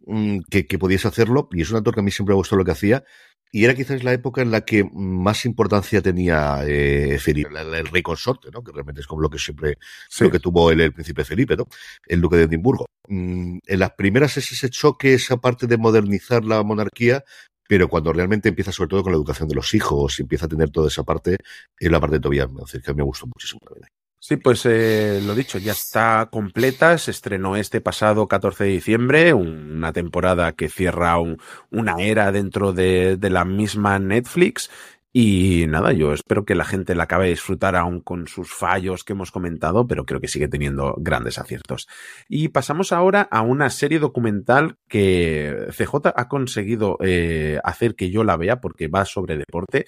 mm. 0.07 0.39
que, 0.51 0.67
que 0.67 0.79
pudiese 0.79 1.09
hacerlo. 1.09 1.49
Y 1.53 1.63
es 1.63 1.71
un 1.71 1.77
actor 1.77 1.95
que 1.95 2.01
a 2.01 2.03
mí 2.03 2.11
siempre 2.11 2.35
me 2.35 2.39
gustó 2.39 2.57
lo 2.57 2.65
que 2.65 2.73
hacía. 2.73 3.05
Y 3.53 3.65
era 3.65 3.75
quizás 3.75 4.05
la 4.05 4.13
época 4.13 4.43
en 4.43 4.51
la 4.51 4.61
que 4.61 4.89
más 4.93 5.45
importancia 5.45 6.01
tenía 6.01 6.63
eh, 6.67 7.19
Felipe, 7.19 7.51
el, 7.51 7.75
el, 7.75 7.87
rey 7.87 8.03
consorte, 8.03 8.49
¿no? 8.53 8.63
Que 8.63 8.71
realmente 8.73 9.01
es 9.01 9.07
como 9.07 9.23
lo 9.23 9.31
que 9.31 9.39
siempre, 9.39 9.77
sí. 10.09 10.25
lo 10.25 10.31
que 10.31 10.39
tuvo 10.39 10.71
el, 10.71 10.81
el, 10.81 10.93
príncipe 10.93 11.25
Felipe, 11.25 11.57
¿no? 11.57 11.67
El 12.07 12.21
duque 12.21 12.37
de 12.37 12.45
Edimburgo. 12.45 12.87
Mm, 13.09 13.59
en 13.67 13.79
las 13.79 13.91
primeras 13.93 14.37
es 14.37 14.53
ese 14.53 14.71
choque, 14.71 15.15
esa 15.15 15.39
parte 15.39 15.67
de 15.67 15.77
modernizar 15.77 16.45
la 16.45 16.63
monarquía, 16.63 17.25
pero 17.69 17.89
cuando 17.89 18.13
realmente 18.13 18.49
empieza 18.49 18.73
sobre 18.73 18.91
todo 18.91 19.03
con 19.03 19.13
la 19.13 19.17
educación 19.17 19.49
de 19.49 19.55
los 19.55 19.75
hijos 19.75 20.19
y 20.19 20.23
empieza 20.23 20.47
a 20.47 20.49
tener 20.49 20.71
toda 20.71 20.89
esa 20.89 21.03
parte, 21.03 21.37
es 21.79 21.91
la 21.91 22.01
parte 22.01 22.17
de 22.17 22.21
Tobias 22.21 22.51
Menzies, 22.53 22.83
que 22.83 22.95
me 22.95 23.03
gustó 23.03 23.27
muchísimo 23.27 23.61
también. 23.65 23.89
Sí, 24.23 24.37
pues 24.37 24.67
eh, 24.67 25.23
lo 25.25 25.35
dicho, 25.35 25.57
ya 25.59 25.73
está 25.73 26.29
completa. 26.31 26.99
Se 26.99 27.11
estrenó 27.11 27.57
este 27.57 27.81
pasado 27.81 28.29
14 28.29 28.65
de 28.65 28.71
diciembre, 28.71 29.33
una 29.33 29.95
temporada 29.95 30.53
que 30.53 30.69
cierra 30.69 31.19
un, 31.19 31.39
una 31.71 31.95
era 32.03 32.31
dentro 32.31 32.75
de, 32.75 33.17
de, 33.17 33.31
la 33.31 33.47
misma 33.47 33.99
Netflix. 33.99 34.71
Y 35.11 35.65
nada, 35.69 35.93
yo 35.93 36.13
espero 36.13 36.45
que 36.45 36.55
la 36.55 36.67
gente 36.67 36.95
la 36.95 37.05
acabe 37.05 37.25
de 37.25 37.31
disfrutar 37.31 37.77
aún 37.77 38.01
con 38.01 38.29
sus 38.29 38.53
fallos 38.53 39.05
que 39.05 39.15
hemos 39.15 39.33
comentado, 39.33 39.87
pero 39.87 40.05
creo 40.05 40.21
que 40.21 40.29
sigue 40.29 40.49
teniendo 40.49 40.95
grandes 40.99 41.39
aciertos. 41.39 41.89
Y 42.29 42.49
pasamos 42.49 42.93
ahora 42.93 43.23
a 43.23 43.41
una 43.41 43.71
serie 43.71 43.99
documental 44.01 44.77
que 44.87 45.67
CJ 45.71 46.13
ha 46.15 46.29
conseguido 46.29 46.99
eh, 47.01 47.59
hacer 47.65 47.95
que 47.97 48.11
yo 48.11 48.23
la 48.23 48.37
vea 48.37 48.61
porque 48.61 48.87
va 48.87 49.07
sobre 49.07 49.39
deporte. 49.39 49.87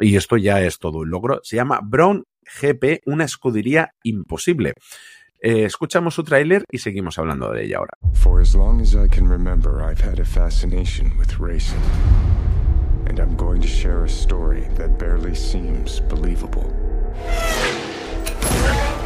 Y 0.00 0.16
esto 0.16 0.36
ya 0.36 0.60
es 0.62 0.80
todo 0.80 0.98
un 0.98 1.10
logro. 1.10 1.40
Se 1.44 1.56
llama 1.56 1.80
Brown 1.82 2.24
GP, 2.60 3.02
una 3.06 3.24
escudería 3.24 3.92
imposible. 4.02 4.74
Eh, 5.40 5.64
escuchamos 5.64 6.14
su 6.14 6.24
tráiler 6.24 6.64
y 6.70 6.78
seguimos 6.78 7.18
hablando 7.18 7.52
de 7.52 7.64
ella 7.64 7.78
ahora. 7.78 7.92
For 8.14 8.40
as 8.40 8.54
long 8.54 8.80
as 8.80 8.94
I 8.94 9.08
can 9.08 9.28
remember, 9.28 9.80
I've 9.82 10.02
had 10.02 10.18
a 10.18 10.24
fascination 10.24 11.16
with 11.16 11.38
racing. 11.38 11.80
And 13.06 13.20
I'm 13.20 13.36
going 13.36 13.60
to 13.62 13.68
share 13.68 14.04
a 14.04 14.08
story 14.08 14.68
that 14.76 14.98
barely 14.98 15.34
seems 15.34 16.00
believable. 16.08 16.72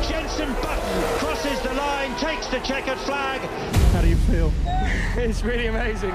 Jensen 0.02 0.52
Button 0.54 1.02
crosses 1.18 1.60
the 1.60 1.74
line, 1.74 2.16
takes 2.18 2.48
the 2.48 2.60
checkered 2.60 2.98
flag. 2.98 3.40
How 3.92 4.00
do 4.00 4.08
you 4.08 4.16
feel? 4.16 4.52
It's 5.14 5.44
really 5.44 5.66
amazing. 5.66 6.14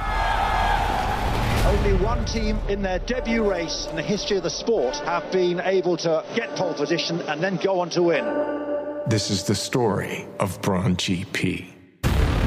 Only 1.67 1.95
one 1.95 2.23
team 2.23 2.57
in 2.69 2.81
their 2.81 2.99
debut 2.99 3.43
race 3.43 3.87
in 3.89 3.97
the 3.97 4.01
history 4.01 4.37
of 4.37 4.43
the 4.43 4.49
sport 4.49 4.95
have 4.99 5.29
been 5.33 5.59
able 5.59 5.97
to 5.97 6.23
get 6.33 6.55
pole 6.55 6.73
position 6.73 7.19
and 7.23 7.43
then 7.43 7.57
go 7.57 7.81
on 7.81 7.89
to 7.89 8.03
win. 8.03 8.23
This 9.07 9.29
is 9.29 9.43
the 9.43 9.53
story 9.53 10.25
of 10.39 10.61
Braun 10.61 10.95
GP. 10.95 11.65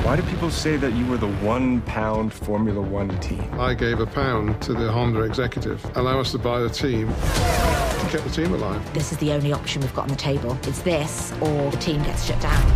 Why 0.04 0.16
do 0.16 0.22
people 0.22 0.50
say 0.50 0.78
that 0.78 0.94
you 0.94 1.04
were 1.04 1.18
the 1.18 1.30
one 1.42 1.82
pound 1.82 2.32
Formula 2.32 2.80
One 2.80 3.10
team? 3.20 3.60
I 3.60 3.74
gave 3.74 4.00
a 4.00 4.06
pound 4.06 4.62
to 4.62 4.72
the 4.72 4.90
Honda 4.90 5.20
executive. 5.20 5.84
Allow 5.98 6.18
us 6.18 6.32
to 6.32 6.38
buy 6.38 6.60
the 6.60 6.70
team 6.70 7.08
to 7.08 8.08
keep 8.10 8.22
the 8.22 8.30
team 8.30 8.54
alive. 8.54 8.94
This 8.94 9.12
is 9.12 9.18
the 9.18 9.32
only 9.32 9.52
option 9.52 9.82
we've 9.82 9.94
got 9.94 10.04
on 10.04 10.08
the 10.08 10.16
table. 10.16 10.56
It's 10.62 10.80
this 10.80 11.34
or 11.42 11.70
the 11.70 11.76
team 11.76 12.02
gets 12.04 12.24
shut 12.24 12.40
down. 12.40 12.72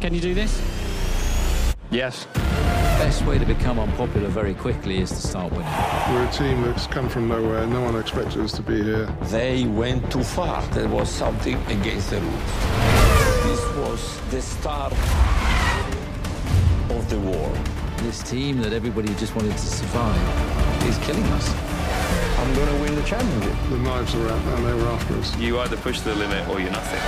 Can 0.00 0.14
you 0.14 0.20
do 0.20 0.34
this? 0.34 0.62
Yes. 1.90 2.28
Best 2.98 3.26
way 3.26 3.38
to 3.38 3.44
become 3.44 3.78
unpopular 3.78 4.28
very 4.28 4.54
quickly 4.54 4.98
is 4.98 5.10
to 5.10 5.16
start 5.16 5.52
winning. 5.52 5.66
We're 6.10 6.26
a 6.26 6.32
team 6.32 6.62
that's 6.62 6.86
come 6.86 7.08
from 7.08 7.28
nowhere. 7.28 7.66
No 7.66 7.82
one 7.82 7.96
expected 7.96 8.40
us 8.40 8.52
to 8.52 8.62
be 8.62 8.82
here. 8.82 9.06
They 9.24 9.66
went 9.66 10.10
too 10.10 10.22
far. 10.22 10.62
There 10.68 10.88
was 10.88 11.10
something 11.10 11.56
against 11.66 12.10
the 12.10 12.20
rules. 12.20 12.42
This 13.44 13.76
was 13.76 14.20
the 14.30 14.40
start 14.40 14.92
of 16.90 17.10
the 17.10 17.18
war. 17.18 17.52
This 17.98 18.22
team 18.22 18.62
that 18.62 18.72
everybody 18.72 19.12
just 19.14 19.34
wanted 19.34 19.52
to 19.52 19.66
survive 19.66 20.86
is 20.88 20.96
killing 20.98 21.24
us. 21.24 21.73
I'm 22.44 22.54
going 22.54 22.68
to 22.68 22.82
win 22.82 22.94
the 22.94 23.02
championship. 23.04 23.56
The 23.70 23.78
knives 23.78 24.14
are 24.14 24.28
out 24.28 24.58
and 24.58 24.66
they 24.66 24.74
were 24.74 24.88
after 24.88 25.14
us. 25.14 25.34
You 25.38 25.60
either 25.60 25.78
push 25.78 26.00
the 26.00 26.14
limit 26.14 26.46
or 26.46 26.60
you're 26.60 26.70
nothing. 26.70 27.00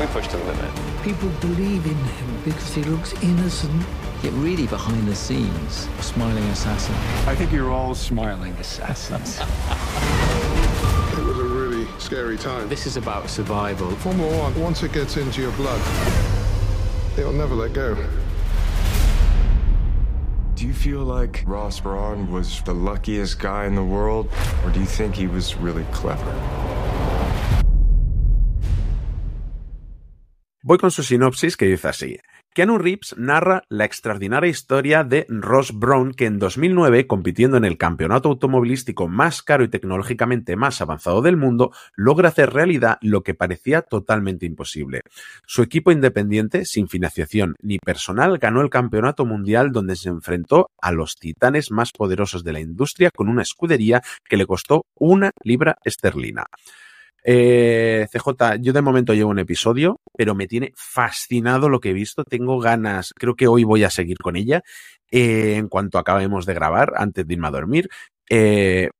We 0.00 0.06
pushed 0.06 0.30
the 0.30 0.38
limit. 0.38 0.70
People 1.02 1.28
believe 1.40 1.84
in 1.84 1.94
him 1.94 2.42
because 2.42 2.74
he 2.74 2.82
looks 2.84 3.12
innocent. 3.22 3.84
Yet 4.22 4.32
really 4.32 4.66
behind 4.66 5.06
the 5.06 5.14
scenes, 5.14 5.88
a 5.98 6.02
smiling 6.02 6.44
assassin. 6.44 6.94
I 7.28 7.34
think 7.34 7.52
you're 7.52 7.70
all 7.70 7.94
smiling 7.94 8.52
assassins. 8.52 9.40
it 11.18 11.22
was 11.22 11.38
a 11.38 11.44
really 11.44 11.86
scary 11.98 12.38
time. 12.38 12.70
This 12.70 12.86
is 12.86 12.96
about 12.96 13.28
survival. 13.28 13.90
Formula 13.96 14.38
One, 14.38 14.58
once 14.58 14.82
it 14.82 14.92
gets 14.94 15.18
into 15.18 15.42
your 15.42 15.52
blood, 15.52 15.82
it'll 17.18 17.32
never 17.32 17.54
let 17.54 17.74
go. 17.74 17.94
Do 20.62 20.68
you 20.68 20.74
feel 20.74 21.02
like 21.02 21.42
Ross 21.44 21.80
Braun 21.80 22.30
was 22.30 22.62
the 22.62 22.72
luckiest 22.72 23.40
guy 23.40 23.66
in 23.66 23.74
the 23.74 23.82
world, 23.82 24.28
or 24.62 24.70
do 24.70 24.78
you 24.78 24.86
think 24.86 25.12
he 25.16 25.26
was 25.26 25.56
really 25.56 25.82
clever? 25.90 26.32
Voy 30.62 30.76
con 30.78 30.92
su 30.92 31.02
sinopsis 31.02 31.56
que 31.56 31.66
dice 31.66 31.88
así. 31.88 32.20
Keanu 32.54 32.76
Reeves 32.76 33.14
narra 33.16 33.64
la 33.70 33.86
extraordinaria 33.86 34.50
historia 34.50 35.04
de 35.04 35.24
Ross 35.30 35.72
Brown, 35.72 36.12
que 36.12 36.26
en 36.26 36.38
2009, 36.38 37.06
compitiendo 37.06 37.56
en 37.56 37.64
el 37.64 37.78
campeonato 37.78 38.28
automovilístico 38.28 39.08
más 39.08 39.42
caro 39.42 39.64
y 39.64 39.68
tecnológicamente 39.68 40.54
más 40.54 40.82
avanzado 40.82 41.22
del 41.22 41.38
mundo, 41.38 41.72
logra 41.96 42.28
hacer 42.28 42.52
realidad 42.52 42.98
lo 43.00 43.22
que 43.22 43.32
parecía 43.32 43.80
totalmente 43.80 44.44
imposible. 44.44 45.00
Su 45.46 45.62
equipo 45.62 45.92
independiente, 45.92 46.66
sin 46.66 46.88
financiación 46.88 47.54
ni 47.62 47.78
personal, 47.78 48.36
ganó 48.36 48.60
el 48.60 48.68
campeonato 48.68 49.24
mundial 49.24 49.72
donde 49.72 49.96
se 49.96 50.10
enfrentó 50.10 50.68
a 50.82 50.92
los 50.92 51.16
titanes 51.16 51.70
más 51.70 51.90
poderosos 51.90 52.44
de 52.44 52.52
la 52.52 52.60
industria 52.60 53.08
con 53.16 53.30
una 53.30 53.40
escudería 53.40 54.02
que 54.28 54.36
le 54.36 54.44
costó 54.44 54.84
una 54.94 55.30
libra 55.42 55.78
esterlina. 55.84 56.44
Eh, 57.24 58.06
CJ, 58.10 58.56
yo 58.60 58.72
de 58.72 58.82
momento 58.82 59.14
llevo 59.14 59.30
un 59.30 59.38
episodio, 59.38 60.00
pero 60.16 60.34
me 60.34 60.48
tiene 60.48 60.72
fascinado 60.76 61.68
lo 61.68 61.80
que 61.80 61.90
he 61.90 61.94
visto. 61.94 62.24
Tengo 62.24 62.58
ganas, 62.58 63.12
creo 63.16 63.36
que 63.36 63.46
hoy 63.46 63.64
voy 63.64 63.84
a 63.84 63.90
seguir 63.90 64.18
con 64.18 64.36
ella 64.36 64.62
eh, 65.10 65.56
en 65.56 65.68
cuanto 65.68 65.98
acabemos 65.98 66.46
de 66.46 66.54
grabar, 66.54 66.92
antes 66.96 67.26
de 67.26 67.34
irme 67.34 67.48
a 67.48 67.52
dormir. 67.52 67.88
Eh, 68.28 68.90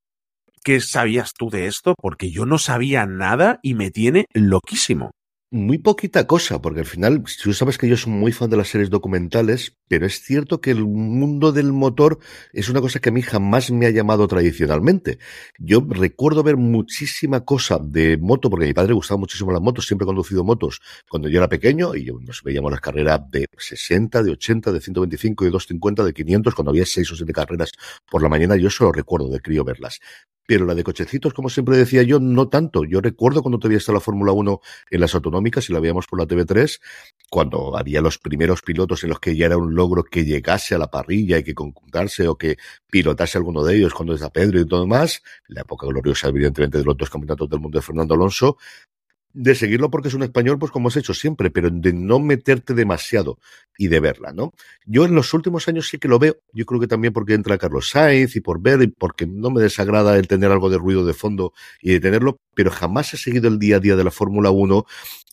¿Qué 0.65 0.81
sabías 0.81 1.33
tú 1.35 1.51
de 1.51 1.67
esto? 1.67 1.95
Porque 2.01 2.31
yo 2.31 2.47
no 2.47 2.59
sabía 2.59 3.05
nada 3.07 3.59
y 3.63 3.75
me 3.75 3.91
tiene 3.91 4.27
loquísimo. 4.33 5.11
Muy 5.55 5.77
poquita 5.77 6.27
cosa, 6.27 6.63
porque 6.63 6.81
al 6.81 6.87
final, 6.87 7.23
tú 7.43 7.53
sabes 7.53 7.77
que 7.77 7.87
yo 7.87 7.95
soy 7.99 8.11
muy 8.11 8.33
fan 8.33 8.49
de 8.49 8.57
las 8.57 8.69
series 8.69 8.89
documentales, 8.89 9.77
pero 9.87 10.07
es 10.07 10.23
cierto 10.23 10.63
que 10.63 10.71
el 10.71 10.87
mundo 10.87 11.53
del 11.53 11.75
motor 11.75 12.21
es 12.55 12.71
una 12.71 12.81
cosa 12.81 13.01
que 13.01 13.11
a 13.11 13.13
mí 13.13 13.21
jamás 13.21 13.71
me 13.71 13.85
ha 13.85 13.91
llamado 13.91 14.27
tradicionalmente. 14.27 15.19
Yo 15.59 15.87
recuerdo 15.87 16.43
ver 16.43 16.57
muchísima 16.57 17.45
cosa 17.45 17.79
de 17.79 18.17
moto, 18.17 18.49
porque 18.49 18.65
a 18.65 18.69
mi 18.69 18.73
padre 18.73 18.89
le 18.89 18.95
gustaban 18.95 19.21
muchísimo 19.21 19.53
las 19.53 19.61
motos, 19.61 19.87
siempre 19.87 20.05
he 20.05 20.07
conducido 20.07 20.43
motos 20.43 20.81
cuando 21.07 21.29
yo 21.29 21.37
era 21.37 21.51
pequeño, 21.51 21.95
y 21.95 22.07
nos 22.07 22.43
veíamos 22.43 22.71
las 22.71 22.81
carreras 22.81 23.21
de 23.31 23.45
60, 23.55 24.23
de 24.23 24.31
80, 24.31 24.73
de 24.73 24.81
125, 24.81 25.45
de 25.45 25.51
250, 25.51 26.03
de 26.03 26.15
500, 26.15 26.55
cuando 26.55 26.71
había 26.71 26.87
6 26.87 27.13
o 27.13 27.17
7 27.17 27.31
carreras 27.31 27.73
por 28.11 28.23
la 28.23 28.31
mañana, 28.31 28.57
yo 28.57 28.71
solo 28.71 28.91
recuerdo 28.91 29.29
de 29.29 29.41
crío 29.41 29.65
verlas 29.65 30.01
pero 30.53 30.67
la 30.67 30.75
de 30.75 30.85
cochecitos, 30.85 31.33
como 31.33 31.49
siempre 31.49 31.79
decía 31.79 32.03
yo, 32.03 32.21
no 32.21 32.47
tanto. 32.51 32.85
Yo 32.85 33.01
recuerdo 33.01 33.41
cuando 33.41 33.59
todavía 33.59 33.79
estaba 33.79 33.97
la 33.97 34.01
Fórmula 34.03 34.33
1 34.33 34.61
en 34.91 35.01
las 35.01 35.15
autonómicas 35.15 35.71
y 35.71 35.73
la 35.73 35.81
veíamos 35.81 36.07
por 36.07 36.19
la 36.19 36.27
TV3, 36.27 36.79
cuando 37.31 37.75
había 37.75 38.03
los 38.03 38.19
primeros 38.19 38.61
pilotos 38.61 39.03
en 39.03 39.09
los 39.09 39.19
que 39.19 39.35
ya 39.35 39.47
era 39.47 39.57
un 39.57 39.75
logro 39.75 40.05
que 40.05 40.27
llegase 40.27 40.75
a 40.75 40.79
la 40.79 40.91
parrilla 40.91 41.39
y 41.39 41.43
que 41.43 41.55
conjuntarse 41.55 42.29
o 42.29 42.37
que 42.37 42.59
pilotase 42.91 43.39
alguno 43.39 43.65
de 43.65 43.79
ellos 43.79 43.95
cuando 43.95 44.13
es 44.13 44.21
a 44.21 44.29
Pedro 44.29 44.61
y 44.61 44.67
todo 44.67 44.87
más, 44.87 45.23
la 45.49 45.63
época 45.63 45.87
gloriosa 45.87 46.29
evidentemente 46.29 46.77
de 46.77 46.85
los 46.85 46.99
dos 46.99 47.09
campeonatos 47.09 47.49
del 47.49 47.61
mundo 47.61 47.79
de 47.79 47.83
Fernando 47.83 48.13
Alonso, 48.13 48.59
de 49.33 49.55
seguirlo 49.55 49.91
porque 49.91 50.09
es 50.09 50.15
un 50.15 50.23
español, 50.23 50.59
pues 50.59 50.71
como 50.71 50.89
has 50.89 50.97
hecho 50.99 51.15
siempre, 51.15 51.51
pero 51.51 51.71
de 51.71 51.95
no 51.95 52.19
meterte 52.19 52.75
demasiado 52.75 53.39
y 53.79 53.89
de 53.89 54.01
verla, 54.01 54.33
¿no? 54.33 54.53
Yo 54.87 55.05
en 55.05 55.15
los 55.15 55.33
últimos 55.35 55.69
años 55.69 55.89
sí 55.89 55.99
que 55.99 56.09
lo 56.09 56.19
veo, 56.19 56.37
yo 56.53 56.67
creo 56.67 56.81
que 56.81 56.89
también 56.89 57.13
porque 57.13 57.35
entra 57.35 57.59
Carlos 57.59 57.91
Sainz 57.91 58.35
y 58.35 58.41
por 58.41 58.61
ver 58.61 58.83
y 58.83 58.89
porque 58.89 59.27
no 59.27 59.51
me 59.51 59.63
desagrada 59.63 60.19
el 60.19 60.27
tener 60.27 60.51
algo 60.51 60.71
de 60.71 60.79
ruido 60.79 61.05
de 61.05 61.15
fondo 61.15 61.53
y 61.81 61.93
de 61.93 62.01
tenerlo, 62.01 62.37
pero 62.55 62.71
jamás 62.71 63.15
he 63.15 63.17
seguido 63.17 63.49
el 63.49 63.59
día 63.59 63.77
a 63.77 63.81
día 63.81 63.97
de 63.97 64.05
la 64.05 64.11
Fórmula 64.11 64.51
1. 64.51 64.85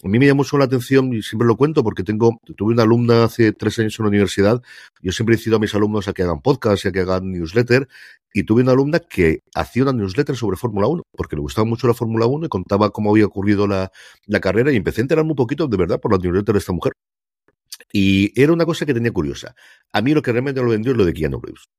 A 0.04 0.08
mí 0.08 0.20
me 0.20 0.28
llamó 0.28 0.40
mucho 0.40 0.58
la 0.58 0.66
atención 0.66 1.14
y 1.14 1.22
siempre 1.22 1.48
lo 1.48 1.58
cuento 1.58 1.84
porque 1.84 2.04
tengo, 2.04 2.40
tuve 2.56 2.74
una 2.74 2.84
alumna 2.84 3.26
hace 3.26 3.52
tres 3.52 3.78
años 3.80 4.00
en 4.00 4.06
la 4.06 4.10
universidad, 4.10 4.62
yo 5.02 5.12
siempre 5.12 5.36
he 5.36 5.38
decido 5.38 5.58
a 5.58 5.60
mis 5.60 5.74
alumnos 5.76 6.08
a 6.08 6.14
que 6.14 6.24
hagan 6.24 6.42
podcast 6.42 6.86
y 6.86 6.88
a 6.88 6.92
que 6.92 7.02
hagan 7.02 7.32
newsletter 7.32 7.88
y 8.34 8.44
tuve 8.44 8.62
una 8.62 8.72
alumna 8.72 9.00
que 9.00 9.42
hacía 9.56 9.84
una 9.84 9.94
newsletter 9.94 10.36
sobre 10.36 10.58
Fórmula 10.58 10.88
1, 10.88 11.04
porque 11.18 11.36
le 11.36 11.42
gustaba 11.42 11.66
mucho 11.66 11.88
la 11.88 11.94
Fórmula 11.94 12.28
1 12.28 12.46
y 12.46 12.50
contaba 12.50 12.92
cómo 12.92 13.10
había 13.12 13.26
ocurrido 13.26 13.68
la, 13.68 13.92
la, 14.28 14.40
carrera 14.40 14.72
y 14.72 14.76
empecé 14.76 15.02
a 15.02 15.04
enterarme 15.04 15.32
un 15.32 15.36
poquito 15.36 15.68
de 15.68 15.78
verdad 15.78 16.00
por 16.00 16.12
la 16.12 16.20
newsletter 16.20 16.54
de 16.54 16.60
esta 16.60 16.74
mujer. 16.74 16.94
Y 17.92 18.40
era 18.40 18.54
una 18.54 18.66
cosa 18.66 18.86
que 18.86 18.94
tenía 18.94 19.12
curiosa. 19.12 19.56
A 19.92 20.02
mí 20.02 20.14
lo 20.14 20.22
que 20.22 20.32
realmente 20.32 20.62
lo 20.62 20.70
vendió 20.70 20.92
es 20.92 20.98
lo 20.98 21.06
de 21.06 21.14
Keanu 21.14 21.40
Reeves. 21.42 21.70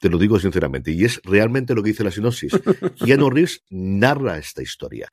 Te 0.00 0.10
lo 0.10 0.18
digo 0.18 0.38
sinceramente. 0.38 0.90
Y 0.92 1.04
es 1.04 1.20
realmente 1.24 1.74
lo 1.74 1.82
que 1.82 1.90
dice 1.90 2.04
la 2.04 2.10
sinopsis. 2.10 2.52
Keanu 3.04 3.30
Reeves 3.30 3.62
narra 3.70 4.38
esta 4.38 4.62
historia. 4.62 5.08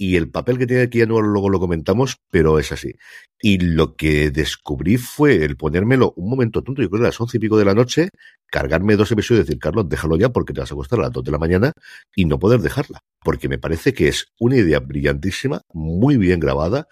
Y 0.00 0.14
el 0.14 0.30
papel 0.30 0.58
que 0.58 0.66
tiene 0.66 0.88
Keanu 0.88 1.20
luego 1.20 1.50
lo 1.50 1.58
comentamos, 1.58 2.18
pero 2.30 2.60
es 2.60 2.70
así. 2.70 2.94
Y 3.40 3.58
lo 3.58 3.96
que 3.96 4.30
descubrí 4.30 4.96
fue 4.96 5.44
el 5.44 5.56
ponérmelo 5.56 6.12
un 6.16 6.30
momento 6.30 6.62
tonto, 6.62 6.82
yo 6.82 6.88
creo 6.88 7.00
que 7.00 7.06
a 7.06 7.08
las 7.08 7.20
once 7.20 7.36
y 7.36 7.40
pico 7.40 7.58
de 7.58 7.64
la 7.64 7.74
noche, 7.74 8.10
cargarme 8.46 8.94
dos 8.94 9.10
episodios 9.10 9.44
y 9.44 9.46
decir, 9.46 9.58
Carlos, 9.58 9.88
déjalo 9.88 10.16
ya 10.16 10.28
porque 10.28 10.52
te 10.52 10.60
vas 10.60 10.70
a 10.70 10.74
acostar 10.74 11.00
a 11.00 11.02
las 11.02 11.12
dos 11.12 11.24
de 11.24 11.32
la 11.32 11.38
mañana 11.38 11.72
y 12.14 12.26
no 12.26 12.38
poder 12.38 12.60
dejarla. 12.60 13.00
Porque 13.24 13.48
me 13.48 13.58
parece 13.58 13.92
que 13.92 14.06
es 14.06 14.26
una 14.38 14.56
idea 14.56 14.78
brillantísima, 14.78 15.62
muy 15.72 16.16
bien 16.16 16.38
grabada, 16.38 16.86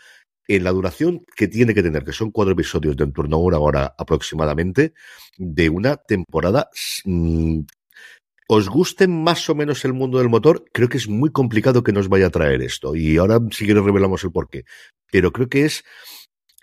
en 0.49 0.65
la 0.65 0.73
duración 0.73 1.25
que 1.35 1.49
tiene 1.49 1.75
que 1.75 1.83
tener, 1.83 2.05
que 2.05 2.13
son 2.13 2.31
cuatro 2.31 2.53
episodios 2.53 2.97
de 2.97 3.05
en 3.05 3.13
torno 3.13 3.37
a 3.37 3.41
una 3.41 3.59
hora 3.59 3.95
aproximadamente, 3.99 4.95
de 5.37 5.69
una 5.69 5.97
temporada 5.97 6.71
mmm, 7.05 7.61
os 8.49 8.69
guste 8.69 9.09
más 9.09 9.49
o 9.51 9.55
menos 9.55 9.85
el 9.85 9.93
mundo 9.93 10.19
del 10.19 10.29
motor, 10.29 10.65
creo 10.73 10.89
que 10.89 10.99
es 10.99 11.09
muy 11.09 11.31
complicado 11.31 11.83
que 11.83 11.93
nos 11.93 12.09
vaya 12.09 12.27
a 12.27 12.31
traer 12.31 12.63
esto. 12.63 12.95
Y 12.95 13.17
ahora 13.17 13.41
si 13.51 13.65
quieres 13.65 13.83
revelamos 13.83 14.23
el 14.23 14.31
porqué. 14.31 14.65
Pero 15.11 15.33
creo 15.33 15.49
que 15.49 15.65
es, 15.65 15.85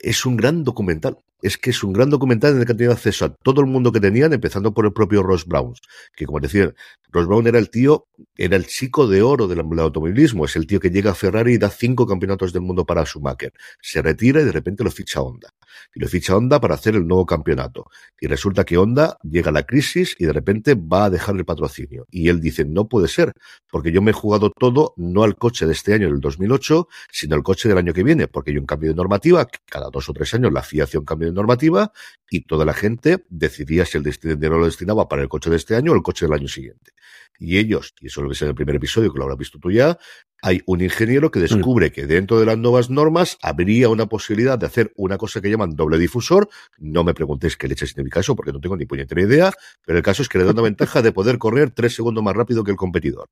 es 0.03 0.25
un 0.25 0.35
gran 0.35 0.63
documental. 0.63 1.17
Es 1.41 1.57
que 1.57 1.71
es 1.71 1.83
un 1.83 1.91
gran 1.91 2.09
documental 2.09 2.53
en 2.53 2.59
el 2.59 2.65
que 2.65 2.71
han 2.71 2.77
tenido 2.77 2.93
acceso 2.93 3.25
a 3.25 3.35
todo 3.35 3.59
el 3.59 3.67
mundo 3.67 3.91
que 3.91 3.99
tenían, 3.99 4.31
empezando 4.31 4.73
por 4.73 4.85
el 4.85 4.93
propio 4.93 5.23
Ross 5.23 5.45
Brown, 5.45 5.73
que 6.15 6.25
como 6.25 6.39
decía, 6.39 6.73
Ross 7.11 7.27
Brown 7.27 7.47
era 7.47 7.59
el 7.59 7.69
tío, 7.69 8.07
era 8.37 8.55
el 8.55 8.65
chico 8.65 9.07
de 9.07 9.21
oro 9.21 9.47
del, 9.47 9.59
automovilismo, 9.59 10.45
es 10.45 10.55
el 10.55 10.67
tío 10.67 10.79
que 10.79 10.89
llega 10.89 11.11
a 11.11 11.15
Ferrari 11.15 11.55
y 11.55 11.57
da 11.57 11.69
cinco 11.69 12.07
campeonatos 12.07 12.53
del 12.53 12.61
mundo 12.61 12.85
para 12.85 13.05
Schumacher, 13.05 13.51
se 13.81 14.01
retira 14.01 14.41
y 14.41 14.45
de 14.45 14.53
repente 14.53 14.85
lo 14.85 14.91
ficha 14.91 15.21
Honda, 15.21 15.49
y 15.93 15.99
lo 15.99 16.07
ficha 16.07 16.35
Honda 16.35 16.59
para 16.59 16.75
hacer 16.75 16.95
el 16.95 17.07
nuevo 17.07 17.25
campeonato, 17.25 17.89
y 18.19 18.27
resulta 18.27 18.63
que 18.63 18.77
Honda 18.77 19.17
llega 19.23 19.49
a 19.49 19.53
la 19.53 19.63
crisis 19.63 20.15
y 20.19 20.25
de 20.25 20.33
repente 20.33 20.75
va 20.75 21.05
a 21.05 21.09
dejar 21.09 21.35
el 21.35 21.45
patrocinio, 21.45 22.05
y 22.09 22.29
él 22.29 22.41
dice, 22.41 22.65
no 22.65 22.87
puede 22.87 23.07
ser, 23.07 23.33
porque 23.69 23.91
yo 23.91 24.01
me 24.01 24.11
he 24.11 24.13
jugado 24.13 24.49
todo, 24.49 24.93
no 24.97 25.23
al 25.23 25.35
coche 25.35 25.65
de 25.65 25.73
este 25.73 25.93
año, 25.93 26.07
del 26.07 26.19
2008, 26.19 26.87
sino 27.11 27.35
al 27.35 27.43
coche 27.43 27.69
del 27.69 27.77
año 27.77 27.93
que 27.93 28.03
viene, 28.03 28.27
porque 28.27 28.51
hay 28.51 28.57
un 28.57 28.65
cambio 28.65 28.89
de 28.89 28.95
normativa, 28.95 29.47
cada 29.69 29.89
dos 29.89 30.09
o 30.09 30.13
tres 30.13 30.33
años 30.33 30.51
la 30.51 30.61
FIA 30.61 30.83
hace 30.85 30.97
un 30.97 31.05
cambio 31.05 31.27
de 31.29 31.33
normativa 31.33 31.91
y 32.29 32.41
toda 32.41 32.65
la 32.65 32.73
gente 32.73 33.25
decidía 33.29 33.85
si 33.85 33.97
el 33.97 34.03
dinero 34.03 34.59
lo 34.59 34.65
destinaba 34.65 35.07
para 35.07 35.21
el 35.21 35.29
coche 35.29 35.49
de 35.49 35.57
este 35.57 35.75
año 35.75 35.91
o 35.91 35.95
el 35.95 36.01
coche 36.01 36.25
del 36.25 36.33
año 36.33 36.47
siguiente. 36.47 36.93
Y 37.39 37.57
ellos, 37.57 37.93
y 37.99 38.07
eso 38.07 38.21
lo 38.21 38.29
ves 38.29 38.41
en 38.41 38.49
el 38.49 38.55
primer 38.55 38.75
episodio, 38.75 39.11
que 39.11 39.17
lo 39.17 39.23
habrás 39.23 39.39
visto 39.39 39.59
tú 39.59 39.71
ya, 39.71 39.97
hay 40.41 40.61
un 40.65 40.81
ingeniero 40.81 41.31
que 41.31 41.39
descubre 41.39 41.91
que 41.91 42.05
dentro 42.05 42.37
de 42.37 42.45
las 42.45 42.57
nuevas 42.57 42.89
normas 42.89 43.37
habría 43.41 43.87
una 43.87 44.07
posibilidad 44.07 44.59
de 44.59 44.65
hacer 44.65 44.91
una 44.97 45.17
cosa 45.17 45.39
que 45.39 45.49
llaman 45.49 45.75
doble 45.75 45.97
difusor. 45.97 46.49
No 46.77 47.05
me 47.05 47.13
preguntéis 47.13 47.55
qué 47.55 47.69
leche 47.69 47.87
significa 47.87 48.19
eso, 48.19 48.35
porque 48.35 48.51
no 48.51 48.59
tengo 48.59 48.75
ni 48.75 48.85
puñetera 48.85 49.21
idea, 49.21 49.53
pero 49.85 49.97
el 49.97 50.03
caso 50.03 50.21
es 50.21 50.27
que 50.27 50.37
le 50.37 50.43
da 50.43 50.51
una 50.51 50.61
ventaja 50.63 51.01
de 51.01 51.13
poder 51.13 51.37
correr 51.37 51.71
tres 51.71 51.95
segundos 51.95 52.23
más 52.23 52.35
rápido 52.35 52.63
que 52.65 52.71
el 52.71 52.77
competidor. 52.77 53.29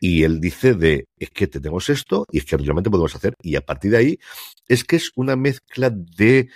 Y 0.00 0.24
él 0.24 0.40
dice 0.40 0.74
de, 0.74 1.06
es 1.16 1.30
que 1.30 1.46
tenemos 1.46 1.88
esto 1.88 2.24
y 2.32 2.38
es 2.38 2.44
que 2.44 2.56
realmente 2.56 2.90
podemos 2.90 3.14
hacer. 3.14 3.34
Y 3.42 3.54
a 3.54 3.60
partir 3.60 3.92
de 3.92 3.98
ahí, 3.98 4.18
es 4.66 4.82
que 4.82 4.96
es 4.96 5.12
una 5.14 5.36
mezcla 5.36 5.90
de 5.90 6.48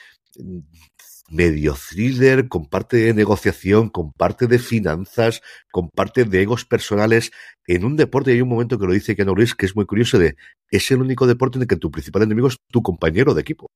medio 1.31 1.75
thriller, 1.75 2.49
con 2.49 2.67
parte 2.67 2.97
de 2.99 3.15
negociación, 3.15 3.89
con 3.89 4.13
parte 4.13 4.47
de 4.47 4.59
finanzas, 4.59 5.43
con 5.73 5.91
parte 5.91 6.25
de 6.25 6.43
egos 6.43 6.65
personales. 6.65 7.31
En 7.67 7.85
un 7.85 7.97
deporte 7.97 8.33
hay 8.33 8.41
un 8.41 8.49
momento 8.49 8.79
que 8.79 8.87
lo 8.87 8.93
dice 8.93 9.17
Keanu 9.17 9.35
Reeves 9.35 9.55
que 9.55 9.67
es 9.67 9.77
muy 9.77 9.87
curioso 9.87 10.19
de, 10.19 10.37
es 10.71 10.91
el 10.91 11.01
único 11.01 11.27
deporte 11.27 11.59
en 11.59 11.63
el 11.63 11.69
que 11.69 11.77
tu 11.77 11.91
principal 11.91 12.23
enemigo 12.23 12.49
es 12.49 12.59
tu 12.71 12.83
compañero 12.83 13.35
de 13.35 13.41
equipo 13.41 13.71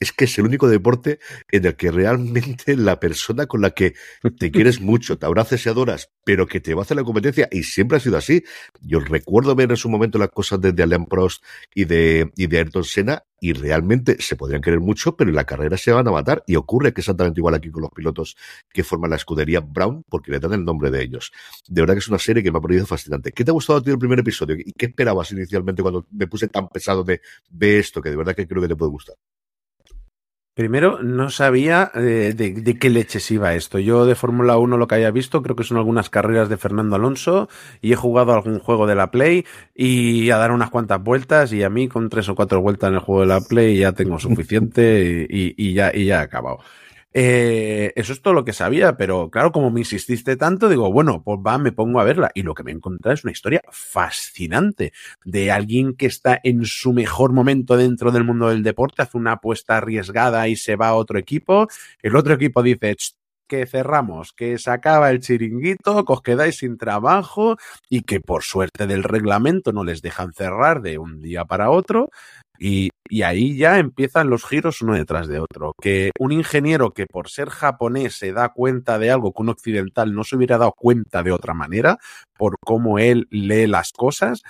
es 0.00 0.12
que 0.12 0.24
es 0.24 0.38
el 0.38 0.46
único 0.46 0.68
deporte 0.68 1.18
en 1.50 1.64
el 1.64 1.76
que 1.76 1.90
realmente 1.90 2.76
la 2.76 3.00
persona 3.00 3.46
con 3.46 3.60
la 3.60 3.70
que 3.70 3.94
te 4.38 4.50
quieres 4.50 4.80
mucho, 4.80 5.18
te 5.18 5.26
abrazas 5.26 5.64
y 5.64 5.68
adoras, 5.68 6.10
pero 6.24 6.46
que 6.46 6.60
te 6.60 6.74
va 6.74 6.82
a 6.82 6.84
hacer 6.84 6.96
la 6.96 7.04
competencia, 7.04 7.48
y 7.50 7.62
siempre 7.62 7.96
ha 7.96 8.00
sido 8.00 8.16
así. 8.16 8.44
Yo 8.80 9.00
recuerdo 9.00 9.54
ver 9.54 9.70
en 9.70 9.76
su 9.76 9.88
momento 9.88 10.18
las 10.18 10.30
cosas 10.30 10.60
de, 10.60 10.72
de 10.72 10.82
Alain 10.82 11.06
Prost 11.06 11.42
y 11.74 11.84
de, 11.84 12.32
y 12.36 12.46
de 12.46 12.58
Ayrton 12.58 12.84
Senna, 12.84 13.24
y 13.40 13.52
realmente 13.52 14.16
se 14.20 14.36
podrían 14.36 14.62
querer 14.62 14.80
mucho, 14.80 15.16
pero 15.16 15.30
en 15.30 15.36
la 15.36 15.44
carrera 15.44 15.76
se 15.76 15.92
van 15.92 16.08
a 16.08 16.10
matar, 16.10 16.42
y 16.46 16.56
ocurre 16.56 16.92
que 16.92 17.00
exactamente 17.00 17.40
igual 17.40 17.54
aquí 17.54 17.70
con 17.70 17.82
los 17.82 17.90
pilotos 17.90 18.36
que 18.72 18.84
forman 18.84 19.10
la 19.10 19.16
escudería 19.16 19.60
Brown, 19.60 20.02
porque 20.08 20.32
le 20.32 20.40
dan 20.40 20.54
el 20.54 20.64
nombre 20.64 20.90
de 20.90 21.02
ellos. 21.02 21.30
De 21.68 21.82
verdad 21.82 21.94
que 21.94 22.00
es 22.00 22.08
una 22.08 22.18
serie 22.18 22.42
que 22.42 22.50
me 22.50 22.58
ha 22.58 22.60
parecido 22.60 22.86
fascinante. 22.86 23.32
¿Qué 23.32 23.44
te 23.44 23.50
ha 23.50 23.54
gustado 23.54 23.78
a 23.78 23.82
ti 23.82 23.90
el 23.90 23.98
primer 23.98 24.18
episodio? 24.18 24.56
¿Y 24.56 24.72
qué 24.72 24.86
esperabas 24.86 25.30
inicialmente 25.32 25.82
cuando 25.82 26.06
me 26.10 26.26
puse 26.26 26.48
tan 26.48 26.68
pesado 26.68 27.04
de, 27.04 27.20
ve 27.50 27.78
esto, 27.78 28.00
que 28.00 28.10
de 28.10 28.16
verdad 28.16 28.34
que 28.34 28.46
creo 28.46 28.62
que 28.62 28.68
te 28.68 28.76
puede 28.76 28.90
gustar? 28.90 29.16
Primero, 30.54 31.02
no 31.02 31.30
sabía 31.30 31.90
eh, 31.96 32.32
de, 32.36 32.78
qué 32.78 32.88
leches 32.88 33.28
iba 33.32 33.54
esto. 33.54 33.80
Yo 33.80 34.06
de 34.06 34.14
Fórmula 34.14 34.56
1 34.56 34.76
lo 34.76 34.86
que 34.86 34.94
haya 34.94 35.10
visto 35.10 35.42
creo 35.42 35.56
que 35.56 35.64
son 35.64 35.78
algunas 35.78 36.10
carreras 36.10 36.48
de 36.48 36.56
Fernando 36.56 36.94
Alonso 36.94 37.48
y 37.82 37.92
he 37.92 37.96
jugado 37.96 38.32
algún 38.32 38.60
juego 38.60 38.86
de 38.86 38.94
la 38.94 39.10
Play 39.10 39.44
y 39.74 40.30
a 40.30 40.36
dar 40.36 40.52
unas 40.52 40.70
cuantas 40.70 41.02
vueltas 41.02 41.52
y 41.52 41.64
a 41.64 41.70
mí 41.70 41.88
con 41.88 42.08
tres 42.08 42.28
o 42.28 42.36
cuatro 42.36 42.60
vueltas 42.60 42.88
en 42.88 42.94
el 42.94 43.00
juego 43.00 43.22
de 43.22 43.26
la 43.26 43.40
Play 43.40 43.78
ya 43.78 43.92
tengo 43.92 44.20
suficiente 44.20 45.26
y, 45.28 45.54
y, 45.56 45.74
ya, 45.74 45.90
y 45.92 46.04
ya 46.04 46.20
he 46.20 46.22
acabado. 46.22 46.58
Eh, 47.16 47.92
eso 47.94 48.12
es 48.12 48.22
todo 48.22 48.34
lo 48.34 48.44
que 48.44 48.52
sabía, 48.52 48.96
pero 48.96 49.30
claro, 49.30 49.52
como 49.52 49.70
me 49.70 49.80
insististe 49.80 50.36
tanto, 50.36 50.68
digo, 50.68 50.92
bueno, 50.92 51.22
pues 51.22 51.38
va, 51.46 51.58
me 51.58 51.70
pongo 51.70 52.00
a 52.00 52.04
verla. 52.04 52.30
Y 52.34 52.42
lo 52.42 52.54
que 52.54 52.64
me 52.64 52.72
he 52.72 52.74
encontrado 52.74 53.14
es 53.14 53.22
una 53.22 53.30
historia 53.32 53.62
fascinante 53.70 54.92
de 55.24 55.52
alguien 55.52 55.94
que 55.94 56.06
está 56.06 56.40
en 56.42 56.64
su 56.64 56.92
mejor 56.92 57.32
momento 57.32 57.76
dentro 57.76 58.10
del 58.10 58.24
mundo 58.24 58.48
del 58.48 58.64
deporte, 58.64 59.02
hace 59.02 59.16
una 59.16 59.32
apuesta 59.32 59.76
arriesgada 59.76 60.48
y 60.48 60.56
se 60.56 60.74
va 60.74 60.88
a 60.88 60.94
otro 60.94 61.18
equipo. 61.18 61.68
El 62.02 62.16
otro 62.16 62.34
equipo 62.34 62.64
dice, 62.64 62.96
que 63.46 63.66
cerramos, 63.66 64.32
que 64.32 64.58
se 64.58 64.70
acaba 64.70 65.10
el 65.10 65.20
chiringuito, 65.20 66.04
que 66.04 66.12
os 66.12 66.22
quedáis 66.22 66.56
sin 66.56 66.78
trabajo 66.78 67.56
y 67.88 68.02
que 68.02 68.20
por 68.20 68.42
suerte 68.42 68.86
del 68.86 69.04
reglamento 69.04 69.72
no 69.72 69.84
les 69.84 70.02
dejan 70.02 70.32
cerrar 70.32 70.82
de 70.82 70.98
un 70.98 71.20
día 71.20 71.44
para 71.44 71.70
otro. 71.70 72.10
Y, 72.58 72.90
y, 73.08 73.22
ahí 73.22 73.56
ya 73.56 73.78
empiezan 73.78 74.30
los 74.30 74.44
giros 74.44 74.80
uno 74.80 74.94
detrás 74.94 75.26
de 75.26 75.40
otro. 75.40 75.72
Que 75.80 76.10
un 76.18 76.32
ingeniero 76.32 76.92
que 76.92 77.06
por 77.06 77.28
ser 77.28 77.48
japonés 77.50 78.16
se 78.16 78.32
da 78.32 78.50
cuenta 78.50 78.98
de 78.98 79.10
algo 79.10 79.32
que 79.32 79.42
un 79.42 79.48
occidental 79.48 80.14
no 80.14 80.24
se 80.24 80.36
hubiera 80.36 80.58
dado 80.58 80.72
cuenta 80.72 81.22
de 81.22 81.32
otra 81.32 81.54
manera, 81.54 81.98
por 82.36 82.56
cómo 82.64 82.98
él 82.98 83.26
lee 83.30 83.66
las 83.66 83.90
cosas. 83.92 84.42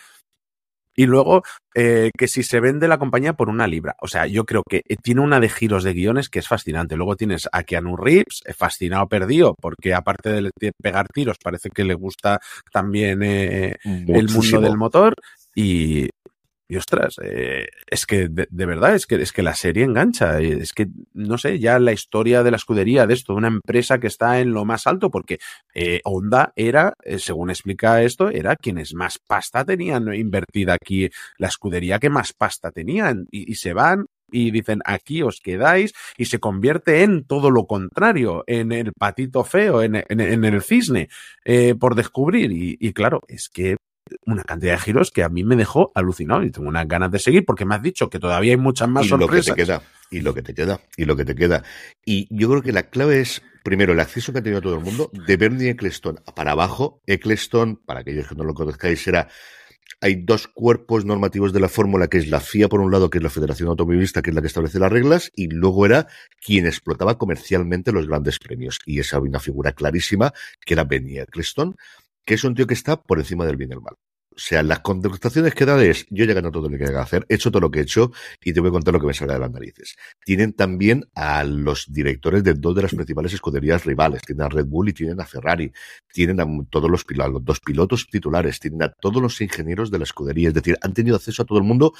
Y 0.97 1.07
luego, 1.07 1.43
eh, 1.75 2.11
que 2.17 2.29
si 2.29 2.45
se 2.45 2.61
vende 2.61 2.87
la 2.87 2.99
compañía 2.99 3.33
por 3.33 3.49
una 3.49 3.67
libra. 3.67 3.97
O 4.01 4.07
sea, 4.07 4.27
yo 4.27 4.45
creo 4.45 4.63
que 4.69 4.83
eh, 4.89 4.97
tiene 5.03 5.23
una 5.23 5.41
de 5.41 5.49
giros 5.49 5.83
de 5.83 5.93
guiones 5.93 6.29
que 6.29 6.39
es 6.39 6.47
fascinante. 6.47 6.95
Luego 6.95 7.17
tienes 7.17 7.49
a 7.51 7.65
Keanu 7.65 7.97
Reeves, 7.97 8.43
eh, 8.45 8.53
fascinado 8.53 9.09
perdido, 9.09 9.57
porque 9.61 9.93
aparte 9.93 10.31
de 10.43 10.73
pegar 10.81 11.09
tiros, 11.09 11.39
parece 11.43 11.71
que 11.71 11.83
le 11.83 11.95
gusta 11.95 12.39
también 12.73 13.25
eh, 13.25 13.77
el 13.83 14.29
mundo 14.29 14.61
del 14.61 14.77
motor. 14.77 15.15
Y, 15.57 16.09
y 16.67 16.77
ostras, 16.77 17.17
eh, 17.23 17.67
es 17.87 18.07
que 18.07 18.29
de, 18.29 18.47
de, 18.51 18.67
verdad, 18.67 18.95
es 18.95 19.07
que, 19.07 19.17
es 19.17 19.33
que 19.33 19.43
la 19.43 19.55
serie 19.55 19.85
engancha. 19.85 20.41
Es 20.41 20.73
que, 20.73 20.89
no 21.13 21.37
sé, 21.37 21.59
ya 21.59 21.79
la 21.79 21.93
historia 21.93 22.43
de 22.43 22.51
la 22.51 22.57
escudería 22.57 23.07
de 23.07 23.15
esto, 23.15 23.35
una 23.35 23.49
empresa 23.49 23.99
que 23.99 24.07
está 24.07 24.41
en 24.41 24.53
lo 24.53 24.65
más 24.65 24.87
alto, 24.87 25.11
porque 25.11 25.39
eh, 25.75 26.01
Honda 26.05 26.53
era, 26.57 26.95
eh, 27.05 27.19
según 27.19 27.51
explica 27.51 28.03
esto, 28.03 28.31
era 28.31 28.57
quienes 28.57 28.95
más 28.95 29.19
pasta 29.19 29.65
tenían 29.65 30.13
invertida 30.15 30.75
aquí, 30.75 31.11
la 31.39 31.49
escudería 31.49 31.99
que 31.99 32.09
más 32.09 32.33
pasta 32.33 32.71
tenían, 32.71 33.27
y, 33.31 33.51
y 33.51 33.57
se 33.57 33.75
van 33.75 34.07
y 34.33 34.51
dicen 34.51 34.81
aquí 34.85 35.23
os 35.23 35.41
quedáis 35.41 35.93
y 36.17 36.25
se 36.25 36.41
convierte 36.41 37.03
en 37.03 37.25
todo 37.25 37.51
lo 37.51 37.67
contrario, 37.67 38.43
en 38.47 38.73
el 38.73 38.93
patito 38.93 39.45
feo, 39.45 39.83
en, 39.83 39.97
en, 39.97 40.21
en 40.21 40.45
el 40.45 40.63
cisne, 40.63 41.09
eh, 41.45 41.75
por 41.79 41.95
descubrir. 41.95 42.51
Y, 42.53 42.77
y, 42.81 42.93
claro, 42.93 43.21
es 43.29 43.49
que 43.49 43.77
una 44.27 44.43
cantidad 44.43 44.73
de 44.73 44.79
giros 44.79 45.11
que 45.11 45.23
a 45.23 45.29
mí 45.29 45.45
me 45.45 45.57
dejó 45.57 45.93
alucinado 45.95 46.43
y 46.43 46.51
tengo 46.51 46.69
unas 46.69 46.87
ganas 46.87 47.11
de 47.11 47.19
seguir 47.19 47.45
porque 47.45 47.65
me 47.65 47.75
has 47.75 47.83
dicho 47.83 48.11
que 48.11 48.19
todavía 48.19 48.53
hay 48.53 48.59
muchas 48.59 48.89
más 48.89 49.07
y 49.07 49.09
sorpresas. 49.09 49.49
Lo 49.49 49.55
que 49.55 49.63
te 49.63 49.67
queda. 49.67 49.83
Y 50.11 50.21
lo 50.21 50.35
que 50.35 50.43
te 50.43 50.55
queda, 50.55 50.81
y 50.97 51.05
lo 51.07 51.17
que 51.17 51.25
te 51.25 51.35
queda. 51.35 51.65
Y 52.05 52.29
yo 52.31 52.49
creo 52.49 52.63
que 52.63 52.73
la 52.73 52.85
clave 52.85 53.21
es, 53.21 53.43
primero, 53.63 53.93
el 53.93 54.01
acceso 54.01 54.33
que 54.33 54.39
ha 54.39 54.43
tenido 54.43 54.61
todo 54.61 54.77
el 54.77 54.85
mundo, 54.85 55.11
de 55.13 55.37
Bernie 55.37 55.71
Eccleston 55.71 56.21
para 56.37 56.53
abajo. 56.53 57.01
Eccleston, 57.07 57.77
para 57.85 58.01
aquellos 58.01 58.29
que 58.29 58.35
no 58.35 58.45
lo 58.45 58.55
conozcáis, 58.55 59.07
era 59.09 59.29
hay 60.01 60.17
dos 60.17 60.49
cuerpos 60.49 61.05
normativos 61.05 61.53
de 61.53 61.61
la 61.61 61.69
fórmula, 61.69 62.09
que 62.09 62.19
es 62.19 62.29
la 62.29 62.41
FIA 62.41 62.69
por 62.69 62.81
un 62.81 62.93
lado, 62.93 63.09
que 63.09 63.19
es 63.19 63.25
la 63.25 63.31
Federación 63.31 63.71
Automovilista, 63.71 64.21
que 64.21 64.31
es 64.31 64.37
la 64.37 64.43
que 64.43 64.49
establece 64.49 64.79
las 64.79 64.93
reglas, 64.93 65.33
y 65.35 65.49
luego 65.49 65.87
era 65.87 66.09
quien 66.45 66.67
explotaba 66.67 67.17
comercialmente 67.17 67.91
los 67.91 68.07
grandes 68.07 68.39
premios. 68.39 68.81
Y 68.85 68.99
esa 68.99 69.17
había 69.17 69.31
una 69.31 69.41
figura 69.41 69.73
clarísima, 69.73 70.35
que 70.65 70.75
era 70.75 70.85
Benny 70.85 71.19
Eccleston, 71.19 71.77
que 72.25 72.35
es 72.35 72.45
un 72.45 72.55
tío 72.55 72.67
que 72.67 72.75
está 72.75 73.01
por 73.01 73.19
encima 73.19 73.47
del 73.47 73.57
bien 73.57 73.71
y 73.71 73.75
el 73.75 73.81
mal. 73.81 73.95
O 74.37 74.39
sea, 74.39 74.65
las 74.65 74.81
contestaciones 74.81 75.55
que 75.55 75.65
da 75.65 75.83
es, 75.85 76.07
yo 76.11 76.25
ya 76.25 76.33
he 76.33 76.35
ganado 76.35 76.51
todo 76.51 76.69
lo 76.69 76.77
que 76.77 76.85
que 76.85 76.97
hacer, 76.97 77.25
he 77.29 77.37
hecho 77.37 77.53
todo 77.53 77.61
lo 77.61 77.71
que 77.71 77.79
he 77.79 77.83
hecho 77.83 78.11
y 78.43 78.53
te 78.53 78.59
voy 78.59 78.71
a 78.71 78.73
contar 78.73 78.93
lo 78.93 78.99
que 78.99 79.07
me 79.07 79.15
salga 79.15 79.35
de 79.35 79.41
las 79.41 79.51
narices. 79.53 79.95
Tienen 80.25 80.55
también 80.55 81.05
a 81.15 81.45
los 81.45 81.87
directores 81.93 82.43
de 82.43 82.55
dos 82.55 82.75
de 82.75 82.83
las 82.83 82.95
principales 82.95 83.33
escuderías 83.33 83.85
rivales. 83.85 84.23
Tienen 84.23 84.45
a 84.45 84.49
Red 84.49 84.67
Bull 84.67 84.89
y 84.89 84.93
tienen 84.93 85.21
a 85.21 85.25
Ferrari. 85.25 85.71
Tienen 86.13 86.41
a 86.41 86.47
todos 86.69 86.91
los, 86.91 87.05
pilotos, 87.05 87.33
los 87.33 87.45
dos 87.45 87.61
pilotos 87.61 88.09
titulares. 88.11 88.59
Tienen 88.59 88.83
a 88.83 88.89
todos 88.89 89.23
los 89.23 89.41
ingenieros 89.41 89.93
de 89.93 89.99
la 89.99 90.05
escudería. 90.05 90.49
Es 90.49 90.55
decir, 90.55 90.77
han 90.81 90.93
tenido 90.95 91.15
acceso 91.15 91.43
a 91.43 91.47
todo 91.47 91.59
el 91.59 91.65
mundo 91.65 91.93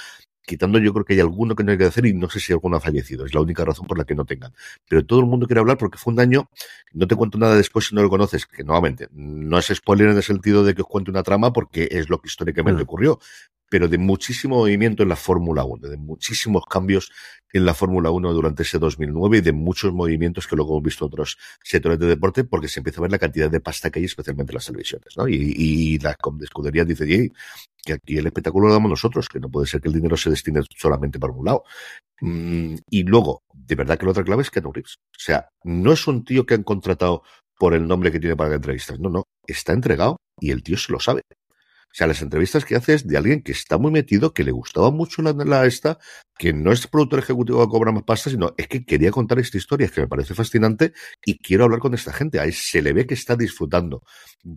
quitando 0.47 0.79
yo 0.79 0.93
creo 0.93 1.05
que 1.05 1.15
hay 1.15 1.21
alguno 1.21 1.55
que 1.55 1.65
no 1.65 1.73
hay 1.73 1.79
que 1.79 1.85
hacer 1.85 2.07
y 2.07 2.13
no 2.13 2.29
sé 2.29 2.41
si 2.41 2.53
alguno 2.53 2.77
ha 2.77 2.81
fallecido, 2.81 3.25
es 3.25 3.35
la 3.35 3.41
única 3.41 3.65
razón 3.65 3.87
por 3.87 3.99
la 3.99 4.05
que 4.05 4.15
no 4.15 4.25
tengan. 4.25 4.53
Pero 4.89 5.05
todo 5.05 5.21
el 5.21 5.27
mundo 5.27 5.47
quiere 5.47 5.61
hablar 5.61 5.79
porque 5.79 5.99
fue 5.99 6.13
un 6.13 6.17
daño, 6.17 6.49
no 6.93 7.07
te 7.07 7.17
cuento 7.17 7.39
nada 7.39 7.57
después 7.57 7.87
si 7.87 7.95
no 7.95 8.03
lo 8.03 8.11
conoces, 8.11 8.47
que 8.47 8.65
nuevamente 8.65 9.09
no 9.13 9.59
es 9.59 9.67
spoiler 9.67 10.11
en 10.11 10.17
el 10.17 10.23
sentido 10.23 10.65
de 10.65 10.75
que 10.75 10.83
os 10.83 10.89
cuente 10.89 11.11
una 11.11 11.23
trama 11.23 11.53
porque 11.53 11.89
es 11.91 12.11
lo 12.11 12.19
que 12.21 12.29
históricamente 12.29 12.83
ocurrió, 12.83 13.19
pero 13.69 13.89
de 13.89 13.99
muchísimo 13.99 14.57
movimiento 14.57 15.03
en 15.03 15.09
la 15.09 15.17
Fórmula 15.17 15.65
1, 15.65 15.89
de 15.89 15.97
muchísimos 15.97 16.65
cambios 16.67 17.11
en 17.53 17.65
la 17.65 17.75
Fórmula 17.75 18.11
1 18.11 18.33
durante 18.33 18.63
ese 18.63 18.79
2009 18.79 19.39
y 19.39 19.41
de 19.41 19.53
muchos 19.53 19.93
movimientos 19.93 20.47
que 20.47 20.57
luego 20.57 20.75
hemos 20.75 20.85
visto 20.85 21.05
en 21.05 21.07
otros 21.09 21.39
sectores 21.63 21.99
de 21.99 22.07
deporte 22.07 22.45
porque 22.45 22.69
se 22.69 22.81
empieza 22.81 23.01
a 23.01 23.03
ver 23.03 23.13
la 23.13 23.19
cantidad 23.19 23.51
de 23.51 23.61
pasta 23.61 23.91
que 23.91 24.01
hay, 24.01 24.05
especialmente 24.05 24.53
en 24.53 24.55
las 24.55 24.67
televisiones, 24.67 25.17
¿no? 25.17 25.27
Y, 25.29 25.55
y 25.57 25.99
las 25.99 26.17
escuderías 26.43 26.87
dicen, 26.87 27.33
que 27.85 27.95
aquí 27.95 28.19
el 28.19 28.27
espectáculo 28.27 28.69
lo 28.69 28.73
damos 28.73 28.91
nosotros, 28.91 29.29
que 29.29 29.41
no 29.41 29.49
puede 29.49 29.67
ser 29.67 29.81
que 29.81 29.89
el 29.89 29.95
dinero 29.95 30.17
se 30.17 30.31
destine 30.31 30.61
solamente 30.77 31.19
para 31.19 31.33
un 31.33 31.45
lado. 31.45 31.65
Mm, 32.21 32.77
y 32.91 33.03
luego, 33.05 33.43
de 33.53 33.75
verdad 33.75 33.99
que 33.99 34.07
la 34.07 34.13
otra 34.13 34.25
clave 34.25 34.43
es 34.43 34.51
Keanu 34.51 34.73
Reeves. 34.73 34.97
O 34.99 35.19
sea, 35.19 35.49
no 35.65 35.93
es 35.93 36.07
un 36.07 36.25
tío 36.25 36.47
que 36.47 36.55
han 36.55 36.63
contratado 36.63 37.23
por 37.59 37.75
el 37.75 37.87
nombre 37.87 38.11
que 38.11 38.21
tiene 38.21 38.37
para 38.37 38.55
entrevistas. 38.55 38.99
No, 38.99 39.11
no, 39.11 39.25
está 39.47 39.73
entregado 39.73 40.17
y 40.41 40.51
el 40.51 40.63
tío 40.63 40.77
se 40.77 40.93
lo 40.93 41.01
sabe. 41.01 41.23
Sea, 41.97 42.09
las 42.09 42.23
entrevistas 42.23 42.65
que 42.65 42.75
haces 42.75 43.07
de 43.07 43.17
alguien 43.17 43.41
que 43.41 43.53
está 43.53 43.79
muy 43.79 43.93
metido, 43.93 44.35
que 44.35 44.43
le 44.43 44.51
gustaba 44.51 44.91
mucho 44.91 45.23
la, 45.23 45.33
la 45.33 45.65
esta, 45.65 46.01
que 46.37 46.53
no 46.53 46.73
es 46.73 46.89
productor 46.89 47.21
ejecutivo 47.21 47.65
que 47.65 47.71
cobra 47.71 47.93
más 47.93 48.03
pasta, 48.03 48.31
sino 48.31 48.53
es 48.57 48.67
que 48.67 48.85
quería 48.85 49.13
contar 49.13 49.39
esta 49.39 49.59
historia, 49.59 49.87
que 49.87 50.01
me 50.01 50.09
parece 50.09 50.35
fascinante 50.35 50.93
y 51.25 51.39
quiero 51.39 51.63
hablar 51.63 51.79
con 51.79 51.95
esta 51.95 52.13
gente. 52.13 52.41
Ahí 52.41 52.51
se 52.51 52.83
le 52.83 52.93
ve 52.93 53.07
que 53.07 53.15
está 53.15 53.37
disfrutando, 53.37 54.03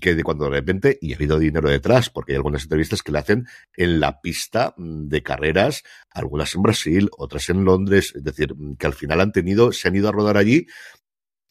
que 0.01 0.15
de 0.15 0.23
cuando 0.23 0.45
de 0.45 0.51
repente, 0.51 0.97
y 0.99 1.13
ha 1.13 1.15
habido 1.15 1.37
dinero 1.37 1.69
detrás, 1.69 2.09
porque 2.09 2.31
hay 2.31 2.37
algunas 2.37 2.63
entrevistas 2.63 3.03
que 3.03 3.11
le 3.11 3.19
hacen 3.19 3.45
en 3.75 3.99
la 3.99 4.19
pista 4.19 4.73
mm, 4.75 5.07
de 5.07 5.21
carreras, 5.21 5.83
algunas 6.09 6.55
en 6.55 6.63
Brasil, 6.63 7.09
otras 7.19 7.49
en 7.51 7.63
Londres, 7.63 8.13
es 8.15 8.23
decir, 8.23 8.55
mm, 8.55 8.77
que 8.77 8.87
al 8.87 8.93
final 8.93 9.21
han 9.21 9.31
tenido, 9.31 9.71
se 9.73 9.87
han 9.87 9.95
ido 9.95 10.09
a 10.09 10.11
rodar 10.11 10.37
allí, 10.37 10.65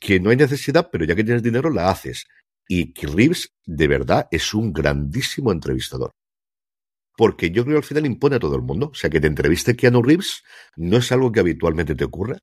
que 0.00 0.18
no 0.18 0.30
hay 0.30 0.36
necesidad, 0.36 0.88
pero 0.90 1.04
ya 1.04 1.14
que 1.14 1.22
tienes 1.22 1.44
dinero, 1.44 1.70
la 1.70 1.90
haces. 1.90 2.26
Y 2.68 2.92
Reeves, 2.94 3.50
de 3.64 3.88
verdad, 3.88 4.28
es 4.30 4.54
un 4.54 4.72
grandísimo 4.72 5.52
entrevistador. 5.52 6.10
Porque 7.16 7.50
yo 7.50 7.64
creo 7.64 7.76
que 7.76 7.84
al 7.84 7.88
final 7.88 8.06
impone 8.06 8.36
a 8.36 8.40
todo 8.40 8.56
el 8.56 8.62
mundo. 8.62 8.90
O 8.92 8.94
sea, 8.94 9.08
que 9.08 9.20
te 9.20 9.26
entreviste 9.26 9.76
Keanu 9.76 10.02
Reeves 10.02 10.42
no 10.76 10.98
es 10.98 11.10
algo 11.12 11.32
que 11.32 11.40
habitualmente 11.40 11.94
te 11.94 12.04
ocurra. 12.04 12.38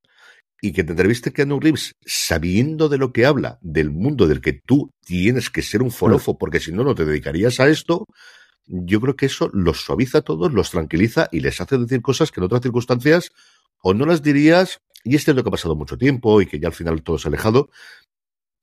Y 0.61 0.71
que 0.71 0.83
te 0.83 0.91
entreviste 0.91 1.33
Keanu 1.33 1.59
Reeves 1.59 1.95
sabiendo 2.05 2.87
de 2.87 2.97
lo 2.97 3.11
que 3.11 3.25
habla, 3.25 3.59
del 3.61 3.91
mundo 3.91 4.27
del 4.27 4.41
que 4.41 4.53
tú 4.53 4.89
tienes 5.05 5.49
que 5.49 5.61
ser 5.61 5.83
un 5.83 5.91
forofo, 5.91 6.37
porque 6.37 6.61
si 6.61 6.71
no, 6.71 6.83
no 6.83 6.95
te 6.95 7.05
dedicarías 7.05 7.59
a 7.59 7.67
esto. 7.67 8.05
Yo 8.65 9.01
creo 9.01 9.15
que 9.17 9.25
eso 9.25 9.49
los 9.51 9.83
suaviza 9.83 10.19
a 10.19 10.21
todos, 10.21 10.53
los 10.53 10.71
tranquiliza 10.71 11.27
y 11.33 11.41
les 11.41 11.59
hace 11.59 11.77
decir 11.77 12.01
cosas 12.01 12.31
que 12.31 12.39
en 12.39 12.45
otras 12.45 12.61
circunstancias 12.61 13.29
o 13.81 13.93
no 13.93 14.05
las 14.05 14.23
dirías, 14.23 14.79
y 15.03 15.15
este 15.15 15.31
es 15.31 15.37
lo 15.37 15.43
que 15.43 15.49
ha 15.49 15.51
pasado 15.51 15.75
mucho 15.75 15.97
tiempo 15.97 16.41
y 16.41 16.45
que 16.45 16.59
ya 16.59 16.69
al 16.69 16.73
final 16.73 17.03
todo 17.03 17.17
se 17.17 17.27
ha 17.27 17.29
alejado, 17.29 17.69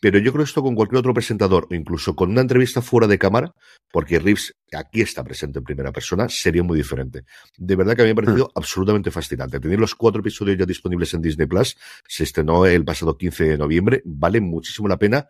pero 0.01 0.18
yo 0.18 0.32
creo 0.32 0.44
esto 0.44 0.62
con 0.62 0.74
cualquier 0.74 0.98
otro 0.98 1.14
presentador, 1.14 1.68
o 1.70 1.74
incluso 1.74 2.16
con 2.16 2.31
una 2.31 2.40
entrevista 2.40 2.81
fuera 2.81 3.06
de 3.06 3.18
cámara, 3.18 3.55
porque 3.93 4.18
Reeves 4.18 4.56
aquí 4.72 5.02
está 5.02 5.22
presente 5.22 5.59
en 5.59 5.64
primera 5.64 5.93
persona, 5.93 6.28
sería 6.28 6.62
muy 6.62 6.77
diferente. 6.77 7.24
De 7.56 7.77
verdad 7.77 7.94
que 7.94 8.02
a 8.02 8.05
mí 8.05 8.09
me 8.09 8.12
ha 8.12 8.24
parecido 8.24 8.47
hmm. 8.47 8.52
absolutamente 8.59 9.10
fascinante. 9.10 9.60
Tener 9.60 9.78
los 9.78 9.94
cuatro 9.94 10.20
episodios 10.20 10.59
ya 10.59 10.66
disponibles 10.66 11.12
en 11.14 11.22
Disney 11.22 11.47
Plus, 11.47 11.77
se 12.09 12.24
estrenó 12.24 12.64
el 12.66 12.85
pasado 12.85 13.16
15 13.16 13.44
de 13.44 13.59
noviembre, 13.59 14.02
vale 14.05 14.40
muchísimo 14.40 14.89
la 14.89 14.98
pena 14.98 15.28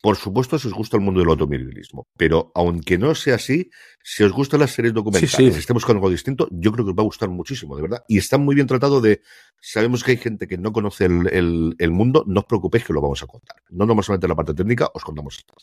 por 0.00 0.16
supuesto, 0.16 0.58
si 0.58 0.68
os 0.68 0.74
gusta 0.74 0.96
el 0.96 1.02
mundo 1.02 1.20
del 1.20 1.28
automovilismo, 1.28 2.06
pero 2.16 2.52
aunque 2.54 2.98
no 2.98 3.14
sea 3.16 3.34
así, 3.34 3.70
si 4.02 4.22
os 4.22 4.32
gustan 4.32 4.60
las 4.60 4.70
series 4.70 4.94
documentales, 4.94 5.32
si 5.32 5.46
estemos 5.46 5.84
con 5.84 5.96
algo 5.96 6.08
distinto, 6.08 6.48
yo 6.52 6.70
creo 6.70 6.84
que 6.84 6.92
os 6.92 6.96
va 6.96 7.02
a 7.02 7.04
gustar 7.04 7.28
muchísimo, 7.28 7.74
de 7.74 7.82
verdad. 7.82 8.04
Y 8.06 8.18
está 8.18 8.38
muy 8.38 8.54
bien 8.54 8.68
tratado 8.68 9.00
de, 9.00 9.22
sabemos 9.60 10.04
que 10.04 10.12
hay 10.12 10.16
gente 10.18 10.46
que 10.46 10.56
no 10.56 10.72
conoce 10.72 11.06
el, 11.06 11.74
el, 11.78 11.90
mundo, 11.90 12.24
no 12.28 12.40
os 12.40 12.46
preocupéis 12.46 12.84
que 12.84 12.92
lo 12.92 13.00
vamos 13.00 13.22
a 13.24 13.26
contar. 13.26 13.56
No 13.70 13.86
nomás 13.86 14.06
solamente 14.06 14.28
la 14.28 14.36
parte 14.36 14.54
técnica, 14.54 14.88
os 14.94 15.02
contamos 15.02 15.36
esto. 15.36 15.54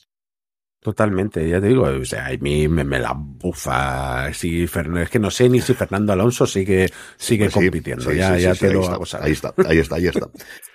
Totalmente, 0.81 1.49
ya 1.49 1.59
te 1.59 1.69
digo, 1.69 1.83
o 1.83 2.05
sea, 2.05 2.27
a 2.27 2.37
mí 2.37 2.67
me, 2.67 2.83
la 2.99 3.13
bufa. 3.15 4.31
Si, 4.33 4.63
es 4.65 5.09
que 5.09 5.17
no 5.17 5.31
sé 5.31 5.49
ni 5.49 5.59
si 5.61 5.73
Fernando 5.73 6.13
Alonso 6.13 6.45
sigue, 6.45 6.91
sigue 7.17 7.49
compitiendo. 7.49 8.11
ya, 8.11 8.37
ya 8.37 8.53
te 8.53 8.71
lo 8.71 8.85
Ahí 9.19 9.31
está, 9.31 9.53
ahí 9.65 9.79
está, 9.79 9.95
ahí 9.95 10.07
está. 10.07 10.29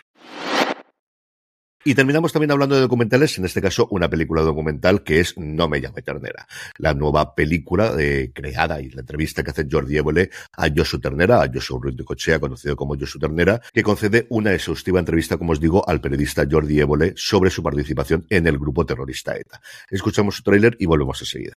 Y 1.90 1.94
terminamos 1.96 2.32
también 2.32 2.52
hablando 2.52 2.76
de 2.76 2.82
documentales, 2.82 3.36
en 3.36 3.46
este 3.46 3.60
caso 3.60 3.88
una 3.90 4.08
película 4.08 4.42
documental 4.42 5.02
que 5.02 5.18
es 5.18 5.36
No 5.36 5.68
me 5.68 5.80
llame 5.80 6.02
ternera, 6.02 6.46
la 6.78 6.94
nueva 6.94 7.34
película 7.34 7.96
eh, 7.98 8.30
creada 8.32 8.80
y 8.80 8.90
la 8.90 9.00
entrevista 9.00 9.42
que 9.42 9.50
hace 9.50 9.66
Jordi 9.68 9.96
Évole 9.96 10.30
a 10.52 10.68
Josu 10.72 11.00
Ternera, 11.00 11.42
a 11.42 11.50
Josu 11.52 11.80
Cochea, 12.04 12.38
conocido 12.38 12.76
como 12.76 12.96
Josu 12.96 13.18
Ternera, 13.18 13.60
que 13.72 13.82
concede 13.82 14.28
una 14.28 14.54
exhaustiva 14.54 15.00
entrevista, 15.00 15.36
como 15.36 15.50
os 15.50 15.58
digo, 15.58 15.82
al 15.88 16.00
periodista 16.00 16.46
Jordi 16.48 16.78
Évole 16.78 17.12
sobre 17.16 17.50
su 17.50 17.60
participación 17.60 18.24
en 18.30 18.46
el 18.46 18.56
grupo 18.56 18.86
terrorista 18.86 19.36
ETA. 19.36 19.60
Escuchamos 19.90 20.36
su 20.36 20.44
tráiler 20.44 20.76
y 20.78 20.86
volvemos 20.86 21.20
enseguida. 21.20 21.54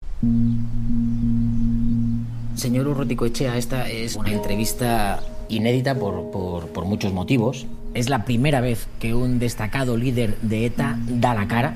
Señor 2.55 2.87
Urruticoechea, 2.87 3.55
esta 3.55 3.87
es 3.87 4.15
una 4.15 4.31
entrevista 4.31 5.21
inédita 5.49 5.93
por, 5.93 6.31
por, 6.31 6.69
por 6.69 6.85
muchos 6.85 7.13
motivos. 7.13 7.67
Es 7.93 8.09
la 8.09 8.25
primera 8.25 8.59
vez 8.59 8.87
que 8.99 9.13
un 9.13 9.37
destacado 9.37 9.97
líder 9.97 10.35
de 10.41 10.65
ETA 10.65 10.97
da 11.07 11.35
la 11.35 11.47
cara. 11.47 11.75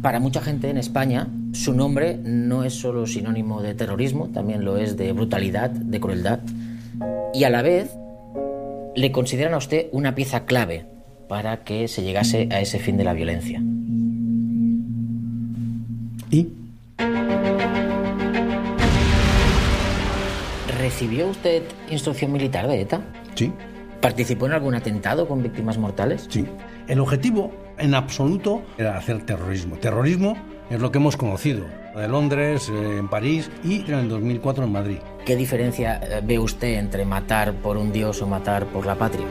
Para 0.00 0.18
mucha 0.18 0.40
gente 0.40 0.70
en 0.70 0.78
España, 0.78 1.28
su 1.52 1.74
nombre 1.74 2.16
no 2.16 2.64
es 2.64 2.72
solo 2.74 3.06
sinónimo 3.06 3.60
de 3.60 3.74
terrorismo, 3.74 4.28
también 4.28 4.64
lo 4.64 4.78
es 4.78 4.96
de 4.96 5.12
brutalidad, 5.12 5.68
de 5.68 6.00
crueldad. 6.00 6.40
Y 7.34 7.44
a 7.44 7.50
la 7.50 7.60
vez, 7.60 7.90
le 8.96 9.12
consideran 9.12 9.52
a 9.52 9.58
usted 9.58 9.88
una 9.92 10.14
pieza 10.14 10.46
clave 10.46 10.86
para 11.28 11.62
que 11.62 11.88
se 11.88 12.02
llegase 12.02 12.48
a 12.50 12.60
ese 12.60 12.78
fin 12.78 12.96
de 12.96 13.04
la 13.04 13.12
violencia. 13.12 13.62
¿Y? 16.30 16.48
¿Recibió 20.78 21.28
usted 21.28 21.62
instrucción 21.90 22.32
militar 22.32 22.66
de 22.66 22.80
ETA? 22.80 23.02
Sí. 23.34 23.52
¿Participó 24.00 24.46
en 24.46 24.52
algún 24.52 24.74
atentado 24.74 25.26
con 25.26 25.42
víctimas 25.42 25.78
mortales? 25.78 26.26
Sí. 26.28 26.46
El 26.88 27.00
objetivo, 27.00 27.52
en 27.78 27.94
absoluto, 27.94 28.62
era 28.78 28.96
hacer 28.96 29.24
terrorismo. 29.24 29.76
Terrorismo 29.76 30.36
es 30.70 30.80
lo 30.80 30.90
que 30.90 30.98
hemos 30.98 31.16
conocido. 31.16 31.64
De 31.96 32.08
Londres, 32.08 32.68
eh, 32.68 32.98
en 32.98 33.08
París 33.08 33.50
y 33.62 33.84
en 33.90 33.94
el 33.94 34.08
2004 34.08 34.64
en 34.64 34.72
Madrid. 34.72 34.98
¿Qué 35.24 35.36
diferencia 35.36 36.00
eh, 36.02 36.20
ve 36.24 36.38
usted 36.38 36.78
entre 36.78 37.04
matar 37.04 37.54
por 37.54 37.76
un 37.76 37.92
dios 37.92 38.20
o 38.20 38.26
matar 38.26 38.66
por 38.66 38.84
la 38.84 38.96
patria? 38.96 39.26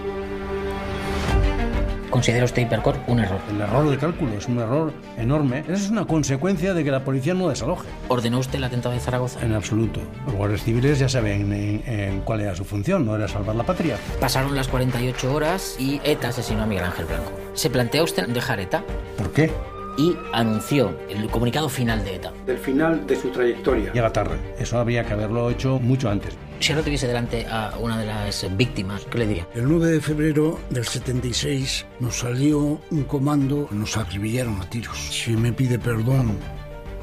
¿Considera 2.13 2.45
usted 2.45 2.61
Hipercore 2.61 2.99
un 3.07 3.21
error? 3.21 3.39
El 3.49 3.59
error 3.59 3.89
de 3.89 3.97
cálculo 3.97 4.33
es 4.37 4.47
un 4.47 4.59
error 4.59 4.93
enorme. 5.17 5.61
Esa 5.61 5.73
es 5.73 5.89
una 5.89 6.05
consecuencia 6.05 6.75
de 6.75 6.83
que 6.83 6.91
la 6.91 7.03
policía 7.03 7.33
no 7.33 7.49
desaloje. 7.49 7.87
¿Ordenó 8.07 8.37
usted 8.37 8.59
el 8.59 8.65
atentado 8.65 8.93
de 8.93 9.01
Zaragoza? 9.01 9.43
En 9.43 9.51
absoluto. 9.51 9.99
Los 10.27 10.35
guardias 10.35 10.61
civiles 10.61 10.99
ya 10.99 11.09
saben 11.09 11.51
en, 11.51 12.21
cuál 12.21 12.41
era 12.41 12.55
su 12.55 12.65
función, 12.65 13.03
no 13.03 13.15
era 13.15 13.27
salvar 13.27 13.55
la 13.55 13.63
patria. 13.63 13.97
Pasaron 14.19 14.53
las 14.53 14.67
48 14.67 15.33
horas 15.33 15.75
y 15.79 16.01
ETA 16.03 16.27
asesinó 16.27 16.61
a 16.61 16.65
Miguel 16.67 16.85
Ángel 16.85 17.07
Blanco. 17.07 17.31
¿Se 17.55 17.71
plantea 17.71 18.03
usted 18.03 18.27
dejar 18.27 18.59
ETA? 18.59 18.83
¿Por 19.17 19.31
qué? 19.31 19.49
y 19.97 20.15
anunció 20.31 20.97
el 21.09 21.29
comunicado 21.29 21.69
final 21.69 22.03
de 22.03 22.15
ETA. 22.15 22.31
Del 22.45 22.57
final 22.57 23.05
de 23.05 23.15
su 23.15 23.29
trayectoria. 23.29 23.91
Llega 23.93 24.11
tarde. 24.11 24.37
Eso 24.59 24.79
habría 24.79 25.03
que 25.03 25.13
haberlo 25.13 25.49
hecho 25.51 25.79
mucho 25.79 26.09
antes. 26.09 26.35
Si 26.63 26.71
ahora 26.71 26.85
tuviese 26.85 27.07
delante 27.07 27.45
a 27.45 27.73
una 27.77 27.97
de 27.97 28.05
las 28.05 28.47
víctimas, 28.55 29.03
¿qué 29.11 29.17
le 29.17 29.27
diría? 29.27 29.47
El 29.53 29.67
9 29.67 29.85
de 29.87 29.99
febrero 29.99 30.61
del 30.69 30.85
76 30.85 31.85
nos 31.99 32.19
salió 32.19 32.79
un 32.89 33.03
comando, 33.03 33.67
nos 33.71 33.97
acribillaron 33.97 34.61
a 34.61 34.69
tiros. 34.69 34.97
Si 34.97 35.31
me 35.31 35.51
pide 35.51 35.77
perdón 35.77 36.37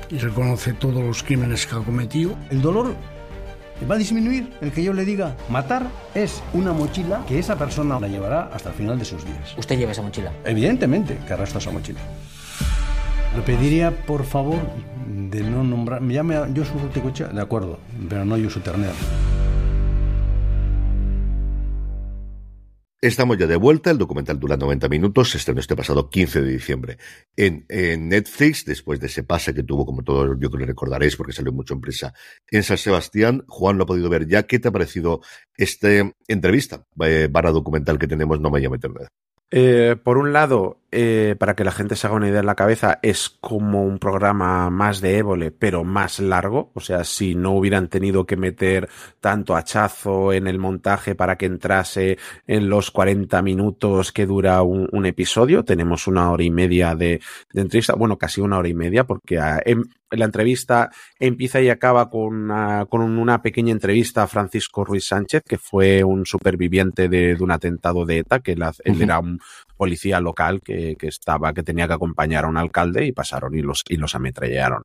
y 0.09 0.17
reconoce 0.17 0.73
todos 0.73 1.05
los 1.05 1.23
crímenes 1.23 1.67
que 1.67 1.77
ha 1.77 1.81
cometido. 1.81 2.39
El 2.51 2.63
dolor 2.63 2.95
va 3.89 3.97
a 3.97 3.99
disminuir 3.99 4.51
el 4.63 4.73
que 4.73 4.83
yo 4.83 4.95
le 4.95 5.05
diga 5.05 5.37
matar 5.51 5.91
es 6.15 6.43
una 6.55 6.73
mochila 6.73 7.23
que 7.29 7.39
esa 7.39 7.59
persona 7.59 8.01
la 8.01 8.09
llevará 8.09 8.45
hasta 8.55 8.71
el 8.71 8.77
final 8.77 8.99
de 8.99 9.05
sus 9.05 9.27
días. 9.27 9.55
¿Usted 9.59 9.77
lleva 9.77 9.93
esa 9.93 10.01
mochila? 10.01 10.33
Evidentemente 10.47 11.19
que 11.27 11.35
arrastra 11.35 11.59
esa 11.59 11.71
mochila. 11.71 12.01
Le 13.37 13.43
pediría, 13.43 13.91
por 14.07 14.25
favor, 14.25 14.59
de 15.07 15.43
no 15.43 15.63
nombrar. 15.65 16.01
Me 16.01 16.15
llame 16.15 16.37
a 16.37 16.49
Josu 16.49 16.79
Urticochea, 16.83 17.29
de 17.29 17.43
acuerdo, 17.43 17.79
pero 18.09 18.25
no 18.25 18.43
Josu 18.43 18.61
Ternera. 18.61 18.95
Estamos 23.03 23.39
ya 23.39 23.47
de 23.47 23.57
vuelta, 23.57 23.91
el 23.91 23.97
documental 23.97 24.39
dura 24.39 24.59
90 24.59 24.87
minutos, 24.91 25.31
se 25.31 25.39
estrenó 25.39 25.61
este 25.61 25.75
pasado 25.75 26.11
15 26.11 26.43
de 26.43 26.53
diciembre 26.53 26.99
en, 27.35 27.65
Netflix, 28.11 28.67
después 28.67 29.01
de 29.01 29.07
ese 29.07 29.23
pase 29.23 29.55
que 29.55 29.63
tuvo, 29.63 29.87
como 29.87 30.03
todos 30.03 30.37
yo 30.39 30.51
creo 30.51 30.61
que 30.61 30.67
recordaréis, 30.67 31.17
porque 31.17 31.33
salió 31.33 31.51
mucho 31.51 31.73
en 31.73 31.81
prisa 31.81 32.13
en 32.51 32.63
San 32.63 32.77
Sebastián. 32.77 33.43
Juan 33.49 33.79
lo 33.79 33.85
ha 33.85 33.87
podido 33.87 34.11
ver 34.11 34.27
ya. 34.27 34.43
¿Qué 34.43 34.59
te 34.59 34.69
ha 34.69 34.71
parecido 34.71 35.23
esta 35.57 35.89
entrevista 36.29 36.85
eh, 37.03 37.31
para 37.33 37.53
documental 37.53 37.99
que 37.99 38.07
tenemos 38.07 38.39
No 38.39 38.51
me 38.51 38.61
llame 38.61 38.77
Internet? 38.77 39.09
Eh, 39.53 39.97
por 40.03 40.17
un 40.17 40.33
lado, 40.33 40.79
eh, 40.93 41.35
para 41.39 41.57
que 41.57 41.65
la 41.65 41.73
gente 41.73 41.97
se 41.97 42.07
haga 42.07 42.15
una 42.17 42.29
idea 42.29 42.41
en 42.41 42.47
la 42.47 42.55
cabeza, 42.55 43.01
es 43.03 43.29
como 43.29 43.85
un 43.85 43.99
programa 43.99 44.71
más 44.71 45.01
de 45.01 45.19
Évole, 45.19 45.51
pero 45.51 45.83
más 45.83 46.21
largo. 46.21 46.71
O 46.75 46.81
sea, 46.81 47.03
si 47.03 47.35
no 47.35 47.53
hubieran 47.53 47.89
tenido 47.89 48.27
que 48.27 48.37
meter 48.37 48.89
tanto 49.21 49.57
hachazo 49.57 50.33
en 50.33 50.47
el 50.47 50.59
montaje 50.59 51.17
para 51.17 51.37
que 51.37 51.47
entrase 51.47 52.19
en 52.47 52.69
los 52.69 52.93
40 52.93 53.43
minutos 53.43 54.13
que 54.13 54.27
dura 54.27 54.63
un, 54.63 55.07
episodio, 55.07 55.65
tenemos 55.65 56.07
una 56.07 56.31
hora 56.31 56.45
y 56.45 56.51
media 56.51 56.95
de, 56.95 57.21
de, 57.53 57.61
entrevista, 57.61 57.95
bueno, 57.95 58.19
casi 58.19 58.41
una 58.41 58.59
hora 58.59 58.69
y 58.69 58.75
media, 58.75 59.05
porque 59.05 59.39
a, 59.39 59.61
en, 59.65 59.85
la 60.11 60.25
entrevista 60.25 60.91
empieza 61.19 61.61
y 61.61 61.69
acaba 61.69 62.11
con 62.11 62.35
una, 62.35 62.87
con 62.87 63.03
una 63.03 63.43
pequeña 63.43 63.73
entrevista 63.73 64.23
a 64.23 64.27
Francisco 64.27 64.85
Ruiz 64.85 65.07
Sánchez, 65.07 65.43
que 65.47 65.59
fue 65.59 66.03
un 66.05 66.27
superviviente 66.27 67.09
de, 67.09 67.35
de 67.35 67.43
un 67.43 67.51
atentado 67.51 68.05
de 68.05 68.19
ETA, 68.19 68.41
que 68.41 68.57
la, 68.57 68.73
él 68.85 69.01
era 69.03 69.19
un 69.19 69.39
policía 69.77 70.21
local 70.21 70.61
que, 70.63 70.97
que, 70.99 71.09
estaba, 71.09 71.53
que 71.53 71.63
tenía 71.63 71.87
que 71.87 71.95
acompañar 71.95 72.45
a 72.45 72.49
un 72.49 72.57
alcalde 72.57 73.07
y 73.07 73.13
pasaron 73.13 73.55
y 73.55 73.63
los, 73.63 73.83
y 73.89 73.97
los 73.97 74.15
ametrallaron. 74.15 74.83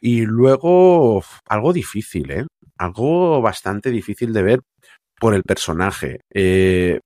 Y 0.00 0.22
luego, 0.22 1.22
algo 1.48 1.72
difícil, 1.72 2.30
¿eh? 2.30 2.46
Algo 2.76 3.40
bastante 3.40 3.90
difícil 3.90 4.32
de 4.32 4.42
ver 4.42 4.60
por 5.18 5.34
el 5.34 5.42
personaje. 5.42 6.20
Eh, 6.32 7.00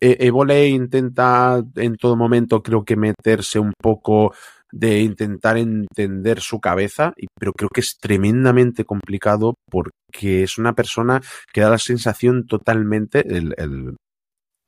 Evole 0.00 0.68
intenta 0.68 1.62
en 1.76 1.96
todo 1.96 2.16
momento, 2.16 2.62
creo 2.62 2.84
que 2.84 2.96
meterse 2.96 3.58
un 3.58 3.74
poco 3.78 4.32
de 4.72 5.00
intentar 5.00 5.56
entender 5.56 6.40
su 6.40 6.60
cabeza, 6.60 7.12
pero 7.38 7.52
creo 7.52 7.68
que 7.68 7.80
es 7.80 7.98
tremendamente 7.98 8.84
complicado 8.84 9.54
porque 9.70 10.42
es 10.42 10.58
una 10.58 10.74
persona 10.74 11.20
que 11.52 11.60
da 11.60 11.70
la 11.70 11.78
sensación 11.78 12.46
totalmente, 12.46 13.26
el, 13.26 13.54
el 13.56 13.96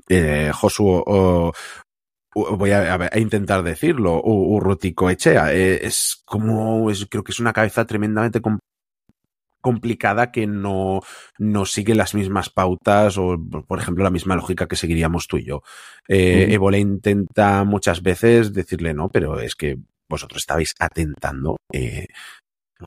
eh, 0.09 0.51
Josuo, 0.53 1.53
voy 2.35 2.71
a, 2.71 2.95
a, 3.13 3.19
intentar 3.19 3.63
decirlo, 3.63 4.21
Urrutico 4.23 5.11
Echea, 5.11 5.53
eh, 5.53 5.87
es 5.87 6.23
como, 6.25 6.91
es, 6.91 7.07
creo 7.07 7.23
que 7.23 7.33
es 7.33 7.41
una 7.41 7.53
cabeza 7.53 7.85
tremendamente 7.87 8.41
com 8.41 8.59
complicada 9.63 10.33
que 10.33 10.47
no, 10.47 11.01
no 11.39 11.65
sigue 11.65 11.95
las 11.95 12.15
mismas 12.15 12.51
pautas 12.51 13.17
o, 13.17 13.39
por 13.67 13.79
ejemplo, 13.79 14.03
la 14.03 14.11
misma 14.11 14.35
lógica 14.35 14.67
que 14.67 14.77
seguiríamos 14.77 15.29
tú 15.29 15.39
y 15.39 15.45
yo. 15.45 15.63
Eh, 16.09 16.59
mm. 16.59 16.75
Intenta 16.75 17.63
muchas 17.65 18.03
veces 18.03 18.53
decirle, 18.53 18.93
no, 18.93 19.09
pero 19.09 19.39
es 19.39 19.55
que 19.55 19.79
vosotros 20.13 20.43
estabais 20.43 20.75
atentando 20.79 21.57
eh, 21.73 22.07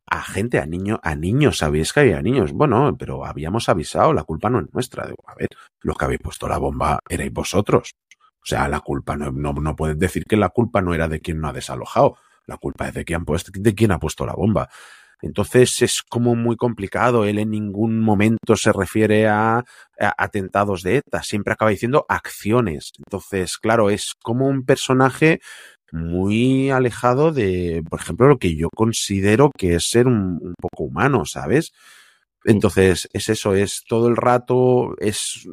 a 0.07 0.21
gente, 0.21 0.59
a 0.59 0.65
niños, 0.67 0.99
a 1.01 1.15
niños, 1.15 1.57
sabéis 1.57 1.91
que 1.91 2.01
había 2.01 2.21
niños. 2.21 2.51
Bueno, 2.53 2.95
pero 2.97 3.25
habíamos 3.25 3.67
avisado, 3.67 4.13
la 4.13 4.23
culpa 4.23 4.49
no 4.49 4.59
es 4.59 4.71
nuestra. 4.73 5.05
Digo, 5.07 5.23
a 5.25 5.33
ver, 5.33 5.49
los 5.81 5.97
que 5.97 6.05
habéis 6.05 6.21
puesto 6.21 6.47
la 6.47 6.59
bomba 6.59 6.99
erais 7.09 7.33
vosotros. 7.33 7.93
O 8.19 8.45
sea, 8.45 8.67
la 8.67 8.81
culpa 8.81 9.17
no, 9.17 9.31
no, 9.31 9.53
no 9.53 9.75
puedes 9.75 9.97
decir 9.97 10.23
que 10.25 10.37
la 10.37 10.49
culpa 10.49 10.81
no 10.81 10.93
era 10.93 11.07
de 11.07 11.19
quien 11.19 11.41
no 11.41 11.47
ha 11.47 11.53
desalojado. 11.53 12.17
La 12.45 12.57
culpa 12.57 12.89
es 12.89 12.93
de 12.93 13.05
quien, 13.05 13.25
de 13.25 13.73
quien 13.73 13.91
ha 13.91 13.99
puesto 13.99 14.23
la 14.25 14.33
bomba. 14.33 14.69
Entonces 15.21 15.81
es 15.81 16.03
como 16.07 16.35
muy 16.35 16.55
complicado. 16.55 17.25
Él 17.25 17.39
en 17.39 17.49
ningún 17.49 18.01
momento 18.01 18.55
se 18.55 18.71
refiere 18.71 19.27
a, 19.27 19.57
a, 19.57 20.13
atentados 20.17 20.83
de 20.83 20.97
ETA, 20.97 21.23
siempre 21.23 21.53
acaba 21.53 21.71
diciendo 21.71 22.05
acciones. 22.07 22.91
Entonces, 22.99 23.57
claro, 23.57 23.89
es 23.89 24.13
como 24.21 24.47
un 24.47 24.63
personaje 24.63 25.39
muy 25.95 26.69
alejado 26.71 27.31
de, 27.31 27.83
por 27.89 27.99
ejemplo, 28.01 28.27
lo 28.27 28.37
que 28.39 28.55
yo 28.55 28.69
considero 28.75 29.51
que 29.57 29.75
es 29.75 29.89
ser 29.89 30.07
un, 30.07 30.39
un 30.41 30.53
poco 30.59 30.83
humano, 30.83 31.25
¿sabes? 31.25 31.73
Entonces, 32.45 33.09
es 33.13 33.29
eso, 33.29 33.55
es 33.55 33.83
todo 33.87 34.07
el 34.07 34.17
rato, 34.17 34.95
es 34.99 35.47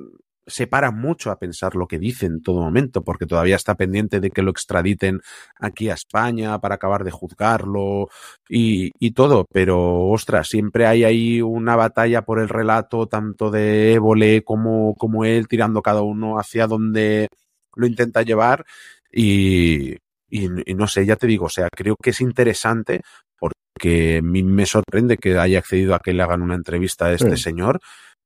se 0.47 0.66
para 0.66 0.90
mucho 0.90 1.31
a 1.31 1.39
pensar 1.39 1.77
lo 1.77 1.86
que 1.86 1.98
dice 1.98 2.27
en 2.27 2.43
todo 2.43 2.60
momento, 2.60 3.02
porque 3.02 3.27
todavía 3.27 3.56
está 3.56 3.77
pendiente 3.77 4.20
de 4.20 4.31
que 4.31 4.43
lo 4.43 4.51
extraditen 4.51 5.20
aquí 5.59 5.89
a 5.89 5.94
España 5.94 6.59
para 6.60 6.77
acabar 6.77 7.05
de 7.05 7.10
juzgarlo 7.10 8.09
y, 8.48 8.90
y, 8.98 9.12
todo, 9.12 9.47
pero 9.52 10.09
ostras, 10.09 10.48
siempre 10.48 10.86
hay 10.86 11.05
ahí 11.05 11.43
una 11.43 11.77
batalla 11.77 12.23
por 12.23 12.40
el 12.40 12.48
relato, 12.48 13.06
tanto 13.06 13.51
de 13.51 13.94
Évole 13.94 14.43
como, 14.43 14.94
como 14.97 15.24
él, 15.24 15.48
tirando 15.48 15.82
cada 15.82 16.02
uno 16.02 16.39
hacia 16.39 16.66
donde 16.66 17.28
lo 17.77 17.86
intenta 17.86 18.23
llevar 18.23 18.64
y, 19.12 19.97
y, 20.32 20.48
y, 20.70 20.74
no 20.74 20.86
sé, 20.86 21.04
ya 21.04 21.16
te 21.16 21.26
digo, 21.26 21.46
o 21.46 21.50
sea, 21.50 21.68
creo 21.70 21.94
que 22.02 22.10
es 22.10 22.20
interesante 22.22 23.02
porque 23.38 24.18
a 24.18 24.22
mí 24.22 24.42
me 24.42 24.64
sorprende 24.64 25.18
que 25.18 25.38
haya 25.38 25.59
accedido 25.59 25.94
a 25.94 26.00
que 26.00 26.14
le 26.14 26.22
hagan 26.22 26.40
una 26.40 26.54
entrevista 26.54 27.06
a 27.06 27.12
este 27.12 27.36
sí. 27.36 27.42
señor, 27.42 27.80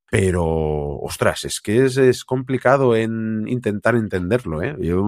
pero, 0.08 0.44
ostras, 1.00 1.44
es 1.44 1.60
que 1.60 1.84
es, 1.84 1.96
es, 1.96 2.24
complicado 2.24 2.94
en 2.94 3.48
intentar 3.48 3.96
entenderlo, 3.96 4.62
¿eh? 4.62 4.76
Yo, 4.78 5.04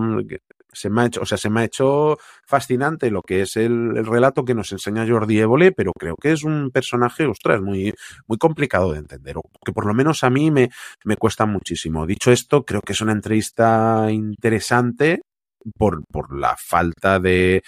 se 0.73 0.91
me 0.91 1.03
ha 1.03 1.07
hecho, 1.07 1.21
o 1.23 1.27
sea, 1.27 1.39
se 1.39 1.51
me 1.51 1.61
ha 1.61 1.65
hecho 1.65 2.19
fascinante 2.45 3.11
lo 3.11 3.23
que 3.23 3.43
es 3.43 3.57
el, 3.57 3.97
el 3.97 4.07
relato 4.07 4.45
que 4.45 4.55
nos 4.55 4.73
enseña 4.73 5.07
Jordi 5.07 5.39
Évole, 5.39 5.71
pero 5.73 5.93
creo 5.97 6.17
que 6.21 6.33
es 6.33 6.43
un 6.43 6.71
personaje, 6.73 7.27
ostras, 7.27 7.63
muy, 7.63 7.95
muy 8.27 8.39
complicado 8.39 8.93
de 8.93 8.99
entender, 8.99 9.39
o 9.39 9.43
que 9.65 9.73
por 9.73 9.87
lo 9.87 9.95
menos 9.95 10.25
a 10.25 10.31
mí 10.31 10.51
me, 10.51 10.69
me 11.05 11.17
cuesta 11.17 11.47
muchísimo. 11.47 12.07
Dicho 12.07 12.33
esto, 12.33 12.65
creo 12.65 12.81
que 12.81 12.93
es 12.93 13.01
una 13.01 13.13
entrevista 13.13 14.09
interesante 14.11 15.23
por, 15.77 16.05
por 16.07 16.37
la 16.37 16.57
falta 16.57 17.19
de, 17.19 17.63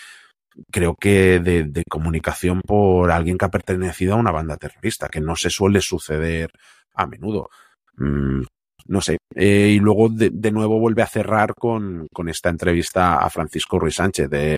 creo 0.71 0.95
que 0.95 1.41
de, 1.41 1.85
comunicación 1.89 2.61
por 2.63 3.11
alguien 3.11 3.39
que 3.39 3.45
ha 3.45 3.51
pertenecido 3.51 4.15
a 4.15 4.19
una 4.19 4.31
banda 4.31 4.57
terrorista, 4.57 5.09
que 5.09 5.21
no 5.21 5.37
se 5.37 5.51
suele 5.51 5.81
suceder 5.81 6.51
a 6.95 7.07
menudo. 7.07 7.51
Mm, 7.97 8.43
no 8.87 9.01
sé. 9.01 9.19
Eh, 9.35 9.73
y 9.75 9.79
luego 9.79 10.09
de, 10.09 10.31
de, 10.31 10.51
nuevo 10.51 10.79
vuelve 10.79 11.03
a 11.03 11.07
cerrar 11.07 11.55
con, 11.55 12.07
con, 12.13 12.29
esta 12.29 12.49
entrevista 12.49 13.19
a 13.19 13.31
Francisco 13.31 13.79
Ruiz 13.79 13.95
Sánchez 13.97 14.29
de... 14.29 14.57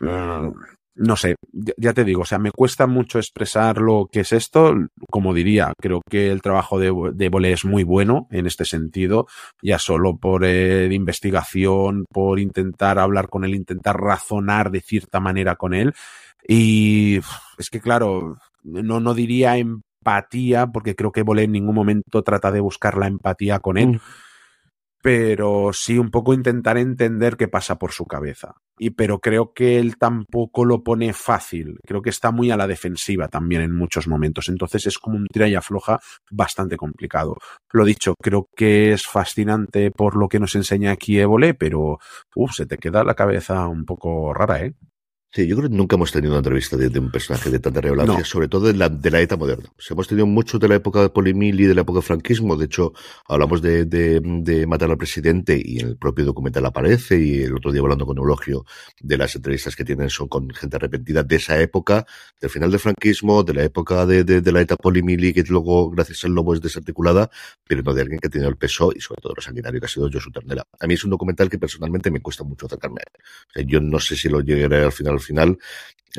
Uh, 0.00 0.52
no 0.94 1.16
sé, 1.16 1.36
ya 1.52 1.94
te 1.94 2.04
digo, 2.04 2.22
o 2.22 2.24
sea, 2.26 2.38
me 2.38 2.50
cuesta 2.50 2.86
mucho 2.86 3.18
expresar 3.18 3.78
lo 3.78 4.08
que 4.10 4.20
es 4.20 4.32
esto. 4.32 4.74
Como 5.10 5.32
diría, 5.32 5.72
creo 5.80 6.02
que 6.08 6.30
el 6.30 6.42
trabajo 6.42 6.78
de, 6.78 6.92
de 7.14 7.28
Bolé 7.28 7.52
es 7.52 7.64
muy 7.64 7.82
bueno 7.82 8.28
en 8.30 8.46
este 8.46 8.64
sentido, 8.64 9.26
ya 9.62 9.78
solo 9.78 10.16
por 10.16 10.44
eh, 10.44 10.92
investigación, 10.92 12.04
por 12.10 12.38
intentar 12.38 12.98
hablar 12.98 13.28
con 13.28 13.44
él, 13.44 13.54
intentar 13.54 13.96
razonar 13.96 14.70
de 14.70 14.80
cierta 14.80 15.18
manera 15.18 15.56
con 15.56 15.72
él. 15.72 15.94
Y 16.46 17.20
es 17.56 17.70
que, 17.70 17.80
claro, 17.80 18.36
no, 18.62 19.00
no 19.00 19.14
diría 19.14 19.56
empatía, 19.56 20.66
porque 20.66 20.94
creo 20.94 21.12
que 21.12 21.22
Bolé 21.22 21.44
en 21.44 21.52
ningún 21.52 21.74
momento 21.74 22.22
trata 22.22 22.50
de 22.50 22.60
buscar 22.60 22.98
la 22.98 23.06
empatía 23.06 23.60
con 23.60 23.78
él. 23.78 23.88
Mm 23.92 24.00
pero 25.02 25.72
sí 25.72 25.98
un 25.98 26.10
poco 26.10 26.32
intentar 26.32 26.78
entender 26.78 27.36
qué 27.36 27.48
pasa 27.48 27.76
por 27.76 27.92
su 27.92 28.06
cabeza. 28.06 28.54
Y 28.78 28.90
pero 28.90 29.18
creo 29.18 29.52
que 29.52 29.78
él 29.78 29.98
tampoco 29.98 30.64
lo 30.64 30.82
pone 30.82 31.12
fácil. 31.12 31.78
Creo 31.84 32.02
que 32.02 32.10
está 32.10 32.30
muy 32.30 32.50
a 32.50 32.56
la 32.56 32.68
defensiva 32.68 33.28
también 33.28 33.62
en 33.62 33.74
muchos 33.74 34.06
momentos. 34.06 34.48
Entonces 34.48 34.86
es 34.86 34.98
como 34.98 35.16
un 35.16 35.26
tira 35.26 35.48
y 35.48 35.56
afloja 35.56 36.00
bastante 36.30 36.76
complicado. 36.76 37.36
Lo 37.72 37.84
dicho, 37.84 38.14
creo 38.22 38.46
que 38.56 38.92
es 38.92 39.06
fascinante 39.06 39.90
por 39.90 40.16
lo 40.16 40.28
que 40.28 40.40
nos 40.40 40.54
enseña 40.54 40.92
aquí 40.92 41.18
Évole, 41.18 41.54
pero 41.54 41.98
uf, 42.36 42.52
se 42.54 42.66
te 42.66 42.78
queda 42.78 43.04
la 43.04 43.14
cabeza 43.14 43.66
un 43.66 43.84
poco 43.84 44.32
rara, 44.32 44.64
¿eh? 44.64 44.74
Sí, 45.34 45.46
yo 45.46 45.56
creo 45.56 45.70
que 45.70 45.74
nunca 45.74 45.96
hemos 45.96 46.12
tenido 46.12 46.32
una 46.32 46.40
entrevista 46.40 46.76
de, 46.76 46.90
de 46.90 46.98
un 46.98 47.10
personaje 47.10 47.48
de 47.48 47.58
tanta 47.58 47.80
relevancia, 47.80 48.18
no. 48.18 48.24
sobre 48.26 48.48
todo 48.48 48.66
de 48.66 48.74
la, 48.74 48.90
de 48.90 49.10
la 49.10 49.18
ETA 49.18 49.38
moderna. 49.38 49.72
Pues 49.74 49.90
hemos 49.90 50.06
tenido 50.06 50.26
mucho 50.26 50.58
de 50.58 50.68
la 50.68 50.74
época 50.74 51.00
de 51.00 51.08
Polimil 51.08 51.58
y 51.58 51.64
de 51.64 51.74
la 51.74 51.80
época 51.80 52.00
de 52.00 52.02
franquismo. 52.02 52.54
De 52.54 52.66
hecho, 52.66 52.92
hablamos 53.26 53.62
de, 53.62 53.86
de, 53.86 54.20
de, 54.22 54.66
matar 54.66 54.90
al 54.90 54.98
presidente 54.98 55.58
y 55.58 55.80
en 55.80 55.88
el 55.88 55.96
propio 55.96 56.26
documental 56.26 56.66
aparece. 56.66 57.18
Y 57.18 57.44
el 57.44 57.56
otro 57.56 57.72
día 57.72 57.80
hablando 57.80 58.04
con 58.04 58.18
Eulogio 58.18 58.66
de 59.00 59.16
las 59.16 59.34
entrevistas 59.34 59.74
que 59.74 59.86
tienen 59.86 60.10
son 60.10 60.28
con 60.28 60.50
gente 60.50 60.76
arrepentida 60.76 61.22
de 61.22 61.36
esa 61.36 61.58
época, 61.58 62.04
del 62.38 62.50
final 62.50 62.70
del 62.70 62.80
franquismo, 62.80 63.42
de 63.42 63.54
la 63.54 63.64
época 63.64 64.04
de, 64.04 64.24
de, 64.24 64.42
de 64.42 64.52
la 64.52 64.60
ETA 64.60 64.76
Polimili, 64.76 65.32
que 65.32 65.44
luego, 65.44 65.88
gracias 65.88 66.26
al 66.26 66.32
lobo, 66.32 66.52
es 66.52 66.60
desarticulada, 66.60 67.30
pero 67.66 67.82
no 67.82 67.94
de 67.94 68.02
alguien 68.02 68.20
que 68.20 68.26
ha 68.26 68.30
tenido 68.30 68.50
el 68.50 68.56
peso 68.56 68.92
y 68.94 69.00
sobre 69.00 69.22
todo 69.22 69.32
lo 69.34 69.40
sanguinario 69.40 69.80
que 69.80 69.86
ha 69.86 69.88
sido 69.88 70.10
Josu 70.12 70.30
Ternera. 70.30 70.66
A 70.78 70.86
mí 70.86 70.92
es 70.92 71.04
un 71.04 71.10
documental 71.10 71.48
que 71.48 71.56
personalmente 71.56 72.10
me 72.10 72.20
cuesta 72.20 72.44
mucho 72.44 72.66
acercarme 72.66 73.00
a 73.00 73.04
él. 73.08 73.22
O 73.48 73.52
sea, 73.54 73.62
yo 73.66 73.80
no 73.80 73.98
sé 73.98 74.14
si 74.14 74.28
lo 74.28 74.42
llegaré 74.42 74.84
al 74.84 74.92
final 74.92 75.21
final 75.22 75.58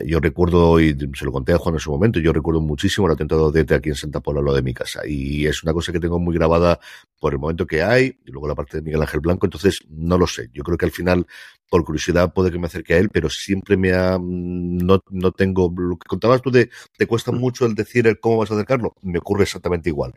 yo 0.03 0.19
recuerdo, 0.19 0.79
y 0.79 0.97
se 1.13 1.25
lo 1.25 1.31
conté 1.31 1.53
a 1.53 1.59
Juan 1.59 1.75
en 1.75 1.79
su 1.79 1.91
momento, 1.91 2.19
yo 2.19 2.33
recuerdo 2.33 2.61
muchísimo 2.61 3.05
el 3.05 3.13
atentado 3.13 3.51
de 3.51 3.61
ETA 3.61 3.75
aquí 3.75 3.89
en 3.89 3.95
Santa 3.95 4.21
Pola, 4.21 4.41
lo 4.41 4.51
de 4.53 4.63
mi 4.63 4.73
casa. 4.73 5.01
Y 5.05 5.45
es 5.45 5.61
una 5.63 5.71
cosa 5.71 5.91
que 5.91 5.99
tengo 5.99 6.17
muy 6.17 6.33
grabada 6.33 6.79
por 7.19 7.33
el 7.33 7.39
momento 7.39 7.67
que 7.67 7.83
hay, 7.83 8.17
y 8.25 8.31
luego 8.31 8.47
la 8.47 8.55
parte 8.55 8.77
de 8.77 8.81
Miguel 8.83 9.01
Ángel 9.01 9.19
Blanco, 9.19 9.45
entonces 9.45 9.81
no 9.89 10.17
lo 10.17 10.25
sé. 10.25 10.49
Yo 10.51 10.63
creo 10.63 10.77
que 10.77 10.85
al 10.85 10.91
final, 10.91 11.27
por 11.69 11.83
curiosidad, 11.83 12.33
puede 12.33 12.51
que 12.51 12.57
me 12.57 12.65
acerque 12.65 12.95
a 12.95 12.97
él, 12.97 13.09
pero 13.09 13.29
siempre 13.29 13.77
me 13.77 13.93
ha, 13.93 14.17
no, 14.19 14.99
no 15.11 15.31
tengo, 15.31 15.71
lo 15.77 15.97
que 15.97 16.07
contabas 16.07 16.41
tú 16.41 16.49
de, 16.49 16.71
te 16.97 17.05
cuesta 17.05 17.31
Mm. 17.31 17.37
mucho 17.37 17.65
el 17.67 17.75
decir 17.75 18.07
el 18.07 18.19
cómo 18.19 18.37
vas 18.37 18.49
a 18.49 18.55
acercarlo, 18.55 18.95
me 19.03 19.19
ocurre 19.19 19.43
exactamente 19.43 19.89
igual. 19.89 20.13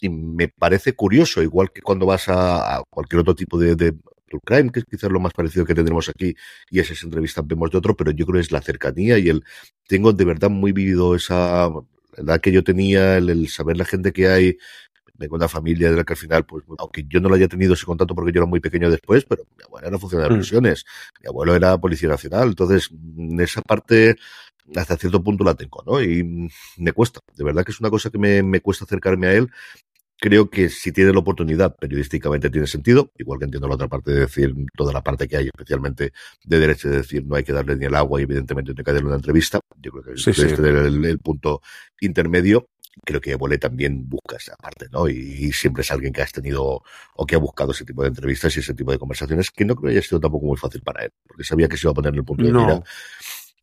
Y 0.00 0.08
me 0.08 0.48
parece 0.48 0.94
curioso, 0.94 1.42
igual 1.42 1.70
que 1.70 1.82
cuando 1.82 2.06
vas 2.06 2.28
a, 2.30 2.78
a 2.78 2.82
cualquier 2.88 3.20
otro 3.20 3.34
tipo 3.34 3.58
de, 3.58 3.74
de 3.76 3.94
True 4.28 4.40
Crime, 4.44 4.70
que 4.70 4.80
es 4.80 4.84
quizás 4.86 5.10
lo 5.10 5.20
más 5.20 5.32
parecido 5.32 5.64
que 5.64 5.74
tendremos 5.74 6.08
aquí, 6.08 6.34
y 6.70 6.80
esas 6.80 7.02
entrevistas 7.02 7.46
vemos 7.46 7.70
de 7.70 7.78
otro, 7.78 7.96
pero 7.96 8.10
yo 8.12 8.26
creo 8.26 8.34
que 8.34 8.40
es 8.42 8.52
la 8.52 8.60
cercanía 8.62 9.18
y 9.18 9.28
el, 9.28 9.44
tengo 9.86 10.12
de 10.12 10.24
verdad 10.24 10.50
muy 10.50 10.72
vivido 10.72 11.14
esa 11.14 11.70
edad 12.16 12.40
que 12.40 12.52
yo 12.52 12.62
tenía, 12.64 13.16
el, 13.18 13.30
el 13.30 13.48
saber 13.48 13.76
la 13.76 13.84
gente 13.84 14.12
que 14.12 14.28
hay, 14.28 14.58
vengo 15.14 15.36
de 15.36 15.42
una 15.44 15.48
familia 15.48 15.90
de 15.90 15.96
la 15.96 16.04
que 16.04 16.12
al 16.12 16.16
final, 16.18 16.46
pues, 16.46 16.64
aunque 16.78 17.04
yo 17.08 17.20
no 17.20 17.28
lo 17.28 17.34
haya 17.34 17.48
tenido 17.48 17.74
ese 17.74 17.86
contacto 17.86 18.14
porque 18.14 18.32
yo 18.32 18.40
era 18.40 18.46
muy 18.46 18.60
pequeño 18.60 18.90
después, 18.90 19.24
pero 19.24 19.44
mi 19.56 19.64
abuelo 19.64 19.88
era 19.88 19.98
funcionario 19.98 20.34
de 20.34 20.38
Mm. 20.38 20.40
prisiones, 20.40 20.84
mi 21.22 21.28
abuelo 21.28 21.56
era 21.56 21.76
policía 21.78 22.08
nacional, 22.08 22.48
entonces, 22.50 22.90
en 23.16 23.40
esa 23.40 23.62
parte, 23.62 24.16
hasta 24.76 24.96
cierto 24.96 25.22
punto 25.22 25.44
la 25.44 25.54
tengo, 25.54 25.82
¿no? 25.86 26.00
Y 26.02 26.22
mm, 26.22 26.48
me 26.78 26.92
cuesta, 26.92 27.20
de 27.36 27.44
verdad 27.44 27.64
que 27.64 27.72
es 27.72 27.80
una 27.80 27.90
cosa 27.90 28.10
que 28.10 28.18
me, 28.18 28.42
me 28.42 28.60
cuesta 28.60 28.84
acercarme 28.84 29.26
a 29.28 29.32
él, 29.34 29.50
creo 30.20 30.50
que 30.50 30.68
si 30.68 30.92
tiene 30.92 31.12
la 31.12 31.20
oportunidad, 31.20 31.76
periodísticamente 31.76 32.50
tiene 32.50 32.66
sentido, 32.66 33.12
igual 33.18 33.38
que 33.38 33.44
entiendo 33.46 33.68
la 33.68 33.74
otra 33.74 33.88
parte 33.88 34.10
de 34.12 34.20
decir, 34.20 34.54
toda 34.76 34.92
la 34.92 35.02
parte 35.02 35.28
que 35.28 35.36
hay, 35.36 35.46
especialmente 35.46 36.12
de 36.44 36.58
derecho, 36.58 36.88
de 36.88 36.98
decir, 36.98 37.24
no 37.24 37.36
hay 37.36 37.44
que 37.44 37.52
darle 37.52 37.76
ni 37.76 37.86
el 37.86 37.94
agua 37.94 38.20
y 38.20 38.24
evidentemente 38.24 38.72
no 38.72 38.76
hay 38.78 38.84
que 38.84 38.92
darle 38.92 39.06
una 39.06 39.16
entrevista. 39.16 39.60
Yo 39.76 39.92
creo 39.92 40.02
que 40.04 40.20
Sí, 40.20 40.30
este 40.30 40.48
sí. 40.48 40.52
es 40.54 40.58
el, 40.58 41.04
el 41.04 41.18
punto 41.20 41.62
intermedio. 42.00 42.68
Creo 43.04 43.20
que 43.20 43.30
Évole 43.30 43.58
también 43.58 44.08
busca 44.08 44.36
esa 44.36 44.56
parte, 44.56 44.86
¿no? 44.90 45.08
Y, 45.08 45.12
y 45.14 45.52
siempre 45.52 45.82
es 45.82 45.90
alguien 45.92 46.12
que 46.12 46.20
has 46.20 46.32
tenido 46.32 46.82
o 47.14 47.26
que 47.26 47.36
ha 47.36 47.38
buscado 47.38 47.70
ese 47.70 47.84
tipo 47.84 48.02
de 48.02 48.08
entrevistas 48.08 48.56
y 48.56 48.60
ese 48.60 48.74
tipo 48.74 48.90
de 48.90 48.98
conversaciones, 48.98 49.52
que 49.52 49.64
no 49.64 49.76
creo 49.76 49.90
que 49.90 49.98
haya 49.98 50.06
sido 50.06 50.18
tampoco 50.20 50.46
muy 50.46 50.56
fácil 50.56 50.82
para 50.82 51.04
él, 51.04 51.12
porque 51.24 51.44
sabía 51.44 51.68
que 51.68 51.76
se 51.76 51.86
iba 51.86 51.92
a 51.92 51.94
poner 51.94 52.12
en 52.12 52.18
el 52.18 52.24
punto 52.24 52.44
de 52.44 52.52
mira. 52.52 52.82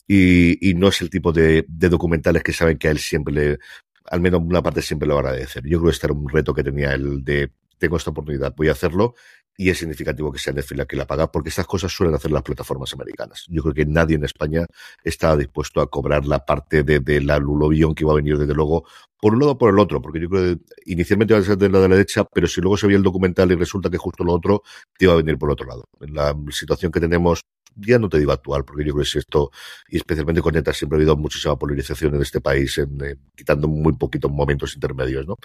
Y, 0.07 0.69
y 0.69 0.73
no 0.76 0.88
es 0.88 1.02
el 1.02 1.10
tipo 1.10 1.34
de, 1.34 1.65
de 1.68 1.90
documentales 1.90 2.44
que 2.44 2.53
saben 2.53 2.77
que 2.77 2.88
a 2.88 2.91
él 2.91 2.99
siempre 2.99 3.34
le, 3.34 3.60
al 4.06 4.22
menos 4.22 4.41
una 4.41 4.61
parte 4.61 4.82
siempre 4.82 5.07
lo 5.07 5.15
va 5.15 5.22
a 5.22 5.23
agradecer. 5.26 5.64
Yo 5.64 5.80
creo 5.80 5.90
que 5.90 5.95
este 5.95 6.07
era 6.07 6.14
un 6.14 6.30
reto 6.30 6.53
que 6.53 6.64
tenía 6.64 6.94
el 6.94 7.23
de 7.23 7.52
tengo 7.77 7.98
esta 7.98 8.11
oportunidad, 8.11 8.53
voy 8.56 8.69
a 8.69 8.72
hacerlo, 8.72 9.15
y 9.57 9.69
es 9.69 9.77
significativo 9.77 10.32
que 10.32 10.40
sea 10.40 10.53
Netflix 10.53 10.77
la 10.77 10.86
que 10.86 10.95
la 10.95 11.07
paga, 11.07 11.32
porque 11.32 11.49
estas 11.49 11.65
cosas 11.65 11.91
suelen 11.91 12.15
hacer 12.15 12.32
las 12.32 12.44
plataformas 12.44 12.94
americanas. 12.94 13.45
Yo 13.49 13.61
creo 13.64 13.73
que 13.73 13.86
nadie 13.86 14.15
en 14.15 14.26
España 14.26 14.65
está 15.03 15.36
dispuesto 15.38 15.82
a 15.82 15.90
cobrar 15.90 16.26
la 16.26 16.45
parte 16.45 16.84
de, 16.84 17.22
la 17.22 17.40
lulovión 17.40 17.95
que 17.95 18.03
iba 18.03 18.11
a 18.11 18.15
venir 18.15 18.38
desde 18.38 18.53
luego 18.53 18.86
por 19.19 19.34
un 19.34 19.40
lado 19.40 19.53
o 19.53 19.57
por 19.57 19.73
el 19.73 19.80
otro, 19.80 20.02
porque 20.02 20.19
yo 20.19 20.30
creo 20.30 20.56
que 20.56 20.61
inicialmente 20.86 21.34
iba 21.34 21.41
a 21.41 21.45
ser 21.45 21.57
de 21.57 21.69
la 21.69 21.80
de 21.80 21.90
la 21.90 21.95
derecha, 21.95 22.26
pero 22.26 22.48
si 22.48 22.61
luego 22.61 22.77
se 22.77 22.88
veía 22.88 22.98
el 22.98 23.03
documental 23.03 23.52
y 23.52 23.56
resulta 23.56 23.90
que 23.90 23.98
justo 23.98 24.23
lo 24.23 24.34
otro 24.34 24.61
te 24.98 25.06
iba 25.06 25.14
a 25.14 25.18
venir 25.18 25.38
por 25.38 25.49
otro 25.49 25.68
lado. 25.68 25.86
La 25.99 26.36
situación 26.52 26.91
que 26.91 26.99
tenemos, 26.99 27.41
ya 27.76 27.99
no 27.99 28.10
te 28.10 28.19
digo 28.19 28.31
actual, 28.31 28.65
porque 28.65 28.84
yo 28.84 28.93
creo 28.93 29.03
que 29.03 29.10
si 29.10 29.19
esto, 29.19 29.52
y 29.88 29.97
especialmente 29.97 30.41
con 30.41 30.56
ETA, 30.56 30.73
siempre 30.73 30.97
ha 30.97 30.99
habido 30.99 31.15
muchísima 31.18 31.57
polarización 31.57 32.15
en 32.15 32.22
este 32.22 32.41
país, 32.41 32.77
en, 32.77 33.03
eh, 33.03 33.15
quitando 33.35 33.68
muy 33.68 33.93
poquitos 33.93 34.31
momentos 34.31 34.76
intermedios, 34.76 35.27
¿no? 35.27 35.38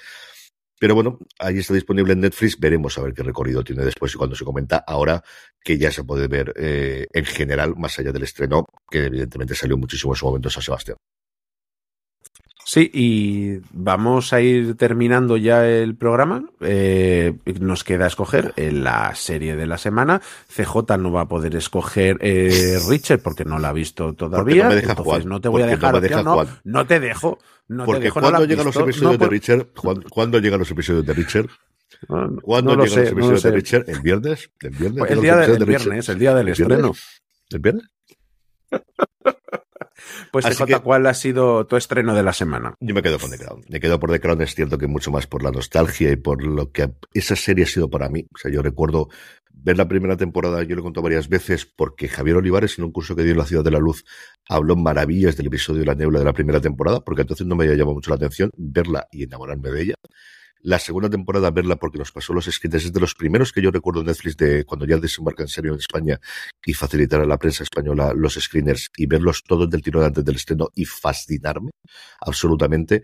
Pero 0.81 0.95
bueno, 0.95 1.19
ahí 1.39 1.59
está 1.59 1.75
disponible 1.75 2.15
en 2.15 2.21
Netflix. 2.21 2.59
Veremos 2.59 2.97
a 2.97 3.03
ver 3.03 3.13
qué 3.13 3.23
recorrido 3.23 3.63
tiene 3.63 3.85
después 3.85 4.15
y 4.15 4.17
cuando 4.17 4.35
se 4.35 4.47
comenta. 4.47 4.79
Ahora 4.79 5.23
que 5.63 5.77
ya 5.77 5.91
se 5.91 6.05
puede 6.05 6.27
ver 6.27 6.55
eh, 6.57 7.07
en 7.13 7.27
general, 7.27 7.75
más 7.77 7.99
allá 7.99 8.13
del 8.13 8.23
estreno, 8.23 8.65
que 8.91 9.05
evidentemente 9.05 9.55
salió 9.55 9.77
muchísimo 9.77 10.15
en 10.15 10.17
su 10.17 10.25
momento 10.25 10.49
San 10.49 10.63
Sebastián. 10.63 10.97
Sí, 12.73 12.89
y 12.95 13.59
vamos 13.73 14.33
a 14.33 14.41
ir 14.41 14.77
terminando 14.77 15.37
ya 15.37 15.67
el 15.69 15.97
programa. 15.97 16.45
Eh, 16.61 17.35
nos 17.59 17.83
queda 17.83 18.07
escoger 18.07 18.55
eh, 18.55 18.71
la 18.71 19.13
serie 19.17 19.57
de 19.57 19.67
la 19.67 19.77
semana. 19.77 20.23
CJ 20.55 20.97
no 21.01 21.11
va 21.11 21.23
a 21.23 21.29
poder 21.29 21.57
escoger 21.57 22.19
eh, 22.21 22.79
Richard 22.89 23.23
porque 23.23 23.45
no 23.45 23.59
la 23.59 23.71
ha 23.71 23.73
visto 23.73 24.13
todavía. 24.13 24.63
no 24.63 24.69
me 24.69 24.77
deja 24.77 24.93
entonces 24.93 25.27
no 25.27 25.41
te 25.41 25.49
voy 25.49 25.63
a 25.63 25.67
dejar 25.67 25.95
no 25.95 26.01
deja 26.01 26.23
te 26.87 27.01
dejo. 27.01 27.41
No 27.67 27.87
te 27.87 27.99
dejo, 27.99 28.21
cuando 28.21 28.45
llegan 28.45 28.67
los 28.67 28.77
episodios 28.77 29.17
por- 29.17 29.27
de 29.27 29.31
Richard, 29.31 29.67
¿cuándo, 30.09 30.39
llegan 30.39 30.61
los 30.61 30.71
episodios 30.71 31.05
de 31.05 31.13
Richard? 31.13 31.47
¿Cuándo 32.41 32.71
llegan 32.75 32.89
sé, 32.89 33.01
los 33.01 33.11
episodios 33.11 33.43
de. 33.43 33.51
Richard? 33.51 33.85
¿El 33.89 34.01
viernes? 34.01 34.51
¿El 34.61 34.71
viernes? 34.71 34.99
Pues 35.01 35.11
el 35.11 35.21
día 35.21 35.37
de- 35.37 35.57
el 35.57 35.65
viernes, 35.65 36.09
el 36.09 36.19
día 36.21 36.35
del 36.37 36.49
estreno. 36.51 36.93
¿El 37.51 37.59
viernes? 37.59 37.85
Pues 40.31 40.47
Así 40.47 40.65
que- 40.65 40.79
¿cuál 40.81 41.07
ha 41.07 41.15
sido 41.15 41.67
tu 41.67 41.77
estreno 41.77 42.15
de 42.15 42.23
la 42.23 42.33
semana? 42.33 42.75
Yo 42.81 42.95
me 42.95 43.03
quedo 43.03 43.19
con 43.19 43.31
The 43.31 43.39
Crown. 43.39 43.63
Me 43.69 43.81
quedo 43.81 43.99
por 43.99 44.11
The 44.11 44.21
Crown, 44.21 44.43
es 44.43 44.55
cierto 44.55 44.79
que 44.79 44.87
mucho 44.87 45.11
más 45.11 45.27
por 45.27 45.43
la 45.43 45.51
nostalgia 45.51 46.11
y 46.11 46.17
por 46.17 46.43
lo 46.45 46.71
que 46.71 46.91
esa 47.15 47.37
serie 47.37 47.65
ha 47.65 47.69
sido 47.69 47.91
para 47.91 48.09
mí. 48.09 48.27
O 48.35 48.39
sea, 48.39 48.51
yo 48.51 48.63
recuerdo 48.63 49.09
ver 49.53 49.77
la 49.77 49.89
primera 49.89 50.17
temporada, 50.17 50.63
yo 50.63 50.75
lo 50.75 50.81
he 50.81 50.85
contado 50.85 51.03
varias 51.03 51.29
veces, 51.29 51.67
porque 51.67 52.09
Javier 52.09 52.37
Olivares, 52.37 52.79
en 52.79 52.85
un 52.85 52.93
curso 52.93 53.15
que 53.15 53.23
dio 53.23 53.33
en 53.33 53.39
la 53.39 53.45
Ciudad 53.47 53.63
de 53.65 53.71
la 53.71 53.79
Luz, 53.79 54.05
habló 54.49 54.75
maravillas 54.77 55.37
del 55.37 55.49
episodio 55.49 55.81
de 55.81 55.87
La 55.87 55.95
Nebula 55.95 56.19
de 56.19 56.25
la 56.25 56.33
primera 56.33 56.61
temporada, 56.61 57.01
porque 57.01 57.23
entonces 57.23 57.47
no 57.47 57.57
me 57.57 57.65
había 57.65 57.77
llamado 57.77 57.95
mucho 57.95 58.11
la 58.11 58.17
atención 58.17 58.51
verla 58.57 59.07
y 59.11 59.25
enamorarme 59.25 59.71
de 59.71 59.83
ella. 59.83 59.95
La 60.63 60.79
segunda 60.79 61.09
temporada, 61.09 61.51
verla 61.51 61.77
porque 61.77 61.99
nos 61.99 62.13
pasó 62.13 62.35
los 62.35 62.47
escritos, 62.47 62.85
es 62.85 62.93
de 62.93 63.01
los 63.01 63.15
primeros 63.15 63.53
que 63.53 63.63
yo 63.63 63.71
recuerdo 63.71 64.01
en 64.01 64.07
Netflix 64.09 64.37
de 64.37 64.65
cuando 64.65 64.87
ya 64.87 64.99
desembarca 64.99 65.43
en 65.43 65.49
serio 65.49 65.73
en 65.73 65.79
España 65.79 66.21
y 66.65 66.75
facilitar 66.75 67.23
a 67.23 67.27
la 67.27 67.39
prensa 67.39 67.63
española 67.63 68.13
los 68.15 68.35
screeners 68.35 68.91
y 68.97 69.07
verlos 69.07 69.43
todos 69.43 69.71
del 69.71 69.81
tirón 69.81 70.05
antes 70.05 70.23
del 70.23 70.37
estreno 70.37 70.69
y 70.75 70.85
fascinarme 70.85 71.71
absolutamente. 72.21 73.03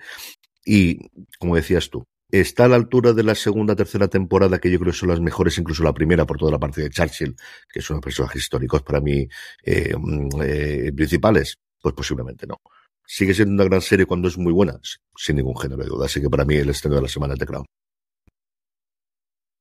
Y 0.64 0.98
como 1.38 1.56
decías 1.56 1.88
tú, 1.88 2.04
está 2.30 2.66
a 2.66 2.68
la 2.68 2.76
altura 2.76 3.12
de 3.14 3.22
la 3.22 3.34
segunda, 3.34 3.74
tercera 3.74 4.08
temporada, 4.08 4.58
que 4.58 4.70
yo 4.70 4.78
creo 4.78 4.92
que 4.92 4.98
son 4.98 5.08
las 5.08 5.20
mejores, 5.20 5.56
incluso 5.56 5.82
la 5.82 5.94
primera, 5.94 6.26
por 6.26 6.38
toda 6.38 6.52
la 6.52 6.58
parte 6.58 6.82
de 6.82 6.90
Churchill, 6.90 7.36
que 7.72 7.80
son 7.80 8.00
personajes 8.00 8.42
históricos 8.42 8.82
para 8.82 9.00
mí 9.00 9.26
eh, 9.62 9.94
mm, 9.96 10.28
eh, 10.42 10.92
principales. 10.94 11.58
Pues 11.80 11.94
posiblemente 11.94 12.46
no. 12.46 12.60
Sigue 13.06 13.34
siendo 13.34 13.54
una 13.54 13.64
gran 13.64 13.80
serie 13.80 14.06
cuando 14.06 14.28
es 14.28 14.36
muy 14.36 14.52
buena, 14.52 14.78
sin 15.16 15.36
ningún 15.36 15.56
género 15.56 15.82
de 15.82 15.88
duda. 15.88 16.06
Así 16.06 16.20
que 16.20 16.28
para 16.28 16.44
mí 16.44 16.56
el 16.56 16.70
estreno 16.70 16.96
de 16.96 17.02
la 17.02 17.08
semana 17.08 17.34
es 17.34 17.40
The 17.40 17.46
Crown. 17.46 17.64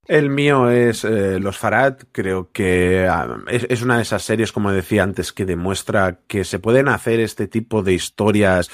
El 0.07 0.29
mío 0.29 0.69
es 0.69 1.03
eh, 1.03 1.39
Los 1.39 1.57
Farad. 1.57 1.97
Creo 2.11 2.51
que 2.51 3.07
ah, 3.09 3.37
es, 3.47 3.65
es 3.69 3.81
una 3.81 3.97
de 3.97 4.03
esas 4.03 4.23
series, 4.23 4.51
como 4.51 4.71
decía 4.71 5.03
antes, 5.03 5.33
que 5.33 5.45
demuestra 5.45 6.19
que 6.27 6.43
se 6.43 6.59
pueden 6.59 6.87
hacer 6.89 7.19
este 7.19 7.47
tipo 7.47 7.81
de 7.81 7.93
historias 7.93 8.69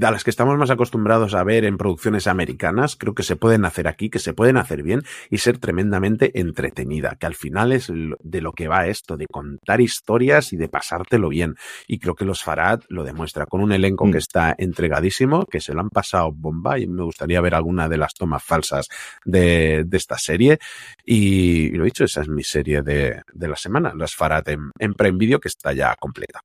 a 0.00 0.10
las 0.10 0.24
que 0.24 0.30
estamos 0.30 0.56
más 0.58 0.70
acostumbrados 0.70 1.34
a 1.34 1.44
ver 1.44 1.64
en 1.64 1.76
producciones 1.76 2.26
americanas, 2.26 2.96
creo 2.96 3.14
que 3.14 3.22
se 3.22 3.36
pueden 3.36 3.64
hacer 3.64 3.88
aquí, 3.88 4.10
que 4.10 4.18
se 4.18 4.32
pueden 4.34 4.56
hacer 4.56 4.82
bien 4.82 5.02
y 5.30 5.38
ser 5.38 5.58
tremendamente 5.58 6.38
entretenida, 6.40 7.16
que 7.18 7.26
al 7.26 7.34
final 7.34 7.72
es 7.72 7.88
de 7.88 8.40
lo 8.40 8.52
que 8.52 8.68
va 8.68 8.86
esto, 8.86 9.16
de 9.16 9.26
contar 9.30 9.80
historias 9.80 10.52
y 10.52 10.56
de 10.56 10.68
pasártelo 10.68 11.28
bien. 11.28 11.56
Y 11.86 11.98
creo 11.98 12.14
que 12.14 12.24
los 12.24 12.42
Farad 12.42 12.80
lo 12.88 13.04
demuestra 13.04 13.46
con 13.46 13.60
un 13.60 13.72
elenco 13.72 14.06
Mm. 14.06 14.12
que 14.12 14.18
está 14.18 14.54
entregadísimo, 14.58 15.46
que 15.46 15.60
se 15.60 15.74
lo 15.74 15.80
han 15.80 15.90
pasado 15.90 16.32
bomba 16.32 16.78
y 16.78 16.86
me 16.86 17.02
gustaría 17.02 17.40
ver 17.40 17.54
alguna 17.54 17.88
de 17.88 17.96
las 17.98 18.14
tomas 18.14 18.42
falsas 18.42 18.88
de, 19.24 19.84
de 19.86 19.96
esta 19.96 20.18
serie. 20.18 20.58
Y, 21.04 21.66
y 21.66 21.70
lo 21.72 21.84
dicho, 21.84 22.04
esa 22.04 22.22
es 22.22 22.28
mi 22.28 22.42
serie 22.42 22.82
de, 22.82 23.22
de 23.32 23.48
la 23.48 23.56
semana, 23.56 23.92
los 23.94 24.14
Farad 24.14 24.48
en, 24.48 24.70
en 24.78 24.94
Prime 24.94 25.18
Video, 25.18 25.40
que 25.40 25.48
está 25.48 25.72
ya 25.72 25.94
completa. 25.98 26.40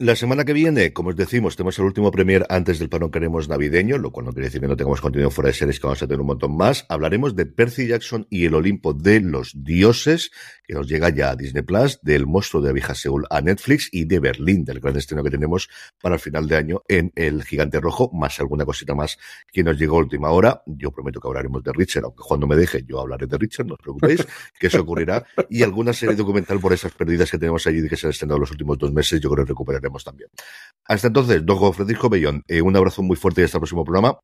La 0.00 0.14
semana 0.14 0.44
que 0.44 0.52
viene, 0.52 0.92
como 0.92 1.08
os 1.08 1.16
decimos, 1.16 1.56
tenemos 1.56 1.76
el 1.80 1.86
último 1.86 2.12
premier 2.12 2.46
antes 2.50 2.78
del 2.78 2.88
parón 2.88 3.10
queremos 3.10 3.48
navideño, 3.48 3.98
lo 3.98 4.12
cual 4.12 4.26
no 4.26 4.32
quiere 4.32 4.46
decir 4.46 4.60
que 4.60 4.68
no 4.68 4.76
tengamos 4.76 5.00
contenido 5.00 5.28
fuera 5.28 5.48
de 5.48 5.54
series, 5.54 5.80
que 5.80 5.88
vamos 5.88 6.00
a 6.00 6.06
tener 6.06 6.20
un 6.20 6.28
montón 6.28 6.56
más. 6.56 6.86
Hablaremos 6.88 7.34
de 7.34 7.46
Percy 7.46 7.88
Jackson 7.88 8.24
y 8.30 8.44
el 8.44 8.54
Olimpo 8.54 8.94
de 8.94 9.20
los 9.20 9.64
dioses, 9.64 10.30
que 10.62 10.74
nos 10.74 10.86
llega 10.86 11.08
ya 11.08 11.30
a 11.30 11.34
Disney 11.34 11.64
Plus, 11.64 11.98
del 12.00 12.28
monstruo 12.28 12.62
de 12.62 12.70
Abija 12.70 12.94
Seúl 12.94 13.26
a 13.28 13.40
Netflix 13.40 13.88
y 13.90 14.04
de 14.04 14.20
Berlín, 14.20 14.64
del 14.64 14.78
gran 14.78 14.96
estreno 14.96 15.24
que 15.24 15.30
tenemos 15.30 15.68
para 16.00 16.14
el 16.14 16.20
final 16.20 16.46
de 16.46 16.54
año 16.54 16.82
en 16.86 17.10
El 17.16 17.42
Gigante 17.42 17.80
Rojo, 17.80 18.08
más 18.12 18.38
alguna 18.38 18.64
cosita 18.64 18.94
más 18.94 19.18
que 19.52 19.64
nos 19.64 19.76
llegó 19.80 19.96
a 19.96 20.02
última 20.02 20.30
hora. 20.30 20.62
Yo 20.66 20.92
prometo 20.92 21.18
que 21.18 21.26
hablaremos 21.26 21.64
de 21.64 21.72
Richard, 21.72 22.04
aunque 22.04 22.22
cuando 22.22 22.46
me 22.46 22.54
deje, 22.54 22.84
yo 22.86 23.00
hablaré 23.00 23.26
de 23.26 23.36
Richard, 23.36 23.66
no 23.66 23.74
os 23.74 23.80
preocupéis, 23.80 24.24
que 24.60 24.68
eso 24.68 24.80
ocurrirá. 24.80 25.26
Y 25.50 25.64
alguna 25.64 25.92
serie 25.92 26.14
documental 26.14 26.60
por 26.60 26.72
esas 26.72 26.92
pérdidas 26.92 27.28
que 27.28 27.38
tenemos 27.38 27.66
allí 27.66 27.80
de 27.80 27.88
que 27.88 27.96
se 27.96 28.06
han 28.06 28.12
estrenado 28.12 28.38
los 28.38 28.52
últimos 28.52 28.78
dos 28.78 28.92
meses, 28.92 29.20
yo 29.20 29.28
creo 29.28 29.44
que 29.44 29.48
recuperaremos 29.48 29.87
también. 30.04 30.30
Hasta 30.84 31.08
entonces, 31.08 31.44
don 31.44 31.58
Juan 31.58 31.74
Francisco 31.74 32.08
Bellón, 32.08 32.42
eh, 32.48 32.62
un 32.62 32.76
abrazo 32.76 33.02
muy 33.02 33.16
fuerte 33.16 33.42
y 33.42 33.44
hasta 33.44 33.58
el 33.58 33.60
próximo 33.60 33.84
programa. 33.84 34.18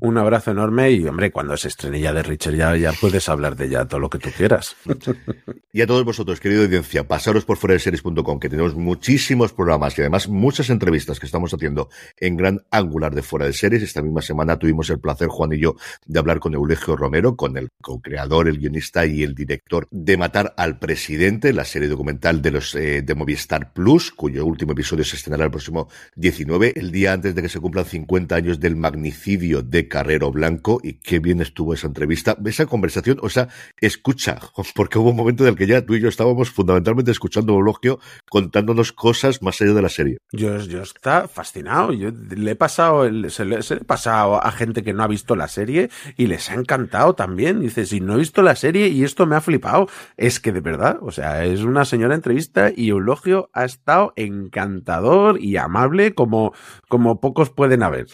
Un 0.00 0.16
abrazo 0.16 0.52
enorme 0.52 0.92
y, 0.92 1.04
hombre, 1.08 1.32
cuando 1.32 1.56
se 1.56 1.66
estrene 1.66 2.00
ya 2.00 2.12
de 2.12 2.22
Richard, 2.22 2.54
ya, 2.54 2.76
ya 2.76 2.92
puedes 2.92 3.28
hablar 3.28 3.56
de 3.56 3.66
ella 3.66 3.84
todo 3.84 3.98
lo 3.98 4.08
que 4.08 4.18
tú 4.18 4.30
quieras. 4.30 4.76
y 5.72 5.82
a 5.82 5.88
todos 5.88 6.04
vosotros, 6.04 6.38
querido 6.38 6.62
audiencia, 6.62 7.08
pasaros 7.08 7.44
por 7.44 7.56
fuera 7.56 7.74
de 7.74 7.80
series.com, 7.80 8.38
que 8.38 8.48
tenemos 8.48 8.76
muchísimos 8.76 9.52
programas 9.52 9.98
y 9.98 10.02
además 10.02 10.28
muchas 10.28 10.70
entrevistas 10.70 11.18
que 11.18 11.26
estamos 11.26 11.52
haciendo 11.52 11.88
en 12.16 12.36
gran 12.36 12.62
angular 12.70 13.12
de 13.12 13.22
fuera 13.22 13.46
de 13.46 13.52
series. 13.52 13.82
Esta 13.82 14.00
misma 14.00 14.22
semana 14.22 14.56
tuvimos 14.56 14.88
el 14.90 15.00
placer, 15.00 15.26
Juan 15.26 15.52
y 15.52 15.58
yo, 15.58 15.74
de 16.06 16.20
hablar 16.20 16.38
con 16.38 16.54
Eulegio 16.54 16.94
Romero, 16.94 17.34
con 17.34 17.56
el 17.56 17.70
co-creador, 17.82 18.46
el 18.46 18.58
guionista 18.58 19.04
y 19.04 19.24
el 19.24 19.34
director 19.34 19.88
de 19.90 20.16
Matar 20.16 20.54
al 20.56 20.78
Presidente, 20.78 21.52
la 21.52 21.64
serie 21.64 21.88
documental 21.88 22.40
de 22.40 22.52
los 22.52 22.72
eh, 22.76 23.02
de 23.02 23.14
Movistar 23.16 23.72
Plus, 23.72 24.12
cuyo 24.12 24.46
último 24.46 24.72
episodio 24.72 25.04
se 25.04 25.16
estrenará 25.16 25.46
el 25.46 25.50
próximo 25.50 25.88
19, 26.14 26.74
el 26.76 26.92
día 26.92 27.14
antes 27.14 27.34
de 27.34 27.42
que 27.42 27.48
se 27.48 27.58
cumplan 27.58 27.84
50 27.84 28.36
años 28.36 28.60
del 28.60 28.76
magnicidio 28.76 29.60
de 29.62 29.87
Carrero 29.88 30.30
Blanco 30.30 30.80
y 30.82 30.94
qué 30.94 31.18
bien 31.18 31.40
estuvo 31.40 31.74
esa 31.74 31.86
entrevista, 31.86 32.36
esa 32.44 32.66
conversación, 32.66 33.18
o 33.22 33.28
sea, 33.28 33.48
escucha, 33.80 34.38
porque 34.74 34.98
hubo 34.98 35.10
un 35.10 35.16
momento 35.16 35.44
en 35.44 35.50
el 35.50 35.56
que 35.56 35.66
ya 35.66 35.84
tú 35.84 35.94
y 35.94 36.00
yo 36.00 36.08
estábamos 36.08 36.50
fundamentalmente 36.50 37.10
escuchando 37.10 37.54
un 37.54 37.62
elogio 37.62 37.98
contándonos 38.28 38.92
cosas 38.92 39.42
más 39.42 39.60
allá 39.60 39.74
de 39.74 39.82
la 39.82 39.88
serie. 39.88 40.18
Yo, 40.32 40.58
yo 40.60 40.82
está 40.82 41.28
fascinado, 41.28 41.92
yo 41.92 42.10
le 42.10 42.52
he 42.52 42.56
pasado, 42.56 43.08
se 43.30 43.44
le 43.44 43.56
he 43.58 43.84
pasado 43.84 44.44
a 44.44 44.50
gente 44.52 44.82
que 44.82 44.92
no 44.92 45.02
ha 45.02 45.08
visto 45.08 45.36
la 45.36 45.48
serie 45.48 45.90
y 46.16 46.26
les 46.26 46.50
ha 46.50 46.54
encantado 46.54 47.14
también. 47.14 47.60
Dice, 47.60 47.86
si 47.86 48.00
no 48.00 48.14
he 48.14 48.18
visto 48.18 48.42
la 48.42 48.56
serie 48.56 48.88
y 48.88 49.04
esto 49.04 49.26
me 49.26 49.36
ha 49.36 49.40
flipado, 49.40 49.88
es 50.16 50.40
que 50.40 50.52
de 50.52 50.60
verdad, 50.60 50.98
o 51.02 51.10
sea, 51.10 51.44
es 51.44 51.62
una 51.62 51.84
señora 51.84 52.14
entrevista 52.14 52.70
y 52.74 52.90
Eulogio 52.90 53.50
ha 53.52 53.64
estado 53.64 54.12
encantador 54.16 55.40
y 55.40 55.56
amable 55.56 56.14
como, 56.14 56.52
como 56.88 57.20
pocos 57.20 57.50
pueden 57.50 57.82
haber. 57.82 58.06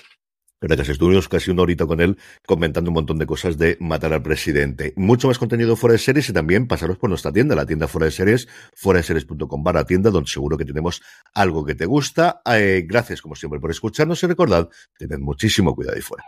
Gracias. 0.66 0.88
Estuvimos 0.88 1.28
casi 1.28 1.50
una 1.50 1.62
horita 1.62 1.86
con 1.86 2.00
él 2.00 2.16
comentando 2.46 2.90
un 2.90 2.94
montón 2.94 3.18
de 3.18 3.26
cosas 3.26 3.58
de 3.58 3.76
matar 3.80 4.12
al 4.12 4.22
presidente. 4.22 4.94
Mucho 4.96 5.28
más 5.28 5.38
contenido 5.38 5.76
fuera 5.76 5.92
de 5.92 5.98
series 5.98 6.28
y 6.30 6.32
también 6.32 6.66
pasaros 6.66 6.96
por 6.96 7.10
nuestra 7.10 7.32
tienda, 7.32 7.54
la 7.54 7.66
tienda 7.66 7.86
fuera 7.86 8.06
de 8.06 8.12
series, 8.12 8.48
fuera 8.74 8.98
de 8.98 9.04
series.com 9.04 9.62
barra 9.62 9.84
tienda, 9.84 10.10
donde 10.10 10.30
seguro 10.30 10.56
que 10.56 10.64
tenemos 10.64 11.02
algo 11.34 11.64
que 11.64 11.74
te 11.74 11.84
gusta. 11.84 12.40
Eh, 12.46 12.84
gracias, 12.86 13.20
como 13.20 13.34
siempre, 13.34 13.60
por 13.60 13.70
escucharnos 13.70 14.22
y 14.22 14.26
recordad, 14.26 14.68
tened 14.96 15.18
muchísimo 15.18 15.74
cuidado 15.74 15.96
ahí 15.96 16.02
fuera. 16.02 16.24